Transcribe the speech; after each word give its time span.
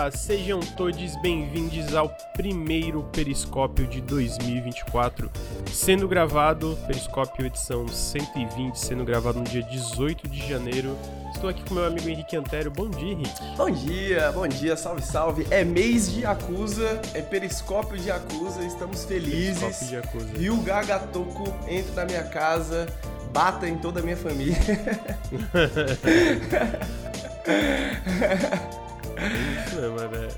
dia! 0.00 0.10
Sejam 0.10 0.60
todos 0.60 1.16
bem-vindos 1.16 1.94
ao 1.94 2.08
primeiro 2.34 3.02
Periscópio 3.12 3.86
de 3.86 4.00
2024, 4.00 5.30
sendo 5.70 6.08
gravado, 6.08 6.78
Periscópio 6.86 7.44
edição 7.46 7.86
120, 7.86 8.76
sendo 8.76 9.04
gravado 9.04 9.40
no 9.40 9.44
dia 9.44 9.62
18 9.62 10.26
de 10.28 10.48
janeiro. 10.48 10.96
Estou 11.34 11.50
aqui 11.50 11.62
com 11.64 11.74
meu 11.74 11.84
amigo 11.84 12.08
Henrique 12.08 12.34
Antero. 12.36 12.70
Bom 12.70 12.88
dia, 12.88 13.12
Henrique. 13.12 13.42
Bom 13.56 13.70
dia, 13.70 14.32
bom 14.32 14.48
dia, 14.48 14.76
salve, 14.76 15.02
salve. 15.02 15.46
É 15.50 15.64
mês 15.64 16.10
de 16.12 16.24
Acusa, 16.24 17.00
é 17.12 17.20
Periscópio 17.20 17.98
de 17.98 18.10
Acusa, 18.10 18.64
estamos 18.64 19.04
felizes. 19.04 19.60
Periscópio 19.60 20.24
de. 20.26 20.44
E 20.44 20.50
o 20.50 20.56
Gagatoco 20.62 21.44
entra 21.68 21.96
na 21.96 22.06
minha 22.06 22.24
casa, 22.24 22.86
bata 23.32 23.68
em 23.68 23.76
toda 23.76 24.00
a 24.00 24.02
minha 24.02 24.16
família. 24.16 24.56
É 29.20 29.66
isso 29.66 29.76
mesmo, 29.76 29.96
né? 29.96 30.28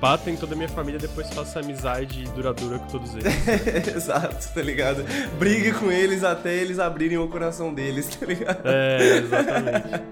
Bata 0.00 0.30
em 0.30 0.36
toda 0.36 0.54
a 0.54 0.56
minha 0.56 0.68
família, 0.68 0.98
depois 0.98 1.30
faça 1.30 1.60
amizade 1.60 2.24
duradoura 2.34 2.78
com 2.78 2.86
todos 2.86 3.14
eles. 3.14 3.32
Exato, 3.94 4.52
tá 4.52 4.60
ligado? 4.60 5.04
Brigue 5.38 5.72
com 5.72 5.92
eles 5.92 6.24
até 6.24 6.54
eles 6.54 6.80
abrirem 6.80 7.18
o 7.18 7.28
coração 7.28 7.72
deles, 7.72 8.06
tá 8.16 8.26
ligado? 8.26 8.62
É, 8.64 9.18
exatamente. 9.18 10.02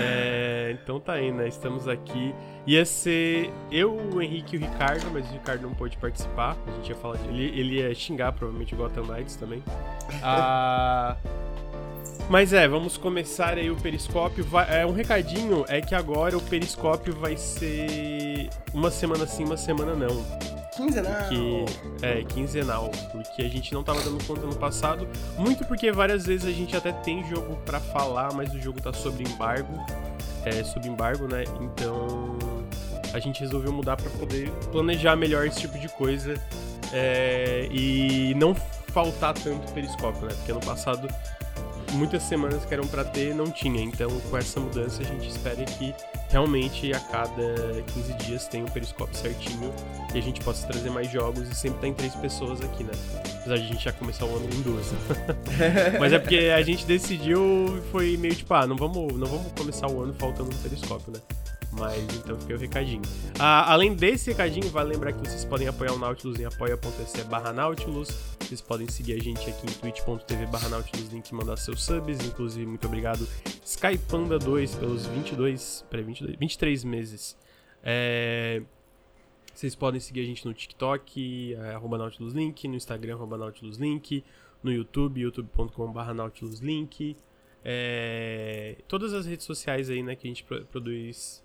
É, 0.00 0.76
então 0.82 0.98
tá 0.98 1.14
aí, 1.14 1.30
né? 1.30 1.48
Estamos 1.48 1.88
aqui. 1.88 2.34
Ia 2.66 2.84
ser 2.84 3.50
eu, 3.70 3.94
o 3.94 4.22
Henrique 4.22 4.56
e 4.56 4.58
o 4.58 4.62
Ricardo, 4.62 5.10
mas 5.12 5.28
o 5.28 5.32
Ricardo 5.32 5.62
não 5.62 5.74
pôde 5.74 5.96
participar. 5.96 6.56
A 6.66 6.70
gente 6.76 6.88
ia 6.90 6.96
falar 6.96 7.16
de. 7.16 7.28
Ele, 7.28 7.60
ele 7.60 7.74
ia 7.80 7.94
xingar 7.94 8.32
provavelmente 8.32 8.74
o 8.74 8.78
Gotham 8.78 9.04
Knights 9.04 9.36
também. 9.36 9.62
Ah, 10.22 11.16
mas 12.28 12.52
é, 12.52 12.68
vamos 12.68 12.96
começar 12.96 13.58
aí 13.58 13.70
o 13.70 13.76
periscópio. 13.76 14.44
Vai- 14.44 14.80
é, 14.82 14.86
um 14.86 14.92
recadinho 14.92 15.64
é 15.68 15.80
que 15.80 15.94
agora 15.94 16.36
o 16.36 16.40
periscópio 16.40 17.14
vai 17.14 17.36
ser 17.36 18.48
uma 18.72 18.90
semana 18.90 19.26
sim, 19.26 19.44
uma 19.44 19.56
semana 19.56 19.94
não. 19.94 20.24
Quinzenal. 20.76 21.28
Que 21.28 21.64
é 22.00 22.24
quinzenal, 22.24 22.90
porque 23.12 23.42
a 23.42 23.48
gente 23.48 23.74
não 23.74 23.82
tava 23.82 24.00
dando 24.02 24.24
conta 24.24 24.42
no 24.46 24.54
passado, 24.54 25.06
muito 25.36 25.64
porque 25.66 25.90
várias 25.92 26.24
vezes 26.24 26.46
a 26.46 26.52
gente 26.52 26.74
até 26.76 26.92
tem 26.92 27.28
jogo 27.28 27.56
pra 27.66 27.80
falar, 27.80 28.32
mas 28.32 28.54
o 28.54 28.60
jogo 28.60 28.80
tá 28.80 28.92
sob 28.92 29.22
embargo, 29.22 29.72
é 30.44 30.62
sob 30.64 30.88
embargo, 30.88 31.26
né? 31.26 31.44
Então 31.60 32.38
a 33.12 33.18
gente 33.18 33.40
resolveu 33.40 33.72
mudar 33.72 33.96
pra 33.96 34.08
poder 34.10 34.50
planejar 34.70 35.16
melhor 35.16 35.44
esse 35.46 35.58
tipo 35.60 35.76
de 35.78 35.88
coisa 35.88 36.40
é, 36.92 37.68
e 37.70 38.32
não 38.36 38.54
faltar 38.54 39.34
tanto 39.34 39.70
periscópio, 39.72 40.22
né? 40.22 40.32
Porque 40.36 40.52
no 40.52 40.60
passado 40.60 41.08
muitas 41.92 42.22
semanas 42.22 42.64
que 42.64 42.72
eram 42.72 42.86
pra 42.86 43.04
ter 43.04 43.34
não 43.34 43.50
tinha, 43.50 43.82
então 43.82 44.10
com 44.30 44.36
essa 44.36 44.60
mudança 44.60 45.02
a 45.02 45.04
gente 45.04 45.28
espera 45.28 45.64
que 45.64 45.94
realmente 46.28 46.92
a 46.92 47.00
cada 47.00 47.82
15 47.94 48.14
dias 48.14 48.46
tenha 48.48 48.64
um 48.64 48.68
periscópio 48.68 49.16
certinho 49.16 49.72
e 50.14 50.18
a 50.18 50.22
gente 50.22 50.40
possa 50.40 50.66
trazer 50.66 50.90
mais 50.90 51.10
jogos 51.10 51.48
e 51.48 51.54
sempre 51.54 51.80
tá 51.80 51.88
em 51.88 51.94
três 51.94 52.14
pessoas 52.14 52.60
aqui, 52.60 52.84
né? 52.84 52.92
Apesar 53.40 53.56
de 53.56 53.62
a 53.62 53.66
gente 53.66 53.84
já 53.84 53.92
começar 53.92 54.24
o 54.24 54.36
ano 54.36 54.46
em 54.46 54.62
duas. 54.62 54.92
Mas 55.98 56.12
é 56.12 56.18
porque 56.18 56.52
a 56.54 56.62
gente 56.62 56.86
decidiu 56.86 57.82
foi 57.90 58.16
meio 58.16 58.34
tipo, 58.34 58.52
ah, 58.54 58.66
não 58.66 58.76
vamos, 58.76 59.12
não 59.14 59.26
vamos 59.26 59.52
começar 59.52 59.88
o 59.88 60.02
ano 60.02 60.14
faltando 60.14 60.50
um 60.50 60.58
periscópio, 60.58 61.12
né? 61.12 61.20
Mas 61.72 62.02
então 62.16 62.38
fica 62.40 62.54
o 62.54 62.58
recadinho. 62.58 63.02
Ah, 63.38 63.72
além 63.72 63.94
desse 63.94 64.30
recadinho, 64.30 64.68
vale 64.70 64.92
lembrar 64.92 65.12
que 65.12 65.20
vocês 65.20 65.44
podem 65.44 65.68
apoiar 65.68 65.92
o 65.92 65.98
Nautilus 65.98 66.38
em 66.40 66.44
apoia.se 66.44 67.22
barra 67.24 67.52
Nautilus. 67.52 68.08
Vocês 68.40 68.60
podem 68.60 68.88
seguir 68.88 69.12
a 69.14 69.18
gente 69.22 69.48
aqui 69.48 69.66
em 69.66 69.70
twitch.tv 69.92 70.46
barra 70.46 70.68
Nautilus 70.68 71.08
Link 71.12 71.32
mandar 71.32 71.56
seus 71.56 71.82
subs. 71.84 72.18
Inclusive, 72.26 72.66
muito 72.66 72.86
obrigado 72.86 73.26
Skypanda2 73.64 74.78
pelos 74.78 75.06
22, 75.06 75.86
peraí, 75.88 76.04
22, 76.04 76.36
23 76.36 76.84
meses. 76.84 77.36
É, 77.84 78.60
vocês 79.54 79.74
podem 79.76 80.00
seguir 80.00 80.20
a 80.22 80.24
gente 80.24 80.44
no 80.44 80.52
TikTok, 80.52 81.54
é, 81.54 81.74
arroba 81.74 81.96
Nautilus 81.98 82.32
Link, 82.34 82.66
no 82.66 82.74
Instagram, 82.74 83.14
arroba 83.14 83.38
Nautilus 83.38 83.76
Link, 83.78 84.24
no 84.62 84.72
YouTube, 84.72 85.20
youtube.com.br 85.20 86.12
Nautilus 86.14 86.58
Link. 86.58 87.16
É, 87.64 88.76
todas 88.88 89.12
as 89.14 89.24
redes 89.26 89.46
sociais 89.46 89.88
aí, 89.90 90.02
né, 90.02 90.16
que 90.16 90.26
a 90.26 90.30
gente 90.30 90.42
pro- 90.44 90.64
produz 90.64 91.44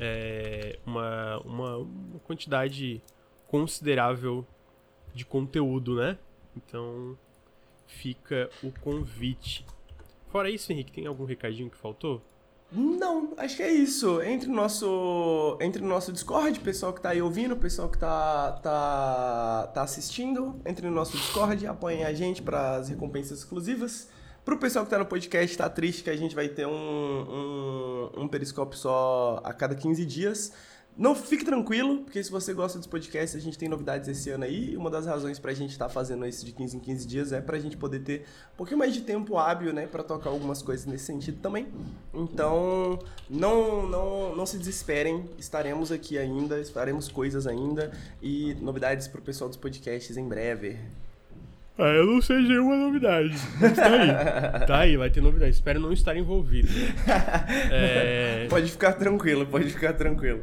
é, 0.00 0.78
uma, 0.86 1.38
uma, 1.40 1.86
quantidade 2.24 3.02
considerável 3.46 4.46
de 5.14 5.24
conteúdo, 5.26 5.96
né? 5.96 6.18
Então 6.56 7.18
fica 7.86 8.48
o 8.62 8.72
convite. 8.80 9.66
Fora 10.28 10.48
isso, 10.48 10.72
Henrique, 10.72 10.92
tem 10.92 11.06
algum 11.06 11.24
recadinho 11.24 11.68
que 11.68 11.76
faltou? 11.76 12.22
Não, 12.72 13.34
acho 13.36 13.56
que 13.56 13.62
é 13.62 13.70
isso. 13.70 14.22
Entre 14.22 14.48
no 14.48 14.54
nosso, 14.54 15.58
entre 15.60 15.82
no 15.82 15.88
nosso 15.88 16.12
Discord, 16.12 16.58
pessoal 16.60 16.92
que 16.92 17.00
tá 17.00 17.10
aí 17.10 17.20
ouvindo, 17.20 17.56
pessoal 17.56 17.88
que 17.88 17.98
tá, 17.98 18.52
tá, 18.62 19.70
tá 19.74 19.82
assistindo, 19.82 20.60
entre 20.64 20.86
no 20.88 20.94
nosso 20.94 21.16
Discord, 21.16 21.66
apoiem 21.66 22.04
a 22.04 22.14
gente 22.14 22.40
para 22.40 22.76
as 22.76 22.88
recompensas 22.88 23.40
exclusivas. 23.40 24.08
Pro 24.44 24.58
pessoal 24.58 24.84
que 24.84 24.90
tá 24.90 24.98
no 24.98 25.06
podcast, 25.06 25.56
tá 25.56 25.68
triste 25.68 26.02
que 26.02 26.10
a 26.10 26.16
gente 26.16 26.34
vai 26.34 26.48
ter 26.48 26.66
um, 26.66 26.70
um, 26.72 28.22
um 28.22 28.28
periscópio 28.28 28.78
só 28.78 29.40
a 29.44 29.52
cada 29.52 29.74
15 29.74 30.04
dias. 30.06 30.52
Não 30.96 31.14
fique 31.14 31.44
tranquilo, 31.44 31.98
porque 31.98 32.22
se 32.22 32.30
você 32.30 32.52
gosta 32.52 32.76
dos 32.76 32.86
podcasts, 32.86 33.34
a 33.34 33.42
gente 33.42 33.56
tem 33.56 33.68
novidades 33.68 34.08
esse 34.08 34.28
ano 34.30 34.44
aí. 34.44 34.72
E 34.72 34.76
uma 34.76 34.90
das 34.90 35.06
razões 35.06 35.38
pra 35.38 35.52
gente 35.54 35.70
estar 35.70 35.88
fazendo 35.88 36.26
isso 36.26 36.44
de 36.44 36.52
15 36.52 36.76
em 36.76 36.80
15 36.80 37.06
dias 37.06 37.32
é 37.32 37.40
pra 37.40 37.58
gente 37.58 37.76
poder 37.76 38.00
ter 38.00 38.26
um 38.54 38.56
pouquinho 38.56 38.78
mais 38.78 38.92
de 38.92 39.02
tempo 39.02 39.38
hábil, 39.38 39.72
né, 39.72 39.86
pra 39.86 40.02
tocar 40.02 40.30
algumas 40.30 40.60
coisas 40.62 40.84
nesse 40.86 41.04
sentido 41.04 41.40
também. 41.40 41.68
Então, 42.12 42.98
não, 43.28 43.88
não, 43.88 44.36
não 44.36 44.46
se 44.46 44.58
desesperem, 44.58 45.24
estaremos 45.38 45.92
aqui 45.92 46.18
ainda, 46.18 46.62
faremos 46.64 47.08
coisas 47.08 47.46
ainda 47.46 47.92
e 48.20 48.54
novidades 48.54 49.06
pro 49.06 49.22
pessoal 49.22 49.48
dos 49.48 49.56
podcasts 49.56 50.16
em 50.16 50.28
breve. 50.28 50.78
Ah, 51.82 51.94
eu 51.94 52.04
não 52.06 52.20
sei 52.20 52.42
de 52.42 52.48
nenhuma 52.48 52.76
novidade. 52.76 53.34
Mas 53.60 53.72
tá 53.74 53.86
aí. 53.86 54.08
tá 54.66 54.78
aí, 54.80 54.96
vai 54.96 55.08
ter 55.08 55.20
novidade. 55.22 55.52
Espero 55.52 55.80
não 55.80 55.92
estar 55.92 56.16
envolvido. 56.16 56.68
É, 57.72 58.46
Pode 58.48 58.70
ficar 58.70 58.92
tranquilo, 58.94 59.46
pode 59.46 59.70
ficar 59.70 59.92
tranquilo. 59.94 60.42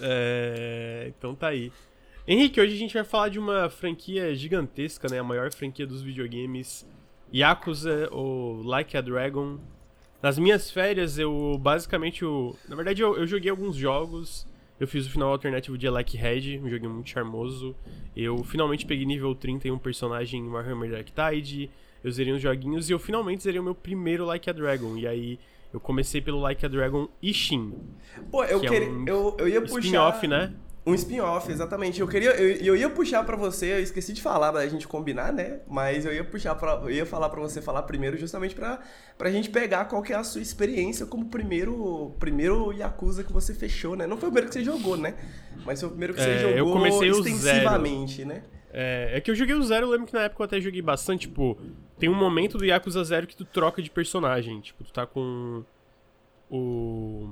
é, 0.00 1.06
então 1.16 1.34
tá 1.34 1.48
aí. 1.48 1.72
Henrique, 2.26 2.60
hoje 2.60 2.74
a 2.74 2.78
gente 2.78 2.94
vai 2.94 3.04
falar 3.04 3.28
de 3.28 3.38
uma 3.38 3.68
franquia 3.70 4.34
gigantesca, 4.34 5.08
né? 5.08 5.18
A 5.18 5.24
maior 5.24 5.52
franquia 5.52 5.86
dos 5.86 6.02
videogames. 6.02 6.86
Yakuza, 7.32 8.08
ou 8.10 8.62
Like 8.62 8.96
a 8.96 9.00
Dragon. 9.00 9.58
Nas 10.22 10.38
minhas 10.38 10.70
férias, 10.70 11.18
eu 11.18 11.58
basicamente. 11.60 12.22
Eu, 12.22 12.56
na 12.68 12.74
verdade, 12.74 13.02
eu, 13.02 13.16
eu 13.16 13.26
joguei 13.26 13.50
alguns 13.50 13.76
jogos. 13.76 14.46
Eu 14.78 14.86
fiz 14.86 15.06
o 15.06 15.10
final 15.10 15.30
alternativo 15.30 15.78
de 15.78 15.88
Like 15.88 16.16
Red, 16.16 16.58
um 16.58 16.68
joguinho 16.68 16.90
muito 16.90 17.08
charmoso. 17.08 17.74
Eu 18.14 18.44
finalmente 18.44 18.84
peguei 18.84 19.06
nível 19.06 19.34
30 19.34 19.68
em 19.68 19.70
um 19.70 19.78
personagem 19.78 20.40
em 20.40 20.48
Warhammer 20.48 20.90
Dark 20.90 21.08
Tide. 21.08 21.70
Eu 22.04 22.10
zerei 22.10 22.32
uns 22.32 22.42
joguinhos 22.42 22.90
e 22.90 22.92
eu 22.92 22.98
finalmente 22.98 23.42
zerei 23.42 23.58
o 23.58 23.62
meu 23.62 23.74
primeiro 23.74 24.24
Like 24.26 24.50
a 24.50 24.52
Dragon. 24.52 24.96
E 24.96 25.06
aí 25.06 25.38
eu 25.72 25.80
comecei 25.80 26.20
pelo 26.20 26.40
Like 26.40 26.64
a 26.64 26.68
Dragon 26.68 27.08
Ishin. 27.22 27.72
Pô, 28.30 28.44
eu, 28.44 28.60
Que 28.60 28.66
é 28.66 28.70
queria, 28.70 28.90
um 28.90 29.04
eu, 29.06 29.36
eu 29.38 29.48
ia 29.48 29.60
puxar... 29.62 29.78
Spin-off, 29.78 30.26
né? 30.26 30.52
Um 30.86 30.94
spin-off, 30.94 31.50
exatamente. 31.50 32.00
Eu 32.00 32.06
queria, 32.06 32.30
eu, 32.30 32.64
eu 32.64 32.76
ia 32.76 32.88
puxar 32.88 33.24
pra 33.24 33.36
você, 33.36 33.72
eu 33.72 33.80
esqueci 33.80 34.12
de 34.12 34.22
falar 34.22 34.52
pra 34.52 34.66
gente 34.68 34.86
combinar, 34.86 35.32
né? 35.32 35.58
Mas 35.66 36.06
eu 36.06 36.14
ia 36.14 36.22
puxar 36.22 36.54
para, 36.54 36.74
eu 36.74 36.90
ia 36.90 37.04
falar 37.04 37.28
pra 37.28 37.40
você 37.40 37.60
falar 37.60 37.82
primeiro, 37.82 38.16
justamente 38.16 38.54
pra, 38.54 38.78
pra 39.18 39.28
gente 39.32 39.50
pegar 39.50 39.86
qual 39.86 40.00
que 40.00 40.12
é 40.12 40.16
a 40.16 40.22
sua 40.22 40.40
experiência 40.40 41.04
como 41.04 41.26
primeiro, 41.26 42.14
primeiro 42.20 42.72
Yakuza 42.72 43.24
que 43.24 43.32
você 43.32 43.52
fechou, 43.52 43.96
né? 43.96 44.06
Não 44.06 44.16
foi 44.16 44.28
o 44.28 44.32
primeiro 44.32 44.48
que 44.48 44.54
você 44.54 44.64
jogou, 44.64 44.96
né? 44.96 45.14
Mas 45.64 45.80
foi 45.80 45.88
o 45.88 45.90
primeiro 45.90 46.14
que 46.14 46.22
você 46.22 46.30
É, 46.30 46.38
jogou 46.38 46.56
eu 46.56 46.72
comecei 46.72 47.10
extensivamente, 47.10 48.24
né? 48.24 48.44
É, 48.72 49.16
é 49.16 49.20
que 49.20 49.30
eu 49.30 49.34
joguei 49.34 49.56
o 49.56 49.62
Zero, 49.64 49.86
eu 49.86 49.90
lembro 49.90 50.06
que 50.06 50.14
na 50.14 50.22
época 50.22 50.42
eu 50.42 50.44
até 50.44 50.60
joguei 50.60 50.82
bastante, 50.82 51.22
tipo, 51.22 51.58
tem 51.98 52.08
um 52.08 52.14
momento 52.14 52.58
do 52.58 52.64
Yakuza 52.64 53.02
Zero 53.02 53.26
que 53.26 53.34
tu 53.34 53.44
troca 53.44 53.82
de 53.82 53.90
personagem, 53.90 54.60
tipo, 54.60 54.84
tu 54.84 54.92
tá 54.92 55.04
com 55.04 55.64
o 56.48 57.30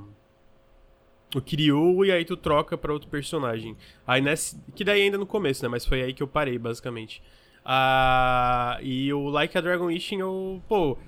o 1.38 1.42
Kiryu 1.42 2.04
e 2.04 2.12
aí 2.12 2.24
tu 2.24 2.36
troca 2.36 2.76
pra 2.76 2.92
outro 2.92 3.08
personagem. 3.08 3.76
Aí 4.06 4.20
nesse, 4.20 4.60
que 4.74 4.84
daí 4.84 5.02
ainda 5.02 5.18
no 5.18 5.26
começo, 5.26 5.62
né, 5.62 5.68
mas 5.68 5.84
foi 5.84 6.02
aí 6.02 6.12
que 6.12 6.22
eu 6.22 6.28
parei, 6.28 6.58
basicamente. 6.58 7.22
Ah, 7.64 8.78
e 8.82 9.12
o 9.12 9.28
Like 9.28 9.56
a 9.56 9.60
Dragon 9.60 9.90
Ishin 9.90 10.20
eu, 10.20 10.62
pô, 10.68 10.98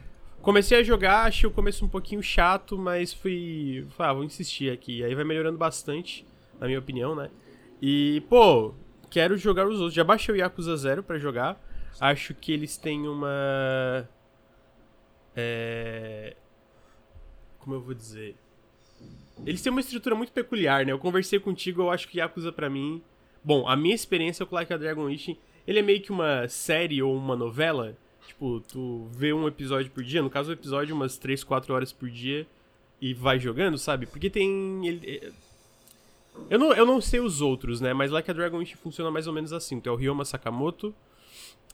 comecei 0.41 0.79
a 0.79 0.83
jogar, 0.83 1.27
achei 1.27 1.49
o 1.49 1.53
começo 1.53 1.85
um 1.85 1.89
pouquinho 1.89 2.23
chato, 2.23 2.79
mas 2.79 3.13
fui, 3.13 3.87
ah, 3.99 4.13
vou 4.13 4.25
insistir 4.25 4.73
aqui. 4.73 5.05
Aí 5.05 5.15
vai 5.15 5.25
melhorando 5.25 5.59
bastante, 5.59 6.27
na 6.59 6.67
minha 6.67 6.79
opinião, 6.79 7.15
né? 7.15 7.31
E, 7.81 8.23
pô, 8.29 8.75
quero 9.11 9.37
jogar 9.37 9.67
os 9.67 9.77
outros. 9.77 9.95
Já 9.95 10.05
baixei 10.05 10.35
o 10.35 10.39
Yakuza 10.39 10.77
Zero 10.77 11.03
pra 11.03 11.19
jogar. 11.19 11.61
Acho 12.01 12.35
que 12.35 12.53
eles 12.53 12.77
têm 12.77 13.09
uma. 13.09 14.09
É. 15.35 16.37
Como 17.59 17.75
eu 17.77 17.81
vou 17.81 17.95
dizer? 17.95 18.37
Eles 19.45 19.61
têm 19.63 19.71
uma 19.71 19.81
estrutura 19.81 20.15
muito 20.15 20.33
peculiar, 20.33 20.87
né? 20.87 20.93
Eu 20.93 20.99
conversei 20.99 21.39
contigo, 21.39 21.83
eu 21.83 21.91
acho 21.91 22.09
que 22.09 22.19
Yakuza 22.19 22.51
pra 22.53 22.71
mim. 22.71 23.03
Bom, 23.45 23.69
a 23.69 23.77
minha 23.77 23.95
experiência 23.95 24.47
com 24.47 24.55
Like 24.55 24.73
a 24.73 24.77
Dragon 24.77 25.09
Ishin, 25.11 25.37
ele 25.67 25.79
é 25.79 25.83
meio 25.83 26.01
que 26.01 26.11
uma 26.11 26.49
série 26.49 27.03
ou 27.03 27.15
uma 27.15 27.37
novela. 27.37 27.97
Tipo, 28.27 28.61
tu 28.61 29.09
vê 29.13 29.33
um 29.33 29.47
episódio 29.47 29.91
por 29.91 30.03
dia, 30.03 30.23
no 30.23 30.31
caso 30.31 30.51
o 30.51 30.53
episódio 30.53 30.95
umas 30.95 31.17
3, 31.19 31.45
4 31.45 31.73
horas 31.75 31.93
por 31.93 32.09
dia. 32.11 32.47
e 33.01 33.13
vai 33.13 33.39
jogando, 33.39 33.77
sabe? 33.79 34.07
Porque 34.07 34.31
tem. 34.31 34.87
Ele, 34.87 35.01
é, 35.07 35.31
eu, 36.51 36.59
não, 36.59 36.73
eu 36.73 36.87
não 36.87 37.01
sei 37.01 37.21
os 37.21 37.41
outros, 37.41 37.81
né? 37.81 37.93
Mas 37.93 38.11
Like 38.11 38.31
a 38.31 38.35
Dragon 38.35 38.59
Wish 38.59 38.75
funciona 38.77 39.11
mais 39.11 39.27
ou 39.27 39.33
menos 39.33 39.53
assim. 39.53 39.81
Tu 39.81 39.89
é 39.89 39.93
o 39.93 39.97
Ryoma 39.97 40.25
Sakamoto. 40.25 40.95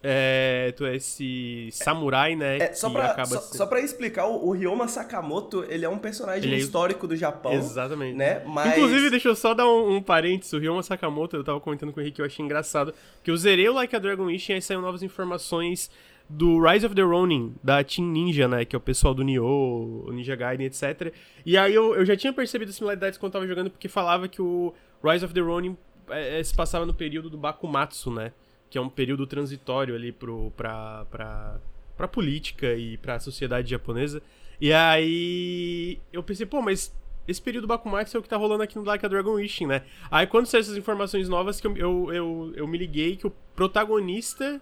É, 0.02 0.72
tu 0.76 0.84
é 0.84 0.96
esse 0.96 1.69
samurai, 1.70 2.34
né? 2.34 2.58
É, 2.58 2.72
só, 2.72 2.90
pra, 2.90 3.06
acaba 3.06 3.26
só, 3.26 3.40
sendo... 3.40 3.56
só 3.56 3.66
pra 3.66 3.81
explicar, 3.81 4.26
o, 4.26 4.49
o 4.49 4.52
Ryoma 4.52 4.88
Sakamoto, 4.88 5.64
ele 5.69 5.84
é 5.84 5.88
um 5.88 5.99
personagem 5.99 6.52
é 6.52 6.56
histórico 6.56 7.06
do 7.06 7.16
Japão. 7.16 7.52
Exatamente. 7.52 8.16
Né? 8.16 8.43
Mas... 8.44 8.76
Inclusive, 8.76 9.10
deixa 9.10 9.28
eu 9.28 9.37
só 9.37 9.54
dar 9.54 9.66
um, 9.66 9.96
um 9.96 10.02
parênteses. 10.02 10.52
O 10.52 10.58
Ryoma 10.58 10.82
Sakamoto, 10.82 11.37
eu 11.37 11.44
tava 11.44 11.60
comentando 11.60 11.93
com 11.93 12.00
o 12.00 12.02
Henrique, 12.02 12.20
eu 12.20 12.26
achei 12.26 12.44
engraçado. 12.44 12.93
Que 13.22 13.31
eu 13.31 13.37
zerei 13.37 13.69
o 13.69 13.75
Like 13.75 13.94
a 13.94 13.99
Dragon 13.99 14.25
Wish 14.25 14.50
e 14.50 14.54
aí 14.54 14.62
saíram 14.62 14.82
novas 14.82 15.02
informações 15.04 15.88
do 16.28 16.60
Rise 16.60 16.87
of 16.87 16.94
the 16.94 17.02
Ronin, 17.02 17.54
da 17.62 17.84
Team 17.84 18.08
Ninja, 18.08 18.49
né? 18.49 18.64
Que 18.64 18.75
é 18.75 18.78
o 18.78 18.81
pessoal 18.81 19.14
do 19.14 19.22
Nioh, 19.22 20.10
Ninja 20.12 20.34
Gaiden, 20.34 20.66
etc. 20.66 21.12
E 21.44 21.56
aí 21.56 21.75
eu, 21.75 21.94
eu 21.94 22.04
já 22.04 22.16
tinha 22.16 22.32
percebido 22.32 22.72
similaridades 22.72 23.19
quando 23.19 23.31
eu 23.31 23.32
tava 23.34 23.46
jogando, 23.46 23.70
porque 23.70 23.88
falava 23.88 24.26
que 24.26 24.40
o 24.40 24.72
Rise 25.04 25.25
of 25.25 25.34
the 25.34 25.40
Ronin 25.40 25.76
é, 26.08 26.40
é, 26.40 26.43
se 26.43 26.54
passava 26.54 26.87
no 26.87 26.94
período 26.94 27.28
do 27.28 27.37
Bakumatsu, 27.37 28.10
né? 28.10 28.32
Que 28.72 28.78
é 28.78 28.80
um 28.80 28.88
período 28.88 29.26
transitório 29.26 29.94
ali 29.94 30.10
pro, 30.10 30.50
pra, 30.56 31.04
pra, 31.10 32.08
política 32.08 32.72
e 32.72 32.96
pra 32.96 33.20
sociedade 33.20 33.69
japonesa. 33.69 34.22
E 34.58 34.72
aí 34.72 35.98
eu 36.10 36.22
pensei, 36.22 36.46
pô, 36.46 36.62
mas 36.62 36.90
esse 37.28 37.42
período 37.42 37.66
Bakumatsu 37.66 38.16
é 38.16 38.20
o 38.20 38.22
que 38.22 38.30
tá 38.30 38.38
rolando 38.38 38.62
aqui 38.62 38.76
no 38.76 38.82
Like 38.82 39.04
a 39.04 39.08
Dragon 39.10 39.34
Wishing, 39.34 39.66
né? 39.66 39.82
Aí 40.10 40.26
quando 40.26 40.46
saíram 40.46 40.64
essas 40.64 40.78
informações 40.78 41.28
novas, 41.28 41.60
que 41.60 41.66
eu, 41.66 41.76
eu, 41.76 42.14
eu, 42.14 42.52
eu 42.56 42.66
me 42.66 42.78
liguei 42.78 43.14
que 43.14 43.26
o 43.26 43.32
protagonista 43.54 44.58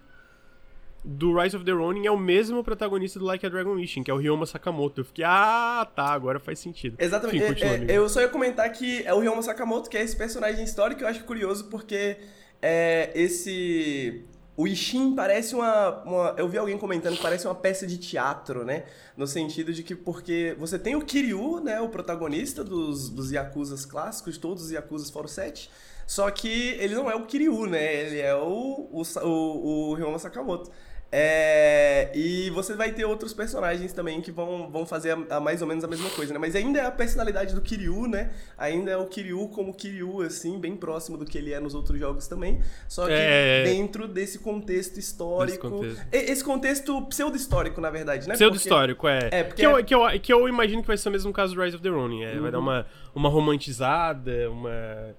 do 1.05 1.41
Rise 1.41 1.55
of 1.55 1.65
the 1.65 1.71
Ronin 1.71 2.05
é 2.05 2.11
o 2.11 2.19
mesmo 2.19 2.65
protagonista 2.65 3.21
do 3.21 3.25
Like 3.27 3.47
a 3.47 3.49
Dragon 3.49 3.75
Wishing, 3.75 4.03
que 4.03 4.11
é 4.11 4.15
o 4.15 4.17
Ryoma 4.17 4.45
Sakamoto. 4.45 5.03
Eu 5.03 5.05
fiquei, 5.05 5.25
ah, 5.25 5.89
tá, 5.95 6.07
agora 6.07 6.41
faz 6.41 6.59
sentido. 6.59 6.97
Exatamente. 6.99 7.45
Enfim, 7.45 7.65
é, 7.65 7.93
é, 7.93 7.99
eu 7.99 8.09
só 8.09 8.21
ia 8.21 8.29
comentar 8.29 8.69
que 8.73 9.05
é 9.07 9.15
o 9.15 9.21
Ryoma 9.21 9.41
Sakamoto, 9.41 9.89
que 9.89 9.97
é 9.97 10.03
esse 10.03 10.17
personagem 10.17 10.65
histórico 10.65 10.99
que 10.99 11.05
eu 11.05 11.09
acho 11.09 11.23
curioso, 11.23 11.71
porque 11.71 12.17
é, 12.63 13.11
esse. 13.15 14.25
O 14.57 14.67
Ishin 14.67 15.15
parece 15.15 15.55
uma, 15.55 16.03
uma, 16.03 16.35
Eu 16.37 16.47
vi 16.47 16.59
alguém 16.59 16.77
comentando 16.77 17.17
que 17.17 17.23
parece 17.23 17.47
uma 17.47 17.55
peça 17.55 17.87
de 17.87 17.97
teatro, 17.97 18.65
né? 18.65 18.85
No 19.17 19.27
sentido 19.27 19.73
de 19.73 19.83
que, 19.83 19.95
porque 19.95 20.55
você 20.59 20.79
tem 20.79 20.95
o 20.95 21.05
Kiryu, 21.05 21.61
né? 21.61 21.81
O 21.81 21.89
protagonista 21.89 22.63
dos, 22.63 23.09
dos 23.09 23.31
Yakuzas 23.33 23.87
clássicos, 23.87 24.37
todos 24.37 24.65
os 24.65 24.71
Yakuzas 24.71 25.09
foram 25.09 25.29
sete. 25.29 25.71
Só 26.07 26.31
que 26.31 26.77
ele 26.79 26.95
não 26.95 27.11
é 27.11 27.15
o 27.15 27.25
Kiryu, 27.25 27.67
né? 27.67 27.95
Ele 28.07 28.19
é 28.19 28.35
o, 28.35 28.89
o, 28.91 29.03
o, 29.23 29.91
o 29.91 29.95
Ryoma 29.95 30.19
Sakamoto. 30.19 30.71
É, 31.13 32.09
e 32.15 32.51
você 32.51 32.75
vai 32.75 32.93
ter 32.93 33.05
outros 33.05 33.35
personagens 33.35 33.93
também 33.93 34.21
que 34.21 34.31
vão, 34.31 34.71
vão 34.71 34.87
fazer 34.87 35.11
a, 35.11 35.37
a 35.37 35.41
mais 35.41 35.61
ou 35.61 35.67
menos 35.67 35.83
a 35.83 35.89
mesma 35.89 36.09
coisa, 36.11 36.33
né? 36.33 36.39
Mas 36.39 36.55
ainda 36.55 36.79
é 36.79 36.87
a 36.87 36.91
personalidade 36.91 37.53
do 37.53 37.61
Kiryu, 37.61 38.07
né? 38.07 38.31
Ainda 38.57 38.93
é 38.93 38.97
o 38.97 39.07
Kiryu 39.07 39.49
como 39.49 39.75
Kiryu, 39.75 40.23
assim, 40.23 40.61
bem 40.61 40.77
próximo 40.77 41.19
do 41.19 41.25
que 41.25 41.37
ele 41.37 41.53
é 41.53 41.59
nos 41.59 41.75
outros 41.75 41.99
jogos 41.99 42.29
também. 42.29 42.63
Só 42.87 43.07
que 43.07 43.13
é... 43.13 43.65
dentro 43.65 44.07
desse 44.07 44.39
contexto 44.39 44.99
histórico. 44.99 45.69
Contexto. 45.69 46.07
Esse 46.13 46.45
contexto 46.45 47.03
pseudo-histórico, 47.07 47.81
na 47.81 47.91
verdade, 47.91 48.29
né? 48.29 48.35
Pseudo-histórico, 48.35 49.09
é. 49.09 49.29
é 49.33 49.43
porque... 49.43 49.63
que, 49.63 49.67
eu, 49.67 49.85
que, 49.85 49.95
eu, 49.95 50.21
que 50.21 50.33
eu 50.33 50.49
imagino 50.49 50.81
que 50.81 50.89
vai 50.89 50.97
ser 50.97 51.09
o 51.09 51.13
mesmo 51.13 51.33
caso 51.33 51.57
do 51.57 51.61
Rise 51.61 51.75
of 51.75 51.83
the 51.83 51.91
Ronin. 51.91 52.23
É, 52.23 52.35
uhum. 52.35 52.43
Vai 52.43 52.53
dar 52.53 52.59
uhum. 52.59 52.65
uma, 52.65 52.87
uma 53.17 53.29
romantizada, 53.29 54.49
uma 54.49 55.15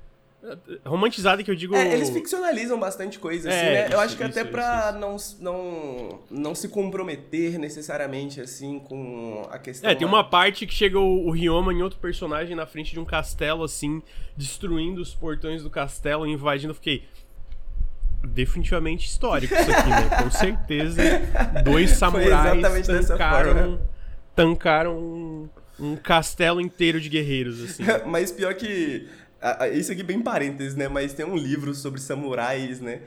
Romantizada 0.84 1.44
que 1.44 1.52
eu 1.52 1.56
digo. 1.56 1.76
É, 1.76 1.94
eles 1.94 2.10
ficcionalizam 2.10 2.80
bastante 2.80 3.20
coisa, 3.20 3.48
assim, 3.48 3.58
é, 3.60 3.88
né? 3.88 3.94
Eu 3.94 4.00
acho 4.00 4.18
que 4.18 4.24
isso, 4.24 4.32
até 4.32 4.42
isso, 4.42 4.52
pra 4.52 4.90
isso. 4.90 5.38
Não, 5.40 5.54
não, 5.54 6.20
não 6.32 6.56
se 6.56 6.68
comprometer 6.68 7.60
necessariamente, 7.60 8.42
assim, 8.42 8.80
com 8.80 9.48
a 9.52 9.60
questão. 9.60 9.90
É, 9.90 9.94
tem 9.94 10.08
uma 10.08 10.24
parte 10.24 10.66
que 10.66 10.74
chega 10.74 11.00
o, 11.00 11.28
o 11.28 11.32
Ryoma 11.32 11.72
em 11.72 11.84
outro 11.84 12.00
personagem 12.00 12.56
na 12.56 12.66
frente 12.66 12.92
de 12.92 13.00
um 13.00 13.06
castelo, 13.06 13.64
assim, 13.64 14.02
destruindo 14.36 15.00
os 15.00 15.14
portões 15.14 15.62
do 15.62 15.70
castelo, 15.70 16.26
invadindo. 16.26 16.72
Eu 16.72 16.76
fiquei. 16.76 17.04
Definitivamente 18.24 19.08
histórico 19.08 19.54
isso 19.54 19.72
aqui, 19.72 19.90
né? 19.90 20.24
Com 20.24 20.30
certeza. 20.30 21.02
Dois 21.64 21.92
samurais 21.92 22.88
tancaram, 22.88 23.82
tancaram 24.36 24.98
um, 24.98 25.50
um 25.80 25.96
castelo 25.96 26.62
inteiro 26.62 27.02
de 27.02 27.10
guerreiros, 27.10 27.64
assim. 27.64 27.84
Mas 28.06 28.32
pior 28.32 28.54
que 28.54 29.08
isso 29.74 29.92
aqui 29.92 30.04
bem 30.04 30.22
parênteses, 30.22 30.76
né? 30.76 30.88
Mas 30.88 31.14
tem 31.14 31.26
um 31.26 31.36
livro 31.36 31.74
sobre 31.74 32.00
samurais, 32.00 32.80
né? 32.80 33.02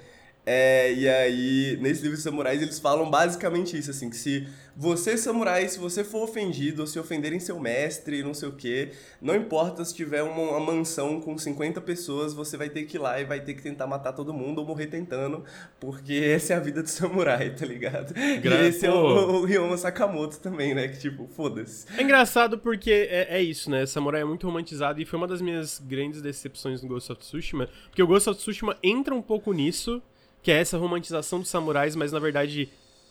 É, 0.46 0.92
e 0.92 1.08
aí, 1.08 1.78
nesse 1.80 2.02
livro 2.02 2.16
de 2.16 2.22
samurais, 2.22 2.60
eles 2.60 2.78
falam 2.78 3.10
basicamente 3.10 3.78
isso, 3.78 3.90
assim, 3.90 4.10
que 4.10 4.16
se 4.16 4.46
você, 4.76 5.16
samurai, 5.16 5.68
se 5.68 5.78
você 5.78 6.02
for 6.02 6.24
ofendido 6.24 6.82
ou 6.82 6.86
se 6.86 6.98
ofenderem 6.98 7.38
seu 7.38 7.60
mestre, 7.60 8.22
não 8.22 8.34
sei 8.34 8.48
o 8.48 8.52
quê, 8.52 8.90
não 9.22 9.34
importa 9.34 9.84
se 9.84 9.94
tiver 9.94 10.22
uma, 10.22 10.58
uma, 10.58 10.60
mansão 10.60 11.20
com 11.20 11.38
50 11.38 11.80
pessoas, 11.80 12.34
você 12.34 12.56
vai 12.56 12.68
ter 12.68 12.82
que 12.82 12.96
ir 12.96 13.00
lá 13.00 13.20
e 13.20 13.24
vai 13.24 13.40
ter 13.40 13.54
que 13.54 13.62
tentar 13.62 13.86
matar 13.86 14.12
todo 14.12 14.34
mundo 14.34 14.58
ou 14.58 14.66
morrer 14.66 14.88
tentando, 14.88 15.44
porque 15.78 16.12
essa 16.34 16.54
é 16.54 16.56
a 16.56 16.60
vida 16.60 16.82
do 16.82 16.88
samurai, 16.88 17.50
tá 17.54 17.64
ligado? 17.64 18.12
Gra 18.42 18.62
e 18.62 18.68
esse 18.68 18.84
é 18.84 18.90
o, 18.90 18.96
o 18.96 19.44
Ryoma 19.44 19.76
Sakamoto 19.78 20.40
também, 20.40 20.74
né? 20.74 20.88
Que 20.88 20.98
tipo, 20.98 21.28
foda-se. 21.28 21.86
É 21.96 22.02
engraçado 22.02 22.58
porque 22.58 22.90
é, 22.90 23.38
é 23.38 23.42
isso, 23.42 23.70
né? 23.70 23.86
Samurai 23.86 24.22
é 24.22 24.24
muito 24.24 24.46
romantizado 24.46 25.00
e 25.00 25.06
foi 25.06 25.16
uma 25.16 25.28
das 25.28 25.40
minhas 25.40 25.78
grandes 25.78 26.20
decepções 26.20 26.82
no 26.82 26.88
Ghost 26.88 27.12
of 27.12 27.20
Tsushima, 27.20 27.68
porque 27.86 28.02
o 28.02 28.06
Ghost 28.06 28.28
of 28.28 28.38
Tsushima 28.38 28.76
entra 28.82 29.14
um 29.14 29.22
pouco 29.22 29.52
nisso 29.52 30.02
que 30.44 30.52
é 30.52 30.60
essa 30.60 30.76
romantização 30.76 31.40
dos 31.40 31.48
samurais, 31.48 31.96
mas 31.96 32.12
na 32.12 32.18
verdade 32.18 32.68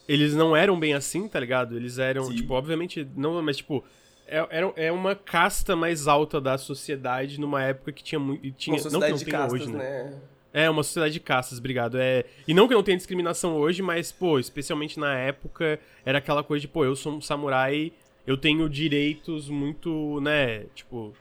eles 0.07 0.35
não 0.35 0.55
eram 0.55 0.79
bem 0.79 0.93
assim, 0.93 1.27
tá 1.27 1.39
ligado? 1.39 1.75
Eles 1.75 1.97
eram, 1.97 2.25
Sim. 2.25 2.35
tipo, 2.35 2.53
obviamente, 2.53 3.07
não, 3.15 3.41
mas 3.41 3.57
tipo, 3.57 3.83
é, 4.27 4.85
é, 4.85 4.91
uma 4.91 5.15
casta 5.15 5.75
mais 5.75 6.07
alta 6.07 6.39
da 6.39 6.57
sociedade 6.59 7.39
numa 7.39 7.63
época 7.63 7.91
que 7.91 8.03
tinha 8.03 8.19
muito. 8.19 8.51
Tinha, 8.51 8.75
uma 8.75 8.81
sociedade 8.83 9.11
não 9.11 9.17
que 9.17 9.25
não 9.25 9.25
de 9.25 9.31
castas, 9.31 9.61
hoje, 9.61 9.71
né? 9.71 10.03
né? 10.03 10.19
É, 10.53 10.69
uma 10.69 10.83
sociedade 10.83 11.13
de 11.13 11.19
castas, 11.19 11.57
obrigado. 11.57 11.97
É, 11.97 12.23
e 12.47 12.53
não 12.53 12.67
que 12.67 12.75
não 12.75 12.83
tenha 12.83 12.97
discriminação 12.97 13.55
hoje, 13.55 13.81
mas, 13.81 14.11
pô, 14.11 14.37
especialmente 14.37 14.99
na 14.99 15.17
época, 15.17 15.79
era 16.05 16.19
aquela 16.19 16.43
coisa 16.43 16.61
de, 16.61 16.67
pô, 16.67 16.85
eu 16.85 16.95
sou 16.95 17.13
um 17.13 17.21
samurai, 17.21 17.91
eu 18.27 18.37
tenho 18.37 18.69
direitos 18.69 19.49
muito, 19.49 20.21
né, 20.21 20.65
tipo. 20.75 21.13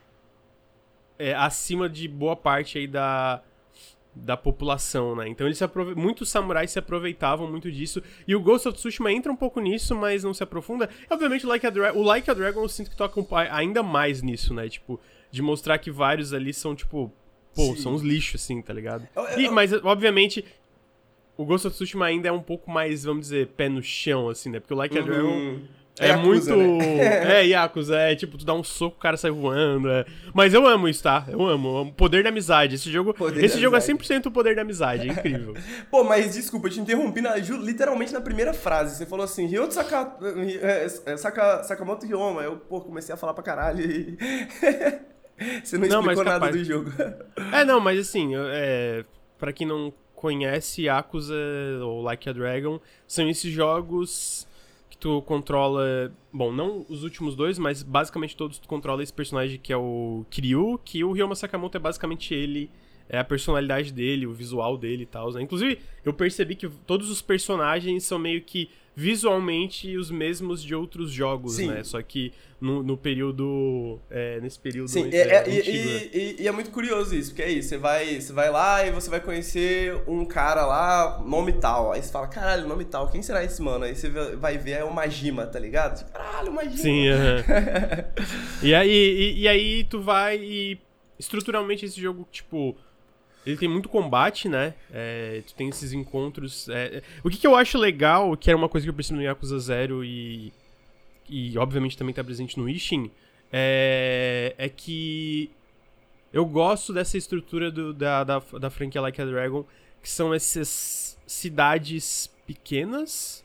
É, 1.18 1.34
acima 1.34 1.88
de 1.88 2.08
boa 2.08 2.34
parte 2.34 2.78
aí 2.78 2.86
da, 2.86 3.42
da 4.14 4.36
população, 4.36 5.16
né? 5.16 5.28
Então 5.28 5.46
eles 5.46 5.58
se 5.58 5.64
aprove... 5.64 5.94
muitos 5.94 6.28
samurais 6.28 6.70
se 6.70 6.78
aproveitavam 6.78 7.50
muito 7.50 7.70
disso. 7.72 8.02
E 8.26 8.34
o 8.36 8.40
Ghost 8.40 8.68
of 8.68 8.76
Tsushima 8.76 9.12
entra 9.12 9.32
um 9.32 9.36
pouco 9.36 9.60
nisso, 9.60 9.96
mas 9.96 10.22
não 10.22 10.34
se 10.34 10.42
aprofunda. 10.42 10.88
E, 11.08 11.12
obviamente, 11.12 11.46
o 11.46 11.48
Like, 11.48 11.66
a 11.66 11.70
Dra... 11.70 11.94
o 11.94 12.02
like 12.02 12.30
a 12.30 12.34
Dragon 12.34 12.62
eu 12.62 12.68
sinto 12.68 12.90
que 12.90 12.96
toca 12.96 13.20
ainda 13.50 13.82
mais 13.82 14.22
nisso, 14.22 14.52
né? 14.52 14.68
Tipo, 14.68 15.00
de 15.30 15.40
mostrar 15.40 15.78
que 15.78 15.90
vários 15.90 16.34
ali 16.34 16.52
são, 16.52 16.74
tipo, 16.74 17.10
pô, 17.54 17.74
Sim. 17.74 17.76
são 17.76 17.94
uns 17.94 18.02
lixos, 18.02 18.42
assim, 18.42 18.60
tá 18.60 18.72
ligado? 18.72 19.08
Eu, 19.16 19.24
eu, 19.24 19.40
e, 19.40 19.48
mas, 19.48 19.72
obviamente, 19.72 20.44
o 21.36 21.44
Ghost 21.44 21.66
of 21.66 21.74
Tsushima 21.74 22.06
ainda 22.06 22.28
é 22.28 22.32
um 22.32 22.42
pouco 22.42 22.70
mais, 22.70 23.04
vamos 23.04 23.22
dizer, 23.22 23.48
pé 23.48 23.68
no 23.68 23.82
chão, 23.82 24.28
assim, 24.28 24.50
né? 24.50 24.60
Porque 24.60 24.74
o 24.74 24.76
Like 24.76 24.96
uhum. 24.96 25.02
a 25.02 25.06
Dragon 25.06 25.60
é, 26.00 26.06
é 26.06 26.08
Yakuza, 26.08 26.56
muito. 26.56 26.84
Né? 26.84 27.40
é, 27.40 27.46
Yakuza, 27.46 27.96
é 27.96 28.16
tipo, 28.16 28.38
tu 28.38 28.46
dá 28.46 28.54
um 28.54 28.64
soco, 28.64 28.96
o 28.96 29.00
cara 29.00 29.16
sai 29.16 29.30
voando. 29.30 29.90
É. 29.90 30.06
Mas 30.32 30.54
eu 30.54 30.66
amo 30.66 30.88
isso, 30.88 31.02
tá? 31.02 31.24
Eu 31.28 31.46
amo. 31.46 31.82
O 31.82 31.92
poder 31.92 32.22
da 32.22 32.30
amizade. 32.30 32.76
Esse 32.76 32.90
jogo, 32.90 33.14
esse 33.36 33.60
jogo 33.60 33.76
é 33.76 33.78
100% 33.78 34.26
o 34.26 34.30
poder 34.30 34.56
da 34.56 34.62
amizade. 34.62 35.08
É 35.08 35.12
incrível. 35.12 35.54
Pô, 35.90 36.02
mas 36.02 36.32
desculpa, 36.32 36.68
eu 36.68 36.72
te 36.72 36.80
interrompi 36.80 37.20
na, 37.20 37.36
literalmente 37.36 38.12
na 38.12 38.20
primeira 38.20 38.54
frase. 38.54 38.96
Você 38.96 39.06
falou 39.06 39.24
assim, 39.24 39.46
Ryoto 39.46 39.74
Saka, 39.74 40.16
é, 40.62 40.86
é, 41.12 41.16
Saka, 41.16 41.62
Sakamoto 41.64 42.06
Ryoma. 42.06 42.42
Eu, 42.42 42.56
pô, 42.56 42.80
comecei 42.80 43.14
a 43.14 43.18
falar 43.18 43.34
pra 43.34 43.42
caralho 43.42 43.84
e. 43.84 44.18
Você 45.62 45.76
não, 45.76 45.88
não 45.88 46.00
explicou 46.00 46.24
nada 46.24 46.52
do 46.52 46.64
jogo. 46.64 46.92
É, 47.52 47.64
não, 47.64 47.80
mas 47.80 47.98
assim, 47.98 48.32
é, 48.36 49.04
pra 49.38 49.52
quem 49.52 49.66
não 49.66 49.92
conhece, 50.14 50.82
Yakuza 50.82 51.34
ou 51.82 52.00
Like 52.00 52.28
a 52.28 52.32
Dragon 52.32 52.80
são 53.08 53.28
esses 53.28 53.50
jogos 53.52 54.46
tu 55.02 55.20
controla. 55.22 56.14
Bom, 56.32 56.52
não 56.52 56.86
os 56.88 57.02
últimos 57.02 57.34
dois, 57.34 57.58
mas 57.58 57.82
basicamente 57.82 58.36
todos 58.36 58.60
tu 58.60 58.68
controla 58.68 59.02
esse 59.02 59.12
personagem 59.12 59.58
que 59.58 59.72
é 59.72 59.76
o 59.76 60.24
Kiryu, 60.30 60.78
que 60.84 61.02
o 61.02 61.10
Ryoma 61.10 61.34
Sakamoto 61.34 61.76
é 61.76 61.80
basicamente 61.80 62.32
ele. 62.32 62.70
É 63.08 63.18
a 63.18 63.24
personalidade 63.24 63.92
dele, 63.92 64.26
o 64.26 64.32
visual 64.32 64.76
dele 64.76 65.02
e 65.02 65.06
tal. 65.06 65.32
Né? 65.32 65.42
Inclusive, 65.42 65.78
eu 66.04 66.12
percebi 66.12 66.54
que 66.54 66.68
todos 66.86 67.10
os 67.10 67.20
personagens 67.20 68.04
são 68.04 68.18
meio 68.18 68.42
que 68.42 68.70
visualmente 68.94 69.96
os 69.96 70.10
mesmos 70.10 70.62
de 70.62 70.74
outros 70.74 71.10
jogos, 71.10 71.54
Sim. 71.54 71.68
né? 71.68 71.82
Só 71.82 72.00
que 72.02 72.32
no, 72.60 72.82
no 72.82 72.96
período. 72.96 73.98
É, 74.10 74.38
nesse 74.40 74.58
período. 74.58 74.88
Sim, 74.88 75.10
é, 75.12 75.16
é, 75.16 75.48
e, 75.48 76.36
e, 76.38 76.42
e, 76.42 76.48
é 76.48 76.52
muito 76.52 76.70
curioso 76.70 77.14
isso, 77.14 77.30
porque 77.30 77.42
é 77.42 77.50
isso. 77.50 77.70
Você 77.70 77.78
vai, 77.78 78.20
você 78.20 78.32
vai 78.32 78.50
lá 78.50 78.86
e 78.86 78.90
você 78.90 79.10
vai 79.10 79.20
conhecer 79.20 80.00
um 80.06 80.24
cara 80.24 80.64
lá, 80.66 81.22
nome 81.26 81.54
tal. 81.54 81.92
Aí 81.92 82.02
você 82.02 82.12
fala, 82.12 82.28
caralho, 82.28 82.68
nome 82.68 82.84
tal, 82.84 83.08
quem 83.08 83.22
será 83.22 83.42
esse 83.42 83.60
mano? 83.60 83.84
Aí 83.84 83.96
você 83.96 84.08
vai 84.36 84.58
ver, 84.58 84.72
é 84.72 84.84
o 84.84 84.94
Majima, 84.94 85.46
tá 85.46 85.58
ligado? 85.58 86.08
Caralho, 86.12 86.52
Majima. 86.52 86.76
Sim, 86.76 87.08
uh 87.08 87.14
-huh. 87.42 88.04
e, 88.62 88.74
aí, 88.74 88.90
e, 88.90 89.40
e 89.40 89.48
aí 89.48 89.84
tu 89.84 90.00
vai 90.00 90.38
e. 90.38 90.78
Estruturalmente 91.18 91.84
esse 91.84 92.00
jogo, 92.00 92.26
tipo 92.32 92.76
ele 93.44 93.56
tem 93.56 93.68
muito 93.68 93.88
combate, 93.88 94.48
né? 94.48 94.74
É, 94.92 95.42
tu 95.46 95.54
tem 95.54 95.68
esses 95.68 95.92
encontros. 95.92 96.68
É, 96.68 96.96
é, 96.96 97.02
o 97.24 97.30
que, 97.30 97.38
que, 97.38 97.46
eu 97.46 97.56
acho 97.56 97.76
legal, 97.76 98.36
que 98.36 98.48
era 98.48 98.56
uma 98.56 98.68
coisa 98.68 98.84
que 98.84 98.90
eu 98.90 98.94
percebi 98.94 99.18
no 99.18 99.24
Yakuza 99.24 99.58
Zero 99.58 100.04
e. 100.04 100.52
E 101.28 101.56
obviamente 101.56 101.96
também 101.96 102.14
tá 102.14 102.22
presente 102.22 102.58
no 102.58 102.68
Ishin, 102.68 103.10
é, 103.50 104.54
é 104.58 104.68
que 104.68 105.50
eu 106.32 106.44
gosto 106.44 106.92
dessa 106.92 107.16
estrutura 107.16 107.70
do, 107.70 107.92
da, 107.92 108.24
da, 108.24 108.38
da 108.38 108.70
franquia 108.70 109.00
Like 109.00 109.20
a 109.20 109.24
Dragon, 109.24 109.64
que 110.02 110.08
são 110.10 110.32
essas 110.34 111.18
cidades 111.26 112.30
pequenas. 112.46 113.44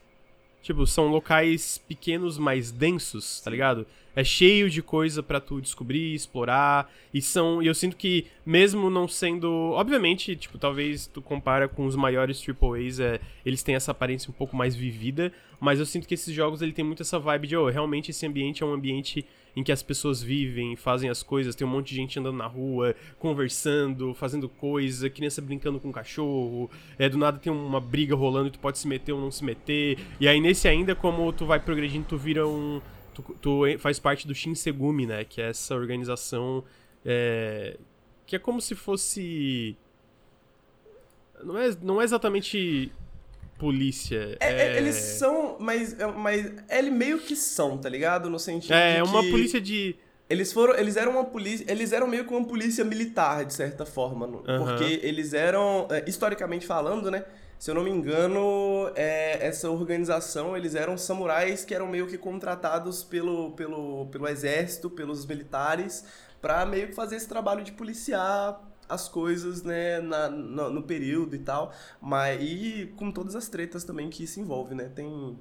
Tipo, 0.62 0.86
são 0.86 1.06
locais 1.08 1.78
pequenos, 1.78 2.36
mais 2.36 2.70
densos, 2.70 3.40
tá 3.40 3.50
ligado? 3.50 3.86
É 4.16 4.24
cheio 4.24 4.68
de 4.68 4.82
coisa 4.82 5.22
para 5.22 5.40
tu 5.40 5.60
descobrir, 5.60 6.14
explorar. 6.14 6.90
E 7.12 7.22
são. 7.22 7.62
E 7.62 7.66
eu 7.66 7.74
sinto 7.74 7.96
que, 7.96 8.26
mesmo 8.44 8.90
não 8.90 9.06
sendo. 9.06 9.48
Obviamente, 9.72 10.34
tipo, 10.36 10.58
talvez 10.58 11.06
tu 11.06 11.22
compara 11.22 11.68
com 11.68 11.86
os 11.86 11.96
maiores 11.96 12.44
AAAs, 12.46 13.00
é, 13.00 13.20
eles 13.44 13.62
têm 13.62 13.74
essa 13.74 13.92
aparência 13.92 14.30
um 14.30 14.34
pouco 14.34 14.56
mais 14.56 14.74
vivida. 14.74 15.32
Mas 15.60 15.78
eu 15.78 15.86
sinto 15.86 16.06
que 16.06 16.14
esses 16.14 16.34
jogos 16.34 16.62
ele 16.62 16.72
tem 16.72 16.84
muito 16.84 17.02
essa 17.02 17.18
vibe 17.18 17.48
de, 17.48 17.56
oh, 17.56 17.68
realmente 17.68 18.10
esse 18.10 18.26
ambiente 18.26 18.62
é 18.62 18.66
um 18.66 18.72
ambiente 18.72 19.24
em 19.58 19.62
que 19.64 19.72
as 19.72 19.82
pessoas 19.82 20.22
vivem, 20.22 20.76
fazem 20.76 21.10
as 21.10 21.20
coisas, 21.20 21.56
tem 21.56 21.66
um 21.66 21.70
monte 21.70 21.88
de 21.88 21.96
gente 21.96 22.16
andando 22.16 22.36
na 22.36 22.46
rua, 22.46 22.94
conversando, 23.18 24.14
fazendo 24.14 24.48
coisa, 24.48 25.10
criança 25.10 25.42
brincando 25.42 25.80
com 25.80 25.88
um 25.88 25.92
cachorro, 25.92 26.70
é, 26.96 27.08
do 27.08 27.18
nada 27.18 27.38
tem 27.38 27.52
uma 27.52 27.80
briga 27.80 28.14
rolando 28.14 28.48
e 28.48 28.50
tu 28.52 28.58
pode 28.60 28.78
se 28.78 28.86
meter 28.86 29.12
ou 29.12 29.20
não 29.20 29.32
se 29.32 29.44
meter. 29.44 29.98
E 30.20 30.28
aí 30.28 30.40
nesse 30.40 30.68
ainda, 30.68 30.94
como 30.94 31.32
tu 31.32 31.44
vai 31.44 31.58
progredindo, 31.58 32.06
tu 32.08 32.16
vira 32.16 32.46
um. 32.46 32.80
Tu, 33.18 33.36
tu 33.40 33.78
faz 33.78 33.98
parte 33.98 34.26
do 34.26 34.34
Shinsegumi, 34.34 35.06
né? 35.06 35.24
Que 35.24 35.40
é 35.40 35.50
essa 35.50 35.74
organização. 35.74 36.62
É, 37.04 37.76
que 38.26 38.36
é 38.36 38.38
como 38.38 38.60
se 38.60 38.74
fosse. 38.74 39.76
Não 41.42 41.58
é, 41.58 41.70
não 41.82 42.00
é 42.00 42.04
exatamente 42.04 42.92
polícia. 43.58 44.36
É, 44.40 44.52
é... 44.52 44.76
Eles 44.78 44.94
são, 44.94 45.56
mas, 45.58 45.96
mas 46.16 46.52
eles 46.70 46.92
meio 46.92 47.18
que 47.18 47.34
são, 47.34 47.76
tá 47.76 47.88
ligado? 47.88 48.30
No 48.30 48.38
sentido 48.38 48.72
É, 48.72 48.98
é 48.98 49.02
uma 49.02 49.22
polícia 49.22 49.60
de... 49.60 49.96
Eles 50.30 50.52
foram, 50.52 50.74
eles 50.76 50.96
eram 50.96 51.12
uma 51.12 51.24
polícia, 51.24 51.64
eles 51.70 51.90
eram 51.90 52.06
meio 52.06 52.24
que 52.24 52.32
uma 52.32 52.46
polícia 52.46 52.84
militar 52.84 53.46
de 53.46 53.54
certa 53.54 53.86
forma, 53.86 54.26
uhum. 54.26 54.42
porque 54.42 55.00
eles 55.02 55.32
eram, 55.32 55.88
é, 55.90 56.04
historicamente 56.06 56.66
falando, 56.66 57.10
né? 57.10 57.24
Se 57.58 57.70
eu 57.70 57.74
não 57.74 57.82
me 57.82 57.90
engano, 57.90 58.90
é, 58.94 59.44
essa 59.44 59.68
organização, 59.68 60.56
eles 60.56 60.76
eram 60.76 60.96
samurais 60.96 61.64
que 61.64 61.74
eram 61.74 61.88
meio 61.88 62.06
que 62.06 62.16
contratados 62.16 63.02
pelo, 63.02 63.50
pelo, 63.52 64.06
pelo 64.06 64.28
exército, 64.28 64.88
pelos 64.88 65.26
militares, 65.26 66.04
para 66.40 66.64
meio 66.64 66.88
que 66.88 66.94
fazer 66.94 67.16
esse 67.16 67.28
trabalho 67.28 67.64
de 67.64 67.72
policiar 67.72 68.62
as 68.88 69.08
coisas, 69.08 69.62
né, 69.64 70.00
na, 70.00 70.28
no, 70.28 70.70
no, 70.70 70.82
período 70.82 71.34
e 71.34 71.40
tal, 71.40 71.72
mas 72.00 72.40
e 72.40 72.92
com 72.96 73.10
todas 73.10 73.34
as 73.34 73.48
tretas 73.48 73.84
também 73.84 74.08
que 74.08 74.24
isso 74.24 74.40
envolve, 74.40 74.74
né? 74.74 74.90
Tem 74.94 75.36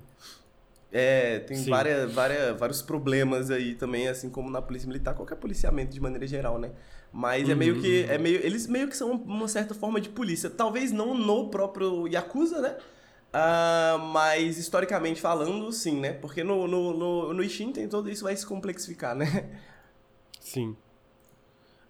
é, 0.91 1.39
tem 1.39 1.63
várias, 1.65 2.11
várias, 2.11 2.57
vários 2.57 2.81
problemas 2.81 3.51
aí 3.51 3.75
também, 3.75 4.07
assim 4.07 4.29
como 4.29 4.49
na 4.49 4.61
polícia 4.61 4.87
militar, 4.87 5.13
qualquer 5.13 5.35
policiamento 5.35 5.91
de 5.91 5.99
maneira 6.01 6.25
geral, 6.25 6.57
né? 6.57 6.71
Mas 7.11 7.45
uhum. 7.45 7.51
é 7.51 7.55
meio 7.55 7.81
que 7.81 8.03
é 8.03 8.17
meio 8.17 8.45
eles 8.45 8.67
meio 8.67 8.87
que 8.87 8.95
são 8.95 9.11
uma 9.11 9.47
certa 9.47 9.73
forma 9.73 9.99
de 9.99 10.09
polícia, 10.09 10.49
talvez 10.49 10.91
não 10.91 11.13
no 11.13 11.49
próprio 11.49 12.07
Yakuza, 12.07 12.61
né? 12.61 12.77
Uh, 13.27 13.99
mas 13.99 14.57
historicamente 14.57 15.19
falando, 15.19 15.71
sim, 15.71 15.99
né? 15.99 16.13
Porque 16.13 16.43
no, 16.43 16.67
no, 16.67 16.93
no, 16.93 17.33
no 17.33 17.43
Ishin 17.43 17.71
tem 17.71 17.87
todo 17.87 18.09
isso 18.09 18.23
vai 18.23 18.35
se 18.35 18.45
complexificar, 18.45 19.15
né? 19.15 19.49
Sim. 20.39 20.75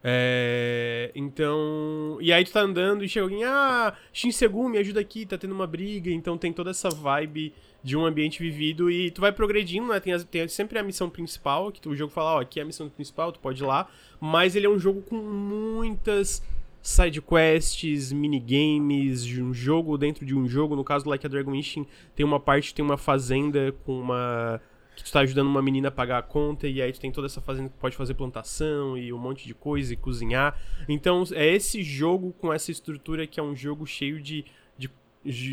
É, 0.10 1.12
então. 1.14 2.18
E 2.22 2.32
aí 2.32 2.46
tu 2.46 2.54
tá 2.54 2.62
andando 2.62 3.04
e 3.04 3.10
chega 3.10 3.26
alguém, 3.26 3.44
ah, 3.44 3.94
Shinsegu, 4.14 4.70
me 4.70 4.78
ajuda 4.78 5.02
aqui, 5.02 5.26
tá 5.26 5.38
tendo 5.38 5.54
uma 5.54 5.68
briga. 5.68 6.10
Então 6.10 6.38
tem 6.38 6.54
toda 6.54 6.70
essa 6.70 6.90
vibe 6.90 7.54
de 7.84 7.98
um 7.98 8.06
ambiente 8.06 8.42
vivido 8.42 8.90
e 8.90 9.12
tu 9.12 9.20
vai 9.20 9.34
progredindo, 9.34 9.88
né? 9.88 10.00
Tem, 10.00 10.18
tem 10.18 10.48
sempre 10.48 10.80
a 10.80 10.84
missão 10.84 11.10
principal, 11.10 11.74
que 11.74 11.86
o 11.90 11.94
jogo 11.94 12.14
fala, 12.14 12.36
ó, 12.36 12.40
aqui 12.40 12.58
é 12.58 12.64
a 12.64 12.66
missão 12.66 12.88
principal, 12.88 13.34
tu 13.34 13.40
pode 13.42 13.62
ir 13.62 13.66
lá. 13.66 13.90
Mas 14.18 14.56
ele 14.56 14.66
é 14.66 14.70
um 14.70 14.80
jogo 14.80 15.02
com 15.02 15.18
muitas 15.18 16.42
side 16.82 17.22
quests, 17.22 18.14
minigames, 18.14 19.26
de 19.26 19.44
um 19.44 19.54
jogo 19.54 19.98
dentro 19.98 20.26
de 20.26 20.34
um 20.34 20.48
jogo. 20.48 20.74
No 20.74 20.86
caso 20.86 21.10
Like 21.10 21.26
a 21.26 21.30
Dragon 21.30 21.54
Ishin, 21.54 21.86
tem 22.16 22.26
uma 22.26 22.40
parte, 22.40 22.74
tem 22.74 22.84
uma 22.86 22.98
fazenda 22.98 23.76
com 23.86 24.00
uma 24.00 24.62
que 24.98 25.04
tu 25.04 25.12
tá 25.12 25.20
ajudando 25.20 25.48
uma 25.48 25.62
menina 25.62 25.90
a 25.90 25.92
pagar 25.92 26.18
a 26.18 26.24
conta 26.24 26.68
e 26.68 26.82
aí 26.82 26.92
tu 26.92 27.00
tem 27.00 27.12
toda 27.12 27.28
essa 27.28 27.40
fazenda 27.40 27.70
que 27.70 27.78
pode 27.78 27.96
fazer 27.96 28.16
plantação 28.16 28.98
e 28.98 29.14
um 29.14 29.18
monte 29.18 29.46
de 29.46 29.54
coisa 29.54 29.94
e 29.94 29.96
cozinhar. 29.96 30.60
Então 30.90 31.24
é 31.34 31.46
esse 31.46 31.84
jogo 31.84 32.34
com 32.34 32.52
essa 32.52 32.72
estrutura 32.72 33.28
que 33.28 33.40
é 33.40 33.44
um 33.44 33.56
jogo 33.56 33.86
cheio 33.86 34.20
de, 34.20 34.44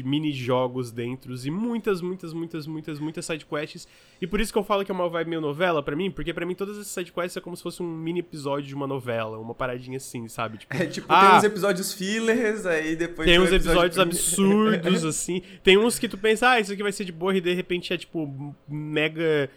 mini-jogos 0.05 0.91
dentro 0.91 1.35
e 1.45 1.51
muitas, 1.51 2.01
muitas, 2.01 2.33
muitas, 2.33 2.67
muitas, 2.67 3.01
muitas 3.01 3.27
sidequests. 3.27 3.89
E 4.21 4.27
por 4.27 4.41
isso 4.41 4.53
que 4.53 4.59
eu 4.59 4.65
falo 4.65 4.85
que 4.85 4.91
é 4.91 4.95
uma 4.95 5.09
vibe 5.09 5.29
meio 5.29 5.41
novela 5.41 5.83
para 5.83 5.97
mim, 5.97 6.11
porque 6.11 6.33
para 6.33 6.47
mim 6.47 6.55
todas 6.55 6.77
essas 6.77 6.89
sidequests 6.89 7.37
é 7.37 7.41
como 7.41 7.57
se 7.57 7.63
fosse 7.63 7.83
um 7.83 7.87
mini 7.87 8.21
episódio 8.21 8.69
de 8.69 8.75
uma 8.75 8.87
novela, 8.87 9.39
uma 9.39 9.55
paradinha 9.55 9.97
assim, 9.97 10.29
sabe? 10.29 10.59
Tipo, 10.59 10.75
é 10.77 10.87
tipo, 10.87 11.07
ah, 11.11 11.29
tem 11.29 11.39
uns 11.39 11.45
episódios 11.45 11.93
fillers, 11.93 12.67
aí 12.67 12.97
depois 12.97 13.29
tem 13.29 13.39
uns 13.39 13.53
episódios 13.53 13.99
absurdos, 13.99 15.05
assim. 15.07 15.43
Tem 15.63 15.77
uns 15.77 15.99
que 15.99 16.09
tu 16.09 16.17
pensa, 16.17 16.51
ah, 16.51 16.61
isso 16.61 16.73
aqui 16.73 16.83
vai 16.83 16.93
ser 16.93 17.05
de 17.05 17.13
boa, 17.13 17.37
e 17.37 17.41
de 17.41 17.53
repente 17.53 17.93
é 17.93 17.97
tipo 17.97 18.55
mega 18.69 19.51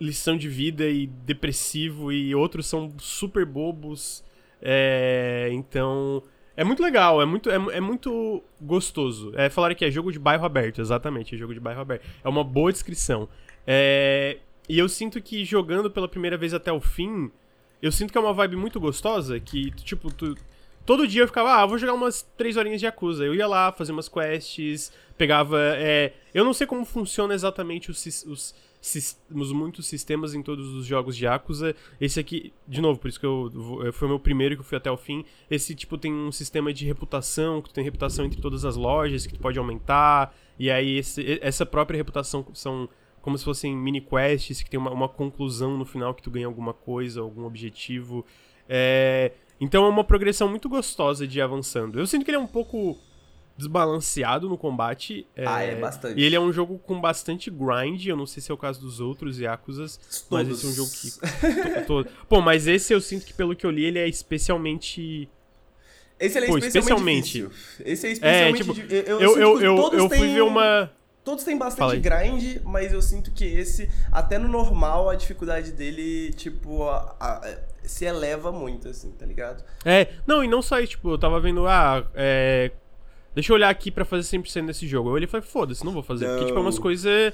lição 0.00 0.36
de 0.36 0.48
vida 0.48 0.88
e 0.88 1.06
depressivo, 1.06 2.10
e 2.10 2.34
outros 2.34 2.66
são 2.66 2.92
super 2.98 3.44
bobos. 3.44 4.24
É, 4.62 5.48
então. 5.52 6.22
É 6.60 6.64
muito 6.64 6.82
legal, 6.82 7.22
é 7.22 7.24
muito, 7.24 7.48
é, 7.48 7.54
é 7.54 7.80
muito 7.80 8.44
gostoso. 8.60 9.32
É, 9.34 9.48
falaram 9.48 9.74
que 9.74 9.82
é 9.82 9.90
jogo 9.90 10.12
de 10.12 10.18
bairro 10.18 10.44
aberto, 10.44 10.78
exatamente, 10.78 11.34
é 11.34 11.38
jogo 11.38 11.54
de 11.54 11.58
bairro 11.58 11.80
aberto. 11.80 12.06
É 12.22 12.28
uma 12.28 12.44
boa 12.44 12.70
descrição. 12.70 13.26
É, 13.66 14.36
e 14.68 14.78
eu 14.78 14.86
sinto 14.86 15.22
que 15.22 15.42
jogando 15.42 15.90
pela 15.90 16.06
primeira 16.06 16.36
vez 16.36 16.52
até 16.52 16.70
o 16.70 16.78
fim, 16.78 17.30
eu 17.80 17.90
sinto 17.90 18.12
que 18.12 18.18
é 18.18 18.20
uma 18.20 18.34
vibe 18.34 18.56
muito 18.56 18.78
gostosa, 18.78 19.40
que, 19.40 19.70
tipo, 19.70 20.12
tu, 20.12 20.34
todo 20.84 21.08
dia 21.08 21.22
eu 21.22 21.26
ficava, 21.26 21.54
ah, 21.54 21.64
vou 21.64 21.78
jogar 21.78 21.94
umas 21.94 22.20
três 22.36 22.58
horinhas 22.58 22.78
de 22.78 22.84
Yakuza. 22.84 23.24
Eu 23.24 23.34
ia 23.34 23.46
lá, 23.46 23.72
fazer 23.72 23.92
umas 23.92 24.10
quests, 24.10 24.92
pegava. 25.16 25.58
É, 25.78 26.12
eu 26.34 26.44
não 26.44 26.52
sei 26.52 26.66
como 26.66 26.84
funciona 26.84 27.32
exatamente 27.32 27.90
os, 27.90 28.04
os, 28.26 28.54
os, 28.80 29.52
muitos 29.52 29.86
sistemas 29.86 30.34
em 30.34 30.42
todos 30.42 30.72
os 30.74 30.86
jogos 30.86 31.16
de 31.16 31.24
Yakuza. 31.24 31.74
Esse 32.00 32.18
aqui, 32.18 32.52
de 32.66 32.80
novo, 32.80 32.98
por 32.98 33.08
isso 33.08 33.20
que 33.20 33.26
eu, 33.26 33.50
foi 33.92 34.06
o 34.06 34.10
meu 34.10 34.20
primeiro 34.20 34.54
que 34.56 34.60
eu 34.60 34.64
fui 34.64 34.78
até 34.78 34.90
o 34.90 34.96
fim. 34.96 35.24
Esse 35.50 35.74
tipo 35.74 35.98
tem 35.98 36.12
um 36.12 36.32
sistema 36.32 36.72
de 36.72 36.86
reputação, 36.86 37.60
que 37.60 37.68
tu 37.68 37.74
tem 37.74 37.84
reputação 37.84 38.24
entre 38.24 38.40
todas 38.40 38.64
as 38.64 38.76
lojas, 38.76 39.26
que 39.26 39.34
tu 39.34 39.40
pode 39.40 39.58
aumentar. 39.58 40.34
E 40.58 40.70
aí 40.70 40.98
esse, 40.98 41.38
essa 41.42 41.66
própria 41.66 41.96
reputação 41.96 42.46
são 42.54 42.88
como 43.20 43.36
se 43.36 43.44
fossem 43.44 43.76
mini 43.76 44.00
quests 44.00 44.62
que 44.62 44.70
tem 44.70 44.80
uma, 44.80 44.90
uma 44.90 45.08
conclusão 45.08 45.76
no 45.76 45.84
final 45.84 46.14
que 46.14 46.22
tu 46.22 46.30
ganha 46.30 46.46
alguma 46.46 46.72
coisa, 46.72 47.20
algum 47.20 47.44
objetivo. 47.44 48.24
É, 48.68 49.32
então 49.60 49.84
é 49.84 49.88
uma 49.88 50.04
progressão 50.04 50.48
muito 50.48 50.68
gostosa 50.68 51.26
de 51.26 51.38
ir 51.38 51.42
avançando. 51.42 51.98
Eu 51.98 52.06
sinto 52.06 52.24
que 52.24 52.30
ele 52.30 52.38
é 52.38 52.40
um 52.40 52.46
pouco 52.46 52.98
desbalanceado 53.60 54.48
no 54.48 54.56
combate. 54.56 55.26
É, 55.36 55.46
ah, 55.46 55.62
é 55.62 55.74
bastante. 55.76 56.18
E 56.18 56.24
ele 56.24 56.34
é 56.34 56.40
um 56.40 56.52
jogo 56.52 56.78
com 56.78 56.98
bastante 56.98 57.50
grind. 57.50 58.06
Eu 58.06 58.16
não 58.16 58.26
sei 58.26 58.42
se 58.42 58.50
é 58.50 58.54
o 58.54 58.56
caso 58.56 58.80
dos 58.80 59.00
outros 59.00 59.38
Yakuzas, 59.38 59.96
Todos. 59.96 60.26
mas 60.30 60.48
esse 60.48 60.66
é 60.66 60.68
um 60.68 60.72
jogo 60.72 60.90
que. 60.90 62.10
Pô, 62.28 62.40
mas 62.40 62.66
esse 62.66 62.92
eu 62.92 63.00
sinto 63.00 63.26
que, 63.26 63.34
pelo 63.34 63.54
que 63.54 63.66
eu 63.66 63.70
li, 63.70 63.84
ele 63.84 63.98
é 63.98 64.08
especialmente. 64.08 65.28
Esse 66.18 66.38
ele 66.38 66.46
é 66.46 66.48
Pô, 66.48 66.58
especialmente. 66.58 67.42
especialmente. 67.42 67.90
Esse 67.90 68.06
é 68.06 68.12
especialmente. 68.12 68.60
É, 68.60 68.74
tipo, 68.74 68.94
eu, 69.10 69.20
eu, 69.20 69.38
eu, 69.38 69.60
eu, 69.60 69.92
eu 69.92 70.08
fui 70.08 70.18
têm... 70.18 70.34
ver 70.34 70.42
uma. 70.42 70.90
Todos 71.22 71.44
têm 71.44 71.56
bastante 71.58 71.98
grind, 71.98 72.62
mas 72.64 72.94
eu 72.94 73.02
sinto 73.02 73.30
que 73.30 73.44
esse, 73.44 73.90
até 74.10 74.38
no 74.38 74.48
normal, 74.48 75.10
a 75.10 75.14
dificuldade 75.14 75.70
dele, 75.70 76.32
tipo, 76.32 76.84
a, 76.84 77.14
a, 77.20 77.58
se 77.82 78.06
eleva 78.06 78.50
muito, 78.50 78.88
assim, 78.88 79.10
tá 79.12 79.26
ligado? 79.26 79.62
É, 79.84 80.08
não, 80.26 80.42
e 80.42 80.48
não 80.48 80.62
só 80.62 80.80
isso, 80.80 80.92
tipo, 80.92 81.10
eu 81.10 81.18
tava 81.18 81.38
vendo, 81.38 81.66
ah, 81.66 82.06
é, 82.14 82.70
deixa 83.34 83.52
eu 83.52 83.56
olhar 83.56 83.68
aqui 83.68 83.90
pra 83.90 84.04
fazer 84.04 84.38
100% 84.38 84.62
nesse 84.62 84.86
jogo. 84.86 85.08
Eu 85.08 85.14
olhei 85.14 85.26
e 85.26 85.30
falei, 85.30 85.46
foda-se, 85.46 85.84
não 85.84 85.92
vou 85.92 86.02
fazer, 86.02 86.26
não. 86.26 86.32
porque, 86.32 86.46
tipo, 86.46 86.58
é 86.58 86.62
umas 86.62 86.78
coisas 86.78 87.32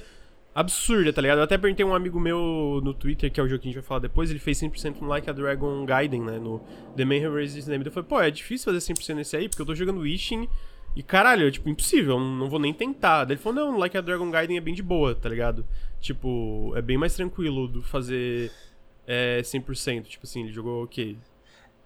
absurdas, 0.53 1.13
tá 1.13 1.21
ligado? 1.21 1.37
Eu 1.37 1.43
até 1.43 1.57
perguntei 1.57 1.85
um 1.85 1.93
amigo 1.93 2.19
meu 2.19 2.81
no 2.83 2.93
Twitter, 2.93 3.31
que 3.31 3.39
é 3.39 3.43
o 3.43 3.47
jogo 3.47 3.61
que 3.61 3.67
a 3.67 3.71
gente 3.71 3.79
vai 3.79 3.87
falar 3.87 3.99
depois, 3.99 4.29
ele 4.31 4.39
fez 4.39 4.59
100% 4.59 5.01
no 5.01 5.07
Like 5.07 5.29
a 5.29 5.33
Dragon 5.33 5.85
Gaiden, 5.85 6.21
né, 6.21 6.39
no 6.39 6.59
The 6.95 7.05
Man 7.05 7.27
Who 7.27 7.35
Raised 7.35 7.67
Name. 7.67 7.85
Eu 7.85 7.91
falei, 7.91 8.09
pô, 8.09 8.19
é 8.19 8.31
difícil 8.31 8.73
fazer 8.73 8.93
100% 8.93 9.15
nesse 9.15 9.37
aí, 9.37 9.47
porque 9.47 9.61
eu 9.61 9.65
tô 9.65 9.75
jogando 9.75 9.99
Wishing 9.99 10.49
e 10.95 11.03
caralho, 11.03 11.47
é, 11.47 11.51
tipo, 11.51 11.69
impossível, 11.69 12.19
não 12.19 12.49
vou 12.49 12.59
nem 12.59 12.73
tentar. 12.73 13.23
Daí 13.25 13.35
ele 13.35 13.41
falou, 13.41 13.71
não, 13.71 13.77
Like 13.77 13.95
a 13.95 14.01
Dragon 14.01 14.31
Gaiden 14.31 14.57
é 14.57 14.61
bem 14.61 14.73
de 14.73 14.81
boa, 14.81 15.13
tá 15.13 15.29
ligado? 15.29 15.63
Tipo, 16.01 16.73
é 16.75 16.81
bem 16.81 16.97
mais 16.97 17.15
tranquilo 17.15 17.67
do 17.67 17.83
fazer 17.83 18.51
é, 19.05 19.39
100%. 19.43 20.05
Tipo 20.05 20.25
assim, 20.25 20.41
ele 20.41 20.51
jogou 20.51 20.83
o 20.83 20.87
quê? 20.87 21.15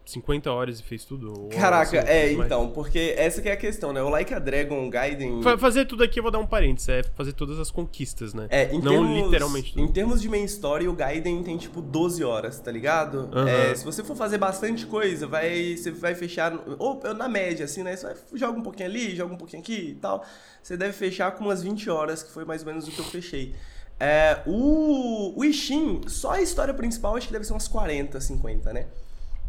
50 0.05 0.51
horas 0.51 0.79
e 0.79 0.84
fez 0.84 1.05
tudo? 1.05 1.50
Caraca, 1.50 2.00
é, 2.00 2.31
então, 2.31 2.70
porque 2.70 3.13
essa 3.17 3.41
que 3.41 3.48
é 3.48 3.53
a 3.53 3.58
questão, 3.58 3.93
né? 3.93 4.01
O 4.01 4.10
Like 4.10 4.34
a 4.34 4.39
Dragon 4.39 4.89
Gaiden... 4.89 5.41
Fazer 5.58 5.86
tudo 5.86 6.03
aqui, 6.03 6.20
eu 6.20 6.24
vou 6.24 6.31
dar 6.31 6.39
um 6.39 6.48
parênteses, 6.48 6.89
é 6.89 7.03
fazer 7.03 7.34
todas 7.34 7.60
as 7.60 7.72
conquistas, 7.72 8.34
né? 8.34 8.48
É, 8.50 8.74
em 8.74 8.81
Não 8.81 8.91
termos, 8.91 9.25
literalmente 9.25 9.74
tudo. 9.74 9.84
Em 9.84 9.91
termos 9.91 10.22
de 10.22 10.29
main 10.29 10.43
story, 10.46 10.88
o 10.88 10.93
Gaiden 10.93 11.43
tem, 11.43 11.58
tipo, 11.58 11.81
12 11.81 12.24
horas, 12.24 12.60
tá 12.60 12.72
ligado? 12.72 13.29
Uhum. 13.34 13.48
É, 13.48 13.75
se 13.75 13.86
você 13.86 14.03
for 14.03 14.15
fazer 14.15 14.38
bastante 14.38 14.86
coisa, 14.86 15.27
vai, 15.27 15.77
você 15.77 15.91
vai 15.91 16.15
fechar... 16.15 16.53
Ou 16.77 17.01
na 17.15 17.29
média, 17.29 17.65
assim, 17.65 17.84
né? 17.84 17.96
Você 17.96 18.08
vai, 18.08 18.15
joga 18.34 18.60
um 18.60 18.63
pouquinho 18.63 18.89
ali, 18.89 19.15
joga 19.15 19.34
um 19.34 19.38
pouquinho 19.38 19.62
aqui 19.62 19.91
e 19.91 19.96
tal. 19.96 20.25
Você 20.62 20.75
deve 20.75 20.93
fechar 20.93 21.31
com 21.31 21.46
umas 21.46 21.63
20 21.63 21.89
horas, 21.89 22.24
que 22.24 22.31
foi 22.31 22.46
mais 22.46 22.62
ou 22.62 22.67
menos 22.67 22.88
o 22.88 22.91
que 22.91 23.00
eu 23.00 23.05
fechei. 23.05 23.55
É, 24.00 24.41
o, 24.48 25.39
o 25.39 25.46
Ishin, 25.46 26.01
só 26.08 26.31
a 26.31 26.41
história 26.41 26.74
principal 26.74 27.15
acho 27.15 27.27
que 27.27 27.34
deve 27.34 27.46
ser 27.46 27.53
umas 27.53 27.67
40, 27.67 28.20
50, 28.20 28.74
né? 28.74 28.88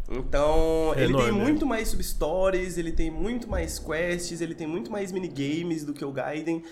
Então, 0.09 0.93
É 0.95 1.03
ele 1.03 1.13
enorme, 1.13 1.29
tem 1.29 1.37
né? 1.37 1.43
muito 1.43 1.65
mais 1.65 1.87
substories, 1.87 2.77
ele 2.77 2.91
tem 2.91 3.09
muito 3.09 3.47
mais 3.49 3.79
quests, 3.79 4.41
ele 4.41 4.53
tem 4.53 4.67
muito 4.67 4.91
mais 4.91 5.11
minigames 5.11 5.83
do 5.83 5.93
que 5.93 6.03
o 6.03 6.11
Gaiden. 6.11 6.63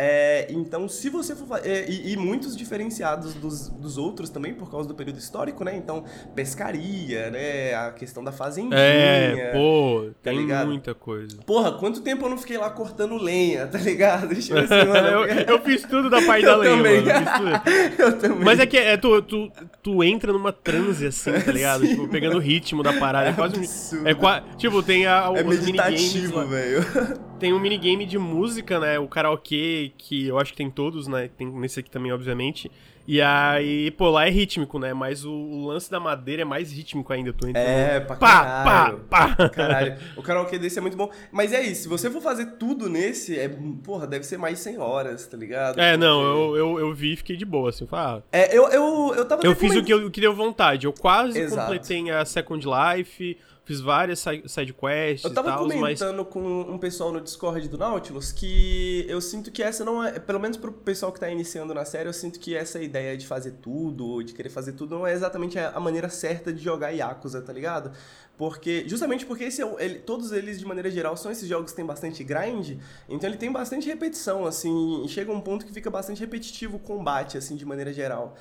É, 0.00 0.46
então, 0.50 0.88
se 0.88 1.10
você 1.10 1.34
for 1.34 1.58
é, 1.64 1.84
e, 1.88 2.12
e 2.12 2.16
muitos 2.16 2.56
diferenciados 2.56 3.34
dos, 3.34 3.68
dos 3.68 3.98
outros 3.98 4.30
também, 4.30 4.54
por 4.54 4.70
causa 4.70 4.86
do 4.86 4.94
período 4.94 5.18
histórico, 5.18 5.64
né? 5.64 5.76
Então, 5.76 6.04
pescaria, 6.36 7.30
né? 7.30 7.74
A 7.74 7.90
questão 7.90 8.22
da 8.22 8.30
fazendinha. 8.30 8.78
É, 8.78 9.50
pô, 9.52 10.10
tá 10.22 10.30
tem 10.30 10.38
ligado? 10.38 10.68
muita 10.68 10.94
coisa. 10.94 11.38
Porra, 11.44 11.72
quanto 11.72 12.00
tempo 12.00 12.24
eu 12.24 12.30
não 12.30 12.38
fiquei 12.38 12.56
lá 12.56 12.70
cortando 12.70 13.16
lenha, 13.16 13.66
tá 13.66 13.78
ligado? 13.78 14.34
Tipo 14.38 14.58
assim, 14.60 14.86
mano, 14.88 15.08
eu, 15.26 15.26
eu 15.26 15.60
fiz 15.62 15.82
tudo 15.82 16.08
da 16.08 16.22
parte 16.22 16.44
da 16.44 16.54
lenha, 16.56 16.76
também. 16.76 17.02
mano. 17.04 17.62
eu 17.98 18.18
também. 18.18 18.44
Mas 18.44 18.60
é 18.60 18.66
que 18.66 18.76
é, 18.76 18.96
tu, 18.96 19.20
tu, 19.22 19.50
tu 19.82 20.04
entra 20.04 20.32
numa 20.32 20.52
transe 20.52 21.06
assim, 21.06 21.32
tá 21.32 21.50
ligado? 21.50 21.80
Sim. 21.84 21.88
Tipo, 21.96 22.08
pegando 22.08 22.36
o 22.36 22.40
ritmo 22.40 22.84
da 22.84 22.92
parada. 22.92 23.26
É, 23.26 23.30
É 23.30 23.34
quase 23.34 23.56
absurdo. 23.56 24.08
É 24.08 24.14
tipo, 24.56 24.80
tem 24.80 25.06
a, 25.06 25.32
É 25.34 25.42
meditativo, 25.42 26.46
velho. 26.46 26.84
Tem 27.38 27.52
um 27.52 27.60
minigame 27.60 28.04
de 28.04 28.18
música, 28.18 28.80
né? 28.80 28.98
O 28.98 29.06
karaokê, 29.06 29.92
que 29.96 30.26
eu 30.26 30.38
acho 30.38 30.50
que 30.52 30.56
tem 30.58 30.70
todos, 30.70 31.06
né? 31.06 31.30
Tem 31.36 31.46
nesse 31.46 31.78
aqui 31.80 31.90
também, 31.90 32.12
obviamente. 32.12 32.70
E 33.10 33.22
aí, 33.22 33.90
pô, 33.92 34.10
lá 34.10 34.26
é 34.26 34.30
rítmico, 34.30 34.78
né? 34.78 34.92
Mas 34.92 35.24
o, 35.24 35.32
o 35.32 35.66
lance 35.68 35.90
da 35.90 35.98
madeira 35.98 36.42
é 36.42 36.44
mais 36.44 36.70
rítmico 36.70 37.10
ainda. 37.10 37.32
Tu 37.32 37.48
entra 37.48 37.62
É, 37.62 38.00
pra 38.00 38.16
pá, 38.16 38.42
caralho. 38.44 38.98
pá, 39.08 39.28
pá. 39.36 39.48
Caralho, 39.48 39.96
o 40.14 40.22
karaokê 40.22 40.58
desse 40.58 40.78
é 40.78 40.82
muito 40.82 40.96
bom. 40.96 41.10
Mas 41.32 41.52
é 41.54 41.62
isso, 41.62 41.82
se 41.84 41.88
você 41.88 42.10
for 42.10 42.20
fazer 42.20 42.56
tudo 42.58 42.86
nesse, 42.88 43.38
é, 43.38 43.48
porra, 43.82 44.06
deve 44.06 44.24
ser 44.26 44.36
mais 44.36 44.58
100 44.58 44.76
horas, 44.78 45.26
tá 45.26 45.38
ligado? 45.38 45.80
É, 45.80 45.96
não, 45.96 46.20
Porque- 46.20 46.38
eu, 46.38 46.56
eu, 46.56 46.78
eu 46.80 46.94
vi 46.94 47.12
e 47.14 47.16
fiquei 47.16 47.36
de 47.36 47.46
boa, 47.46 47.70
assim. 47.70 47.86
Falei, 47.86 48.04
ah, 48.04 48.22
É, 48.30 48.54
eu, 48.54 48.68
eu, 48.68 49.14
eu 49.16 49.24
tava 49.24 49.40
eu 49.46 49.56
fiz 49.56 49.74
o 49.74 49.82
que, 49.82 49.92
eu, 49.92 50.06
o 50.06 50.10
que 50.10 50.20
deu 50.20 50.34
vontade. 50.34 50.86
Eu 50.86 50.92
quase 50.92 51.38
Exato. 51.38 51.62
completei 51.62 52.10
a 52.10 52.24
Second 52.26 52.66
Life, 52.66 53.38
fiz 53.68 53.80
várias 53.80 54.18
si- 54.18 54.42
side 54.46 54.72
quests 54.72 55.24
Eu 55.24 55.30
e 55.30 55.34
tava 55.34 55.50
tal, 55.50 55.66
mas. 55.68 55.74
comentando 55.76 56.24
com 56.24 56.40
um 56.62 56.78
pessoal 56.78 57.12
no 57.12 57.20
Discord 57.20 57.68
do 57.68 57.76
Nautilus 57.76 58.32
que 58.32 59.04
eu 59.06 59.20
sinto 59.20 59.50
que 59.52 59.62
essa 59.62 59.84
não 59.84 60.02
é, 60.02 60.18
pelo 60.18 60.40
menos 60.40 60.56
pro 60.56 60.72
pessoal 60.72 61.12
que 61.12 61.20
tá 61.20 61.28
iniciando 61.30 61.74
na 61.74 61.84
série, 61.84 62.08
eu 62.08 62.12
sinto 62.14 62.40
que 62.40 62.56
essa 62.56 62.80
ideia 62.82 63.16
de 63.16 63.26
fazer 63.26 63.52
tudo, 63.62 64.22
de 64.22 64.32
querer 64.32 64.48
fazer 64.48 64.72
tudo, 64.72 64.96
não 64.98 65.06
é 65.06 65.12
exatamente 65.12 65.58
a 65.58 65.68
a 65.70 65.80
maneira 65.80 66.08
certa 66.08 66.50
de 66.52 66.62
jogar 66.62 66.90
Yakuza, 66.90 67.42
tá 67.42 67.52
ligado? 67.52 67.92
Porque, 68.38 68.84
justamente 68.86 69.26
porque 69.26 69.44
esse 69.44 69.60
é 69.60 69.66
o- 69.66 69.78
ele- 69.78 69.98
todos 69.98 70.32
eles, 70.32 70.58
de 70.58 70.64
maneira 70.64 70.90
geral, 70.90 71.16
são 71.16 71.30
esses 71.30 71.46
jogos 71.48 71.72
que 71.72 71.76
tem 71.76 71.84
bastante 71.84 72.24
grind, 72.24 72.78
então 73.08 73.28
ele 73.28 73.36
tem 73.36 73.50
bastante 73.52 73.86
repetição, 73.86 74.46
assim, 74.46 75.04
e 75.04 75.08
chega 75.08 75.30
um 75.30 75.40
ponto 75.40 75.66
que 75.66 75.72
fica 75.72 75.90
bastante 75.90 76.20
repetitivo 76.20 76.76
o 76.76 76.80
combate, 76.80 77.36
assim, 77.36 77.54
de 77.56 77.66
maneira 77.66 77.92
geral. 77.92 78.34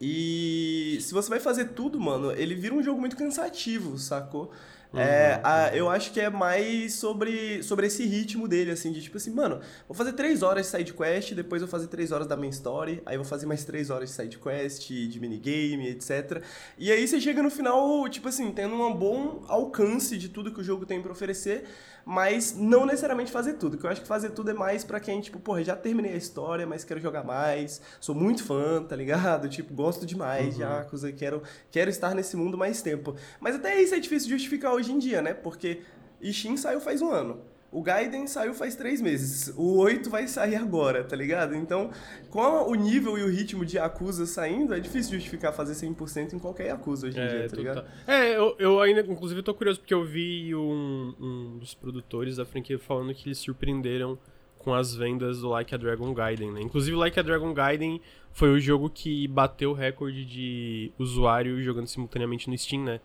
E 0.00 0.98
se 1.00 1.12
você 1.12 1.28
vai 1.28 1.40
fazer 1.40 1.66
tudo, 1.70 1.98
mano, 2.00 2.30
ele 2.32 2.54
vira 2.54 2.74
um 2.74 2.82
jogo 2.82 3.00
muito 3.00 3.16
cansativo, 3.16 3.98
sacou? 3.98 4.50
É, 4.94 5.38
a- 5.44 5.76
eu 5.76 5.90
acho 5.90 6.12
que 6.12 6.18
é 6.20 6.30
mais 6.30 6.94
sobre, 6.94 7.62
sobre 7.62 7.86
esse 7.88 8.06
ritmo 8.06 8.48
dele, 8.48 8.70
assim, 8.70 8.90
de 8.90 9.02
tipo 9.02 9.18
assim, 9.18 9.30
mano, 9.30 9.60
vou 9.86 9.94
fazer 9.94 10.14
três 10.14 10.42
horas 10.42 10.64
de 10.64 10.72
side 10.78 10.94
quest, 10.94 11.34
depois 11.34 11.60
vou 11.60 11.68
fazer 11.70 11.88
três 11.88 12.10
horas 12.10 12.26
da 12.26 12.38
main 12.38 12.48
story, 12.48 13.02
aí 13.04 13.16
vou 13.18 13.26
fazer 13.26 13.44
mais 13.44 13.64
três 13.66 13.90
horas 13.90 14.08
de 14.08 14.14
side 14.16 14.38
quest, 14.38 14.88
de 14.88 15.20
minigame, 15.20 15.88
etc. 15.90 16.42
E 16.78 16.90
aí 16.90 17.06
você 17.06 17.20
chega 17.20 17.42
no 17.42 17.50
final, 17.50 18.08
tipo 18.08 18.28
assim, 18.28 18.50
tendo 18.50 18.74
um 18.76 18.94
bom 18.94 19.44
alcance 19.46 20.16
de 20.16 20.30
tudo 20.30 20.50
que 20.54 20.60
o 20.60 20.64
jogo 20.64 20.86
tem 20.86 21.02
pra 21.02 21.12
oferecer, 21.12 21.64
mas 22.10 22.56
não 22.56 22.86
necessariamente 22.86 23.30
fazer 23.30 23.52
tudo, 23.54 23.76
que 23.76 23.84
eu 23.84 23.90
acho 23.90 24.00
que 24.00 24.08
fazer 24.08 24.30
tudo 24.30 24.50
é 24.50 24.54
mais 24.54 24.82
pra 24.82 24.98
quem, 24.98 25.20
tipo, 25.20 25.38
porra, 25.38 25.62
já 25.62 25.76
terminei 25.76 26.14
a 26.14 26.16
história, 26.16 26.66
mas 26.66 26.82
quero 26.82 26.98
jogar 26.98 27.22
mais, 27.22 27.82
sou 28.00 28.14
muito 28.14 28.42
fã, 28.44 28.82
tá 28.82 28.96
ligado? 28.96 29.46
Tipo, 29.58 29.74
gosto 29.74 30.06
demais 30.06 30.54
de 30.54 30.62
Yakuza, 30.62 31.12
quero, 31.12 31.42
quero 31.70 31.90
estar 31.90 32.14
nesse 32.14 32.34
mundo 32.34 32.56
mais 32.56 32.80
tempo. 32.80 33.14
Mas 33.38 33.56
até 33.56 33.78
isso 33.82 33.94
é 33.94 33.98
difícil 33.98 34.28
de 34.28 34.34
justificar 34.36 34.72
hoje 34.72 34.90
em 34.90 34.98
dia, 34.98 35.20
né? 35.20 35.34
Porque 35.34 35.82
Ishin 36.18 36.56
saiu 36.56 36.80
faz 36.80 37.02
um 37.02 37.10
ano. 37.10 37.42
O 37.70 37.82
Gaiden 37.82 38.26
saiu 38.26 38.54
faz 38.54 38.74
três 38.74 39.00
meses. 39.00 39.52
O 39.56 39.76
8 39.76 40.08
vai 40.08 40.26
sair 40.26 40.56
agora, 40.56 41.04
tá 41.04 41.14
ligado? 41.14 41.54
Então, 41.54 41.90
com 42.30 42.40
o 42.40 42.74
nível 42.74 43.18
e 43.18 43.22
o 43.22 43.28
ritmo 43.28 43.64
de 43.64 43.76
Yakuza 43.76 44.24
saindo, 44.24 44.72
é 44.74 44.80
difícil 44.80 45.12
justificar 45.12 45.52
fazer 45.52 45.74
100% 45.74 46.32
em 46.32 46.38
qualquer 46.38 46.68
Yakuza 46.68 47.08
hoje 47.08 47.20
em 47.20 47.28
dia, 47.28 47.48
tá 47.48 47.56
ligado? 47.56 47.82
total. 47.82 47.90
É, 48.06 48.36
eu, 48.36 48.56
eu 48.58 48.80
ainda, 48.80 49.00
inclusive, 49.02 49.42
tô 49.42 49.52
curioso 49.52 49.80
porque 49.80 49.92
eu 49.92 50.02
vi 50.02 50.54
um, 50.54 51.14
um 51.20 51.58
dos 51.58 51.74
produtores 51.74 52.36
da 52.36 52.46
franquia 52.46 52.78
falando 52.78 53.12
que 53.12 53.28
eles 53.28 53.38
surpreenderam 53.38 54.18
com 54.56 54.72
as 54.72 54.94
vendas 54.94 55.40
do 55.40 55.48
Like 55.48 55.74
a 55.74 55.78
Dragon 55.78 56.12
Gaiden, 56.14 56.50
né? 56.52 56.62
Inclusive, 56.62 56.96
Like 56.96 57.20
a 57.20 57.22
Dragon 57.22 57.52
Gaiden 57.52 58.00
foi 58.32 58.50
o 58.50 58.58
jogo 58.58 58.88
que 58.88 59.28
bateu 59.28 59.70
o 59.70 59.74
recorde 59.74 60.24
de 60.24 60.90
usuário 60.98 61.62
jogando 61.62 61.86
simultaneamente 61.86 62.48
no 62.48 62.56
Steam, 62.56 62.82
né? 62.82 63.00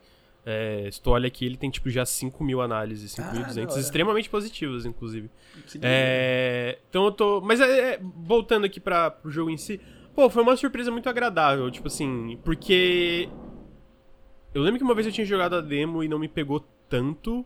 É, 0.45 0.89
se 0.91 1.01
tu 1.01 1.09
olha 1.11 1.27
aqui, 1.27 1.45
ele 1.45 1.55
tem 1.55 1.69
tipo 1.69 1.89
já 1.89 2.05
5 2.05 2.43
mil 2.43 2.61
análises, 2.61 3.17
Ah, 3.17 3.23
da 3.23 3.31
5.200, 3.31 3.71
hora. 3.71 3.79
extremamente 3.79 4.29
positivas, 4.29 4.85
inclusive. 4.85 5.29
É, 5.81 6.77
então 6.89 7.05
eu 7.05 7.11
tô. 7.11 7.39
Mas 7.41 7.61
é, 7.61 7.93
é, 7.93 7.99
voltando 8.17 8.65
aqui 8.65 8.79
para 8.79 9.09
pro 9.11 9.31
jogo 9.31 9.49
em 9.49 9.57
si, 9.57 9.79
pô, 10.13 10.29
foi 10.29 10.43
uma 10.43 10.57
surpresa 10.57 10.91
muito 10.91 11.07
agradável, 11.07 11.69
tipo 11.71 11.87
assim, 11.87 12.37
porque. 12.43 13.29
Eu 14.53 14.61
lembro 14.61 14.77
que 14.77 14.83
uma 14.83 14.93
vez 14.93 15.07
eu 15.07 15.13
tinha 15.13 15.25
jogado 15.25 15.55
a 15.55 15.61
demo 15.61 16.03
e 16.03 16.07
não 16.07 16.19
me 16.19 16.27
pegou 16.27 16.63
tanto. 16.89 17.45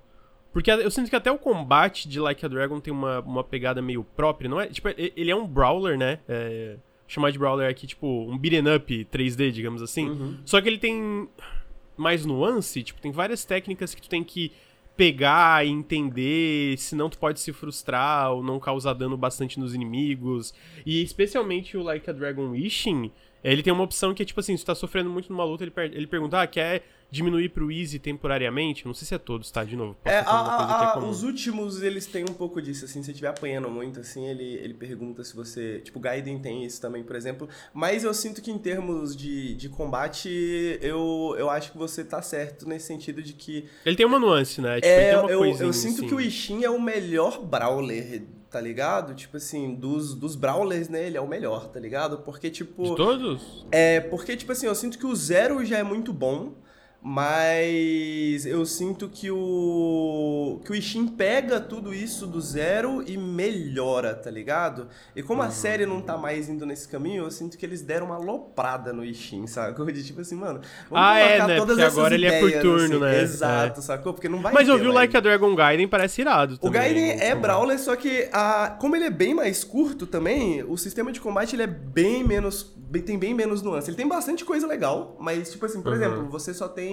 Porque 0.52 0.72
eu 0.72 0.90
sinto 0.90 1.10
que 1.10 1.16
até 1.16 1.32
o 1.32 1.38
combate 1.38 2.10
de 2.10 2.20
Like 2.20 2.44
a 2.44 2.50
Dragon 2.50 2.80
tem 2.80 2.92
uma, 2.92 3.20
uma 3.20 3.44
pegada 3.44 3.80
meio 3.82 4.04
própria, 4.04 4.50
não 4.50 4.60
é? 4.60 4.66
Tipo, 4.68 4.90
ele 4.98 5.30
é 5.30 5.36
um 5.36 5.46
brawler, 5.46 5.98
né? 5.98 6.20
É, 6.28 6.78
chamar 7.08 7.32
de 7.32 7.38
brawler 7.38 7.70
aqui, 7.70 7.86
tipo, 7.86 8.08
um 8.08 8.36
beat'em 8.38 8.76
up 8.76 9.06
3D, 9.12 9.52
digamos 9.52 9.82
assim. 9.84 10.10
Uhum. 10.10 10.38
Só 10.44 10.60
que 10.60 10.68
ele 10.68 10.80
tem 10.80 11.30
mais 11.98 12.26
nuance, 12.26 12.84
tipo, 12.84 13.02
tem 13.02 13.12
várias 13.12 13.44
técnicas 13.44 13.94
que 13.96 14.02
tu 14.02 14.08
tem 14.10 14.24
que 14.24 14.52
pegar 14.96 15.66
e 15.66 15.70
entender, 15.70 16.78
senão 16.78 17.10
tu 17.10 17.18
pode 17.20 17.40
se 17.40 17.54
frustrar 17.54 18.32
ou 18.32 18.44
não 18.44 18.60
causar 18.60 18.94
dano 18.94 19.16
bastante 19.16 19.60
nos 19.60 19.74
inimigos. 19.76 20.54
E 20.86 21.02
especialmente 21.04 21.78
o 21.78 21.84
Like 21.84 22.10
a 22.10 22.14
Dragon 22.14 22.50
Wishing, 22.50 23.12
ele 23.44 23.62
tem 23.62 23.72
uma 23.72 23.84
opção 23.84 24.14
que 24.14 24.24
é 24.24 24.26
tipo 24.26 24.40
assim, 24.40 24.58
se 24.58 24.64
tu 24.64 24.68
tá 24.68 24.76
sofrendo 24.76 25.10
muito 25.10 25.32
numa 25.32 25.44
luta, 25.44 25.64
ele, 25.64 25.72
per- 25.72 25.92
ele 25.94 26.08
pergunta, 26.08 26.42
ah, 26.42 26.48
quer 26.48 26.84
diminuir 27.10 27.50
pro 27.50 27.72
easy 27.72 28.00
temporariamente? 28.00 28.86
Não 28.86 28.94
sei 28.94 29.08
se 29.08 29.16
é 29.16 29.18
todos, 29.18 29.50
tá? 29.52 29.64
De 29.64 29.76
novo. 29.76 29.96
É, 30.04 30.18
a- 30.20 30.20
é 30.20 30.24
a- 30.26 30.92
comum. 30.94 31.10
os 31.10 31.24
últimos, 31.24 31.82
eles 31.82 32.06
têm 32.06 32.24
um 32.24 32.34
pouco 32.34 32.62
disso, 32.62 32.86
assim, 32.86 33.00
se 33.02 33.06
você 33.06 33.12
estiver 33.12 33.30
apanhando 33.30 33.70
muito, 33.70 34.00
assim, 34.00 34.26
ele, 34.28 34.44
ele 34.44 34.74
pergunta 34.74 35.24
se 35.24 35.36
você... 35.36 35.80
Tipo, 35.80 36.00
o 36.00 36.02
Gaiden 36.02 36.40
tem 36.40 36.66
isso 36.66 36.82
também, 36.82 37.04
por 37.04 37.16
exemplo, 37.16 37.48
mas 37.74 38.04
eu 38.04 38.14
sinto 38.14 38.42
que 38.42 38.52
em 38.52 38.58
termos 38.58 39.16
de, 39.16 39.56
de 39.56 39.70
combate, 39.70 40.78
eu, 40.82 41.36
eu 41.38 41.50
acho 41.50 41.72
que 41.72 41.78
você 41.78 42.04
tá 42.04 42.22
certo 42.22 42.68
nesse 42.68 42.88
sentido 42.88 43.22
de 43.22 43.34
que... 43.34 43.66
Ele 43.86 43.96
tem 43.96 44.06
uma 44.06 44.20
nuance, 44.20 44.60
né? 44.62 44.76
Tipo, 44.76 44.88
É, 44.88 44.98
ele 45.02 45.10
tem 45.10 45.20
uma 45.20 45.32
eu, 45.32 45.46
eu 45.68 45.74
sinto 45.74 46.00
assim. 46.00 46.08
que 46.08 46.14
o 46.16 46.20
Ishin 46.22 46.64
é 46.64 46.70
o 46.70 46.82
melhor 46.82 47.42
brawler, 47.44 48.24
tá 48.50 48.60
ligado? 48.62 49.14
Tipo 49.16 49.38
assim, 49.38 49.76
dos, 49.76 50.14
dos 50.14 50.36
brawlers, 50.36 50.90
né, 50.90 51.06
ele 51.08 51.18
é 51.18 51.22
o 51.22 51.28
melhor, 51.28 51.68
tá 51.70 51.80
ligado? 51.80 52.20
Porque, 52.20 52.50
tipo... 52.50 52.84
De 52.84 52.96
todos? 52.96 53.66
É, 53.72 54.00
porque, 54.02 54.36
tipo 54.38 54.52
assim, 54.52 54.68
eu 54.68 54.76
sinto 54.76 54.98
que 54.98 55.06
o 55.06 55.16
Zero 55.16 55.64
já 55.66 55.78
é 55.78 55.84
muito 55.84 56.12
bom, 56.14 56.54
mas 57.02 58.46
eu 58.46 58.66
sinto 58.66 59.08
que 59.08 59.30
o 59.32 60.60
que 60.66 60.72
o 60.72 60.76
Ishin 60.76 61.08
pega 61.08 61.60
tudo 61.60 61.94
isso 61.94 62.28
do 62.28 62.42
zero 62.42 63.04
e 63.08 63.18
melhora, 63.18 64.14
tá 64.14 64.30
ligado? 64.30 64.88
E 65.16 65.24
como 65.24 65.42
Uhum. 65.42 65.48
a 65.48 65.52
série 65.52 65.86
não 65.86 66.02
tá 66.02 66.18
mais 66.18 66.50
indo 66.50 66.66
nesse 66.66 66.88
caminho, 66.88 67.24
eu 67.24 67.32
sinto 67.32 67.58
que 67.58 67.66
eles 67.66 67.82
deram 67.82 68.08
uma 68.08 68.18
loprada 68.18 68.92
no 68.92 69.04
Ishin, 69.06 69.48
sacou? 69.48 69.86
De 69.92 70.04
tipo 70.04 70.22
assim, 70.22 70.36
mano, 70.36 70.60
vamos 70.90 71.06
Ah, 71.08 71.18
é, 71.20 71.48
né? 71.48 71.56
todas 71.58 71.78
Porque 71.78 71.92
agora 71.92 72.14
ele 72.16 72.26
é 72.26 72.40
por 72.40 72.48
ideias, 72.50 72.64
turno, 72.64 72.84
assim. 72.84 73.00
né? 73.00 73.22
Exato, 73.22 73.82
sacou? 73.82 74.14
Porque 74.14 74.28
não 74.30 74.42
vai 74.42 74.52
Mas 74.54 74.68
eu 74.68 74.78
vi 74.78 74.88
o. 74.88 74.92
Like 74.98 75.16
a 75.16 75.20
Dragon 75.20 75.54
Gaiden, 75.56 75.88
parece 75.88 76.22
irado 76.22 76.56
O 76.56 76.58
também. 76.58 76.82
Gaiden 76.82 77.06
no 77.06 77.12
é 77.12 77.14
combate. 77.30 77.42
Brawler, 77.42 77.80
só 77.80 77.96
que 77.96 78.28
a, 78.34 78.76
como 78.80 78.96
ele 78.96 79.06
é 79.06 79.10
bem 79.12 79.34
mais 79.36 79.64
curto 79.64 80.08
também, 80.08 80.64
o 80.64 80.76
sistema 80.78 81.12
de 81.12 81.22
combate 81.22 81.56
ele 81.56 81.64
é 81.64 81.68
bem 81.68 82.24
menos. 82.24 82.76
tem 83.06 83.18
bem 83.20 83.34
menos 83.34 83.62
nuance. 83.62 83.90
Ele 83.90 83.98
tem 83.98 84.08
bastante 84.08 84.44
coisa 84.44 84.66
legal, 84.66 85.16
mas, 85.20 85.52
tipo 85.52 85.66
assim, 85.66 85.82
por 85.82 85.90
Uhum. 85.90 85.96
exemplo, 85.96 86.30
você 86.30 86.54
só 86.54 86.68
tem. 86.68 86.87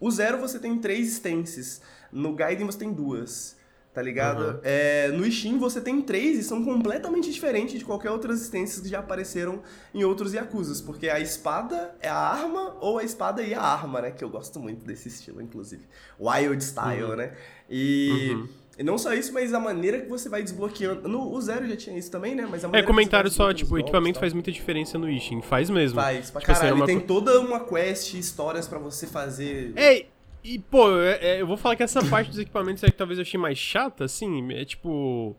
O 0.00 0.10
Zero 0.10 0.38
você 0.38 0.58
tem 0.58 0.78
três 0.78 1.12
stances. 1.12 1.80
No 2.12 2.34
Gaiden 2.34 2.66
você 2.66 2.78
tem 2.78 2.92
duas. 2.92 3.56
Tá 3.94 4.02
ligado? 4.02 4.42
Uhum. 4.44 4.60
É, 4.62 5.08
no 5.08 5.26
Ishin 5.26 5.58
você 5.58 5.80
tem 5.80 6.00
três 6.00 6.38
e 6.38 6.44
são 6.44 6.64
completamente 6.64 7.32
diferentes 7.32 7.80
de 7.80 7.84
qualquer 7.84 8.10
outras 8.12 8.42
instâncias 8.42 8.80
que 8.80 8.88
já 8.88 9.00
apareceram 9.00 9.60
em 9.92 10.04
outros 10.04 10.32
Yakuzas. 10.34 10.80
Porque 10.80 11.08
a 11.08 11.18
espada 11.18 11.96
é 12.00 12.08
a 12.08 12.14
arma 12.16 12.76
ou 12.80 12.98
a 12.98 13.02
espada 13.02 13.42
e 13.42 13.54
a 13.54 13.60
arma, 13.60 14.00
né? 14.02 14.10
Que 14.12 14.22
eu 14.22 14.28
gosto 14.30 14.60
muito 14.60 14.84
desse 14.84 15.08
estilo, 15.08 15.42
inclusive. 15.42 15.84
Wild 16.20 16.62
style, 16.62 17.02
Uhum. 17.04 17.16
né? 17.16 17.32
E. 17.68 18.30
Uhum. 18.34 18.48
E 18.78 18.82
não 18.84 18.96
só 18.96 19.12
isso, 19.12 19.32
mas 19.32 19.52
a 19.52 19.58
maneira 19.58 19.98
que 20.00 20.08
você 20.08 20.28
vai 20.28 20.40
desbloqueando. 20.40 21.08
No, 21.08 21.32
o 21.32 21.40
Zero 21.40 21.66
já 21.68 21.76
tinha 21.76 21.98
isso 21.98 22.10
também, 22.12 22.34
né? 22.36 22.46
Mas 22.48 22.64
a 22.64 22.70
É, 22.72 22.80
comentário 22.82 23.28
só, 23.28 23.52
tipo, 23.52 23.74
o 23.74 23.78
equipamento 23.78 24.14
golpes 24.14 24.20
faz 24.20 24.32
muita 24.32 24.52
diferença 24.52 24.96
no 24.96 25.10
Ishin. 25.10 25.42
Faz 25.42 25.68
mesmo. 25.68 26.00
Faz, 26.00 26.30
pra 26.30 26.40
Tipo 26.40 26.52
assim, 26.52 26.60
caralho. 26.60 26.74
é 26.74 26.76
uma 26.84 26.84
Ele 26.90 26.98
tem 26.98 27.06
toda 27.06 27.40
uma 27.40 27.58
quest, 27.60 28.14
histórias 28.14 28.68
pra 28.68 28.78
você 28.78 29.08
fazer. 29.08 29.72
É, 29.74 30.06
e, 30.44 30.60
pô, 30.60 30.96
é- 30.96 31.18
é, 31.20 31.40
eu 31.40 31.46
vou 31.48 31.56
falar 31.56 31.74
que 31.74 31.82
essa 31.82 32.04
parte 32.04 32.30
dos 32.30 32.38
equipamentos 32.38 32.84
é 32.84 32.86
que 32.86 32.96
talvez 32.96 33.18
eu 33.18 33.22
achei 33.22 33.40
mais 33.40 33.58
chata, 33.58 34.04
assim. 34.04 34.52
É 34.52 34.64
tipo. 34.64 35.34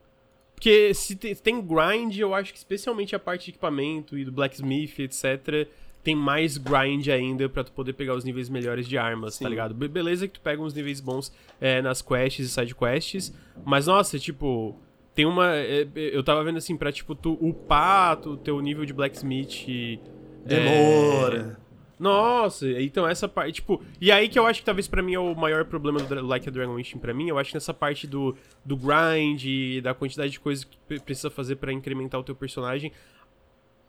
Porque 0.54 0.94
se 0.94 1.16
tem 1.16 1.62
grind, 1.62 2.18
eu 2.20 2.34
acho 2.36 2.52
que 2.52 2.58
especialmente 2.58 3.16
a 3.16 3.20
parte 3.20 3.46
de 3.46 3.52
equipamento 3.52 4.18
e 4.18 4.26
do 4.26 4.32
blacksmith, 4.34 5.00
etc., 5.00 5.66
tem 6.04 6.16
mais 6.16 6.58
grind 6.58 7.08
ainda 7.10 7.50
para 7.50 7.64
tu 7.64 7.72
poder 7.72 7.94
pegar 7.94 8.16
os 8.16 8.24
níveis 8.24 8.50
melhores 8.50 8.88
de 8.88 8.98
armas, 8.98 9.34
tá 9.34 9.38
Sim. 9.40 9.44
tá 9.46 9.50
ligado? 9.50 9.74
Be 9.74 9.88
beleza 9.88 10.28
que 10.28 10.36
tu 10.36 10.42
pega 10.42 10.62
uns 10.62 10.74
níveis 10.74 11.02
bons 11.02 11.32
é, 11.60 11.82
nas 11.82 12.02
quests 12.02 12.46
e 12.46 12.50
side 12.50 12.74
quests, 12.74 13.34
mas 13.66 13.88
nossa, 13.88 14.18
tipo, 14.18 14.76
tem 15.14 15.26
uma. 15.26 15.56
É, 15.56 15.88
eu 15.96 16.24
tava 16.24 16.44
vendo 16.44 16.58
assim, 16.58 16.78
pra 16.78 16.92
tipo, 16.92 17.16
tu 17.16 17.34
upar 17.42 18.20
o 18.28 18.38
teu 18.38 18.60
nível 18.62 18.86
de 18.86 18.94
blacksmith. 18.94 20.00
Demora. 20.46 21.58
É, 21.60 21.70
nossa, 22.00 22.66
então 22.82 23.06
essa 23.06 23.28
parte, 23.28 23.56
tipo, 23.56 23.84
e 24.00 24.10
aí 24.10 24.30
que 24.30 24.40
eu 24.40 24.48
acho 24.48 24.62
que 24.62 24.66
talvez 24.66 24.88
para 24.88 25.02
mim 25.02 25.16
é 25.16 25.20
o 25.20 25.36
maior 25.36 25.66
problema 25.66 26.00
do 26.00 26.26
Like 26.26 26.48
a 26.48 26.52
Dragon 26.52 26.74
Wishin 26.76 26.98
para 26.98 27.14
mim, 27.14 27.28
eu 27.28 27.38
acho 27.38 27.50
que 27.50 27.58
nessa 27.58 27.74
parte 27.74 28.08
do, 28.08 28.38
do 28.64 28.78
grind, 28.78 29.84
da 29.84 29.94
quantidade 29.94 30.32
de 30.32 30.40
coisas 30.40 30.64
que 30.64 31.00
precisa 31.02 31.30
fazer 31.30 31.58
para 31.58 31.74
incrementar 31.74 32.18
o 32.18 32.24
teu 32.24 32.34
personagem. 32.34 32.94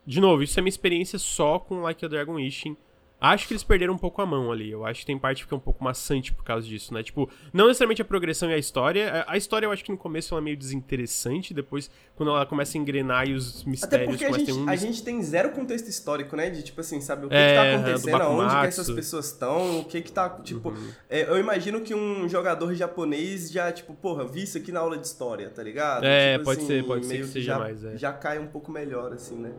De 0.05 0.19
novo, 0.19 0.43
isso 0.43 0.59
é 0.59 0.61
minha 0.61 0.69
experiência 0.69 1.19
só 1.19 1.59
com 1.59 1.81
Like 1.81 2.03
a 2.03 2.07
Dragon 2.07 2.35
Wishin. 2.35 2.75
Acho 3.21 3.47
que 3.47 3.53
eles 3.53 3.63
perderam 3.63 3.93
um 3.93 3.99
pouco 3.99 4.19
a 4.19 4.25
mão 4.25 4.51
ali. 4.51 4.71
Eu 4.71 4.83
acho 4.83 5.01
que 5.01 5.05
tem 5.05 5.15
parte 5.15 5.37
que 5.37 5.43
fica 5.43 5.55
um 5.55 5.59
pouco 5.59 5.83
maçante 5.83 6.33
por 6.33 6.43
causa 6.43 6.67
disso, 6.67 6.91
né? 6.91 7.03
Tipo, 7.03 7.29
não 7.53 7.67
necessariamente 7.67 8.01
a 8.01 8.05
progressão 8.05 8.49
e 8.49 8.53
a 8.55 8.57
história. 8.57 9.23
A, 9.27 9.37
história 9.37 9.67
eu 9.67 9.71
acho 9.71 9.83
que 9.83 9.91
no 9.91 9.97
começo 9.97 10.33
ela 10.33 10.41
é 10.41 10.43
meio 10.43 10.57
desinteressante, 10.57 11.53
depois, 11.53 11.91
quando 12.15 12.29
ela 12.29 12.47
começa 12.47 12.75
a 12.75 12.81
engrenar 12.81 13.27
e 13.27 13.35
os 13.35 13.63
mistérios 13.63 14.15
Até 14.15 14.25
porque 14.25 14.25
a 14.25 14.31
gente, 14.31 14.51
um... 14.51 14.67
a 14.67 14.75
gente 14.75 15.03
tem 15.03 15.21
zero 15.21 15.51
contexto 15.51 15.87
histórico, 15.87 16.35
né? 16.35 16.49
De 16.49 16.63
tipo 16.63 16.81
assim, 16.81 16.99
sabe, 16.99 17.27
o 17.27 17.29
que, 17.29 17.35
é, 17.35 17.49
que 17.49 17.55
tá 17.55 17.75
acontecendo, 17.75 18.21
aonde 18.23 18.59
que 18.61 18.65
essas 18.65 18.89
pessoas 18.89 19.27
estão, 19.27 19.81
o 19.81 19.85
que 19.85 20.01
que 20.01 20.11
tá. 20.11 20.27
Tipo, 20.43 20.69
uhum. 20.69 20.89
é, 21.07 21.29
eu 21.29 21.37
imagino 21.37 21.81
que 21.81 21.93
um 21.93 22.27
jogador 22.27 22.73
japonês 22.73 23.51
já, 23.51 23.71
tipo, 23.71 23.93
porra, 23.93 24.25
vi 24.25 24.41
isso 24.41 24.57
aqui 24.57 24.71
na 24.71 24.79
aula 24.79 24.97
de 24.97 25.05
história, 25.05 25.47
tá 25.51 25.61
ligado? 25.61 26.03
É, 26.03 26.33
tipo, 26.33 26.45
pode 26.45 26.57
assim, 26.57 26.67
ser, 26.67 26.83
pode 26.85 27.05
ser 27.05 27.17
que 27.19 27.27
seja 27.27 27.53
já, 27.53 27.59
mais. 27.59 27.83
É. 27.83 27.97
Já 27.97 28.11
cai 28.11 28.39
um 28.39 28.47
pouco 28.47 28.71
melhor, 28.71 29.13
assim, 29.13 29.35
né? 29.35 29.51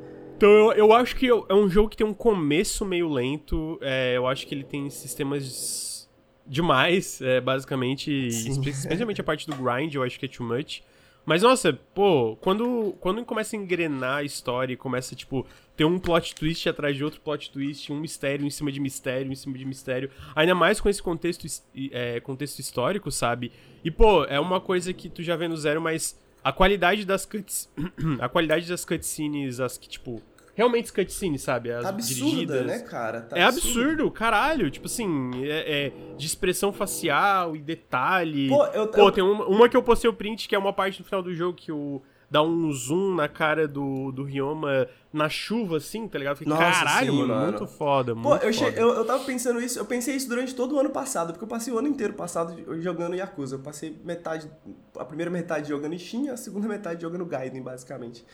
Então 0.43 0.51
eu, 0.51 0.73
eu 0.73 0.93
acho 0.93 1.15
que 1.15 1.29
é 1.29 1.55
um 1.55 1.71
jogo 1.71 1.89
que 1.89 1.97
tem 1.97 2.05
um 2.05 2.13
começo 2.13 2.85
meio 2.85 3.09
lento. 3.09 3.79
É, 3.81 4.17
eu 4.17 4.27
acho 4.27 4.45
que 4.45 4.53
ele 4.53 4.65
tem 4.65 4.91
sistemas 4.91 6.11
demais, 6.45 7.23
é, 7.23 7.41
basicamente. 7.41 8.11
Especialmente 8.27 9.21
a 9.21 9.25
parte 9.25 9.47
do 9.49 9.55
grind, 9.55 9.95
eu 9.95 10.03
acho 10.03 10.19
que 10.19 10.27
é 10.27 10.29
too 10.29 10.45
much. 10.45 10.83
Mas, 11.25 11.43
nossa, 11.43 11.73
pô, 11.95 12.37
quando, 12.41 12.93
quando 12.99 13.25
começa 13.25 13.55
a 13.55 13.59
engrenar 13.61 14.17
a 14.17 14.23
história 14.25 14.73
e 14.75 14.77
começa, 14.77 15.15
tipo, 15.15 15.47
ter 15.77 15.85
um 15.85 15.97
plot 15.97 16.35
twist 16.35 16.69
atrás 16.69 16.97
de 16.97 17.05
outro 17.05 17.21
plot 17.21 17.49
twist, 17.53 17.93
um 17.93 18.01
mistério 18.01 18.45
em 18.45 18.51
cima 18.51 18.73
de 18.73 18.81
mistério, 18.81 19.31
em 19.31 19.37
cima 19.37 19.57
de 19.57 19.65
mistério, 19.65 20.11
ainda 20.35 20.57
mais 20.57 20.81
com 20.81 20.89
esse 20.89 21.01
contexto, 21.01 21.47
é, 21.93 22.19
contexto 22.19 22.59
histórico, 22.59 23.13
sabe? 23.13 23.53
E, 23.85 23.93
pô, 23.93 24.25
é 24.25 24.41
uma 24.41 24.61
coisa 24.61 24.93
que 24.93 25.09
tu 25.09 25.23
já 25.23 25.37
vê 25.37 25.47
no 25.47 25.57
zero, 25.57 25.81
mas 25.81 26.21
a 26.43 26.53
qualidade 26.53 27.05
das 27.05 27.25
cutscenes. 27.25 27.71
a 28.19 28.29
qualidade 28.29 28.69
das 28.69 28.85
cutscenes, 28.85 29.61
as 29.61 29.79
que, 29.79 29.89
tipo, 29.89 30.21
realmente 30.55 30.93
cutscene, 30.93 31.39
sabe? 31.39 31.73
As 31.73 31.83
tá 31.83 31.89
absurda, 31.89 32.25
dirigidas. 32.25 32.67
né, 32.67 32.79
cara? 32.81 33.23
Tá 33.23 33.37
é 33.37 33.43
absurdo. 33.43 33.81
absurdo, 33.81 34.11
caralho. 34.11 34.71
Tipo 34.71 34.87
assim, 34.87 35.31
é, 35.45 35.87
é, 35.87 35.93
de 36.17 36.27
expressão 36.27 36.73
facial 36.73 37.57
e 37.57 37.61
detalhe. 37.61 38.49
Pô, 38.49 38.65
eu, 38.67 38.89
Pô 38.89 39.01
eu... 39.01 39.13
tem 39.13 39.25
uma, 39.25 39.47
uma, 39.47 39.69
que 39.69 39.77
eu 39.77 39.83
postei 39.83 40.09
o 40.09 40.15
print, 40.15 40.49
que 40.49 40.55
é 40.55 40.59
uma 40.59 40.73
parte 40.73 41.01
no 41.01 41.05
final 41.05 41.23
do 41.23 41.35
jogo 41.35 41.57
que 41.57 41.73
o 41.73 42.03
dá 42.33 42.43
um 42.43 42.73
zoom 42.73 43.15
na 43.15 43.29
cara 43.29 43.69
do, 43.69 44.11
do 44.11 44.25
Ryoma 44.25 44.89
na 45.13 45.29
chuva, 45.29 45.77
assim, 45.77 46.09
tá 46.09 46.19
ligado? 46.19 46.39
Fiquei, 46.39 46.51
Nossa, 46.51 46.65
caralho, 46.65 47.13
sim, 47.13 47.19
mano, 47.19 47.35
mano, 47.35 47.59
muito 47.59 47.67
foda, 47.67 48.17
Pô, 48.17 48.37
eu, 48.37 48.55
foda. 48.55 48.71
eu, 48.71 48.89
eu 48.95 49.05
tava 49.05 49.23
pensando 49.25 49.61
isso, 49.61 49.79
eu 49.79 49.85
pensei 49.85 50.17
isso 50.17 50.31
durante 50.31 50.55
todo 50.55 50.75
o 50.75 50.79
ano 50.79 50.89
passado, 50.89 51.35
porque 51.35 51.45
eu 51.45 51.49
passei 51.49 51.71
o 51.71 51.79
ano 51.79 51.89
inteiro 51.89 52.15
passado 52.15 52.57
jogando 52.81 53.15
Yakuza. 53.15 53.57
Eu 53.57 53.59
passei 53.59 54.01
metade, 54.03 54.51
a 54.97 55.05
primeira 55.05 55.31
metade 55.31 55.69
jogando 55.69 55.93
Ishin, 55.93 56.31
a 56.31 56.37
segunda 56.39 56.67
metade 56.69 57.03
jogando 57.03 57.27
Gaiden, 57.27 57.61
basicamente. 57.61 58.25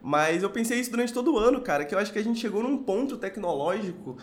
Mas 0.00 0.42
eu 0.42 0.50
pensei 0.50 0.78
isso 0.78 0.90
durante 0.90 1.12
todo 1.12 1.34
o 1.34 1.38
ano, 1.38 1.60
cara, 1.60 1.84
que 1.84 1.94
eu 1.94 1.98
acho 1.98 2.12
que 2.12 2.18
a 2.18 2.22
gente 2.22 2.38
chegou 2.38 2.62
num 2.62 2.78
ponto 2.78 3.16
tecnológico 3.16 4.16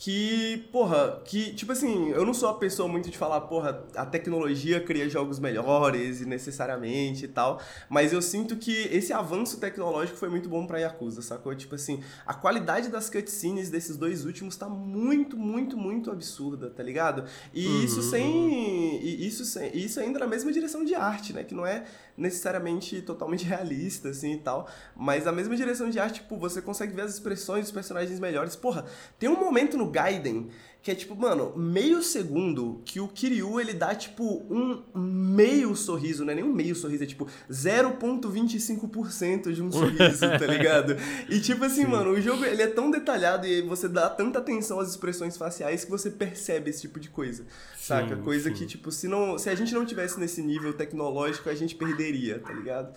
que, 0.00 0.66
porra, 0.72 1.20
que, 1.26 1.52
tipo 1.52 1.72
assim, 1.72 2.08
eu 2.08 2.24
não 2.24 2.32
sou 2.32 2.48
a 2.48 2.54
pessoa 2.54 2.88
muito 2.88 3.10
de 3.10 3.18
falar, 3.18 3.42
porra, 3.42 3.84
a 3.94 4.06
tecnologia 4.06 4.80
cria 4.80 5.06
jogos 5.10 5.38
melhores 5.38 6.22
e 6.22 6.24
necessariamente 6.24 7.26
e 7.26 7.28
tal, 7.28 7.60
mas 7.86 8.10
eu 8.10 8.22
sinto 8.22 8.56
que 8.56 8.72
esse 8.90 9.12
avanço 9.12 9.60
tecnológico 9.60 10.16
foi 10.16 10.30
muito 10.30 10.48
bom 10.48 10.66
pra 10.66 10.78
Yakuza, 10.78 11.20
sacou? 11.20 11.54
Tipo 11.54 11.74
assim, 11.74 12.02
a 12.26 12.32
qualidade 12.32 12.88
das 12.88 13.10
cutscenes 13.10 13.68
desses 13.68 13.98
dois 13.98 14.24
últimos 14.24 14.56
tá 14.56 14.70
muito, 14.70 15.36
muito, 15.36 15.76
muito 15.76 16.10
absurda, 16.10 16.70
tá 16.70 16.82
ligado? 16.82 17.26
E 17.52 17.66
uhum. 17.66 17.84
isso 17.84 18.00
sem. 18.00 19.04
E 19.04 19.26
isso 19.26 19.44
sem. 19.44 19.76
Isso 19.76 20.00
ainda 20.00 20.18
na 20.18 20.26
mesma 20.26 20.50
direção 20.50 20.82
de 20.82 20.94
arte, 20.94 21.34
né? 21.34 21.44
Que 21.44 21.54
não 21.54 21.66
é 21.66 21.84
necessariamente 22.16 23.02
totalmente 23.02 23.44
realista, 23.46 24.08
assim 24.08 24.32
e 24.32 24.38
tal, 24.38 24.66
mas 24.96 25.26
a 25.26 25.32
mesma 25.32 25.54
direção 25.54 25.90
de 25.90 25.98
arte, 25.98 26.22
tipo, 26.22 26.38
você 26.38 26.62
consegue 26.62 26.94
ver 26.94 27.02
as 27.02 27.12
expressões 27.12 27.64
dos 27.64 27.72
personagens 27.72 28.18
melhores. 28.18 28.56
Porra, 28.56 28.86
tem 29.18 29.28
um 29.28 29.38
momento 29.38 29.76
no 29.76 29.89
Gaiden 29.90 30.50
que 30.82 30.90
é 30.90 30.94
tipo, 30.94 31.14
mano, 31.14 31.54
meio 31.56 32.02
segundo 32.02 32.80
que 32.86 33.00
o 33.00 33.08
Kiryu 33.08 33.60
ele 33.60 33.74
dá 33.74 33.94
tipo 33.94 34.46
um 34.50 34.82
meio 34.98 35.76
sorriso, 35.76 36.24
não 36.24 36.32
é 36.32 36.36
nem 36.36 36.44
um 36.44 36.52
meio 36.52 36.74
sorriso, 36.74 37.04
é 37.04 37.06
tipo 37.06 37.26
0.25% 37.50 39.52
de 39.52 39.62
um 39.62 39.70
sorriso, 39.70 40.20
tá 40.20 40.38
ligado? 40.48 40.96
E 41.28 41.38
tipo 41.38 41.62
assim, 41.64 41.84
Sim. 41.84 41.90
mano, 41.90 42.12
o 42.12 42.20
jogo 42.20 42.46
ele 42.46 42.62
é 42.62 42.66
tão 42.66 42.90
detalhado 42.90 43.46
e 43.46 43.60
você 43.60 43.88
dá 43.88 44.08
tanta 44.08 44.38
atenção 44.38 44.80
às 44.80 44.88
expressões 44.88 45.36
faciais 45.36 45.84
que 45.84 45.90
você 45.90 46.10
percebe 46.10 46.70
esse 46.70 46.80
tipo 46.80 46.98
de 46.98 47.10
coisa, 47.10 47.44
saca? 47.76 48.16
Sim, 48.16 48.22
coisa 48.22 48.48
sim. 48.48 48.54
que 48.54 48.64
tipo, 48.64 48.90
se 48.90 49.06
não, 49.06 49.36
se 49.36 49.50
a 49.50 49.54
gente 49.54 49.74
não 49.74 49.84
tivesse 49.84 50.18
nesse 50.18 50.40
nível 50.40 50.72
tecnológico, 50.72 51.50
a 51.50 51.54
gente 51.54 51.74
perderia, 51.74 52.38
tá 52.38 52.54
ligado? 52.54 52.96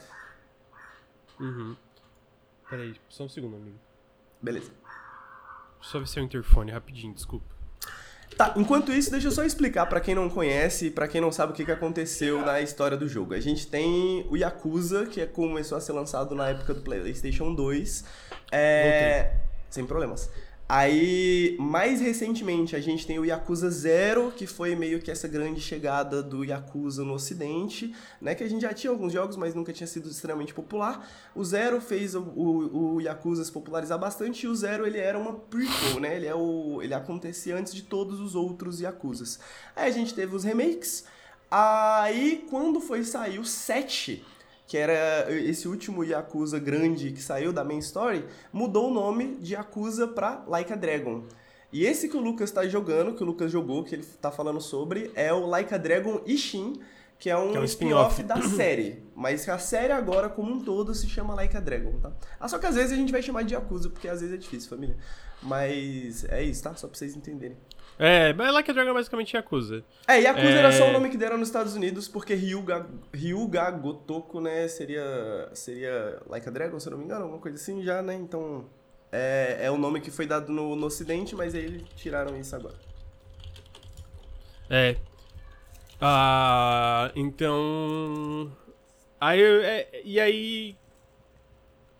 Uhum. 1.37 1.75
Peraí, 2.69 2.95
só 3.09 3.25
um 3.25 3.29
segundo, 3.29 3.57
amigo. 3.57 3.77
Beleza. 4.41 4.71
Só 5.83 5.99
ver 5.99 6.07
seu 6.07 6.23
interfone 6.23 6.71
rapidinho, 6.71 7.13
desculpa. 7.13 7.45
Tá, 8.37 8.53
enquanto 8.57 8.91
isso, 8.91 9.11
deixa 9.11 9.27
eu 9.27 9.31
só 9.31 9.43
explicar 9.43 9.85
para 9.85 9.99
quem 9.99 10.15
não 10.15 10.27
conhece, 10.29 10.89
para 10.89 11.07
quem 11.07 11.21
não 11.21 11.31
sabe 11.31 11.51
o 11.51 11.55
que, 11.55 11.63
que 11.63 11.71
aconteceu 11.71 12.43
na 12.43 12.61
história 12.61 12.97
do 12.97 13.07
jogo. 13.07 13.33
A 13.33 13.39
gente 13.39 13.67
tem 13.67 14.25
o 14.29 14.35
Yakuza, 14.35 15.05
que 15.05 15.21
é, 15.21 15.25
começou 15.25 15.77
a 15.77 15.81
ser 15.81 15.91
lançado 15.91 16.33
na 16.33 16.49
época 16.49 16.73
do 16.73 16.81
PlayStation 16.81 17.53
2. 17.53 18.05
É... 18.51 19.35
Sem 19.69 19.85
problemas. 19.85 20.31
Aí, 20.67 21.57
mais 21.59 21.99
recentemente, 21.99 22.75
a 22.75 22.79
gente 22.79 23.05
tem 23.05 23.19
o 23.19 23.25
Yakuza 23.25 23.69
Zero, 23.69 24.31
que 24.31 24.47
foi 24.47 24.75
meio 24.75 25.01
que 25.01 25.11
essa 25.11 25.27
grande 25.27 25.59
chegada 25.59 26.23
do 26.23 26.43
Yakuza 26.43 27.03
no 27.03 27.13
ocidente, 27.13 27.93
né? 28.21 28.33
Que 28.33 28.45
a 28.45 28.49
gente 28.49 28.61
já 28.61 28.73
tinha 28.73 28.89
alguns 28.89 29.11
jogos, 29.11 29.35
mas 29.35 29.53
nunca 29.53 29.73
tinha 29.73 29.85
sido 29.85 30.09
extremamente 30.09 30.53
popular. 30.53 31.07
O 31.35 31.43
Zero 31.43 31.81
fez 31.81 32.15
o, 32.15 32.21
o, 32.21 32.95
o 32.95 33.01
Yakuza 33.01 33.43
se 33.43 33.51
popularizar 33.51 33.99
bastante, 33.99 34.45
e 34.45 34.47
o 34.47 34.55
Zero, 34.55 34.87
ele 34.87 34.97
era 34.97 35.19
uma 35.19 35.33
prequel, 35.33 35.99
né? 35.99 36.15
Ele, 36.15 36.27
é 36.27 36.35
o, 36.35 36.81
ele 36.81 36.93
acontecia 36.93 37.57
antes 37.57 37.73
de 37.73 37.83
todos 37.83 38.21
os 38.21 38.33
outros 38.33 38.79
Yakuzas. 38.79 39.39
Aí 39.75 39.89
a 39.89 39.91
gente 39.91 40.13
teve 40.13 40.33
os 40.33 40.45
remakes, 40.45 41.03
aí 41.51 42.47
quando 42.49 42.79
foi 42.79 43.03
sair 43.03 43.37
o 43.37 43.45
7 43.45 44.25
que 44.67 44.77
era 44.77 45.31
esse 45.31 45.67
último 45.67 46.03
Yakuza 46.03 46.59
grande 46.59 47.11
que 47.11 47.21
saiu 47.21 47.51
da 47.51 47.63
main 47.63 47.79
story, 47.79 48.25
mudou 48.51 48.89
o 48.89 48.93
nome 48.93 49.35
de 49.35 49.53
Yakuza 49.53 50.07
pra 50.07 50.43
Like 50.47 50.71
a 50.73 50.75
Dragon. 50.75 51.23
E 51.71 51.85
esse 51.85 52.07
que 52.07 52.15
o 52.15 52.19
Lucas 52.19 52.49
está 52.49 52.67
jogando, 52.67 53.15
que 53.15 53.23
o 53.23 53.25
Lucas 53.25 53.51
jogou, 53.51 53.83
que 53.83 53.95
ele 53.95 54.03
está 54.03 54.31
falando 54.31 54.61
sobre, 54.61 55.11
é 55.15 55.33
o 55.33 55.47
Like 55.47 55.73
a 55.73 55.77
Dragon 55.77 56.21
Ishin, 56.25 56.79
que 57.17 57.29
é 57.29 57.37
um, 57.37 57.55
é 57.55 57.59
um 57.59 57.63
spin-off 57.63 58.21
da 58.21 58.41
série. 58.41 59.01
Mas 59.15 59.47
a 59.49 59.57
série 59.57 59.91
agora, 59.91 60.29
como 60.29 60.53
um 60.53 60.59
todo, 60.59 60.93
se 60.93 61.07
chama 61.07 61.33
Like 61.33 61.57
a 61.57 61.59
Dragon, 61.59 61.99
tá? 61.99 62.11
Ah, 62.39 62.47
só 62.47 62.59
que 62.59 62.65
às 62.65 62.75
vezes 62.75 62.91
a 62.91 62.95
gente 62.95 63.11
vai 63.11 63.21
chamar 63.21 63.43
de 63.43 63.53
Yakuza, 63.55 63.89
porque 63.89 64.07
às 64.07 64.21
vezes 64.21 64.35
é 64.35 64.37
difícil, 64.37 64.69
família. 64.69 64.95
Mas 65.41 66.25
é 66.25 66.43
isso, 66.43 66.61
tá? 66.61 66.75
Só 66.75 66.87
pra 66.87 66.97
vocês 66.97 67.15
entenderem. 67.15 67.57
É, 67.97 68.33
mas 68.33 68.53
Like 68.53 68.71
a 68.71 68.73
Dragon 68.73 68.91
é 68.91 68.93
basicamente 68.93 69.35
Yakuza. 69.35 69.83
É, 70.07 70.19
Yakuza 70.19 70.47
é... 70.47 70.57
era 70.57 70.71
só 70.71 70.89
o 70.89 70.91
nome 70.91 71.09
que 71.09 71.17
deram 71.17 71.37
nos 71.37 71.47
Estados 71.47 71.75
Unidos, 71.75 72.07
porque 72.07 72.33
Ryuga, 72.33 72.87
Ryuga 73.13 73.69
Gotoku, 73.71 74.41
né, 74.41 74.67
seria, 74.67 75.49
seria 75.53 76.19
Like 76.27 76.47
a 76.47 76.51
Dragon, 76.51 76.79
se 76.79 76.87
eu 76.87 76.91
não 76.91 76.97
me 76.97 77.05
engano, 77.05 77.23
alguma 77.23 77.39
coisa 77.39 77.57
assim 77.57 77.83
já, 77.83 78.01
né, 78.01 78.15
então... 78.15 78.65
É, 79.15 79.59
é 79.65 79.71
o 79.71 79.77
nome 79.77 80.01
que 80.01 80.09
foi 80.09 80.25
dado 80.25 80.51
no, 80.51 80.75
no 80.75 80.87
ocidente, 80.87 81.35
mas 81.35 81.53
aí 81.53 81.65
eles 81.65 81.83
tiraram 81.95 82.35
isso 82.35 82.55
agora. 82.55 82.73
É. 84.67 84.95
Ah, 86.01 87.11
então... 87.15 88.51
Aí, 89.21 89.39
é, 89.39 90.01
e 90.03 90.19
aí... 90.19 90.75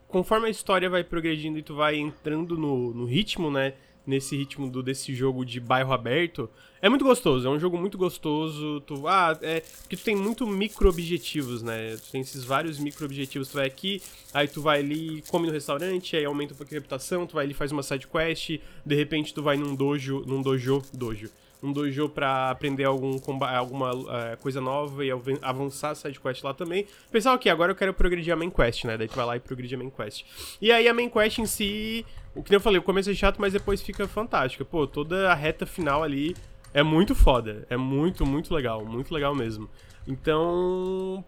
Conforme 0.08 0.48
a 0.48 0.50
história 0.50 0.90
vai 0.90 1.04
progredindo 1.04 1.60
e 1.60 1.62
tu 1.62 1.76
vai 1.76 1.98
entrando 1.98 2.58
no, 2.58 2.94
no 2.96 3.06
ritmo, 3.06 3.52
né 3.52 3.74
nesse 4.06 4.36
ritmo 4.36 4.70
do, 4.70 4.84
desse 4.84 5.14
jogo 5.14 5.46
de 5.46 5.60
bairro 5.60 5.94
aberto, 5.94 6.50
é 6.82 6.90
muito 6.90 7.06
gostoso, 7.06 7.48
é 7.48 7.50
um 7.50 7.58
jogo 7.58 7.78
muito 7.78 7.98
gostoso. 7.98 8.82
Tu, 8.82 9.08
ah, 9.08 9.38
é, 9.42 9.62
porque 9.82 9.96
tu 9.96 10.04
tem 10.04 10.16
muito 10.16 10.46
micro 10.46 10.90
objetivos, 10.90 11.64
né? 11.64 11.96
Tu 11.96 12.12
tem 12.12 12.22
esses 12.22 12.44
vários 12.44 12.78
micro 12.78 13.06
objetivos. 13.06 13.48
Tu 13.48 13.54
vai 13.54 13.66
aqui, 13.66 14.02
aí 14.34 14.48
tu 14.50 14.62
vai 14.62 14.80
ali, 14.80 15.24
come 15.30 15.48
no 15.48 15.54
restaurante, 15.54 16.18
aí 16.18 16.26
aumenta 16.26 16.54
um 16.54 16.58
pouquinho 16.58 16.80
a 16.80 16.82
reputação, 16.82 17.26
tu 17.26 17.36
vai 17.36 17.46
ali 17.46 17.54
faz 17.54 17.72
uma 17.72 17.84
side 17.84 18.06
quest, 18.08 18.60
de 18.86 18.96
repente 18.96 19.34
tu 19.34 19.42
vai 19.42 19.56
num 19.56 19.74
dojo, 19.76 20.24
num 20.28 20.42
dojo, 20.42 20.84
dojo, 20.94 21.30
um 21.64 21.72
dojo 21.72 22.10
pra 22.10 22.52
aprender 22.52 22.84
algum, 22.84 23.18
alguma 23.42 23.96
uh, 23.96 24.38
coisa 24.42 24.60
nova 24.60 25.04
e 25.06 25.10
avançar 25.42 25.92
a 25.92 25.96
sidequest 25.96 26.44
lá 26.44 26.54
também. 26.54 26.86
Pensar, 27.10 27.34
ok, 27.34 27.50
agora 27.50 27.72
eu 27.72 27.76
quero 27.76 27.94
progredir 27.94 28.34
a 28.34 28.36
main 28.36 28.50
quest, 28.50 28.84
né? 28.84 28.98
Daí 28.98 29.08
tu 29.08 29.16
vai 29.16 29.26
lá 29.26 29.38
e 29.38 29.40
progredir 29.40 29.80
a 29.80 29.82
main 29.82 29.90
quest. 29.90 30.26
E 30.62 30.72
aí 30.72 30.88
a 30.90 30.94
main 30.94 31.10
quest 31.10 31.40
em 31.40 31.46
si, 31.46 32.06
o 32.36 32.44
que 32.44 32.54
eu 32.54 32.60
falei, 32.60 32.80
o 32.80 32.84
começo 32.84 33.10
é 33.10 33.14
chato, 33.14 33.40
mas 33.40 33.54
depois 33.54 33.82
fica 33.82 34.06
fantástica. 34.08 34.66
Pô, 34.66 34.86
toda 34.86 35.32
a 35.32 35.34
reta 35.34 35.66
final 35.66 36.04
ali 36.04 36.36
é 36.74 36.84
muito 36.84 37.16
foda. 37.16 37.66
É 37.70 37.78
muito, 37.78 38.26
muito 38.26 38.54
legal. 38.54 38.86
Muito 38.86 39.14
legal 39.14 39.34
mesmo. 39.34 39.70
Então, 40.06 41.24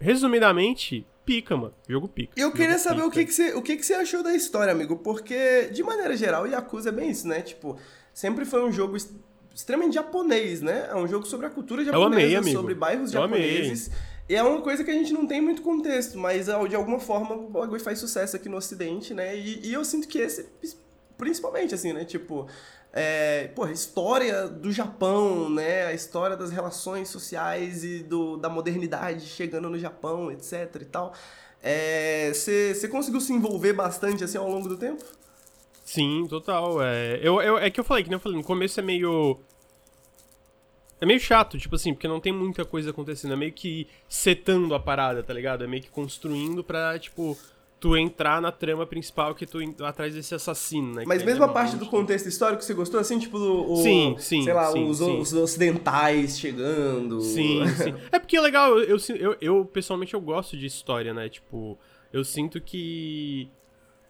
resumidamente, 0.00 1.06
pica, 1.24 1.56
mano. 1.56 1.74
Jogo 1.88 2.08
pica. 2.08 2.32
Eu 2.36 2.50
queria 2.50 2.78
saber 2.78 2.96
pica. 2.96 3.06
o 3.06 3.10
que, 3.12 3.24
que, 3.26 3.32
você, 3.32 3.54
o 3.54 3.62
que, 3.62 3.76
que 3.76 3.86
você 3.86 3.94
achou 3.94 4.24
da 4.24 4.34
história, 4.34 4.72
amigo. 4.72 4.96
Porque, 4.96 5.68
de 5.72 5.84
maneira 5.84 6.16
geral, 6.16 6.48
Yakuza 6.48 6.88
é 6.88 6.92
bem 6.92 7.10
isso, 7.10 7.28
né? 7.28 7.42
Tipo, 7.42 7.78
sempre 8.12 8.44
foi 8.44 8.64
um 8.64 8.72
jogo 8.72 8.96
extremamente 9.54 9.94
japonês, 9.94 10.60
né? 10.60 10.88
É 10.90 10.96
um 10.96 11.06
jogo 11.06 11.26
sobre 11.26 11.46
a 11.46 11.50
cultura 11.50 11.84
japonesa, 11.84 12.06
amei, 12.06 12.36
amigo. 12.36 12.56
sobre 12.56 12.74
bairros 12.74 13.12
Eu 13.12 13.20
japoneses. 13.20 13.90
E 14.28 14.34
é 14.34 14.42
uma 14.42 14.60
coisa 14.62 14.82
que 14.84 14.90
a 14.90 14.94
gente 14.94 15.12
não 15.12 15.26
tem 15.26 15.40
muito 15.40 15.62
contexto, 15.62 16.16
mas 16.18 16.46
de 16.46 16.76
alguma 16.76 16.98
forma 16.98 17.34
o 17.34 17.48
bagulho 17.48 17.82
faz 17.82 17.98
sucesso 17.98 18.36
aqui 18.36 18.48
no 18.48 18.56
ocidente, 18.56 19.12
né? 19.12 19.36
E, 19.36 19.66
e 19.66 19.72
eu 19.72 19.84
sinto 19.84 20.08
que 20.08 20.18
esse, 20.18 20.48
principalmente, 21.18 21.74
assim, 21.74 21.92
né? 21.92 22.04
Tipo, 22.04 22.46
é, 22.92 23.48
porra, 23.54 23.72
história 23.72 24.46
do 24.48 24.70
Japão, 24.72 25.50
né? 25.50 25.86
A 25.86 25.92
história 25.92 26.36
das 26.36 26.50
relações 26.50 27.08
sociais 27.08 27.84
e 27.84 27.98
do, 27.98 28.36
da 28.36 28.48
modernidade 28.48 29.26
chegando 29.26 29.68
no 29.68 29.78
Japão, 29.78 30.30
etc 30.30 30.76
e 30.80 30.84
tal. 30.84 31.12
Você 32.32 32.72
é, 32.82 32.88
conseguiu 32.88 33.20
se 33.20 33.32
envolver 33.32 33.72
bastante, 33.72 34.24
assim, 34.24 34.38
ao 34.38 34.48
longo 34.48 34.68
do 34.68 34.76
tempo? 34.76 35.04
Sim, 35.92 36.26
total. 36.26 36.82
É, 36.82 37.20
eu, 37.22 37.38
eu, 37.42 37.58
é 37.58 37.68
que 37.68 37.78
eu 37.78 37.84
falei, 37.84 38.02
que 38.02 38.08
nem 38.08 38.16
eu 38.16 38.20
falei, 38.20 38.38
no 38.38 38.44
começo 38.44 38.80
é 38.80 38.82
meio. 38.82 39.38
É 40.98 41.04
meio 41.04 41.20
chato, 41.20 41.58
tipo 41.58 41.74
assim, 41.74 41.92
porque 41.92 42.08
não 42.08 42.18
tem 42.18 42.32
muita 42.32 42.64
coisa 42.64 42.90
acontecendo. 42.90 43.34
É 43.34 43.36
meio 43.36 43.52
que 43.52 43.86
setando 44.08 44.74
a 44.74 44.80
parada, 44.80 45.22
tá 45.22 45.34
ligado? 45.34 45.64
É 45.64 45.66
meio 45.66 45.82
que 45.82 45.90
construindo 45.90 46.64
pra, 46.64 46.98
tipo, 46.98 47.36
tu 47.78 47.94
entrar 47.94 48.40
na 48.40 48.50
trama 48.50 48.86
principal 48.86 49.34
que 49.34 49.44
tu 49.44 49.58
atrás 49.84 50.14
desse 50.14 50.34
assassino, 50.34 50.94
né? 50.94 51.04
Mas 51.06 51.22
mesmo 51.22 51.44
a 51.44 51.48
parte 51.48 51.76
do 51.76 51.84
contexto 51.84 52.26
histórico 52.26 52.62
você 52.62 52.72
gostou, 52.72 52.98
assim, 52.98 53.18
tipo, 53.18 53.36
o, 53.36 53.76
sim, 53.82 54.16
sim, 54.18 54.44
sei 54.44 54.54
lá, 54.54 54.72
sim, 54.72 54.88
os, 54.88 54.96
sim. 54.96 55.18
os, 55.18 55.32
ocidentais 55.34 56.38
chegando. 56.38 57.20
Sim, 57.20 57.66
sim. 57.76 57.94
É 58.10 58.18
porque 58.18 58.38
é 58.38 58.40
legal, 58.40 58.78
eu, 58.78 58.96
eu, 58.96 59.16
eu, 59.16 59.36
eu, 59.42 59.64
pessoalmente 59.66 60.14
eu 60.14 60.20
gosto 60.22 60.56
de 60.56 60.64
história, 60.64 61.12
né? 61.12 61.28
Tipo, 61.28 61.78
eu 62.10 62.24
sinto 62.24 62.62
que. 62.62 63.50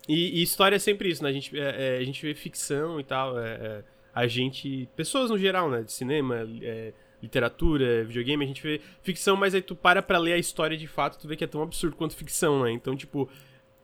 E, 0.08 0.40
e 0.40 0.42
história 0.42 0.76
é 0.76 0.78
sempre 0.78 1.08
isso, 1.08 1.22
né? 1.22 1.30
A 1.30 1.32
gente, 1.32 1.58
é, 1.58 1.96
é, 1.96 1.98
a 1.98 2.04
gente 2.04 2.24
vê 2.24 2.34
ficção 2.34 2.98
e 2.98 3.04
tal, 3.04 3.38
é, 3.38 3.50
é 3.50 3.84
a 4.14 4.26
gente. 4.26 4.88
Pessoas 4.96 5.30
no 5.30 5.38
geral, 5.38 5.70
né? 5.70 5.82
De 5.82 5.92
cinema, 5.92 6.46
é, 6.62 6.92
literatura, 7.22 8.04
videogame, 8.04 8.44
a 8.44 8.48
gente 8.48 8.62
vê 8.62 8.80
ficção, 9.02 9.36
mas 9.36 9.54
aí 9.54 9.62
tu 9.62 9.76
para 9.76 10.02
pra 10.02 10.18
ler 10.18 10.32
a 10.32 10.38
história 10.38 10.76
de 10.76 10.86
fato, 10.86 11.18
tu 11.18 11.28
vê 11.28 11.36
que 11.36 11.44
é 11.44 11.46
tão 11.46 11.62
absurdo 11.62 11.96
quanto 11.96 12.16
ficção, 12.16 12.64
né? 12.64 12.72
Então, 12.72 12.96
tipo, 12.96 13.28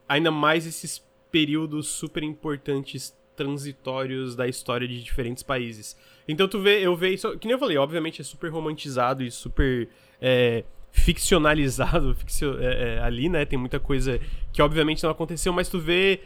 ainda 0.09 0.31
mais 0.31 0.67
esses 0.67 1.07
períodos 1.31 1.87
super 1.89 2.23
importantes 2.23 3.17
transitórios 3.37 4.35
da 4.35 4.49
história 4.49 4.89
de 4.89 5.01
diferentes 5.01 5.45
países. 5.45 5.97
Então 6.27 6.49
tu 6.49 6.59
vê, 6.61 6.85
eu 6.85 6.97
vejo 6.97 7.39
que 7.39 7.47
nem 7.47 7.53
eu 7.53 7.59
falei, 7.59 7.77
obviamente 7.77 8.21
é 8.21 8.25
super 8.25 8.51
romantizado 8.51 9.23
e 9.23 9.31
super 9.31 9.89
é, 10.21 10.65
ficcionalizado 10.91 12.15
ficcio, 12.19 12.59
é, 12.61 12.97
é, 12.97 13.03
ali, 13.03 13.29
né? 13.29 13.45
Tem 13.45 13.59
muita 13.59 13.79
coisa 13.81 14.21
que 14.53 14.63
obviamente 14.63 15.03
não 15.03 15.11
aconteceu, 15.11 15.53
mas 15.53 15.69
tu 15.69 15.79
vê 15.79 16.21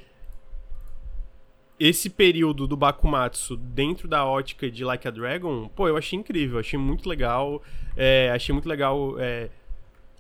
esse 1.79 2.09
período 2.09 2.66
do 2.66 2.77
Bakumatsu 2.77 3.57
dentro 3.57 4.07
da 4.07 4.25
ótica 4.25 4.70
de 4.70 4.85
Like 4.85 5.09
a 5.09 5.11
Dragon, 5.11 5.68
pô, 5.75 5.88
eu 5.88 5.96
achei 5.96 6.16
incrível, 6.16 6.61
achei 6.61 6.79
muito 6.79 7.09
legal, 7.09 7.61
é, 7.96 8.31
achei 8.33 8.53
muito 8.53 8.68
legal 8.68 9.18
é, 9.18 9.51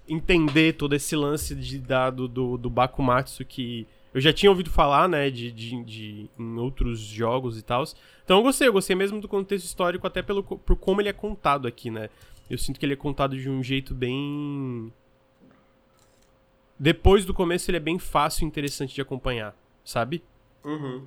entender 0.08 0.72
todo 0.72 0.94
esse 0.94 1.14
lance 1.14 1.54
de 1.54 1.78
dado 1.78 2.26
do, 2.26 2.56
do 2.58 2.68
Bakumatsu 2.68 3.44
que 3.44 3.86
eu 4.12 4.20
já 4.20 4.32
tinha 4.32 4.50
ouvido 4.50 4.70
falar, 4.70 5.08
né, 5.08 5.30
de, 5.30 5.50
de, 5.50 5.82
de 5.84 6.30
em 6.38 6.58
outros 6.58 7.00
jogos 7.00 7.58
e 7.58 7.62
tal. 7.62 7.84
Então 8.24 8.38
eu 8.38 8.42
gostei, 8.42 8.68
eu 8.68 8.72
gostei 8.72 8.94
mesmo 8.94 9.20
do 9.20 9.28
contexto 9.28 9.64
histórico, 9.64 10.06
até 10.06 10.20
pelo, 10.20 10.42
por 10.42 10.76
como 10.76 11.00
ele 11.00 11.08
é 11.08 11.12
contado 11.14 11.66
aqui, 11.66 11.90
né. 11.90 12.10
Eu 12.50 12.58
sinto 12.58 12.78
que 12.78 12.86
ele 12.86 12.94
é 12.94 12.96
contado 12.96 13.36
de 13.36 13.48
um 13.48 13.62
jeito 13.62 13.94
bem. 13.94 14.92
Depois 16.78 17.24
do 17.24 17.32
começo, 17.32 17.70
ele 17.70 17.76
é 17.76 17.80
bem 17.80 17.98
fácil 17.98 18.44
e 18.44 18.46
interessante 18.46 18.94
de 18.94 19.00
acompanhar, 19.00 19.56
sabe? 19.84 20.22
Uhum. 20.64 21.06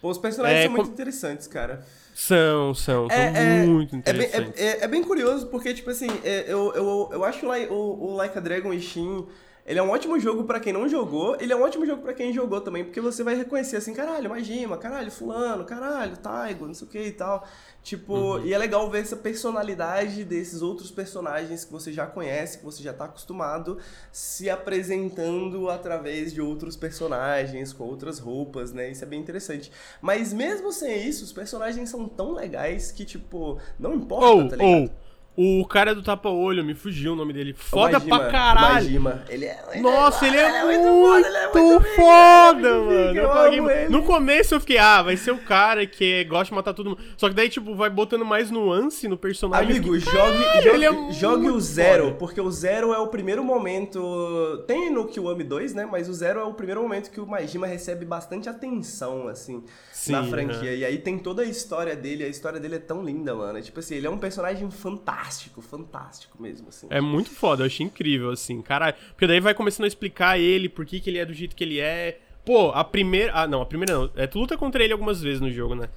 Pô, 0.00 0.10
os 0.10 0.18
personagens 0.18 0.60
é, 0.60 0.64
são 0.64 0.76
com... 0.76 0.82
muito 0.82 0.92
interessantes, 0.92 1.46
cara. 1.46 1.84
São, 2.14 2.74
são, 2.74 3.08
são 3.08 3.16
é, 3.16 3.66
muito 3.66 3.96
interessantes. 3.96 4.34
É 4.34 4.40
bem, 4.40 4.52
é, 4.56 4.84
é, 4.84 4.88
bem 4.88 5.02
curioso, 5.02 5.46
porque, 5.46 5.72
tipo 5.72 5.90
assim, 5.90 6.08
eu, 6.46 6.72
eu, 6.74 7.08
eu 7.12 7.24
acho 7.24 7.46
o, 7.46 7.72
o, 7.72 8.10
o 8.10 8.16
Like 8.16 8.36
a 8.36 8.40
Dragon 8.40 8.72
Ishin 8.72 9.26
ele 9.70 9.78
é 9.78 9.82
um 9.84 9.90
ótimo 9.90 10.18
jogo 10.18 10.42
para 10.42 10.58
quem 10.58 10.72
não 10.72 10.88
jogou, 10.88 11.36
ele 11.38 11.52
é 11.52 11.56
um 11.56 11.62
ótimo 11.62 11.86
jogo 11.86 12.02
para 12.02 12.12
quem 12.12 12.32
jogou 12.32 12.60
também, 12.60 12.82
porque 12.82 13.00
você 13.00 13.22
vai 13.22 13.36
reconhecer 13.36 13.76
assim, 13.76 13.94
caralho, 13.94 14.28
Majima, 14.28 14.76
caralho, 14.76 15.12
fulano, 15.12 15.64
caralho, 15.64 16.16
Taigo, 16.16 16.66
não 16.66 16.74
sei 16.74 16.88
o 16.88 16.90
que 16.90 16.98
e 16.98 17.12
tal. 17.12 17.46
Tipo, 17.80 18.14
uhum. 18.14 18.44
e 18.44 18.52
é 18.52 18.58
legal 18.58 18.90
ver 18.90 19.02
essa 19.02 19.14
personalidade 19.14 20.24
desses 20.24 20.60
outros 20.60 20.90
personagens 20.90 21.64
que 21.64 21.70
você 21.70 21.92
já 21.92 22.04
conhece, 22.04 22.58
que 22.58 22.64
você 22.64 22.82
já 22.82 22.92
tá 22.92 23.04
acostumado, 23.04 23.78
se 24.10 24.50
apresentando 24.50 25.70
através 25.70 26.32
de 26.32 26.40
outros 26.40 26.76
personagens, 26.76 27.72
com 27.72 27.84
outras 27.84 28.18
roupas, 28.18 28.72
né? 28.72 28.90
Isso 28.90 29.04
é 29.04 29.06
bem 29.06 29.20
interessante. 29.20 29.70
Mas 30.02 30.32
mesmo 30.32 30.72
sem 30.72 31.06
isso, 31.06 31.22
os 31.22 31.32
personagens 31.32 31.88
são 31.88 32.08
tão 32.08 32.32
legais 32.32 32.90
que, 32.90 33.04
tipo, 33.04 33.60
não 33.78 33.94
importa, 33.94 34.26
oh, 34.26 34.48
tá 34.48 34.56
ligado? 34.56 34.90
Oh. 34.92 35.09
O 35.42 35.64
cara 35.64 35.94
do 35.94 36.02
tapa-olho, 36.02 36.62
me 36.62 36.74
fugiu 36.74 37.14
o 37.14 37.16
nome 37.16 37.32
dele. 37.32 37.54
Foda 37.54 37.98
Majima, 37.98 38.18
pra 38.18 38.30
caralho. 38.30 38.74
Majima. 38.74 39.22
Ele 39.26 39.46
é, 39.46 39.64
ele 39.72 39.80
Nossa, 39.80 40.26
ele, 40.26 40.36
é, 40.36 40.46
ele, 40.46 40.56
é, 40.58 40.64
muito, 40.66 41.00
foda, 41.00 41.26
ele 41.26 41.36
é 41.38 41.52
muito 41.54 41.84
foda, 41.96 42.68
é 42.68 42.72
mano. 42.72 43.18
Eu 43.18 43.28
paguei... 43.30 43.88
No 43.88 44.02
começo 44.02 44.54
eu 44.54 44.60
fiquei, 44.60 44.76
ah, 44.76 45.00
vai 45.00 45.16
ser 45.16 45.30
o 45.30 45.38
cara 45.38 45.86
que 45.86 46.24
gosta 46.24 46.44
de 46.44 46.54
matar 46.54 46.74
todo 46.74 46.90
mundo. 46.90 47.00
Só 47.16 47.26
que 47.26 47.34
daí, 47.34 47.48
tipo, 47.48 47.74
vai 47.74 47.88
botando 47.88 48.22
mais 48.22 48.50
nuance 48.50 49.08
no 49.08 49.16
personagem. 49.16 49.78
Amigo, 49.78 49.94
fiquei, 49.94 50.12
jogue, 50.12 50.62
jogue, 50.62 50.84
é 50.84 51.12
jogue 51.12 51.48
o 51.48 51.58
Zero, 51.58 52.04
foda. 52.04 52.16
porque 52.16 52.40
o 52.42 52.50
Zero 52.50 52.92
é 52.92 52.98
o 52.98 53.06
primeiro 53.06 53.42
momento. 53.42 54.62
Tem 54.66 54.90
no 54.90 55.06
Kiwami 55.06 55.44
2, 55.44 55.72
né? 55.72 55.88
Mas 55.90 56.06
o 56.06 56.12
Zero 56.12 56.40
é 56.40 56.44
o 56.44 56.52
primeiro 56.52 56.82
momento 56.82 57.10
que 57.10 57.18
o 57.18 57.26
Majima 57.26 57.66
recebe 57.66 58.04
bastante 58.04 58.46
atenção, 58.46 59.26
assim, 59.26 59.64
Sim, 59.90 60.12
na 60.12 60.24
franquia. 60.24 60.74
E 60.74 60.84
aí 60.84 60.98
tem 60.98 61.18
toda 61.18 61.40
a 61.40 61.46
história 61.46 61.96
dele. 61.96 62.24
A 62.24 62.28
história 62.28 62.60
dele 62.60 62.74
é 62.74 62.78
tão 62.78 63.02
linda, 63.02 63.34
mano. 63.34 63.58
Tipo 63.62 63.80
assim, 63.80 63.94
ele 63.94 64.06
é 64.06 64.10
um 64.10 64.18
personagem 64.18 64.70
fantástico 64.70 65.29
fantástico, 65.30 65.62
fantástico 65.62 66.42
mesmo, 66.42 66.68
assim. 66.68 66.86
É 66.90 67.00
muito 67.00 67.30
foda, 67.30 67.62
eu 67.62 67.66
achei 67.66 67.86
incrível, 67.86 68.30
assim, 68.30 68.60
cara. 68.60 68.92
Porque 68.92 69.26
daí 69.26 69.40
vai 69.40 69.54
começando 69.54 69.84
a 69.84 69.88
explicar 69.88 70.38
ele, 70.38 70.68
por 70.68 70.84
que, 70.84 71.00
que 71.00 71.08
ele 71.08 71.18
é 71.18 71.24
do 71.24 71.32
jeito 71.32 71.54
que 71.54 71.64
ele 71.64 71.80
é. 71.80 72.18
Pô, 72.44 72.70
a 72.70 72.82
primeira. 72.82 73.32
Ah, 73.34 73.46
não, 73.46 73.62
a 73.62 73.66
primeira 73.66 73.94
não. 73.94 74.10
É, 74.16 74.26
tu 74.26 74.38
luta 74.38 74.56
contra 74.56 74.82
ele 74.82 74.92
algumas 74.92 75.22
vezes 75.22 75.40
no 75.40 75.50
jogo, 75.50 75.74
né? 75.74 75.88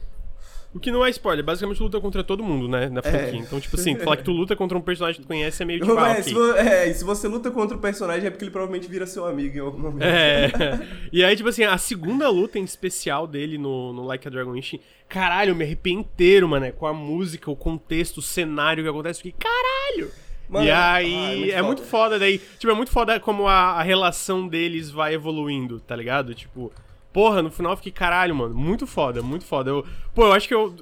O 0.73 0.79
que 0.79 0.89
não 0.89 1.05
é 1.05 1.09
spoiler, 1.11 1.45
basicamente 1.45 1.77
tu 1.77 1.83
luta 1.83 2.01
contra 2.01 2.23
todo 2.23 2.43
mundo, 2.43 2.67
né? 2.67 2.89
Na 2.89 3.01
franquia. 3.01 3.39
É. 3.39 3.43
Então, 3.43 3.59
tipo 3.59 3.75
assim, 3.75 3.95
falar 3.95 4.17
que 4.17 4.23
tu 4.23 4.31
luta 4.31 4.55
contra 4.55 4.75
um 4.75 4.81
personagem 4.81 5.21
que 5.21 5.25
tu 5.25 5.27
conhece 5.27 5.61
é 5.61 5.65
meio 5.65 5.79
tipo. 5.79 5.95
Ah, 5.97 6.11
okay. 6.11 6.23
se 6.23 6.33
você, 6.33 6.59
é, 6.59 6.89
e 6.89 6.93
se 6.95 7.03
você 7.03 7.27
luta 7.27 7.51
contra 7.51 7.77
o 7.77 7.79
personagem 7.79 8.25
é 8.25 8.29
porque 8.31 8.43
ele 8.43 8.51
provavelmente 8.51 8.89
vira 8.89 9.05
seu 9.05 9.25
amigo 9.25 9.55
em 9.55 9.59
algum 9.59 9.77
momento. 9.77 10.03
É. 10.03 10.51
e 11.13 11.23
aí, 11.23 11.35
tipo 11.35 11.47
assim, 11.47 11.63
a 11.63 11.77
segunda 11.77 12.27
luta 12.27 12.57
em 12.57 12.63
especial 12.63 13.27
dele 13.27 13.59
no, 13.59 13.93
no 13.93 14.03
Like 14.03 14.27
a 14.27 14.31
Dragon 14.31 14.55
Ishin, 14.55 14.79
caralho, 15.07 15.51
eu 15.51 15.55
me 15.55 15.63
arrepiei 15.63 15.95
inteiro, 15.95 16.47
mano. 16.47 16.71
Com 16.73 16.87
a 16.87 16.93
música, 16.93 17.51
o 17.51 17.55
contexto, 17.55 18.17
o 18.17 18.21
cenário 18.21 18.83
que 18.83 18.89
acontece. 18.89 19.19
Eu 19.19 19.23
fiquei, 19.23 19.35
caralho! 19.39 20.11
Mano, 20.49 20.65
e 20.65 20.71
aí, 20.71 21.13
ah, 21.13 21.31
é, 21.31 21.35
muito, 21.35 21.53
é 21.53 21.61
muito 21.61 21.81
foda 21.83 22.17
daí. 22.17 22.39
Tipo, 22.57 22.71
é 22.71 22.75
muito 22.75 22.91
foda 22.91 23.19
como 23.19 23.47
a, 23.47 23.73
a 23.73 23.83
relação 23.83 24.47
deles 24.47 24.89
vai 24.89 25.13
evoluindo, 25.13 25.79
tá 25.79 25.95
ligado? 25.95 26.33
Tipo, 26.33 26.71
Porra, 27.13 27.43
no 27.43 27.51
final 27.51 27.73
eu 27.73 27.77
fiquei, 27.77 27.91
caralho, 27.91 28.33
mano, 28.33 28.55
muito 28.55 28.87
foda, 28.87 29.21
muito 29.21 29.45
foda. 29.45 29.69
Eu, 29.69 29.85
pô, 30.15 30.25
eu 30.25 30.33
acho 30.33 30.47
que 30.47 30.53
eu. 30.53 30.75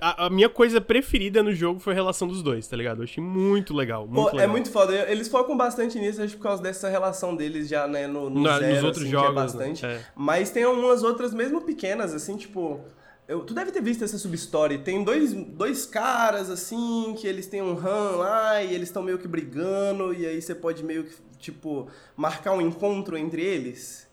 A, 0.00 0.26
a, 0.26 0.30
minha 0.30 0.48
coisa 0.48 0.80
preferida 0.80 1.42
no 1.42 1.52
jogo 1.52 1.78
foi 1.78 1.92
a 1.92 1.96
relação 1.96 2.26
dos 2.26 2.42
dois, 2.42 2.66
tá 2.66 2.74
ligado? 2.74 3.00
Eu 3.00 3.04
achei 3.04 3.22
muito 3.22 3.74
legal. 3.74 4.06
Muito 4.06 4.30
pô, 4.30 4.36
legal. 4.36 4.40
É 4.40 4.46
muito 4.46 4.70
foda. 4.70 4.94
Eles 5.10 5.28
focam 5.28 5.56
bastante 5.56 5.98
nisso, 5.98 6.22
acho 6.22 6.36
por 6.36 6.44
causa 6.44 6.62
dessa 6.62 6.88
relação 6.88 7.34
deles 7.36 7.68
já, 7.68 7.86
né, 7.86 8.06
no, 8.06 8.30
no 8.30 8.40
Na, 8.40 8.58
zero, 8.58 8.74
nos 8.74 8.84
outros 8.84 9.02
assim, 9.02 9.10
jogos. 9.10 9.30
É 9.30 9.34
bastante. 9.34 9.82
Né? 9.84 9.94
É. 9.94 10.04
Mas 10.14 10.50
tem 10.50 10.64
umas 10.64 11.02
outras, 11.02 11.34
mesmo 11.34 11.60
pequenas, 11.60 12.14
assim, 12.14 12.36
tipo. 12.36 12.80
Eu, 13.26 13.40
tu 13.40 13.52
deve 13.52 13.70
ter 13.70 13.82
visto 13.82 14.02
essa 14.02 14.16
substory. 14.16 14.78
Tem 14.78 15.04
dois, 15.04 15.34
dois 15.34 15.86
caras, 15.86 16.50
assim, 16.50 17.14
que 17.18 17.26
eles 17.26 17.46
têm 17.46 17.60
um 17.60 17.74
RAM 17.74 18.16
lá 18.16 18.62
e 18.62 18.74
eles 18.74 18.88
estão 18.88 19.02
meio 19.02 19.18
que 19.18 19.28
brigando, 19.28 20.14
e 20.14 20.24
aí 20.24 20.40
você 20.40 20.54
pode 20.54 20.82
meio 20.82 21.04
que, 21.04 21.14
tipo, 21.38 21.88
marcar 22.16 22.52
um 22.52 22.60
encontro 22.60 23.16
entre 23.16 23.42
eles. 23.42 24.09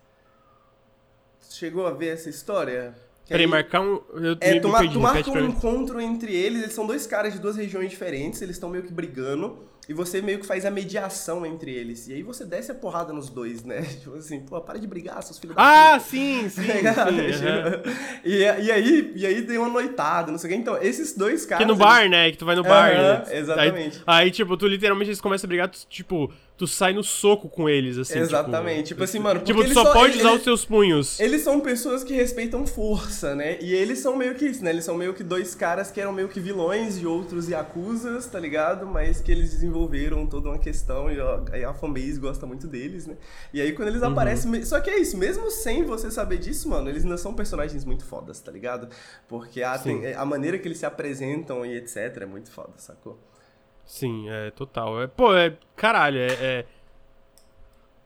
Chegou 1.58 1.88
a 1.88 1.92
ver 1.92 2.14
essa 2.14 2.30
história? 2.30 2.94
Peraí, 3.28 3.46
aí, 3.46 3.48
marcar 3.48 3.82
um. 3.82 4.00
Eu 4.14 4.38
é, 4.40 4.60
tu, 4.60 4.70
tu 4.94 5.00
marca 5.00 5.32
um 5.32 5.46
encontro 5.46 6.00
entre 6.00 6.34
eles, 6.34 6.62
eles 6.62 6.74
são 6.74 6.86
dois 6.86 7.08
caras 7.08 7.34
de 7.34 7.40
duas 7.40 7.56
regiões 7.56 7.90
diferentes, 7.90 8.44
eles 8.44 8.58
estão 8.58 8.70
meio 8.70 8.84
que 8.84 8.94
brigando. 8.94 9.58
e 9.90 9.94
você 9.94 10.22
meio 10.22 10.40
que 10.40 10.46
faz 10.46 10.66
a 10.66 10.72
mediação 10.72 11.46
entre 11.48 11.74
eles. 11.74 12.08
E 12.08 12.14
aí 12.14 12.22
você 12.22 12.46
desce 12.46 12.72
a 12.72 12.76
porrada 12.76 13.12
nos 13.12 13.30
dois, 13.30 13.64
né? 13.64 13.82
Tipo 14.02 14.16
assim, 14.16 14.42
pô, 14.42 14.62
para 14.62 14.78
de 14.78 14.86
brigar, 14.86 15.22
seus 15.24 15.40
filhos 15.40 15.56
da 15.56 15.96
Ah, 15.96 16.00
sim, 16.00 16.48
sim, 16.48 16.62
sim. 16.62 16.68
uhum. 16.68 17.94
e, 18.24 18.38
e, 18.44 18.72
aí, 18.72 19.14
e 19.16 19.26
aí 19.26 19.42
tem 19.42 19.58
uma 19.58 19.70
noitada, 19.70 20.32
não 20.32 20.38
sei 20.38 20.52
o 20.52 20.54
que. 20.54 20.60
Então, 20.60 20.78
esses 20.80 21.16
dois 21.16 21.44
caras. 21.44 21.66
Que 21.66 21.72
no 21.72 21.76
bar, 21.76 22.02
eles... 22.02 22.12
né? 22.12 22.32
Que 22.32 22.38
tu 22.38 22.46
vai 22.46 22.56
no 22.56 22.64
bar, 22.64 22.92
uhum, 22.92 23.02
né? 23.02 23.24
Exatamente. 23.32 24.04
Aí, 24.06 24.26
aí, 24.26 24.32
tipo, 24.32 24.56
tu 24.56 24.68
literalmente 24.68 25.10
eles 25.10 25.22
começam 25.22 25.48
a 25.48 25.50
brigar, 25.50 25.70
tu, 25.70 25.80
tipo 25.90 26.32
tu 26.58 26.66
sai 26.66 26.92
no 26.92 27.04
soco 27.04 27.48
com 27.48 27.70
eles, 27.70 27.98
assim. 27.98 28.18
Exatamente. 28.18 28.78
Tipo, 28.78 28.88
tipo 28.88 29.04
assim, 29.04 29.20
mano. 29.20 29.40
Tipo, 29.42 29.64
tu 29.64 29.74
só, 29.74 29.84
só 29.84 29.94
pode 29.94 30.18
usar 30.18 30.34
os 30.34 30.44
seus 30.44 30.66
punhos. 30.66 31.20
Eles 31.20 31.42
são 31.42 31.60
pessoas 31.60 32.04
que 32.04 32.14
respeitam 32.14 32.66
força, 32.66 33.36
né? 33.36 33.60
E 33.62 33.74
eles 33.74 34.00
são 34.00 34.16
meio 34.16 34.34
que 34.34 34.46
isso, 34.46 34.64
né? 34.64 34.72
Eles 34.72 34.84
são 34.84 34.96
meio 34.96 35.14
que 35.14 35.24
dois 35.24 35.54
caras 35.54 35.92
que 35.92 36.02
eram 36.02 36.12
meio 36.12 36.28
que 36.28 36.40
vilões 36.40 37.00
de 37.00 37.06
outros 37.06 37.48
Yakuzas, 37.48 38.26
tá 38.26 38.40
ligado? 38.40 38.88
Mas 38.88 39.22
que 39.22 39.32
eles 39.32 39.52
desenvolveram 39.52 40.26
toda 40.26 40.50
uma 40.50 40.58
questão 40.58 41.12
e 41.12 41.20
a, 41.20 41.70
a 41.70 41.74
fanbase 41.74 42.20
gosta 42.20 42.46
muito 42.48 42.68
deles, 42.68 43.06
né? 43.06 43.16
E 43.54 43.62
aí 43.62 43.74
quando 43.74 43.90
eles 43.90 44.02
uhum. 44.02 44.10
aparecem. 44.10 44.66
Só 44.66 44.80
que 44.80 44.90
é 44.90 45.00
isso, 45.00 45.16
mesmo 45.16 45.52
sem 45.52 45.84
você 45.84 46.10
saber 46.10 46.38
disso, 46.38 46.68
mano, 46.70 46.90
eles 46.90 47.04
não 47.04 47.18
são 47.18 47.34
personagens 47.34 47.86
muito 47.86 48.04
fodas, 48.04 48.40
tá 48.40 48.52
ligado? 48.52 48.90
Porque 49.28 49.62
a, 49.62 49.78
tem, 49.78 50.14
a 50.14 50.26
maneira 50.26 50.58
que 50.58 50.68
eles 50.68 50.80
se 50.80 50.86
apresentam 50.86 51.66
e 51.66 51.78
etc 51.78 52.18
é 52.22 52.26
muito 52.26 52.50
foda, 52.50 52.74
sacou? 52.78 53.20
Sim, 53.88 54.30
é 54.30 54.52
total. 54.52 55.02
É, 55.02 55.08
pô, 55.08 55.34
é. 55.34 55.56
Caralho, 55.76 56.20
é, 56.20 56.28
é. 56.28 56.66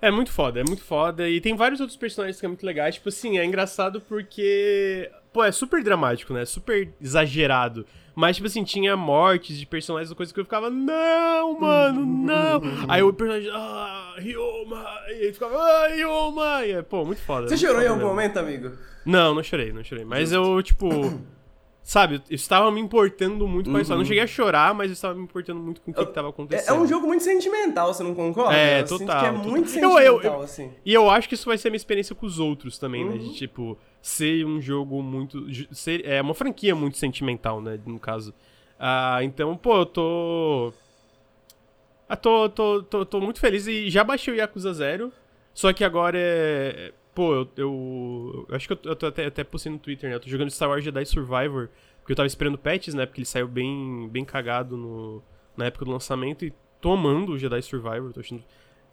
É 0.03 0.09
muito 0.09 0.31
foda, 0.31 0.59
é 0.59 0.63
muito 0.63 0.83
foda. 0.83 1.27
E 1.27 1.41
tem 1.41 1.55
vários 1.55 1.79
outros 1.79 1.97
personagens 1.97 2.39
que 2.39 2.45
é 2.45 2.47
muito 2.47 2.65
legais. 2.65 2.95
Tipo 2.95 3.09
assim, 3.09 3.37
é 3.37 3.45
engraçado 3.45 3.99
porque. 4.01 5.11
Pô, 5.33 5.43
é 5.43 5.51
super 5.51 5.83
dramático, 5.83 6.33
né? 6.33 6.45
Super 6.45 6.93
exagerado. 7.01 7.85
Mas, 8.13 8.35
tipo 8.35 8.47
assim, 8.47 8.63
tinha 8.63 8.95
mortes 8.97 9.57
de 9.57 9.65
personagens, 9.65 10.13
coisa 10.13 10.33
que 10.33 10.39
eu 10.39 10.43
ficava, 10.43 10.69
não, 10.69 11.59
mano, 11.59 12.05
não. 12.05 12.61
Aí 12.89 13.01
o 13.01 13.13
personagem, 13.13 13.49
ah, 13.53 14.15
Ryoma. 14.17 14.85
E 15.07 15.23
ele 15.23 15.33
ficava, 15.33 15.57
ah, 15.57 15.87
Ryoma. 15.87 16.65
E, 16.65 16.71
é, 16.73 16.81
pô, 16.81 17.05
muito 17.05 17.21
foda. 17.21 17.47
Você 17.47 17.57
chorou 17.57 17.81
em 17.81 17.87
algum 17.87 18.05
momento, 18.05 18.37
amigo? 18.37 18.71
Não, 19.05 19.33
não 19.33 19.41
chorei, 19.41 19.71
não 19.71 19.83
chorei. 19.83 20.05
Mas 20.05 20.31
eu, 20.31 20.61
tipo. 20.61 20.89
Sabe, 21.83 22.21
eu 22.29 22.35
estava 22.35 22.71
me 22.71 22.79
importando 22.79 23.47
muito 23.47 23.69
com 23.69 23.75
a 23.75 23.81
história. 23.81 23.97
Não 23.97 24.03
uhum. 24.03 24.07
cheguei 24.07 24.23
a 24.23 24.27
chorar, 24.27 24.73
mas 24.73 24.87
eu 24.87 24.93
estava 24.93 25.15
me 25.15 25.23
importando 25.23 25.59
muito 25.59 25.81
com 25.81 25.89
o 25.89 25.93
que 25.93 26.01
estava 26.01 26.29
acontecendo. 26.29 26.75
É, 26.75 26.77
é, 26.77 26.79
um 26.79 26.87
jogo 26.87 27.07
muito 27.07 27.23
sentimental, 27.23 27.93
você 27.93 28.03
não 28.03 28.13
concorda? 28.13 28.55
É, 28.55 28.81
eu 28.81 28.87
total. 28.87 29.19
que 29.19 29.25
é 29.25 29.31
total. 29.31 29.51
muito 29.51 29.69
sentimental, 29.69 29.99
eu, 29.99 30.21
eu, 30.21 30.41
assim. 30.41 30.71
E 30.85 30.93
eu 30.93 31.09
acho 31.09 31.27
que 31.27 31.33
isso 31.33 31.47
vai 31.47 31.57
ser 31.57 31.69
a 31.69 31.71
minha 31.71 31.77
experiência 31.77 32.15
com 32.15 32.25
os 32.25 32.39
outros 32.39 32.77
também, 32.77 33.03
uhum. 33.03 33.11
né? 33.11 33.17
De, 33.17 33.25
uhum. 33.25 33.33
tipo, 33.33 33.77
ser 34.01 34.45
um 34.45 34.61
jogo 34.61 35.01
muito... 35.01 35.47
Ser, 35.73 36.05
é 36.05 36.21
uma 36.21 36.35
franquia 36.35 36.75
muito 36.75 36.97
sentimental, 36.97 37.59
né? 37.61 37.79
No 37.85 37.99
caso. 37.99 38.31
Ah, 38.79 39.19
então, 39.23 39.57
pô, 39.57 39.77
eu 39.77 39.85
tô... 39.85 40.73
Ah, 42.07 42.15
tô, 42.15 42.47
tô, 42.49 42.83
tô, 42.83 43.05
tô 43.05 43.19
muito 43.19 43.39
feliz 43.39 43.65
e 43.67 43.89
já 43.89 44.03
baixei 44.03 44.33
o 44.33 44.37
Yakuza 44.37 44.71
Zero. 44.73 45.11
Só 45.53 45.73
que 45.73 45.83
agora 45.83 46.17
é 46.17 46.93
Pô, 47.13 47.33
eu, 47.33 47.49
eu, 47.57 48.45
eu 48.49 48.55
acho 48.55 48.67
que 48.67 48.73
eu, 48.73 48.79
eu 48.85 48.95
tô 48.95 49.05
até, 49.05 49.25
até 49.25 49.43
postei 49.43 49.71
no 49.71 49.77
Twitter, 49.79 50.09
né? 50.09 50.15
Eu 50.15 50.19
tô 50.19 50.29
jogando 50.29 50.49
Star 50.49 50.69
Wars 50.69 50.83
Jedi 50.83 51.05
Survivor, 51.05 51.69
porque 51.99 52.13
eu 52.13 52.15
tava 52.15 52.27
esperando 52.27 52.57
patches, 52.57 52.93
né? 52.93 53.05
Porque 53.05 53.19
ele 53.19 53.25
saiu 53.25 53.47
bem, 53.47 54.07
bem 54.09 54.23
cagado 54.23 54.77
no, 54.77 55.21
na 55.57 55.65
época 55.65 55.85
do 55.85 55.91
lançamento 55.91 56.45
e 56.45 56.53
tô 56.79 56.93
amando 56.93 57.33
o 57.33 57.37
Jedi 57.37 57.61
Survivor, 57.61 58.13
tô 58.13 58.21
achando 58.21 58.43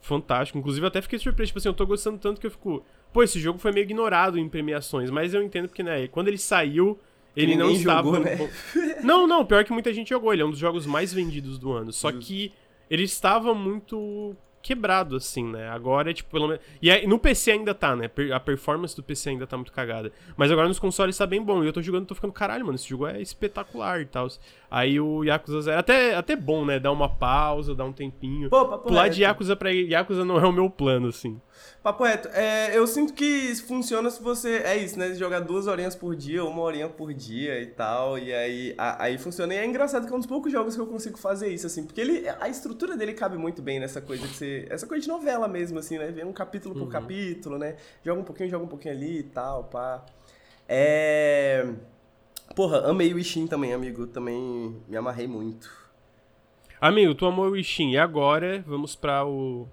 fantástico. 0.00 0.58
Inclusive, 0.58 0.84
eu 0.84 0.88
até 0.88 1.00
fiquei 1.00 1.18
surpreso, 1.18 1.48
tipo 1.48 1.58
assim, 1.58 1.68
eu 1.68 1.74
tô 1.74 1.86
gostando 1.86 2.18
tanto 2.18 2.40
que 2.40 2.46
eu 2.46 2.50
fico. 2.50 2.84
Pô, 3.12 3.22
esse 3.22 3.38
jogo 3.38 3.58
foi 3.58 3.72
meio 3.72 3.84
ignorado 3.84 4.38
em 4.38 4.48
premiações, 4.48 5.10
mas 5.10 5.32
eu 5.32 5.42
entendo 5.42 5.68
porque, 5.68 5.82
né, 5.82 6.08
quando 6.08 6.28
ele 6.28 6.38
saiu, 6.38 6.98
ele 7.36 7.56
não 7.56 7.70
estava. 7.70 8.08
Jogou, 8.08 8.20
né? 8.20 8.36
Não, 9.02 9.26
não, 9.26 9.44
pior 9.44 9.64
que 9.64 9.72
muita 9.72 9.92
gente 9.92 10.08
jogou, 10.08 10.32
ele 10.32 10.42
é 10.42 10.44
um 10.44 10.50
dos 10.50 10.58
jogos 10.58 10.86
mais 10.86 11.12
vendidos 11.12 11.58
do 11.58 11.72
ano. 11.72 11.92
Só 11.92 12.10
que 12.10 12.52
ele 12.90 13.04
estava 13.04 13.54
muito 13.54 14.34
quebrado, 14.68 15.16
assim, 15.16 15.44
né? 15.44 15.66
Agora 15.70 16.10
é 16.10 16.12
tipo, 16.12 16.30
pelo 16.30 16.48
menos. 16.48 16.62
E 16.82 16.90
aí, 16.90 17.06
no 17.06 17.18
PC 17.18 17.52
ainda 17.52 17.74
tá, 17.74 17.96
né? 17.96 18.10
A 18.34 18.38
performance 18.38 18.94
do 18.94 19.02
PC 19.02 19.30
ainda 19.30 19.46
tá 19.46 19.56
muito 19.56 19.72
cagada. 19.72 20.12
Mas 20.36 20.52
agora 20.52 20.68
nos 20.68 20.78
consoles 20.78 21.16
tá 21.16 21.26
bem 21.26 21.42
bom. 21.42 21.64
E 21.64 21.66
eu 21.66 21.72
tô 21.72 21.80
jogando, 21.80 22.04
tô 22.04 22.14
ficando, 22.14 22.34
caralho, 22.34 22.66
mano, 22.66 22.76
esse 22.76 22.86
jogo 22.86 23.06
é 23.06 23.18
espetacular 23.22 24.02
e 24.02 24.04
tal. 24.04 24.28
Aí 24.70 25.00
o 25.00 25.24
Yakuza 25.24 25.62
Zero. 25.62 25.78
Até, 25.78 26.14
até 26.14 26.36
bom, 26.36 26.66
né? 26.66 26.78
Dar 26.78 26.92
uma 26.92 27.08
pausa, 27.08 27.74
dar 27.74 27.86
um 27.86 27.92
tempinho. 27.92 28.50
Pô, 28.50 28.78
Pular 28.78 29.08
de 29.08 29.22
Yakuza 29.22 29.56
pra 29.56 29.70
Yakuza 29.70 30.22
não 30.22 30.36
é 30.36 30.46
o 30.46 30.52
meu 30.52 30.68
plano, 30.68 31.08
assim. 31.08 31.40
Papo 31.82 32.04
reto, 32.04 32.28
é, 32.32 32.76
eu 32.76 32.86
sinto 32.86 33.12
que 33.12 33.54
funciona 33.56 34.10
se 34.10 34.22
você. 34.22 34.58
É 34.64 34.76
isso, 34.76 34.98
né? 34.98 35.14
Jogar 35.14 35.40
duas 35.40 35.66
horinhas 35.66 35.94
por 35.94 36.16
dia, 36.16 36.44
uma 36.44 36.62
horinha 36.62 36.88
por 36.88 37.14
dia 37.14 37.60
e 37.60 37.66
tal. 37.66 38.18
E 38.18 38.32
aí, 38.32 38.74
a, 38.76 39.04
aí 39.04 39.18
funciona. 39.18 39.54
E 39.54 39.56
é 39.58 39.64
engraçado 39.64 40.06
que 40.06 40.12
é 40.12 40.16
um 40.16 40.18
dos 40.18 40.26
poucos 40.26 40.50
jogos 40.50 40.74
que 40.74 40.80
eu 40.80 40.86
consigo 40.86 41.18
fazer 41.18 41.48
isso, 41.48 41.66
assim. 41.66 41.84
Porque 41.84 42.00
ele, 42.00 42.28
a 42.40 42.48
estrutura 42.48 42.96
dele 42.96 43.14
cabe 43.14 43.36
muito 43.36 43.62
bem 43.62 43.78
nessa 43.78 44.00
coisa 44.00 44.26
de 44.26 44.34
ser. 44.34 44.66
Essa 44.70 44.86
coisa 44.86 45.02
de 45.02 45.08
novela 45.08 45.46
mesmo, 45.46 45.78
assim, 45.78 45.98
né? 45.98 46.10
Vem 46.10 46.24
um 46.24 46.32
capítulo 46.32 46.74
por 46.74 46.84
uhum. 46.84 46.88
capítulo, 46.88 47.58
né? 47.58 47.76
Joga 48.04 48.20
um 48.20 48.24
pouquinho, 48.24 48.50
joga 48.50 48.64
um 48.64 48.68
pouquinho 48.68 48.94
ali 48.94 49.20
e 49.20 49.22
tal, 49.22 49.64
pá. 49.64 50.04
É. 50.68 51.66
Porra, 52.54 52.90
amei 52.90 53.12
o 53.14 53.18
Ishin 53.18 53.46
também, 53.46 53.72
amigo. 53.72 54.06
Também 54.06 54.76
me 54.88 54.96
amarrei 54.96 55.26
muito. 55.26 55.70
Amigo, 56.80 57.14
tu 57.14 57.26
amou 57.26 57.50
o 57.50 57.56
Ishin. 57.56 57.90
E 57.90 57.98
agora 57.98 58.62
vamos 58.66 58.94
para 58.94 59.24
o 59.24 59.68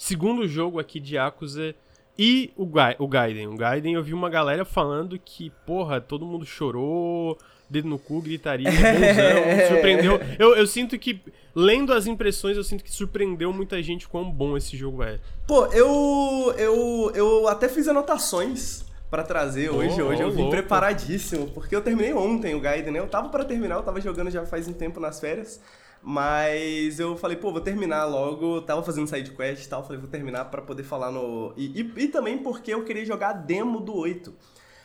segundo 0.00 0.48
jogo 0.48 0.80
aqui 0.80 0.98
de 0.98 1.16
Yakuza 1.16 1.74
e 2.18 2.50
o, 2.56 2.64
Ga 2.64 2.96
o 2.98 3.06
Gaiden. 3.06 3.48
O 3.48 3.54
Gaiden 3.54 3.94
eu 3.94 4.02
vi 4.02 4.14
uma 4.14 4.30
galera 4.30 4.64
falando 4.64 5.18
que, 5.22 5.52
porra, 5.66 6.00
todo 6.00 6.24
mundo 6.24 6.46
chorou, 6.46 7.36
dedo 7.68 7.86
no 7.86 7.98
cu, 7.98 8.22
gritaria, 8.22 8.64
bonzão, 8.72 9.68
surpreendeu. 9.68 10.18
Eu, 10.38 10.56
eu 10.56 10.66
sinto 10.66 10.98
que, 10.98 11.20
lendo 11.54 11.92
as 11.92 12.06
impressões, 12.06 12.56
eu 12.56 12.64
sinto 12.64 12.82
que 12.82 12.90
surpreendeu 12.90 13.52
muita 13.52 13.82
gente 13.82 14.08
quão 14.08 14.30
bom 14.30 14.56
esse 14.56 14.74
jogo 14.74 15.02
é. 15.02 15.20
Pô, 15.46 15.66
eu, 15.66 16.54
eu, 16.56 17.12
eu 17.14 17.46
até 17.46 17.68
fiz 17.68 17.86
anotações 17.86 18.86
para 19.10 19.22
trazer 19.22 19.68
hoje. 19.68 20.00
Oh, 20.00 20.06
hoje 20.06 20.22
eu 20.22 20.30
vim 20.30 20.42
louco. 20.42 20.50
preparadíssimo, 20.52 21.48
porque 21.48 21.76
eu 21.76 21.82
terminei 21.82 22.14
ontem 22.14 22.54
o 22.54 22.60
Gaiden, 22.60 22.94
né? 22.94 23.00
Eu 23.00 23.08
tava 23.08 23.28
para 23.28 23.44
terminar, 23.44 23.74
eu 23.74 23.82
tava 23.82 24.00
jogando 24.00 24.30
já 24.30 24.46
faz 24.46 24.66
um 24.66 24.72
tempo 24.72 24.98
nas 24.98 25.20
férias. 25.20 25.60
Mas 26.02 26.98
eu 26.98 27.16
falei, 27.16 27.36
pô, 27.36 27.52
vou 27.52 27.60
terminar 27.60 28.04
logo. 28.06 28.62
Tava 28.62 28.82
fazendo 28.82 29.06
side 29.06 29.30
quest 29.32 29.64
e 29.64 29.68
tal. 29.68 29.84
Falei, 29.84 30.00
vou 30.00 30.08
terminar 30.08 30.46
para 30.46 30.62
poder 30.62 30.82
falar 30.82 31.10
no. 31.10 31.52
E, 31.56 31.80
e, 31.80 32.04
e, 32.04 32.08
também 32.08 32.38
porque 32.38 32.72
eu 32.72 32.84
queria 32.84 33.04
jogar 33.04 33.30
a 33.30 33.34
demo 33.34 33.80
do 33.80 33.94
8. 33.94 34.32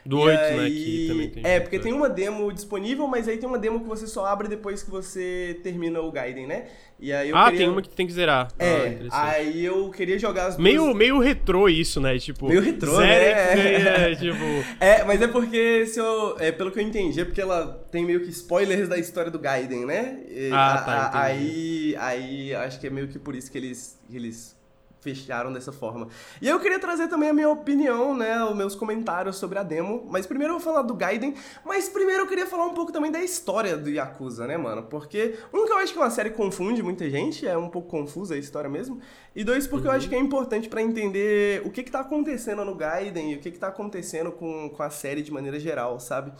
Do 0.05 0.19
8, 0.19 0.39
aí... 0.39 0.57
né? 0.57 0.69
Que 0.69 1.07
também 1.07 1.29
tem. 1.29 1.43
É, 1.43 1.59
porque 1.59 1.79
tem 1.79 1.91
uma 1.91 2.07
demo 2.07 2.53
disponível, 2.53 3.07
mas 3.07 3.27
aí 3.27 3.37
tem 3.37 3.49
uma 3.49 3.57
demo 3.57 3.79
que 3.79 3.87
você 3.87 4.05
só 4.05 4.25
abre 4.25 4.47
depois 4.47 4.83
que 4.83 4.91
você 4.91 5.59
termina 5.63 5.99
o 5.99 6.11
Gaiden, 6.11 6.45
né? 6.45 6.65
E 6.99 7.11
aí 7.11 7.29
eu 7.29 7.35
ah, 7.35 7.45
queria... 7.45 7.59
tem 7.59 7.69
uma 7.69 7.81
que 7.81 7.89
tem 7.89 8.05
que 8.05 8.13
zerar. 8.13 8.49
É, 8.59 8.99
ah, 9.09 9.31
aí 9.31 9.65
eu 9.65 9.89
queria 9.89 10.17
jogar 10.17 10.47
as 10.47 10.55
duas... 10.55 10.63
Meio, 10.63 10.93
meio 10.93 11.19
retrô 11.19 11.67
isso, 11.67 11.99
né? 11.99 12.17
Tipo, 12.19 12.47
meio 12.47 12.61
retrô, 12.61 12.99
né? 12.99 13.15
É, 14.11 14.15
tipo... 14.15 14.43
é, 14.79 15.03
mas 15.03 15.21
é 15.21 15.27
porque, 15.27 15.85
se 15.87 15.99
eu, 15.99 16.37
é, 16.39 16.51
pelo 16.51 16.71
que 16.71 16.79
eu 16.79 16.83
entendi, 16.83 17.19
é 17.19 17.25
porque 17.25 17.41
ela 17.41 17.85
tem 17.91 18.05
meio 18.05 18.21
que 18.21 18.29
spoilers 18.29 18.87
da 18.87 18.97
história 18.97 19.31
do 19.31 19.39
Gaiden, 19.39 19.85
né? 19.85 20.19
E, 20.29 20.49
ah, 20.53 20.83
tá, 20.85 20.93
a, 21.13 21.23
Aí, 21.23 21.95
aí 21.97 22.55
acho 22.55 22.79
que 22.79 22.87
é 22.87 22.89
meio 22.89 23.07
que 23.07 23.17
por 23.17 23.35
isso 23.35 23.51
que 23.51 23.57
eles, 23.57 23.99
que 24.09 24.15
eles 24.15 24.54
fecharam 25.05 25.53
dessa 25.53 25.71
forma. 25.71 26.07
E 26.41 26.49
eu 26.49 26.59
queria 26.59 26.79
trazer 26.79 27.07
também 27.07 27.29
a 27.29 27.33
minha 27.33 27.47
opinião, 27.47 28.17
né, 28.17 28.43
os 28.43 28.55
meus 28.55 28.73
comentários 28.73 29.35
sobre 29.35 29.59
a 29.59 29.63
demo, 29.63 30.07
mas 30.09 30.25
primeiro 30.25 30.55
eu 30.55 30.59
vou 30.59 30.65
falar 30.65 30.81
do 30.81 30.95
Gaiden, 30.95 31.35
mas 31.63 31.87
primeiro 31.87 32.23
eu 32.23 32.27
queria 32.27 32.47
falar 32.47 32.65
um 32.65 32.73
pouco 32.73 32.91
também 32.91 33.11
da 33.11 33.21
história 33.21 33.77
do 33.77 33.87
Yakuza, 33.87 34.47
né, 34.47 34.57
mano? 34.57 34.81
Porque, 34.83 35.37
um, 35.53 35.67
que 35.67 35.71
eu 35.71 35.77
acho 35.77 35.93
que 35.93 35.99
uma 35.99 36.09
série 36.09 36.31
confunde 36.31 36.81
muita 36.81 37.07
gente, 37.07 37.47
é 37.47 37.55
um 37.55 37.69
pouco 37.69 37.87
confusa 37.87 38.33
a 38.33 38.37
história 38.37 38.69
mesmo, 38.69 38.99
e 39.35 39.43
dois, 39.43 39.67
porque 39.67 39.87
uhum. 39.87 39.93
eu 39.93 39.97
acho 39.97 40.09
que 40.09 40.15
é 40.15 40.19
importante 40.19 40.67
para 40.67 40.81
entender 40.81 41.61
o 41.63 41.69
que 41.69 41.83
que 41.83 41.91
tá 41.91 41.99
acontecendo 41.99 42.65
no 42.65 42.73
Gaiden 42.73 43.33
e 43.33 43.35
o 43.35 43.39
que 43.39 43.51
que 43.51 43.59
tá 43.59 43.67
acontecendo 43.67 44.31
com, 44.31 44.69
com 44.69 44.81
a 44.81 44.89
série 44.89 45.21
de 45.21 45.31
maneira 45.31 45.59
geral, 45.59 45.99
sabe? 45.99 46.31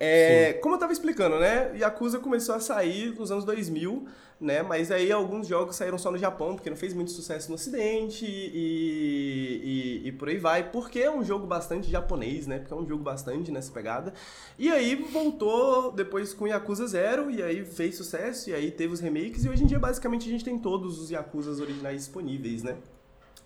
É, 0.00 0.52
como 0.54 0.76
eu 0.76 0.78
tava 0.78 0.92
explicando, 0.92 1.38
né, 1.38 1.76
Yakuza 1.76 2.18
começou 2.20 2.54
a 2.54 2.60
sair 2.60 3.14
nos 3.18 3.32
anos 3.32 3.44
2000, 3.44 4.06
né? 4.40 4.62
Mas 4.62 4.90
aí 4.90 5.10
alguns 5.10 5.48
jogos 5.48 5.76
saíram 5.76 5.98
só 5.98 6.10
no 6.10 6.18
Japão, 6.18 6.54
porque 6.54 6.70
não 6.70 6.76
fez 6.76 6.94
muito 6.94 7.10
sucesso 7.10 7.48
no 7.48 7.56
ocidente 7.56 8.24
e, 8.24 10.02
e, 10.04 10.08
e, 10.08 10.12
por 10.12 10.28
aí 10.28 10.38
vai, 10.38 10.70
porque 10.70 11.00
é 11.00 11.10
um 11.10 11.24
jogo 11.24 11.46
bastante 11.46 11.90
japonês, 11.90 12.46
né? 12.46 12.58
Porque 12.58 12.72
é 12.72 12.76
um 12.76 12.86
jogo 12.86 13.02
bastante 13.02 13.50
nessa 13.50 13.72
pegada. 13.72 14.14
E 14.56 14.70
aí 14.70 14.94
voltou 14.94 15.90
depois 15.90 16.32
com 16.32 16.46
Yakuza 16.46 16.86
Zero, 16.86 17.30
e 17.30 17.42
aí 17.42 17.64
fez 17.64 17.96
sucesso, 17.96 18.50
e 18.50 18.54
aí 18.54 18.70
teve 18.70 18.92
os 18.92 19.00
remakes, 19.00 19.44
e 19.44 19.48
hoje 19.48 19.64
em 19.64 19.66
dia 19.66 19.78
basicamente 19.78 20.28
a 20.28 20.30
gente 20.30 20.44
tem 20.44 20.58
todos 20.58 21.00
os 21.00 21.10
Yakuzas 21.10 21.58
originais 21.60 21.98
disponíveis, 21.98 22.62
né? 22.62 22.76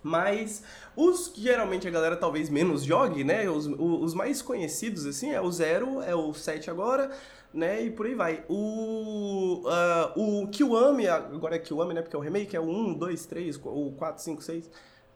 Mas 0.03 0.61
os 0.95 1.29
que 1.29 1.41
geralmente 1.41 1.87
a 1.87 1.91
galera 1.91 2.17
talvez 2.17 2.49
menos 2.49 2.83
jogue, 2.83 3.23
né? 3.23 3.49
Os, 3.49 3.67
os 3.67 4.13
mais 4.13 4.41
conhecidos, 4.41 5.05
assim, 5.05 5.31
é 5.31 5.39
o 5.39 5.49
Zero, 5.49 6.01
é 6.01 6.13
o 6.13 6.33
7 6.33 6.69
agora, 6.69 7.09
né? 7.53 7.81
E 7.85 7.89
por 7.89 8.05
aí 8.05 8.13
vai. 8.13 8.43
O, 8.49 9.63
uh, 9.65 10.43
o 10.43 10.47
Kiwami, 10.49 11.07
agora 11.07 11.55
é 11.55 11.59
Kiwami, 11.59 11.93
né? 11.93 12.01
Porque 12.01 12.15
é 12.15 12.19
o 12.19 12.21
remake, 12.21 12.55
é 12.55 12.59
o 12.59 12.69
1, 12.69 12.93
2, 12.95 13.25
3, 13.25 13.55
o 13.63 13.93
4, 13.97 14.21
5, 14.21 14.43
6. 14.43 14.69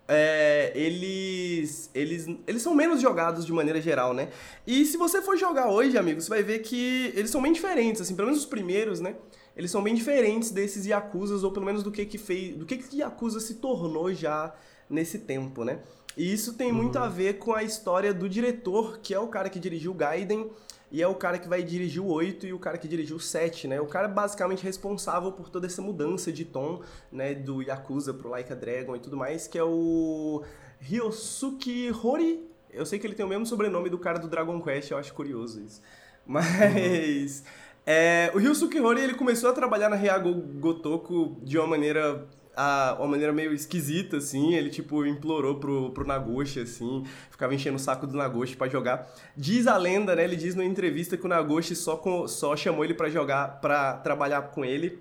É, 0.09 0.71
eles, 0.73 1.91
eles, 1.93 2.29
eles 2.47 2.61
são 2.61 2.73
menos 2.73 3.01
jogados 3.01 3.45
de 3.45 3.51
maneira 3.51 3.81
geral, 3.81 4.13
né? 4.13 4.29
E 4.65 4.85
se 4.85 4.95
você 4.95 5.21
for 5.21 5.37
jogar 5.37 5.67
hoje, 5.67 5.97
amigo, 5.97 6.21
você 6.21 6.29
vai 6.29 6.41
ver 6.41 6.59
que 6.59 7.11
eles 7.13 7.29
são 7.29 7.41
bem 7.41 7.51
diferentes, 7.51 7.99
assim, 7.99 8.15
pelo 8.15 8.29
menos 8.29 8.39
os 8.41 8.47
primeiros, 8.49 9.01
né? 9.01 9.17
eles 9.57 9.71
são 9.71 9.81
bem 9.81 9.95
diferentes 9.95 10.51
desses 10.51 10.85
Yakuzas, 10.85 11.43
ou 11.43 11.51
pelo 11.51 11.65
menos 11.65 11.81
do 11.81 11.91
que 11.91 12.05
que 12.05 12.19
fez, 12.19 12.55
do 12.55 12.63
que 12.63 12.77
que 12.77 12.99
Yakuza 12.99 13.39
se 13.39 13.55
tornou 13.55 14.13
já 14.13 14.53
nesse 14.89 15.19
tempo, 15.19 15.63
né? 15.63 15.79
E 16.15 16.33
isso 16.33 16.53
tem 16.53 16.71
muito 16.71 16.97
Uhum. 16.97 17.03
a 17.05 17.07
ver 17.07 17.33
com 17.37 17.53
a 17.53 17.63
história 17.63 18.13
do 18.13 18.27
diretor, 18.27 18.99
que 18.99 19.13
é 19.13 19.19
o 19.19 19.27
cara 19.27 19.49
que 19.49 19.59
dirigiu 19.59 19.93
Gaiden, 19.93 20.49
e 20.91 21.01
é 21.01 21.07
o 21.07 21.13
cara 21.13 21.37
que 21.37 21.47
vai 21.49 21.61
dirigir 21.61 22.01
o 22.01 22.07
8 22.07 22.47
e 22.47 22.53
o 22.53 22.59
cara 22.59 22.77
que 22.77 22.87
dirigiu 22.87 23.17
o 23.17 23.19
7, 23.19 23.67
né? 23.67 23.79
O 23.81 23.85
cara 23.87 24.07
é 24.07 24.11
basicamente 24.11 24.63
responsável 24.63 25.31
por 25.31 25.49
toda 25.49 25.67
essa 25.67 25.81
mudança 25.81 26.31
de 26.31 26.45
tom, 26.45 26.81
né, 27.11 27.35
do 27.35 27.61
Yakuza 27.61 28.13
pro 28.13 28.29
Like 28.29 28.51
a 28.51 28.55
Dragon 28.55 28.95
e 28.95 28.99
tudo 28.99 29.17
mais, 29.17 29.47
que 29.47 29.57
é 29.57 29.63
o 29.63 30.41
Ryosuke 30.79 31.91
Hori. 31.91 32.47
Eu 32.71 32.85
sei 32.85 32.99
que 32.99 33.05
ele 33.05 33.15
tem 33.15 33.25
o 33.25 33.29
mesmo 33.29 33.45
sobrenome 33.45 33.89
do 33.89 33.97
cara 33.97 34.17
do 34.17 34.27
Dragon 34.27 34.61
Quest, 34.61 34.91
eu 34.91 34.97
acho 34.97 35.13
curioso 35.13 35.61
isso. 35.61 35.81
Mas 36.25 37.43
é, 37.85 38.31
o 38.33 38.37
Ryosuke 38.37 38.79
Hori, 38.79 39.01
ele 39.01 39.13
começou 39.13 39.49
a 39.49 39.53
trabalhar 39.53 39.89
na 39.89 39.95
Ryago 39.95 40.33
Gotoku 40.33 41.37
de 41.43 41.57
uma 41.57 41.67
maneira 41.67 42.25
a, 42.57 42.95
uma 42.97 43.07
maneira 43.07 43.31
meio 43.31 43.53
esquisita, 43.53 44.17
assim. 44.17 44.55
Ele, 44.55 44.69
tipo, 44.69 45.05
implorou 45.05 45.55
pro, 45.55 45.91
pro 45.91 46.05
Nagoshi, 46.05 46.59
assim. 46.59 47.03
Ficava 47.29 47.53
enchendo 47.53 47.77
o 47.77 47.79
saco 47.79 48.07
do 48.07 48.17
Nagoshi 48.17 48.57
pra 48.57 48.67
jogar. 48.67 49.07
Diz 49.35 49.67
a 49.67 49.77
lenda, 49.77 50.15
né? 50.15 50.23
Ele 50.23 50.35
diz 50.35 50.55
numa 50.55 50.65
entrevista 50.65 51.15
que 51.15 51.25
o 51.25 51.29
Nagoshi 51.29 51.75
só, 51.75 51.95
com, 51.95 52.27
só 52.27 52.55
chamou 52.57 52.83
ele 52.83 52.95
pra 52.95 53.09
jogar, 53.09 53.61
pra 53.61 53.93
trabalhar 53.97 54.41
com 54.41 54.65
ele. 54.65 54.99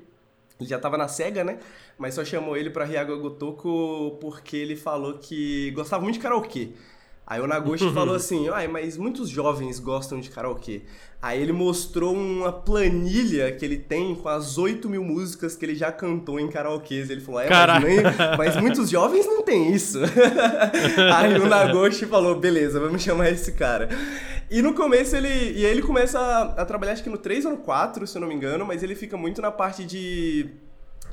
Ele 0.60 0.68
já 0.68 0.78
tava 0.78 0.96
na 0.98 1.08
SEGA, 1.08 1.42
né? 1.42 1.58
Mas 1.98 2.14
só 2.14 2.24
chamou 2.24 2.56
ele 2.56 2.70
pra 2.70 2.84
Ryago 2.84 3.18
Gotoku 3.18 4.18
porque 4.20 4.56
ele 4.56 4.76
falou 4.76 5.18
que 5.18 5.70
gostava 5.72 6.02
muito 6.02 6.16
de 6.16 6.20
karaokê. 6.20 6.72
Aí 7.26 7.40
o 7.40 7.46
Nagoshi 7.46 7.92
falou 7.92 8.14
assim, 8.14 8.48
ai, 8.50 8.68
mas 8.68 8.96
muitos 8.96 9.28
jovens 9.28 9.80
gostam 9.80 10.20
de 10.20 10.30
karaokê. 10.30 10.82
Aí 11.20 11.42
ele 11.42 11.52
mostrou 11.52 12.14
uma 12.14 12.52
planilha 12.52 13.50
que 13.50 13.64
ele 13.64 13.78
tem 13.78 14.14
com 14.14 14.28
as 14.28 14.58
8 14.58 14.88
mil 14.88 15.02
músicas 15.02 15.56
que 15.56 15.64
ele 15.64 15.74
já 15.74 15.90
cantou 15.90 16.38
em 16.38 16.46
karaokês. 16.48 17.10
Ele 17.10 17.20
falou, 17.20 17.40
é, 17.40 17.48
mas, 17.80 17.84
nem- 17.84 17.96
mas 18.38 18.56
muitos 18.56 18.88
jovens 18.88 19.26
não 19.26 19.42
tem 19.42 19.72
isso. 19.72 19.98
aí 21.16 21.34
o 21.40 21.46
Nagoshi 21.48 22.06
falou, 22.06 22.34
beleza, 22.38 22.78
vamos 22.78 23.02
chamar 23.02 23.28
esse 23.30 23.52
cara. 23.52 23.88
E 24.50 24.62
no 24.62 24.72
começo 24.74 25.16
ele. 25.16 25.28
E 25.28 25.64
aí 25.66 25.72
ele 25.72 25.82
começa 25.82 26.20
a, 26.20 26.42
a 26.62 26.64
trabalhar, 26.64 26.92
acho 26.92 27.02
que 27.02 27.10
no 27.10 27.18
3 27.18 27.44
ou 27.46 27.50
no 27.52 27.56
4, 27.58 28.06
se 28.06 28.16
eu 28.16 28.20
não 28.20 28.28
me 28.28 28.34
engano, 28.34 28.64
mas 28.64 28.82
ele 28.84 28.94
fica 28.94 29.16
muito 29.16 29.42
na 29.42 29.50
parte 29.50 29.84
de 29.84 30.48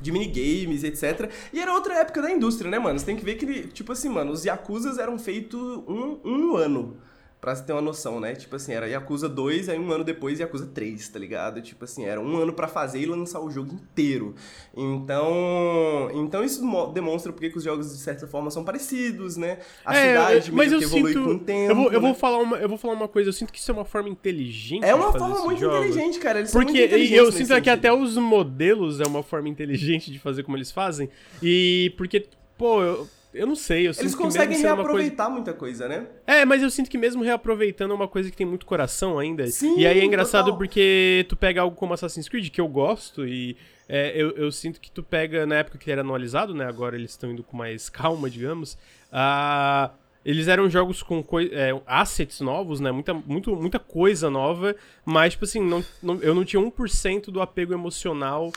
de 0.00 0.12
minigames, 0.12 0.84
etc. 0.84 1.30
E 1.52 1.60
era 1.60 1.72
outra 1.72 1.94
época 1.94 2.22
da 2.22 2.30
indústria, 2.30 2.70
né, 2.70 2.78
mano? 2.78 2.98
Você 2.98 3.06
tem 3.06 3.16
que 3.16 3.24
ver 3.24 3.36
que, 3.36 3.68
tipo 3.68 3.92
assim, 3.92 4.08
mano, 4.08 4.32
os 4.32 4.44
Yakuzas 4.44 4.98
eram 4.98 5.18
feitos 5.18 5.60
um, 5.88 6.18
um 6.24 6.56
ano. 6.56 6.96
Pra 7.44 7.54
você 7.54 7.62
ter 7.62 7.74
uma 7.74 7.82
noção, 7.82 8.20
né? 8.20 8.34
Tipo 8.34 8.56
assim, 8.56 8.72
era 8.72 8.86
Yakuza 8.88 9.28
2, 9.28 9.68
aí 9.68 9.78
um 9.78 9.92
ano 9.92 10.02
depois 10.02 10.40
Yakuza 10.40 10.66
3, 10.72 11.06
tá 11.10 11.18
ligado? 11.18 11.60
Tipo 11.60 11.84
assim, 11.84 12.06
era 12.06 12.18
um 12.18 12.38
ano 12.38 12.54
pra 12.54 12.66
fazer 12.66 13.00
e 13.00 13.04
lançar 13.04 13.38
o 13.40 13.50
jogo 13.50 13.74
inteiro. 13.74 14.34
Então, 14.74 16.08
então 16.14 16.42
isso 16.42 16.64
mo- 16.64 16.86
demonstra 16.86 17.32
porque 17.32 17.50
que 17.50 17.58
os 17.58 17.64
jogos, 17.64 17.90
de 17.92 17.98
certa 18.02 18.26
forma, 18.26 18.50
são 18.50 18.64
parecidos, 18.64 19.36
né? 19.36 19.58
A 19.84 19.94
É, 19.96 20.08
cidade 20.08 20.48
eu- 20.50 20.54
mas 20.56 20.68
meio 20.70 20.74
eu 20.76 20.78
que 20.78 20.84
evolui 20.96 21.12
sinto, 21.12 21.24
com 21.24 21.30
o 21.34 21.38
tempo. 21.38 21.70
eu 21.70 21.76
vou, 21.76 21.84
eu 21.92 22.00
né? 22.00 22.06
vou 22.08 22.14
falar 22.14 22.38
uma, 22.38 22.56
eu 22.56 22.68
vou 22.68 22.78
falar 22.78 22.94
uma 22.94 23.08
coisa, 23.08 23.28
eu 23.28 23.32
sinto 23.32 23.52
que 23.52 23.58
isso 23.58 23.70
é 23.70 23.74
uma 23.74 23.84
forma 23.84 24.08
inteligente 24.08 24.84
É 24.84 24.94
uma 24.94 25.12
forma 25.12 25.40
muito 25.44 25.60
jogos. 25.60 25.86
inteligente, 25.86 26.18
cara. 26.18 26.38
Eles 26.38 26.50
são 26.50 26.62
Porque 26.62 26.78
eu 26.78 27.26
sinto 27.32 27.46
que 27.48 27.54
sentido. 27.54 27.68
até 27.68 27.92
os 27.92 28.16
modelos 28.16 29.00
é 29.00 29.04
uma 29.06 29.22
forma 29.22 29.48
inteligente 29.48 30.10
de 30.10 30.18
fazer 30.18 30.42
como 30.44 30.56
eles 30.56 30.70
fazem. 30.70 31.08
E 31.42 31.92
porque, 31.98 32.26
pô, 32.56 32.82
eu, 32.82 33.06
eu 33.34 33.46
não 33.46 33.56
sei, 33.56 33.88
eu 33.88 33.92
sinto 33.92 34.02
Eles 34.04 34.14
que 34.14 34.22
conseguem 34.22 34.56
sendo 34.56 34.66
uma 34.68 34.76
coisa... 34.76 34.88
reaproveitar 34.88 35.28
muita 35.30 35.52
coisa, 35.52 35.88
né? 35.88 36.06
É, 36.26 36.44
mas 36.44 36.62
eu 36.62 36.70
sinto 36.70 36.88
que 36.90 36.96
mesmo 36.96 37.22
reaproveitando 37.22 37.90
é 37.92 37.94
uma 37.94 38.08
coisa 38.08 38.30
que 38.30 38.36
tem 38.36 38.46
muito 38.46 38.64
coração 38.64 39.18
ainda. 39.18 39.46
Sim, 39.48 39.78
e 39.78 39.86
aí 39.86 40.00
é 40.00 40.04
engraçado 40.04 40.44
total. 40.46 40.58
porque 40.58 41.26
tu 41.28 41.36
pega 41.36 41.60
algo 41.60 41.76
como 41.76 41.92
Assassin's 41.94 42.28
Creed, 42.28 42.48
que 42.50 42.60
eu 42.60 42.68
gosto, 42.68 43.26
e 43.26 43.56
é, 43.88 44.12
eu, 44.14 44.30
eu 44.32 44.50
sinto 44.52 44.80
que 44.80 44.90
tu 44.90 45.02
pega, 45.02 45.44
na 45.44 45.56
época 45.56 45.76
que 45.78 45.90
era 45.90 46.00
anualizado, 46.00 46.54
né? 46.54 46.64
Agora 46.66 46.96
eles 46.96 47.10
estão 47.10 47.30
indo 47.30 47.42
com 47.42 47.56
mais 47.56 47.88
calma, 47.90 48.30
digamos. 48.30 48.78
ah, 49.12 49.90
eles 50.24 50.48
eram 50.48 50.70
jogos 50.70 51.02
com 51.02 51.22
é, 51.52 51.78
assets 51.86 52.40
novos, 52.40 52.80
né? 52.80 52.90
Muita, 52.90 53.12
muito, 53.12 53.54
muita 53.54 53.78
coisa 53.78 54.30
nova, 54.30 54.74
mas, 55.04 55.34
tipo 55.34 55.44
assim, 55.44 55.60
não, 55.62 55.84
não- 56.02 56.18
eu 56.22 56.34
não 56.34 56.44
tinha 56.46 56.62
1% 56.62 57.26
do 57.30 57.42
apego 57.42 57.74
emocional 57.74 58.50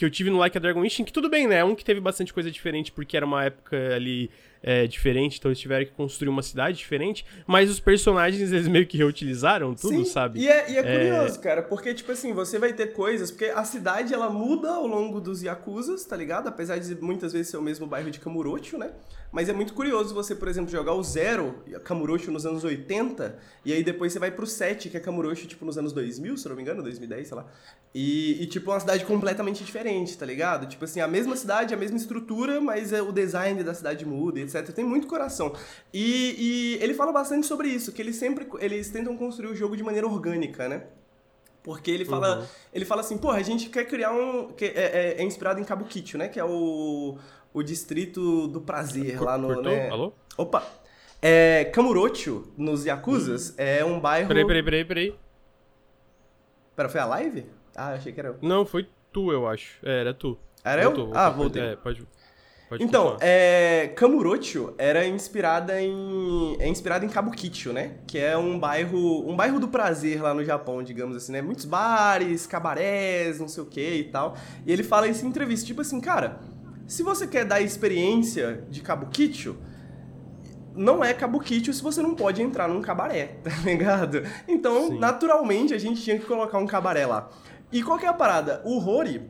que 0.00 0.04
eu 0.06 0.10
tive 0.10 0.30
no 0.30 0.38
Like 0.38 0.56
a 0.56 0.60
Dragon 0.60 0.82
Instinct, 0.82 1.10
que 1.10 1.12
tudo 1.12 1.28
bem, 1.28 1.46
né? 1.46 1.62
Um 1.62 1.74
que 1.74 1.84
teve 1.84 2.00
bastante 2.00 2.32
coisa 2.32 2.50
diferente 2.50 2.90
porque 2.90 3.18
era 3.18 3.26
uma 3.26 3.44
época 3.44 3.76
ali 3.94 4.30
é, 4.62 4.86
diferente, 4.86 5.38
então 5.38 5.50
eles 5.50 5.60
tiveram 5.60 5.84
que 5.84 5.92
construir 5.92 6.30
uma 6.30 6.42
cidade 6.42 6.78
diferente, 6.78 7.22
mas 7.46 7.68
os 7.68 7.78
personagens 7.78 8.50
eles 8.50 8.66
meio 8.66 8.86
que 8.86 8.96
reutilizaram 8.96 9.74
tudo, 9.74 9.98
Sim, 9.98 10.04
sabe? 10.06 10.40
E 10.40 10.48
é, 10.48 10.72
e 10.72 10.78
é 10.78 10.82
curioso, 10.82 11.38
cara, 11.40 11.62
porque, 11.62 11.92
tipo 11.92 12.10
assim, 12.12 12.32
você 12.32 12.58
vai 12.58 12.72
ter 12.72 12.94
coisas, 12.94 13.30
porque 13.30 13.44
a 13.44 13.62
cidade 13.62 14.14
ela 14.14 14.30
muda 14.30 14.70
ao 14.70 14.86
longo 14.86 15.20
dos 15.20 15.42
Yakuzas, 15.42 16.02
tá 16.06 16.16
ligado? 16.16 16.48
Apesar 16.48 16.78
de 16.78 16.94
muitas 16.94 17.34
vezes 17.34 17.48
ser 17.48 17.58
o 17.58 17.62
mesmo 17.62 17.86
bairro 17.86 18.10
de 18.10 18.18
Kamurocho, 18.18 18.78
né? 18.78 18.92
Mas 19.32 19.48
é 19.48 19.52
muito 19.52 19.74
curioso 19.74 20.12
você, 20.12 20.34
por 20.34 20.48
exemplo, 20.48 20.68
jogar 20.70 20.92
o 20.94 21.02
Zero, 21.04 21.62
Kamurocho 21.84 22.32
nos 22.32 22.44
anos 22.44 22.64
80, 22.64 23.38
e 23.64 23.72
aí 23.72 23.82
depois 23.84 24.12
você 24.12 24.18
vai 24.18 24.30
pro 24.32 24.44
7, 24.44 24.90
que 24.90 24.96
é 24.96 25.00
Kamurocho, 25.00 25.46
tipo, 25.46 25.64
nos 25.64 25.78
anos 25.78 25.92
2000, 25.92 26.36
se 26.36 26.48
não 26.48 26.56
me 26.56 26.62
engano, 26.62 26.82
2010, 26.82 27.28
sei 27.28 27.36
lá. 27.36 27.46
E, 27.94 28.42
e, 28.42 28.46
tipo, 28.48 28.72
uma 28.72 28.80
cidade 28.80 29.04
completamente 29.04 29.62
diferente, 29.62 30.18
tá 30.18 30.26
ligado? 30.26 30.66
Tipo 30.66 30.84
assim, 30.84 31.00
a 31.00 31.06
mesma 31.06 31.36
cidade, 31.36 31.72
a 31.72 31.76
mesma 31.76 31.96
estrutura, 31.96 32.60
mas 32.60 32.92
é, 32.92 33.00
o 33.00 33.12
design 33.12 33.62
da 33.62 33.72
cidade 33.72 34.04
muda, 34.04 34.40
etc. 34.40 34.66
Tem 34.72 34.84
muito 34.84 35.06
coração. 35.06 35.54
E, 35.94 36.34
e 36.78 36.82
ele 36.82 36.94
fala 36.94 37.12
bastante 37.12 37.46
sobre 37.46 37.68
isso, 37.68 37.92
que 37.92 38.02
eles 38.02 38.16
sempre 38.16 38.48
eles 38.58 38.90
tentam 38.90 39.16
construir 39.16 39.50
o 39.52 39.54
jogo 39.54 39.76
de 39.76 39.82
maneira 39.84 40.08
orgânica, 40.08 40.68
né? 40.68 40.84
Porque 41.62 41.90
ele 41.90 42.06
fala, 42.06 42.38
Uhum. 42.40 42.46
ele 42.72 42.84
fala 42.86 43.02
assim, 43.02 43.18
porra, 43.18 43.36
a 43.36 43.42
gente 43.42 43.68
quer 43.68 43.84
criar 43.84 44.12
um. 44.12 44.48
Que 44.48 44.64
é, 44.64 44.70
é- 44.74 45.16
é 45.18 45.22
inspirado 45.22 45.60
em 45.60 45.64
Kabukicho, 45.64 46.16
né? 46.16 46.26
Que 46.26 46.40
é 46.40 46.44
o, 46.44 47.18
o 47.52 47.62
distrito 47.62 48.46
do 48.48 48.60
prazer 48.60 49.20
lá 49.20 49.36
no. 49.38 49.48
Cortou? 49.54 49.72
Né? 49.72 49.88
Alô? 49.90 50.12
Opa! 50.36 50.62
É, 51.22 51.66
Kamurocho, 51.66 52.50
nos 52.56 52.84
Yakuzas, 52.86 53.54
é 53.58 53.84
um 53.84 54.00
bairro. 54.00 54.28
Peraí, 54.28 54.46
peraí, 54.46 54.62
peraí, 54.62 54.84
peraí. 54.84 55.14
Pera, 56.74 56.88
foi 56.88 57.00
a 57.00 57.04
live? 57.06 57.46
Ah, 57.76 57.90
achei 57.92 58.12
que 58.12 58.20
era 58.20 58.30
eu. 58.30 58.36
Não, 58.40 58.64
foi 58.64 58.88
tu, 59.12 59.30
eu 59.32 59.46
acho. 59.46 59.78
É, 59.84 60.00
era 60.00 60.14
tu. 60.14 60.38
Era 60.64 60.82
eu? 60.82 60.94
Voltou, 60.94 61.16
Ah, 61.16 61.28
voltei. 61.28 61.62
É, 61.62 61.76
pode, 61.76 62.06
pode 62.68 62.82
Então, 62.82 63.10
continuar. 63.12 63.18
é, 63.28 63.88
Kamurocho 63.96 64.74
era 64.78 65.06
inspirada 65.06 65.80
em 65.80 66.56
é 66.58 66.68
inspirada 66.68 67.04
em 67.04 67.08
Kabukicho, 67.08 67.72
né? 67.72 67.98
Que 68.06 68.18
é 68.18 68.36
um 68.36 68.58
bairro, 68.58 69.28
um 69.30 69.36
bairro 69.36 69.60
do 69.60 69.68
prazer 69.68 70.22
lá 70.22 70.32
no 70.32 70.42
Japão, 70.44 70.82
digamos 70.82 71.16
assim, 71.16 71.32
né? 71.32 71.42
Muitos 71.42 71.64
bares, 71.66 72.46
cabarés, 72.46 73.38
não 73.40 73.48
sei 73.48 73.62
o 73.62 73.66
que 73.66 73.94
e 73.96 74.04
tal. 74.04 74.36
E 74.66 74.72
ele 74.72 74.82
fala 74.82 75.06
isso 75.06 75.24
em 75.24 75.28
entrevista, 75.28 75.66
tipo 75.66 75.80
assim, 75.82 76.00
cara, 76.00 76.40
se 76.90 77.04
você 77.04 77.24
quer 77.24 77.44
dar 77.44 77.56
a 77.56 77.60
experiência 77.60 78.64
de 78.68 78.80
Kabukicho, 78.80 79.56
não 80.74 81.04
é 81.04 81.14
Kabukicho 81.14 81.72
se 81.72 81.80
você 81.80 82.02
não 82.02 82.16
pode 82.16 82.42
entrar 82.42 82.68
num 82.68 82.82
cabaré, 82.82 83.38
tá 83.44 83.52
ligado? 83.64 84.24
Então, 84.48 84.88
Sim. 84.88 84.98
naturalmente, 84.98 85.72
a 85.72 85.78
gente 85.78 86.02
tinha 86.02 86.18
que 86.18 86.26
colocar 86.26 86.58
um 86.58 86.66
cabaré 86.66 87.06
lá. 87.06 87.30
E 87.70 87.80
qual 87.80 87.96
que 87.96 88.04
é 88.04 88.08
a 88.08 88.12
parada? 88.12 88.60
O 88.64 88.78
Rory, 88.80 89.22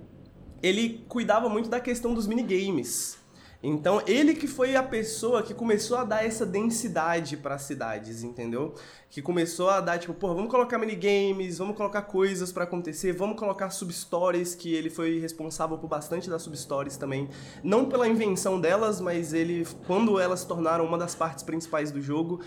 ele 0.63 1.05
cuidava 1.07 1.51
muito 1.51 1.69
da 1.69 1.79
questão 1.79 2.15
dos 2.15 2.27
minigames. 2.27 3.19
Então, 3.63 4.03
ele 4.07 4.35
que 4.35 4.47
foi 4.47 4.75
a 4.75 4.83
pessoa 4.83 5.43
que 5.43 5.53
começou 5.53 5.99
a 5.99 6.05
dar 6.05 6.25
essa 6.25 6.47
densidade 6.47 7.37
para 7.37 7.57
as 7.57 7.63
cidades, 7.63 8.23
entendeu? 8.23 8.75
Que 9.11 9.21
começou 9.21 9.69
a 9.69 9.83
dar, 9.83 9.99
tipo, 9.99 10.15
pô, 10.15 10.35
vamos 10.35 10.51
colocar 10.51 10.79
minigames, 10.79 11.59
vamos 11.59 11.77
colocar 11.77 12.03
coisas 12.03 12.51
para 12.51 12.65
acontecer, 12.65 13.13
vamos 13.13 13.39
colocar 13.39 13.69
substories, 13.69 14.55
que 14.55 14.73
ele 14.73 14.89
foi 14.89 15.19
responsável 15.19 15.77
por 15.77 15.89
bastante 15.89 16.31
das 16.31 16.41
substories 16.41 16.97
também. 16.97 17.29
Não 17.63 17.85
pela 17.85 18.09
invenção 18.09 18.59
delas, 18.59 18.99
mas 18.99 19.35
ele, 19.35 19.67
quando 19.87 20.19
elas 20.19 20.41
se 20.41 20.47
tornaram 20.47 20.87
uma 20.87 20.97
das 20.97 21.15
partes 21.15 21.45
principais 21.45 21.91
do 21.91 22.01
jogo, 22.01 22.41